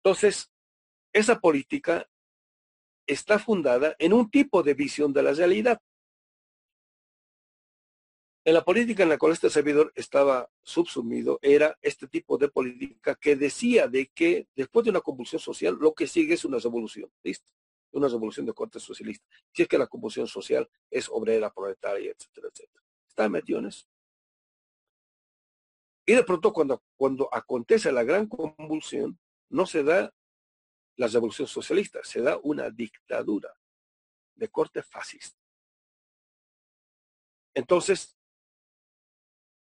Entonces, 0.03 0.51
esa 1.13 1.39
política 1.39 2.07
está 3.07 3.39
fundada 3.39 3.95
en 3.97 4.13
un 4.13 4.29
tipo 4.29 4.61
de 4.61 4.75
visión 4.75 5.11
de 5.11 5.23
la 5.23 5.33
realidad. 5.33 5.81
En 8.45 8.53
la 8.53 8.63
política 8.63 9.03
en 9.03 9.09
la 9.09 9.17
cual 9.17 9.33
este 9.33 9.49
servidor 9.49 9.91
estaba 9.95 10.49
subsumido 10.63 11.39
era 11.41 11.77
este 11.81 12.07
tipo 12.07 12.37
de 12.37 12.47
política 12.47 13.15
que 13.15 13.35
decía 13.35 13.87
de 13.87 14.07
que 14.07 14.47
después 14.55 14.85
de 14.85 14.91
una 14.91 15.01
convulsión 15.01 15.39
social 15.39 15.77
lo 15.79 15.93
que 15.93 16.07
sigue 16.07 16.35
es 16.35 16.45
una 16.45 16.57
revolución, 16.57 17.11
¿listo? 17.21 17.51
Una 17.91 18.07
revolución 18.07 18.45
de 18.45 18.53
corte 18.53 18.79
socialista. 18.79 19.25
Si 19.51 19.63
es 19.63 19.67
que 19.67 19.77
la 19.77 19.87
convulsión 19.87 20.27
social 20.27 20.69
es 20.89 21.09
obrera, 21.09 21.51
proletaria, 21.51 22.11
etcétera, 22.11 22.47
etcétera. 22.51 22.83
Está 23.07 23.27
metido 23.27 23.59
en 23.59 23.67
eso. 23.67 23.85
Y 26.05 26.13
de 26.13 26.23
pronto 26.23 26.53
cuando, 26.53 26.81
cuando 26.95 27.29
acontece 27.31 27.91
la 27.91 28.03
gran 28.03 28.27
convulsión, 28.27 29.19
no 29.49 29.65
se 29.65 29.83
da 29.83 30.13
la 30.95 31.07
revolución 31.07 31.47
socialista, 31.47 31.99
se 32.03 32.21
da 32.21 32.39
una 32.41 32.69
dictadura 32.69 33.53
de 34.35 34.47
corte 34.49 34.81
fascista. 34.81 35.37
Entonces, 37.53 38.18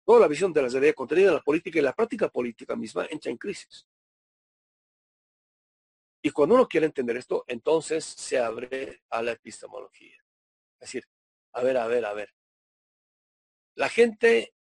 toda 0.05 0.19
la 0.19 0.27
visión 0.27 0.51
de 0.53 0.61
la 0.61 0.67
realidad 0.67 0.93
contenida 0.93 1.29
en 1.29 1.35
la 1.35 1.41
política 1.41 1.79
y 1.79 1.81
la 1.81 1.93
práctica 1.93 2.29
política 2.29 2.75
misma 2.75 3.07
entra 3.09 3.31
en 3.31 3.37
crisis. 3.37 3.87
Y 6.21 6.29
cuando 6.31 6.55
uno 6.55 6.67
quiere 6.67 6.85
entender 6.85 7.17
esto, 7.17 7.43
entonces 7.47 8.05
se 8.05 8.39
abre 8.39 9.01
a 9.09 9.21
la 9.21 9.33
epistemología. 9.33 10.15
Es 10.79 10.87
decir, 10.89 11.05
a 11.53 11.63
ver, 11.63 11.77
a 11.77 11.87
ver, 11.87 12.05
a 12.05 12.13
ver. 12.13 12.33
La 13.75 13.89
gente 13.89 14.53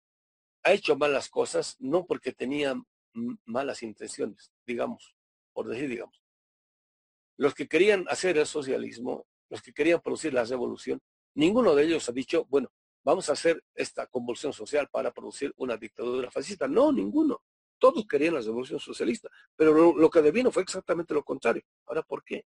ha 0.64 0.74
hecho 0.74 0.96
malas 0.96 1.30
cosas 1.30 1.76
no 1.80 2.06
porque 2.06 2.32
tenía 2.34 2.76
malas 3.46 3.84
intenciones, 3.84 4.52
digamos, 4.66 5.16
por 5.54 5.68
decir, 5.68 5.90
digamos 5.90 6.22
los 7.42 7.56
que 7.56 7.68
querían 7.68 8.06
hacer 8.08 8.38
el 8.38 8.46
socialismo, 8.46 9.26
los 9.50 9.64
que 9.64 9.74
querían 9.74 10.00
producir 10.00 10.32
la 10.32 10.44
revolución, 10.44 11.02
ninguno 11.34 11.74
de 11.74 11.86
ellos 11.86 12.08
ha 12.08 12.12
dicho, 12.12 12.46
bueno, 12.50 12.72
vamos 13.04 13.30
a 13.30 13.34
hacer 13.34 13.64
esta 13.74 14.08
convulsión 14.08 14.54
social 14.54 14.88
para 14.90 15.12
producir 15.12 15.54
una 15.58 15.78
dictadura 15.78 16.32
fascista. 16.32 16.68
No, 16.68 16.92
ninguno. 16.92 17.42
Todos 17.80 18.06
querían 18.08 18.36
la 18.36 18.42
revolución 18.42 18.80
socialista, 18.80 19.30
pero 19.56 19.94
lo, 19.94 20.10
que 20.10 20.22
devino 20.22 20.52
fue 20.52 20.64
exactamente 20.64 21.14
lo 21.14 21.24
contrario. 21.24 21.64
Ahora, 21.88 22.04
¿por 22.04 22.24
qué? 22.24 22.46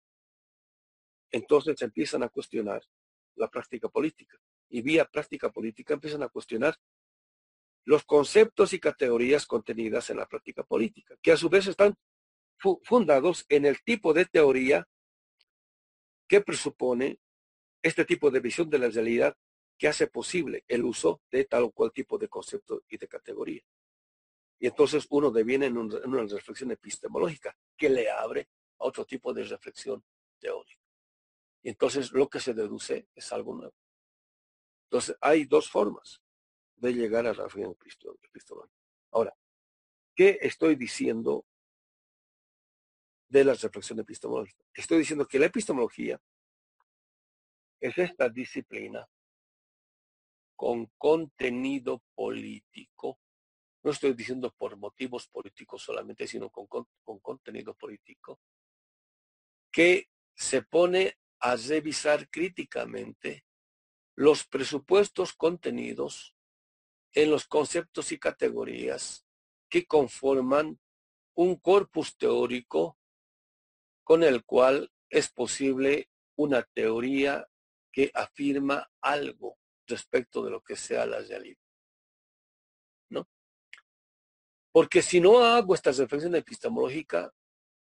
Entonces 1.31 1.79
empiezan 1.81 2.23
a 2.23 2.29
cuestionar 2.29 2.81
la 3.35 3.47
práctica 3.47 3.87
política 3.89 4.37
y 4.69 4.81
vía 4.81 5.05
práctica 5.05 5.51
política 5.51 5.93
empiezan 5.93 6.23
a 6.23 6.29
cuestionar 6.29 6.75
los 7.85 8.03
conceptos 8.03 8.73
y 8.73 8.79
categorías 8.79 9.45
contenidas 9.45 10.09
en 10.09 10.17
la 10.17 10.27
práctica 10.27 10.63
política, 10.63 11.15
que 11.21 11.31
a 11.31 11.37
su 11.37 11.49
vez 11.49 11.67
están 11.67 11.95
fundados 12.83 13.45
en 13.49 13.65
el 13.65 13.81
tipo 13.83 14.13
de 14.13 14.25
teoría 14.25 14.87
que 16.27 16.41
presupone 16.41 17.19
este 17.81 18.03
tipo 18.05 18.29
de 18.29 18.39
visión 18.39 18.69
de 18.69 18.79
la 18.79 18.89
realidad 18.89 19.35
que 19.79 19.87
hace 19.87 20.07
posible 20.07 20.65
el 20.67 20.83
uso 20.83 21.21
de 21.31 21.45
tal 21.45 21.63
o 21.63 21.71
cual 21.71 21.93
tipo 21.93 22.17
de 22.17 22.27
concepto 22.27 22.83
y 22.89 22.97
de 22.97 23.07
categoría. 23.07 23.63
Y 24.59 24.67
entonces 24.67 25.07
uno 25.09 25.31
deviene 25.31 25.67
en, 25.67 25.77
una 25.77 26.23
reflexión 26.23 26.71
epistemológica 26.71 27.57
que 27.77 27.89
le 27.89 28.11
abre 28.11 28.49
a 28.77 28.83
otro 28.83 29.05
tipo 29.05 29.33
de 29.33 29.45
reflexión 29.45 30.03
teórica. 30.37 30.83
Y 31.63 31.69
entonces 31.69 32.11
lo 32.11 32.29
que 32.29 32.41
se 32.41 32.53
deduce 32.53 33.07
es 33.15 33.31
algo 33.31 33.55
nuevo. 33.55 33.73
Entonces 34.87 35.15
hay 35.21 35.45
dos 35.45 35.69
formas 35.69 36.21
de 36.75 36.93
llegar 36.93 37.25
a 37.25 37.33
la 37.33 37.43
reflexión 37.43 38.17
epistemológica. 38.21 38.83
Ahora, 39.11 39.33
¿qué 40.13 40.39
estoy 40.41 40.75
diciendo 40.75 41.45
de 43.29 43.45
la 43.45 43.53
reflexión 43.53 43.99
epistemológica? 43.99 44.61
Estoy 44.73 44.97
diciendo 44.97 45.25
que 45.25 45.39
la 45.39 45.45
epistemología 45.45 46.19
es 47.79 47.97
esta 47.97 48.27
disciplina 48.27 49.07
con 50.59 50.87
contenido 50.97 52.03
político. 52.13 53.21
No 53.81 53.91
estoy 53.91 54.11
diciendo 54.11 54.53
por 54.57 54.75
motivos 54.75 55.25
políticos 55.29 55.83
solamente, 55.83 56.27
sino 56.27 56.49
con, 56.49 56.67
con, 56.67 56.85
contenido 57.19 57.75
político, 57.75 58.41
que 59.71 60.09
se 60.35 60.61
pone 60.61 61.17
a 61.39 61.55
revisar 61.55 62.29
críticamente 62.29 63.45
los 64.15 64.45
presupuestos 64.45 65.31
contenidos 65.31 66.35
en 67.13 67.31
los 67.31 67.47
conceptos 67.47 68.11
y 68.11 68.19
categorías 68.19 69.25
que 69.69 69.85
conforman 69.85 70.77
un 71.35 71.55
corpus 71.55 72.17
teórico 72.17 72.97
con 74.03 74.23
el 74.23 74.43
cual 74.43 74.91
es 75.09 75.29
posible 75.29 76.09
una 76.35 76.63
teoría 76.63 77.47
que 77.93 78.11
afirma 78.13 78.91
algo 78.99 79.58
respecto 79.89 80.43
de 80.43 80.51
lo 80.51 80.61
que 80.61 80.77
sea 80.77 81.05
la 81.05 81.19
realidad. 81.19 81.59
¿No? 83.09 83.27
Porque 84.71 85.01
si 85.01 85.19
no 85.19 85.43
hago 85.43 85.75
esta 85.75 85.91
reflexión 85.91 86.35
epistemológica, 86.35 87.33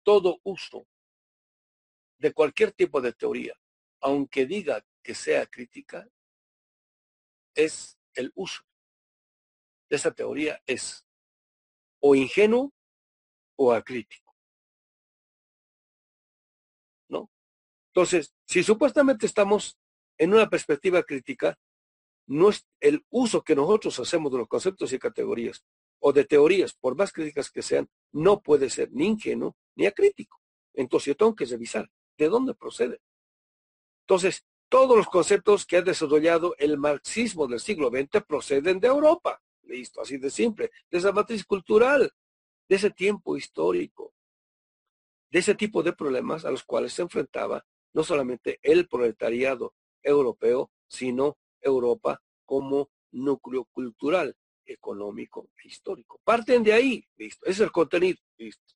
todo 0.04 0.40
uso 0.44 0.88
de 2.18 2.34
cualquier 2.34 2.72
tipo 2.72 3.02
de 3.02 3.14
teoría, 3.14 3.54
aunque 4.02 4.48
diga 4.48 4.84
que 5.04 5.14
sea 5.14 5.46
crítica, 5.46 6.10
es 7.54 7.98
el 8.16 8.32
uso 8.36 8.64
de 9.90 9.96
esa 9.96 10.12
teoría 10.12 10.62
es 10.66 11.06
o 12.00 12.16
ingenuo 12.16 12.74
o 13.56 13.74
acrítico. 13.74 14.36
¿No? 17.10 17.30
Entonces, 17.88 18.34
si 18.46 18.64
supuestamente 18.64 19.26
estamos 19.26 19.78
en 20.18 20.34
una 20.34 20.50
perspectiva 20.50 21.04
crítica, 21.04 21.58
no 22.28 22.50
es 22.50 22.68
el 22.80 23.06
uso 23.10 23.42
que 23.42 23.56
nosotros 23.56 24.00
hacemos 24.00 24.32
de 24.32 24.38
los 24.38 24.48
conceptos 24.48 24.94
y 24.94 25.00
categorías 25.00 25.64
o 26.00 26.14
de 26.14 26.26
teorías, 26.26 26.74
por 26.74 26.96
más 26.96 27.12
críticas 27.12 27.50
que 27.50 27.62
sean, 27.62 27.90
no 28.12 28.42
puede 28.42 28.70
ser 28.70 28.92
ni 28.92 29.08
ingenuo 29.08 29.56
ni 29.76 29.88
acrítico. 29.88 30.40
Entonces 30.74 31.08
yo 31.08 31.18
tengo 31.18 31.36
que 31.36 31.46
revisar 31.46 31.90
de 32.18 32.30
dónde 32.30 32.54
procede. 32.54 33.02
Entonces, 34.02 34.46
todos 34.70 34.96
los 34.96 35.08
conceptos 35.08 35.66
que 35.66 35.78
ha 35.78 35.82
desarrollado 35.82 36.56
el 36.60 36.78
marxismo 36.78 37.48
del 37.48 37.60
siglo 37.60 37.90
XX 37.90 38.24
proceden 38.28 38.80
de 38.80 38.88
Europa. 38.88 39.42
Listo, 39.64 40.02
así 40.02 40.18
de 40.18 40.30
simple. 40.30 40.72
De 40.90 40.98
esa 40.98 41.12
matriz 41.12 41.46
cultural, 41.46 42.12
de 42.68 42.76
ese 42.76 42.92
tiempo 42.92 43.38
histórico, 43.38 44.14
de 45.32 45.40
ese 45.40 45.56
tipo 45.56 45.84
de 45.84 45.94
problemas 45.94 46.46
a 46.46 46.52
los 46.52 46.64
cuales 46.64 46.94
se 46.94 47.02
enfrentaba 47.02 47.66
no 47.94 48.04
solamente 48.04 48.60
el 48.62 48.88
proletariado 48.88 49.74
europeo, 50.04 50.72
sino 50.88 51.38
Europa 51.68 52.22
como 52.46 52.92
núcleo 53.12 53.66
cultural, 53.66 54.36
económico 54.66 55.50
e 55.64 55.68
histórico. 55.68 56.20
Parten 56.24 56.64
de 56.64 56.74
ahí, 56.74 57.08
listo. 57.16 57.46
Ese 57.46 57.54
es 57.54 57.60
el 57.62 57.72
contenido, 57.72 58.20
listo. 58.38 58.76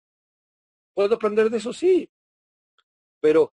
¿Puedo 0.93 1.15
aprender 1.15 1.49
de 1.49 1.57
eso? 1.57 1.73
Sí. 1.73 2.09
Pero 3.19 3.53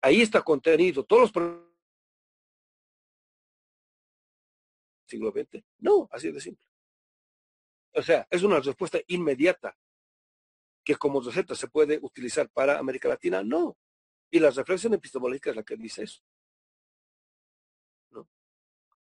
ahí 0.00 0.22
está 0.22 0.42
contenido. 0.42 1.04
Todos 1.04 1.34
los 1.34 1.66
siglo 5.06 5.30
XX. 5.30 5.64
No, 5.78 6.08
así 6.10 6.32
de 6.32 6.40
simple. 6.40 6.64
O 7.94 8.02
sea, 8.02 8.26
es 8.30 8.42
una 8.42 8.60
respuesta 8.60 8.98
inmediata 9.06 9.76
que 10.84 10.96
como 10.96 11.20
receta 11.20 11.54
se 11.54 11.68
puede 11.68 11.98
utilizar 12.02 12.48
para 12.50 12.78
América 12.78 13.08
Latina. 13.08 13.42
No. 13.42 13.76
Y 14.30 14.38
la 14.38 14.50
reflexión 14.50 14.94
epistemológica 14.94 15.50
es 15.50 15.56
la 15.56 15.62
que 15.62 15.76
dice 15.76 16.04
eso. 16.04 16.22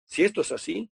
Si 0.07 0.23
esto 0.23 0.41
es 0.41 0.51
así, 0.53 0.89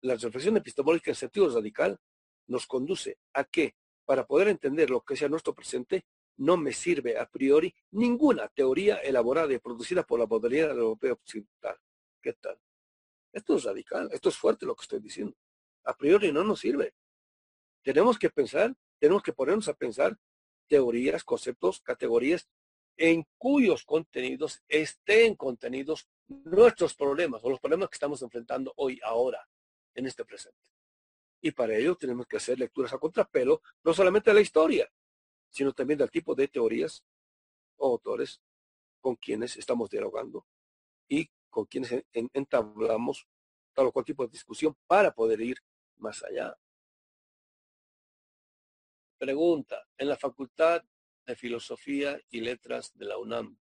la 0.00 0.14
reflexión 0.14 0.56
epistemológica 0.56 1.10
en 1.10 1.16
sentido 1.16 1.52
radical 1.52 1.98
nos 2.46 2.66
conduce 2.66 3.18
a 3.34 3.44
que, 3.44 3.74
para 4.04 4.26
poder 4.26 4.48
entender 4.48 4.90
lo 4.90 5.02
que 5.02 5.16
sea 5.16 5.28
nuestro 5.28 5.54
presente, 5.54 6.06
no 6.36 6.56
me 6.56 6.72
sirve 6.72 7.18
a 7.18 7.28
priori 7.28 7.74
ninguna 7.90 8.48
teoría 8.48 8.98
elaborada 8.98 9.52
y 9.52 9.58
producida 9.58 10.04
por 10.04 10.20
la 10.20 10.26
modernidad 10.26 10.70
europea 10.70 11.14
occidental. 11.14 11.76
¿Qué 12.22 12.32
tal? 12.34 12.58
Esto 13.32 13.56
es 13.56 13.64
radical, 13.64 14.08
esto 14.12 14.28
es 14.28 14.36
fuerte 14.36 14.66
lo 14.66 14.76
que 14.76 14.82
estoy 14.82 15.00
diciendo. 15.00 15.36
A 15.84 15.96
priori 15.96 16.30
no 16.30 16.44
nos 16.44 16.60
sirve. 16.60 16.94
Tenemos 17.82 18.18
que 18.18 18.30
pensar, 18.30 18.74
tenemos 19.00 19.22
que 19.22 19.32
ponernos 19.32 19.66
a 19.68 19.74
pensar 19.74 20.16
teorías, 20.68 21.24
conceptos, 21.24 21.80
categorías 21.80 22.48
en 22.96 23.26
cuyos 23.36 23.84
contenidos 23.84 24.62
estén 24.68 25.34
contenidos 25.34 26.08
nuestros 26.28 26.94
problemas 26.94 27.42
o 27.42 27.50
los 27.50 27.60
problemas 27.60 27.88
que 27.88 27.96
estamos 27.96 28.22
enfrentando 28.22 28.72
hoy, 28.76 29.00
ahora, 29.02 29.46
en 29.94 30.06
este 30.06 30.24
presente. 30.24 30.58
Y 31.40 31.52
para 31.52 31.76
ello 31.76 31.96
tenemos 31.96 32.26
que 32.26 32.36
hacer 32.36 32.58
lecturas 32.58 32.92
a 32.92 32.98
contrapelo, 32.98 33.62
no 33.84 33.94
solamente 33.94 34.30
de 34.30 34.34
la 34.34 34.40
historia, 34.40 34.90
sino 35.50 35.72
también 35.72 35.98
del 35.98 36.10
tipo 36.10 36.34
de 36.34 36.48
teorías 36.48 37.04
o 37.76 37.92
autores 37.92 38.40
con 39.00 39.16
quienes 39.16 39.56
estamos 39.56 39.88
dialogando 39.88 40.46
y 41.08 41.30
con 41.48 41.66
quienes 41.66 42.04
entablamos 42.12 43.26
tal 43.72 43.86
o 43.86 43.92
cual 43.92 44.04
tipo 44.04 44.24
de 44.24 44.30
discusión 44.30 44.76
para 44.86 45.12
poder 45.12 45.40
ir 45.40 45.58
más 45.96 46.22
allá. 46.24 46.56
Pregunta, 49.18 49.86
en 49.96 50.08
la 50.08 50.16
Facultad 50.16 50.84
de 51.26 51.36
Filosofía 51.36 52.20
y 52.30 52.40
Letras 52.40 52.96
de 52.96 53.06
la 53.06 53.18
UNAM, 53.18 53.58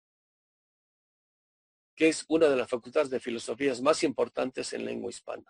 que 1.95 2.09
es 2.09 2.25
una 2.27 2.47
de 2.47 2.57
las 2.57 2.69
facultades 2.69 3.09
de 3.09 3.19
filosofías 3.19 3.81
más 3.81 4.03
importantes 4.03 4.73
en 4.73 4.85
lengua 4.85 5.09
hispana. 5.09 5.45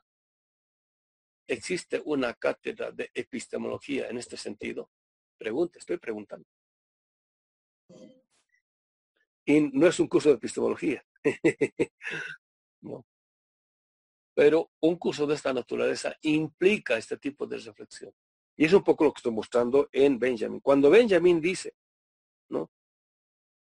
¿Existe 1.48 2.02
una 2.06 2.34
cátedra 2.34 2.92
de 2.92 3.10
epistemología 3.14 4.10
en 4.10 4.18
este 4.18 4.38
sentido? 4.38 4.90
Pregunta, 5.38 5.80
estoy 5.80 5.98
preguntando. 5.98 6.48
Y 9.46 9.62
no 9.62 9.88
es 9.88 10.00
un 10.00 10.08
curso 10.08 10.30
de 10.30 10.36
epistemología. 10.36 11.06
no. 12.82 13.06
Pero 14.34 14.72
un 14.82 14.98
curso 14.98 15.28
de 15.28 15.36
esta 15.36 15.54
naturaleza 15.54 16.16
implica 16.22 16.98
este 16.98 17.18
tipo 17.18 17.46
de 17.46 17.58
reflexión. 17.58 18.14
Y 18.58 18.66
es 18.66 18.74
un 18.74 18.84
poco 18.84 19.04
lo 19.04 19.14
que 19.14 19.20
estoy 19.20 19.32
mostrando 19.32 19.90
en 19.92 20.18
Benjamin. 20.18 20.60
Cuando 20.62 20.90
Benjamin 20.90 21.40
dice, 21.40 21.76
¿no? 22.50 22.72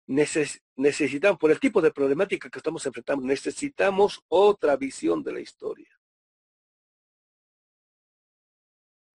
Necesitamos, 0.07 1.39
por 1.39 1.51
el 1.51 1.59
tipo 1.59 1.81
de 1.81 1.91
problemática 1.91 2.49
que 2.49 2.59
estamos 2.59 2.85
enfrentando, 2.85 3.25
necesitamos 3.25 4.21
otra 4.27 4.75
visión 4.75 5.23
de 5.23 5.33
la 5.33 5.39
historia. 5.39 5.89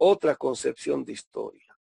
Otra 0.01 0.36
concepción 0.36 1.05
de 1.05 1.12
historia. 1.12 1.77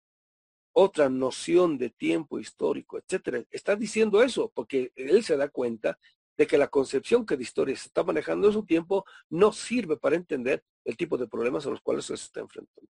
Otra 0.74 1.10
noción 1.10 1.78
de 1.78 1.90
tiempo 1.90 2.40
histórico, 2.40 2.98
etcétera. 2.98 3.44
Está 3.50 3.76
diciendo 3.76 4.22
eso 4.24 4.52
porque 4.54 4.92
él 4.96 5.24
se 5.24 5.38
da 5.38 5.50
cuenta 5.50 5.98
de 6.38 6.48
que 6.48 6.58
la 6.58 6.68
concepción 6.68 7.26
que 7.26 7.38
de 7.38 7.44
historia 7.44 7.76
se 7.76 7.88
está 7.88 8.04
manejando 8.04 8.48
en 8.48 8.54
su 8.54 8.66
tiempo 8.66 9.06
no 9.30 9.52
sirve 9.54 9.98
para 9.98 10.16
entender 10.16 10.64
el 10.84 10.98
tipo 10.98 11.18
de 11.18 11.28
problemas 11.28 11.66
a 11.66 11.70
los 11.70 11.82
cuales 11.82 12.06
se 12.06 12.16
está 12.16 12.42
enfrentando. 12.42 12.90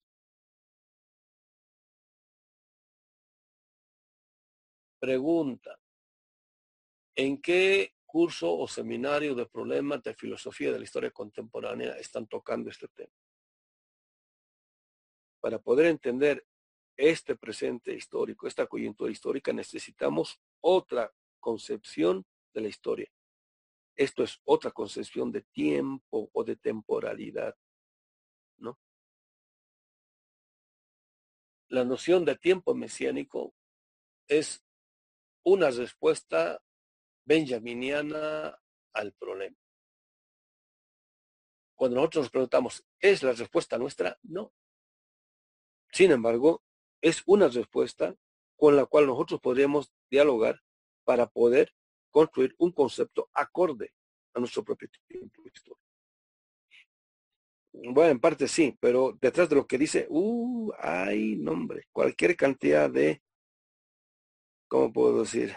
Pregunta. 4.99 5.78
¿En 7.15 7.41
qué 7.41 7.95
curso 8.07 8.57
o 8.57 8.66
seminario 8.69 9.35
de 9.35 9.47
problemas 9.47 10.03
de 10.03 10.15
filosofía 10.15 10.73
de 10.73 10.78
la 10.78 10.85
historia 10.85 11.11
contemporánea 11.11 11.97
están 11.97 12.27
tocando 12.27 12.70
este 12.70 12.89
tema? 12.89 13.12
Para 15.41 15.59
poder 15.59 15.87
entender 15.87 16.47
este 16.97 17.37
presente 17.37 17.95
histórico, 17.95 18.47
esta 18.47 18.66
coyuntura 18.66 19.11
histórica, 19.11 19.53
necesitamos 19.53 20.39
otra 20.61 21.12
concepción 21.41 22.27
de 22.53 22.61
la 22.61 22.69
historia. 22.69 23.11
Esto 23.97 24.23
es 24.23 24.41
otra 24.45 24.70
concepción 24.70 25.32
de 25.32 25.43
tiempo 25.43 26.31
o 26.32 26.45
de 26.45 26.57
temporalidad, 26.57 27.57
¿no? 28.59 28.78
La 31.69 31.85
noción 31.85 32.24
de 32.24 32.37
tiempo 32.37 32.74
mesiánico 32.74 33.55
es 34.28 34.62
una 35.43 35.70
respuesta 35.70 36.62
benjaminiana 37.24 38.59
al 38.92 39.12
problema. 39.12 39.56
cuando 41.80 41.97
nosotros 41.97 42.24
nos 42.24 42.30
preguntamos, 42.30 42.86
¿es 42.98 43.22
la 43.22 43.32
respuesta 43.32 43.78
nuestra? 43.78 44.18
No. 44.22 44.52
Sin 45.90 46.10
embargo, 46.10 46.62
es 47.01 47.22
una 47.24 47.48
respuesta 47.48 48.14
con 48.55 48.76
la 48.76 48.84
cual 48.84 49.06
nosotros 49.06 49.40
podríamos 49.40 49.90
dialogar 50.10 50.60
para 51.05 51.26
poder 51.26 51.72
construir 52.10 52.55
un 52.59 52.72
concepto 52.72 53.30
acorde 53.32 53.94
a 54.34 54.40
nuestro 54.40 54.62
propio 54.62 54.90
tiempo 55.09 55.42
histórico. 55.47 55.80
Bueno, 57.72 58.10
en 58.10 58.20
parte 58.20 58.47
sí, 58.47 58.76
pero 58.78 59.16
detrás 59.18 59.48
de 59.48 59.56
lo 59.56 59.66
que 59.66 59.78
dice, 59.78 60.06
uh, 60.10 60.70
hay 60.78 61.36
nombre, 61.36 61.86
cualquier 61.92 62.36
cantidad 62.36 62.90
de, 62.90 63.22
¿cómo 64.68 64.92
puedo 64.92 65.20
decir? 65.20 65.56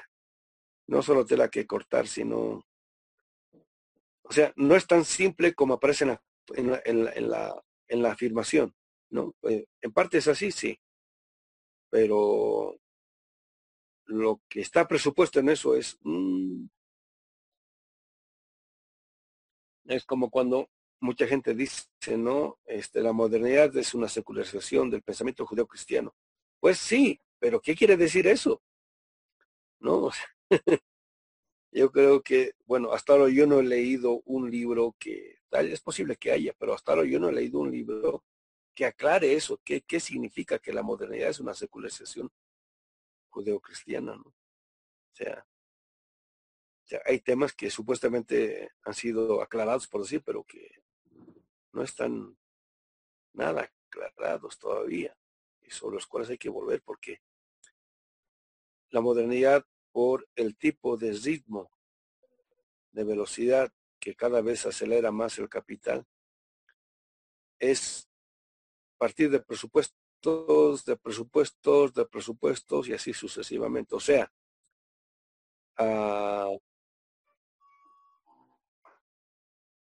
No 0.87 1.01
solo 1.01 1.25
tela 1.25 1.49
que 1.49 1.65
cortar, 1.65 2.07
sino, 2.07 2.65
o 4.23 4.31
sea, 4.31 4.53
no 4.55 4.75
es 4.75 4.87
tan 4.87 5.05
simple 5.05 5.53
como 5.53 5.75
aparece 5.75 6.03
en 6.03 6.71
la, 6.71 6.81
en 6.85 7.03
la, 7.29 7.63
en 7.87 8.01
la, 8.01 8.11
afirmación, 8.11 8.73
¿no? 9.09 9.35
Eh, 9.43 9.65
en 9.81 9.91
parte 9.93 10.17
es 10.17 10.27
así, 10.27 10.51
sí, 10.51 10.79
pero 11.89 12.77
lo 14.05 14.41
que 14.49 14.61
está 14.61 14.87
presupuesto 14.87 15.39
en 15.39 15.49
eso 15.49 15.75
es, 15.75 15.97
mm, 16.01 16.65
es 19.85 20.05
como 20.05 20.29
cuando 20.29 20.69
mucha 20.99 21.27
gente 21.27 21.53
dice, 21.53 21.87
¿no? 22.17 22.59
Este, 22.65 23.01
la 23.01 23.13
modernidad 23.13 23.75
es 23.77 23.93
una 23.93 24.07
secularización 24.07 24.89
del 24.89 25.03
pensamiento 25.03 25.45
judeo-cristiano. 25.45 26.15
Pues 26.59 26.77
sí, 26.77 27.19
pero 27.39 27.59
¿qué 27.61 27.75
quiere 27.75 27.97
decir 27.97 28.25
eso? 28.25 28.61
No, 29.79 30.09
yo 31.71 31.91
creo 31.91 32.21
que, 32.21 32.53
bueno, 32.65 32.93
hasta 32.93 33.13
ahora 33.13 33.29
yo 33.29 33.47
no 33.47 33.59
he 33.59 33.63
leído 33.63 34.21
un 34.25 34.49
libro 34.49 34.95
que, 34.99 35.39
tal 35.49 35.71
es 35.71 35.81
posible 35.81 36.15
que 36.15 36.31
haya, 36.31 36.53
pero 36.57 36.73
hasta 36.73 36.93
ahora 36.93 37.05
yo 37.05 37.19
no 37.19 37.29
he 37.29 37.33
leído 37.33 37.59
un 37.59 37.71
libro 37.71 38.23
que 38.75 38.85
aclare 38.85 39.33
eso, 39.33 39.59
qué, 39.63 39.81
qué 39.81 39.99
significa 39.99 40.59
que 40.59 40.73
la 40.73 40.83
modernidad 40.83 41.29
es 41.29 41.39
una 41.39 41.53
secularización 41.53 42.31
judeo-cristiana, 43.29 44.15
¿no? 44.15 44.23
O 44.23 45.15
sea, 45.15 45.45
hay 47.05 47.19
temas 47.19 47.53
que 47.53 47.69
supuestamente 47.69 48.71
han 48.83 48.93
sido 48.93 49.41
aclarados, 49.41 49.87
por 49.87 50.01
decir, 50.01 50.21
pero 50.23 50.43
que 50.43 50.83
no 51.71 51.83
están 51.83 52.37
nada 53.33 53.71
aclarados 53.89 54.57
todavía 54.59 55.15
y 55.61 55.69
sobre 55.71 55.95
los 55.95 56.07
cuales 56.07 56.29
hay 56.29 56.37
que 56.37 56.49
volver 56.49 56.81
porque 56.83 57.21
la 58.89 59.01
modernidad 59.01 59.65
por 59.93 60.27
el 60.35 60.57
tipo 60.57 60.97
de 60.97 61.13
ritmo 61.13 61.71
de 62.91 63.05
velocidad 63.05 63.71
que 63.99 64.15
cada 64.15 64.41
vez 64.41 64.65
acelera 64.65 65.11
más 65.11 65.37
el 65.37 65.47
capital 65.47 66.05
es 67.59 68.09
partir 68.97 69.29
de 69.29 69.39
presupuestos, 69.39 70.85
de 70.85 70.97
presupuestos, 70.97 71.93
de 71.93 72.05
presupuestos 72.05 72.87
y 72.87 72.93
así 72.93 73.13
sucesivamente. 73.13 73.95
O 73.95 73.99
sea, 73.99 74.31
uh, 75.79 76.59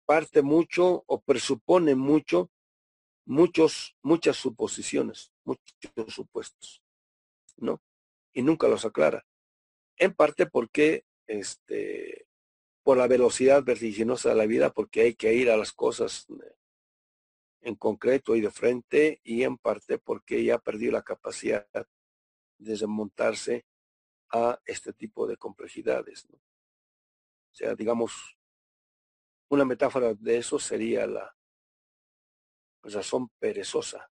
parte 0.05 0.41
mucho 0.41 1.03
o 1.05 1.21
presupone 1.21 1.95
mucho, 1.95 2.49
muchos, 3.25 3.95
muchas 4.01 4.37
suposiciones, 4.37 5.31
muchos 5.43 6.13
supuestos, 6.13 6.81
¿no? 7.57 7.81
Y 8.33 8.41
nunca 8.41 8.67
los 8.67 8.85
aclara. 8.85 9.25
En 9.97 10.13
parte 10.13 10.45
porque, 10.45 11.05
este, 11.25 12.27
por 12.83 12.97
la 12.97 13.07
velocidad 13.07 13.63
vertiginosa 13.63 14.29
de 14.29 14.35
la 14.35 14.45
vida, 14.45 14.71
porque 14.71 15.01
hay 15.01 15.15
que 15.15 15.33
ir 15.33 15.49
a 15.49 15.57
las 15.57 15.73
cosas 15.73 16.27
en 17.61 17.75
concreto 17.75 18.35
y 18.35 18.41
de 18.41 18.51
frente, 18.51 19.19
y 19.23 19.43
en 19.43 19.57
parte 19.57 19.97
porque 19.97 20.43
ya 20.43 20.59
perdió 20.59 20.91
la 20.91 21.01
capacidad 21.01 21.67
de 21.73 22.71
desmontarse 22.71 23.65
a 24.29 24.59
este 24.65 24.93
tipo 24.93 25.27
de 25.27 25.37
complejidades. 25.37 26.29
¿no? 26.29 26.37
O 26.37 27.55
sea, 27.55 27.75
digamos, 27.75 28.37
una 29.49 29.65
metáfora 29.65 30.13
de 30.13 30.37
eso 30.37 30.59
sería 30.59 31.07
la 31.07 31.35
razón 32.83 33.29
perezosa, 33.39 34.11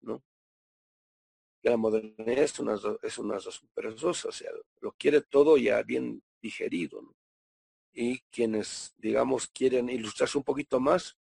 ¿no? 0.00 0.22
La 1.66 1.76
modernidad 1.76 2.44
es 2.44 2.60
una, 2.60 2.78
es 3.02 3.18
una 3.18 3.38
o 3.38 4.32
sea, 4.32 4.50
lo 4.80 4.92
quiere 4.92 5.20
todo 5.20 5.56
ya 5.56 5.82
bien 5.82 6.22
digerido, 6.40 7.02
¿no? 7.02 7.12
Y 7.92 8.20
quienes, 8.30 8.94
digamos, 8.98 9.48
quieren 9.48 9.88
ilustrarse 9.88 10.38
un 10.38 10.44
poquito 10.44 10.78
más, 10.78 11.18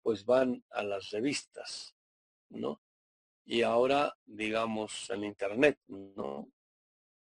pues 0.00 0.24
van 0.24 0.64
a 0.70 0.82
las 0.82 1.10
revistas, 1.10 1.94
¿no? 2.48 2.80
Y 3.44 3.60
ahora, 3.60 4.16
digamos, 4.24 5.10
en 5.10 5.24
Internet, 5.24 5.78
¿no? 5.88 6.50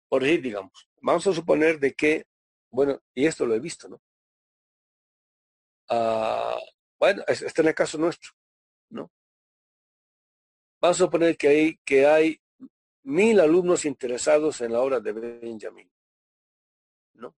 Por 0.09 0.25
ahí, 0.25 0.39
digamos, 0.39 0.91
vamos 1.01 1.29
a 1.29 1.35
suponer 1.35 1.79
de 1.79 1.95
que, 1.95 2.27
bueno, 2.73 3.01
y 3.15 3.27
esto 3.27 3.47
lo 3.47 3.55
he 3.55 3.61
visto, 3.61 3.89
¿no? 3.89 4.03
Ah, 5.91 6.59
bueno, 6.99 7.23
este 7.29 7.63
en 7.63 7.69
el 7.69 7.75
caso 7.77 7.99
nuestro, 7.99 8.33
¿no? 8.91 9.13
Vamos 10.81 11.01
a 11.01 11.05
suponer 11.05 11.37
que 11.37 11.47
hay, 11.47 11.77
que 11.85 12.05
hay 12.05 12.41
mil 13.03 13.41
alumnos 13.41 13.85
interesados 13.85 14.61
en 14.61 14.73
la 14.73 14.81
obra 14.81 15.01
de 15.01 15.13
Benjamin, 15.13 15.91
¿no? 17.15 17.35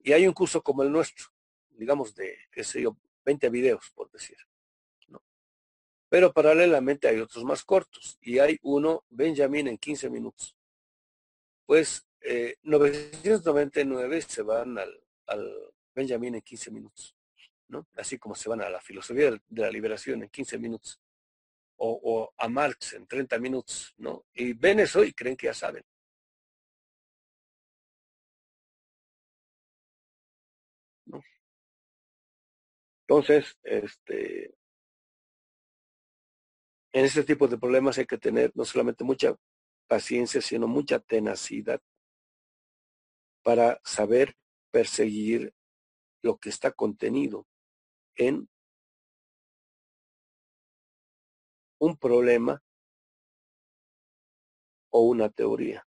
Y 0.00 0.12
hay 0.12 0.26
un 0.26 0.34
curso 0.34 0.62
como 0.62 0.82
el 0.82 0.92
nuestro, 0.92 1.26
digamos 1.70 2.14
de, 2.14 2.38
qué 2.50 2.64
sé 2.64 2.82
yo, 2.82 2.96
20 3.24 3.48
videos, 3.50 3.90
por 3.94 4.10
decir, 4.10 4.36
¿no? 5.08 5.22
Pero 6.08 6.32
paralelamente 6.32 7.08
hay 7.08 7.18
otros 7.20 7.44
más 7.44 7.64
cortos 7.64 8.18
y 8.20 8.38
hay 8.38 8.58
uno, 8.62 9.04
Benjamin, 9.08 9.68
en 9.68 9.78
15 9.78 10.10
minutos. 10.10 10.56
Pues 11.66 12.06
eh, 12.20 12.56
999 12.62 14.22
se 14.22 14.42
van 14.42 14.78
al, 14.78 15.02
al 15.26 15.74
Benjamin 15.94 16.36
en 16.36 16.42
15 16.42 16.70
minutos. 16.70 17.16
Así 17.96 18.18
como 18.18 18.34
se 18.34 18.48
van 18.48 18.62
a 18.62 18.70
la 18.70 18.80
filosofía 18.80 19.30
de 19.30 19.62
la 19.62 19.70
liberación 19.70 20.22
en 20.22 20.28
15 20.28 20.58
minutos 20.58 21.00
o, 21.76 22.32
a 22.36 22.48
Marx 22.48 22.94
en 22.94 23.06
30 23.06 23.38
minutos, 23.38 23.94
¿no? 23.98 24.24
Y 24.34 24.52
ven 24.52 24.80
eso 24.80 25.04
y 25.04 25.12
creen 25.12 25.36
que 25.36 25.46
ya 25.46 25.54
saben. 25.54 25.84
Entonces, 33.06 33.58
este, 33.62 34.54
en 36.92 37.04
este 37.04 37.22
tipo 37.24 37.48
de 37.48 37.58
problemas 37.58 37.98
hay 37.98 38.06
que 38.06 38.18
tener 38.18 38.52
no 38.54 38.64
solamente 38.64 39.04
mucha 39.04 39.36
paciencia, 39.86 40.40
sino 40.40 40.66
mucha 40.66 40.98
tenacidad 41.00 41.80
para 43.42 43.80
saber 43.84 44.36
perseguir 44.70 45.52
lo 46.22 46.38
que 46.38 46.48
está 46.48 46.72
contenido 46.72 47.46
en 48.16 48.48
un 51.84 51.96
problema 51.96 52.62
o 54.90 55.00
una 55.02 55.28
teoría. 55.28 55.86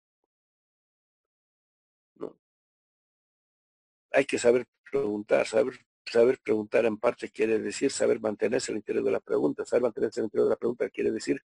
Hay 4.12 4.24
que 4.24 4.38
saber 4.38 4.66
preguntar, 4.90 5.46
saber, 5.46 5.74
saber 6.04 6.38
preguntar 6.40 6.84
en 6.84 6.98
parte 6.98 7.30
quiere 7.30 7.58
decir 7.58 7.90
saber 7.90 8.20
mantenerse 8.20 8.72
al 8.72 8.78
interior 8.78 9.04
de 9.04 9.12
la 9.12 9.20
pregunta, 9.20 9.64
saber 9.64 9.82
mantenerse 9.82 10.20
al 10.20 10.24
interior 10.24 10.46
de 10.46 10.50
la 10.50 10.56
pregunta 10.56 10.90
quiere 10.90 11.12
decir 11.12 11.42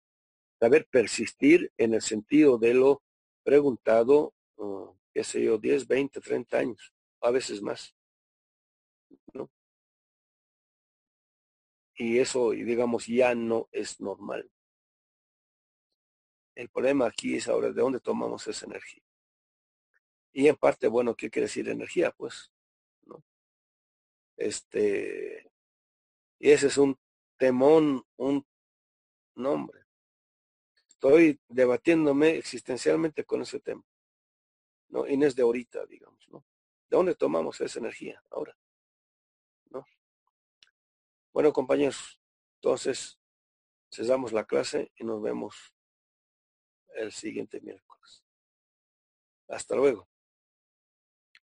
saber 0.58 0.86
persistir 0.90 1.72
en 1.76 1.94
el 1.94 2.02
sentido 2.02 2.58
de 2.58 2.74
lo 2.74 3.02
preguntado, 3.42 4.32
uh, 4.56 4.94
qué 5.12 5.22
sé 5.22 5.42
yo, 5.42 5.58
10, 5.58 5.86
20, 5.86 6.20
30 6.20 6.58
años, 6.58 6.92
a 7.20 7.30
veces 7.30 7.60
más. 7.60 7.94
Y 11.96 12.18
eso, 12.18 12.50
digamos, 12.50 13.06
ya 13.06 13.34
no 13.34 13.68
es 13.72 14.00
normal. 14.00 14.50
El 16.54 16.68
problema 16.68 17.06
aquí 17.06 17.36
es 17.36 17.48
ahora 17.48 17.68
de 17.68 17.80
dónde 17.80 18.00
tomamos 18.00 18.46
esa 18.46 18.66
energía. 18.66 19.02
Y 20.32 20.48
en 20.48 20.56
parte, 20.56 20.88
bueno, 20.88 21.14
¿qué 21.14 21.30
quiere 21.30 21.46
decir 21.46 21.68
energía? 21.68 22.10
Pues, 22.10 22.52
¿no? 23.02 23.24
Este, 24.36 25.50
y 26.38 26.50
ese 26.50 26.66
es 26.66 26.78
un 26.78 26.98
temón, 27.36 28.04
un 28.16 28.44
nombre. 29.36 29.84
Estoy 30.88 31.40
debatiéndome 31.48 32.36
existencialmente 32.36 33.24
con 33.24 33.42
ese 33.42 33.60
tema. 33.60 33.84
¿no? 34.88 35.06
Y 35.06 35.16
no 35.16 35.26
es 35.26 35.34
de 35.34 35.42
ahorita, 35.42 35.86
digamos, 35.86 36.28
¿no? 36.28 36.44
¿De 36.88 36.96
dónde 36.96 37.14
tomamos 37.14 37.60
esa 37.60 37.78
energía 37.78 38.22
ahora? 38.30 38.56
Bueno, 41.34 41.52
compañeros, 41.52 42.20
entonces 42.58 43.18
cesamos 43.90 44.32
la 44.32 44.44
clase 44.44 44.92
y 44.94 45.02
nos 45.02 45.20
vemos 45.20 45.74
el 46.94 47.10
siguiente 47.10 47.60
miércoles. 47.60 48.22
Hasta 49.48 49.74
luego. 49.74 50.08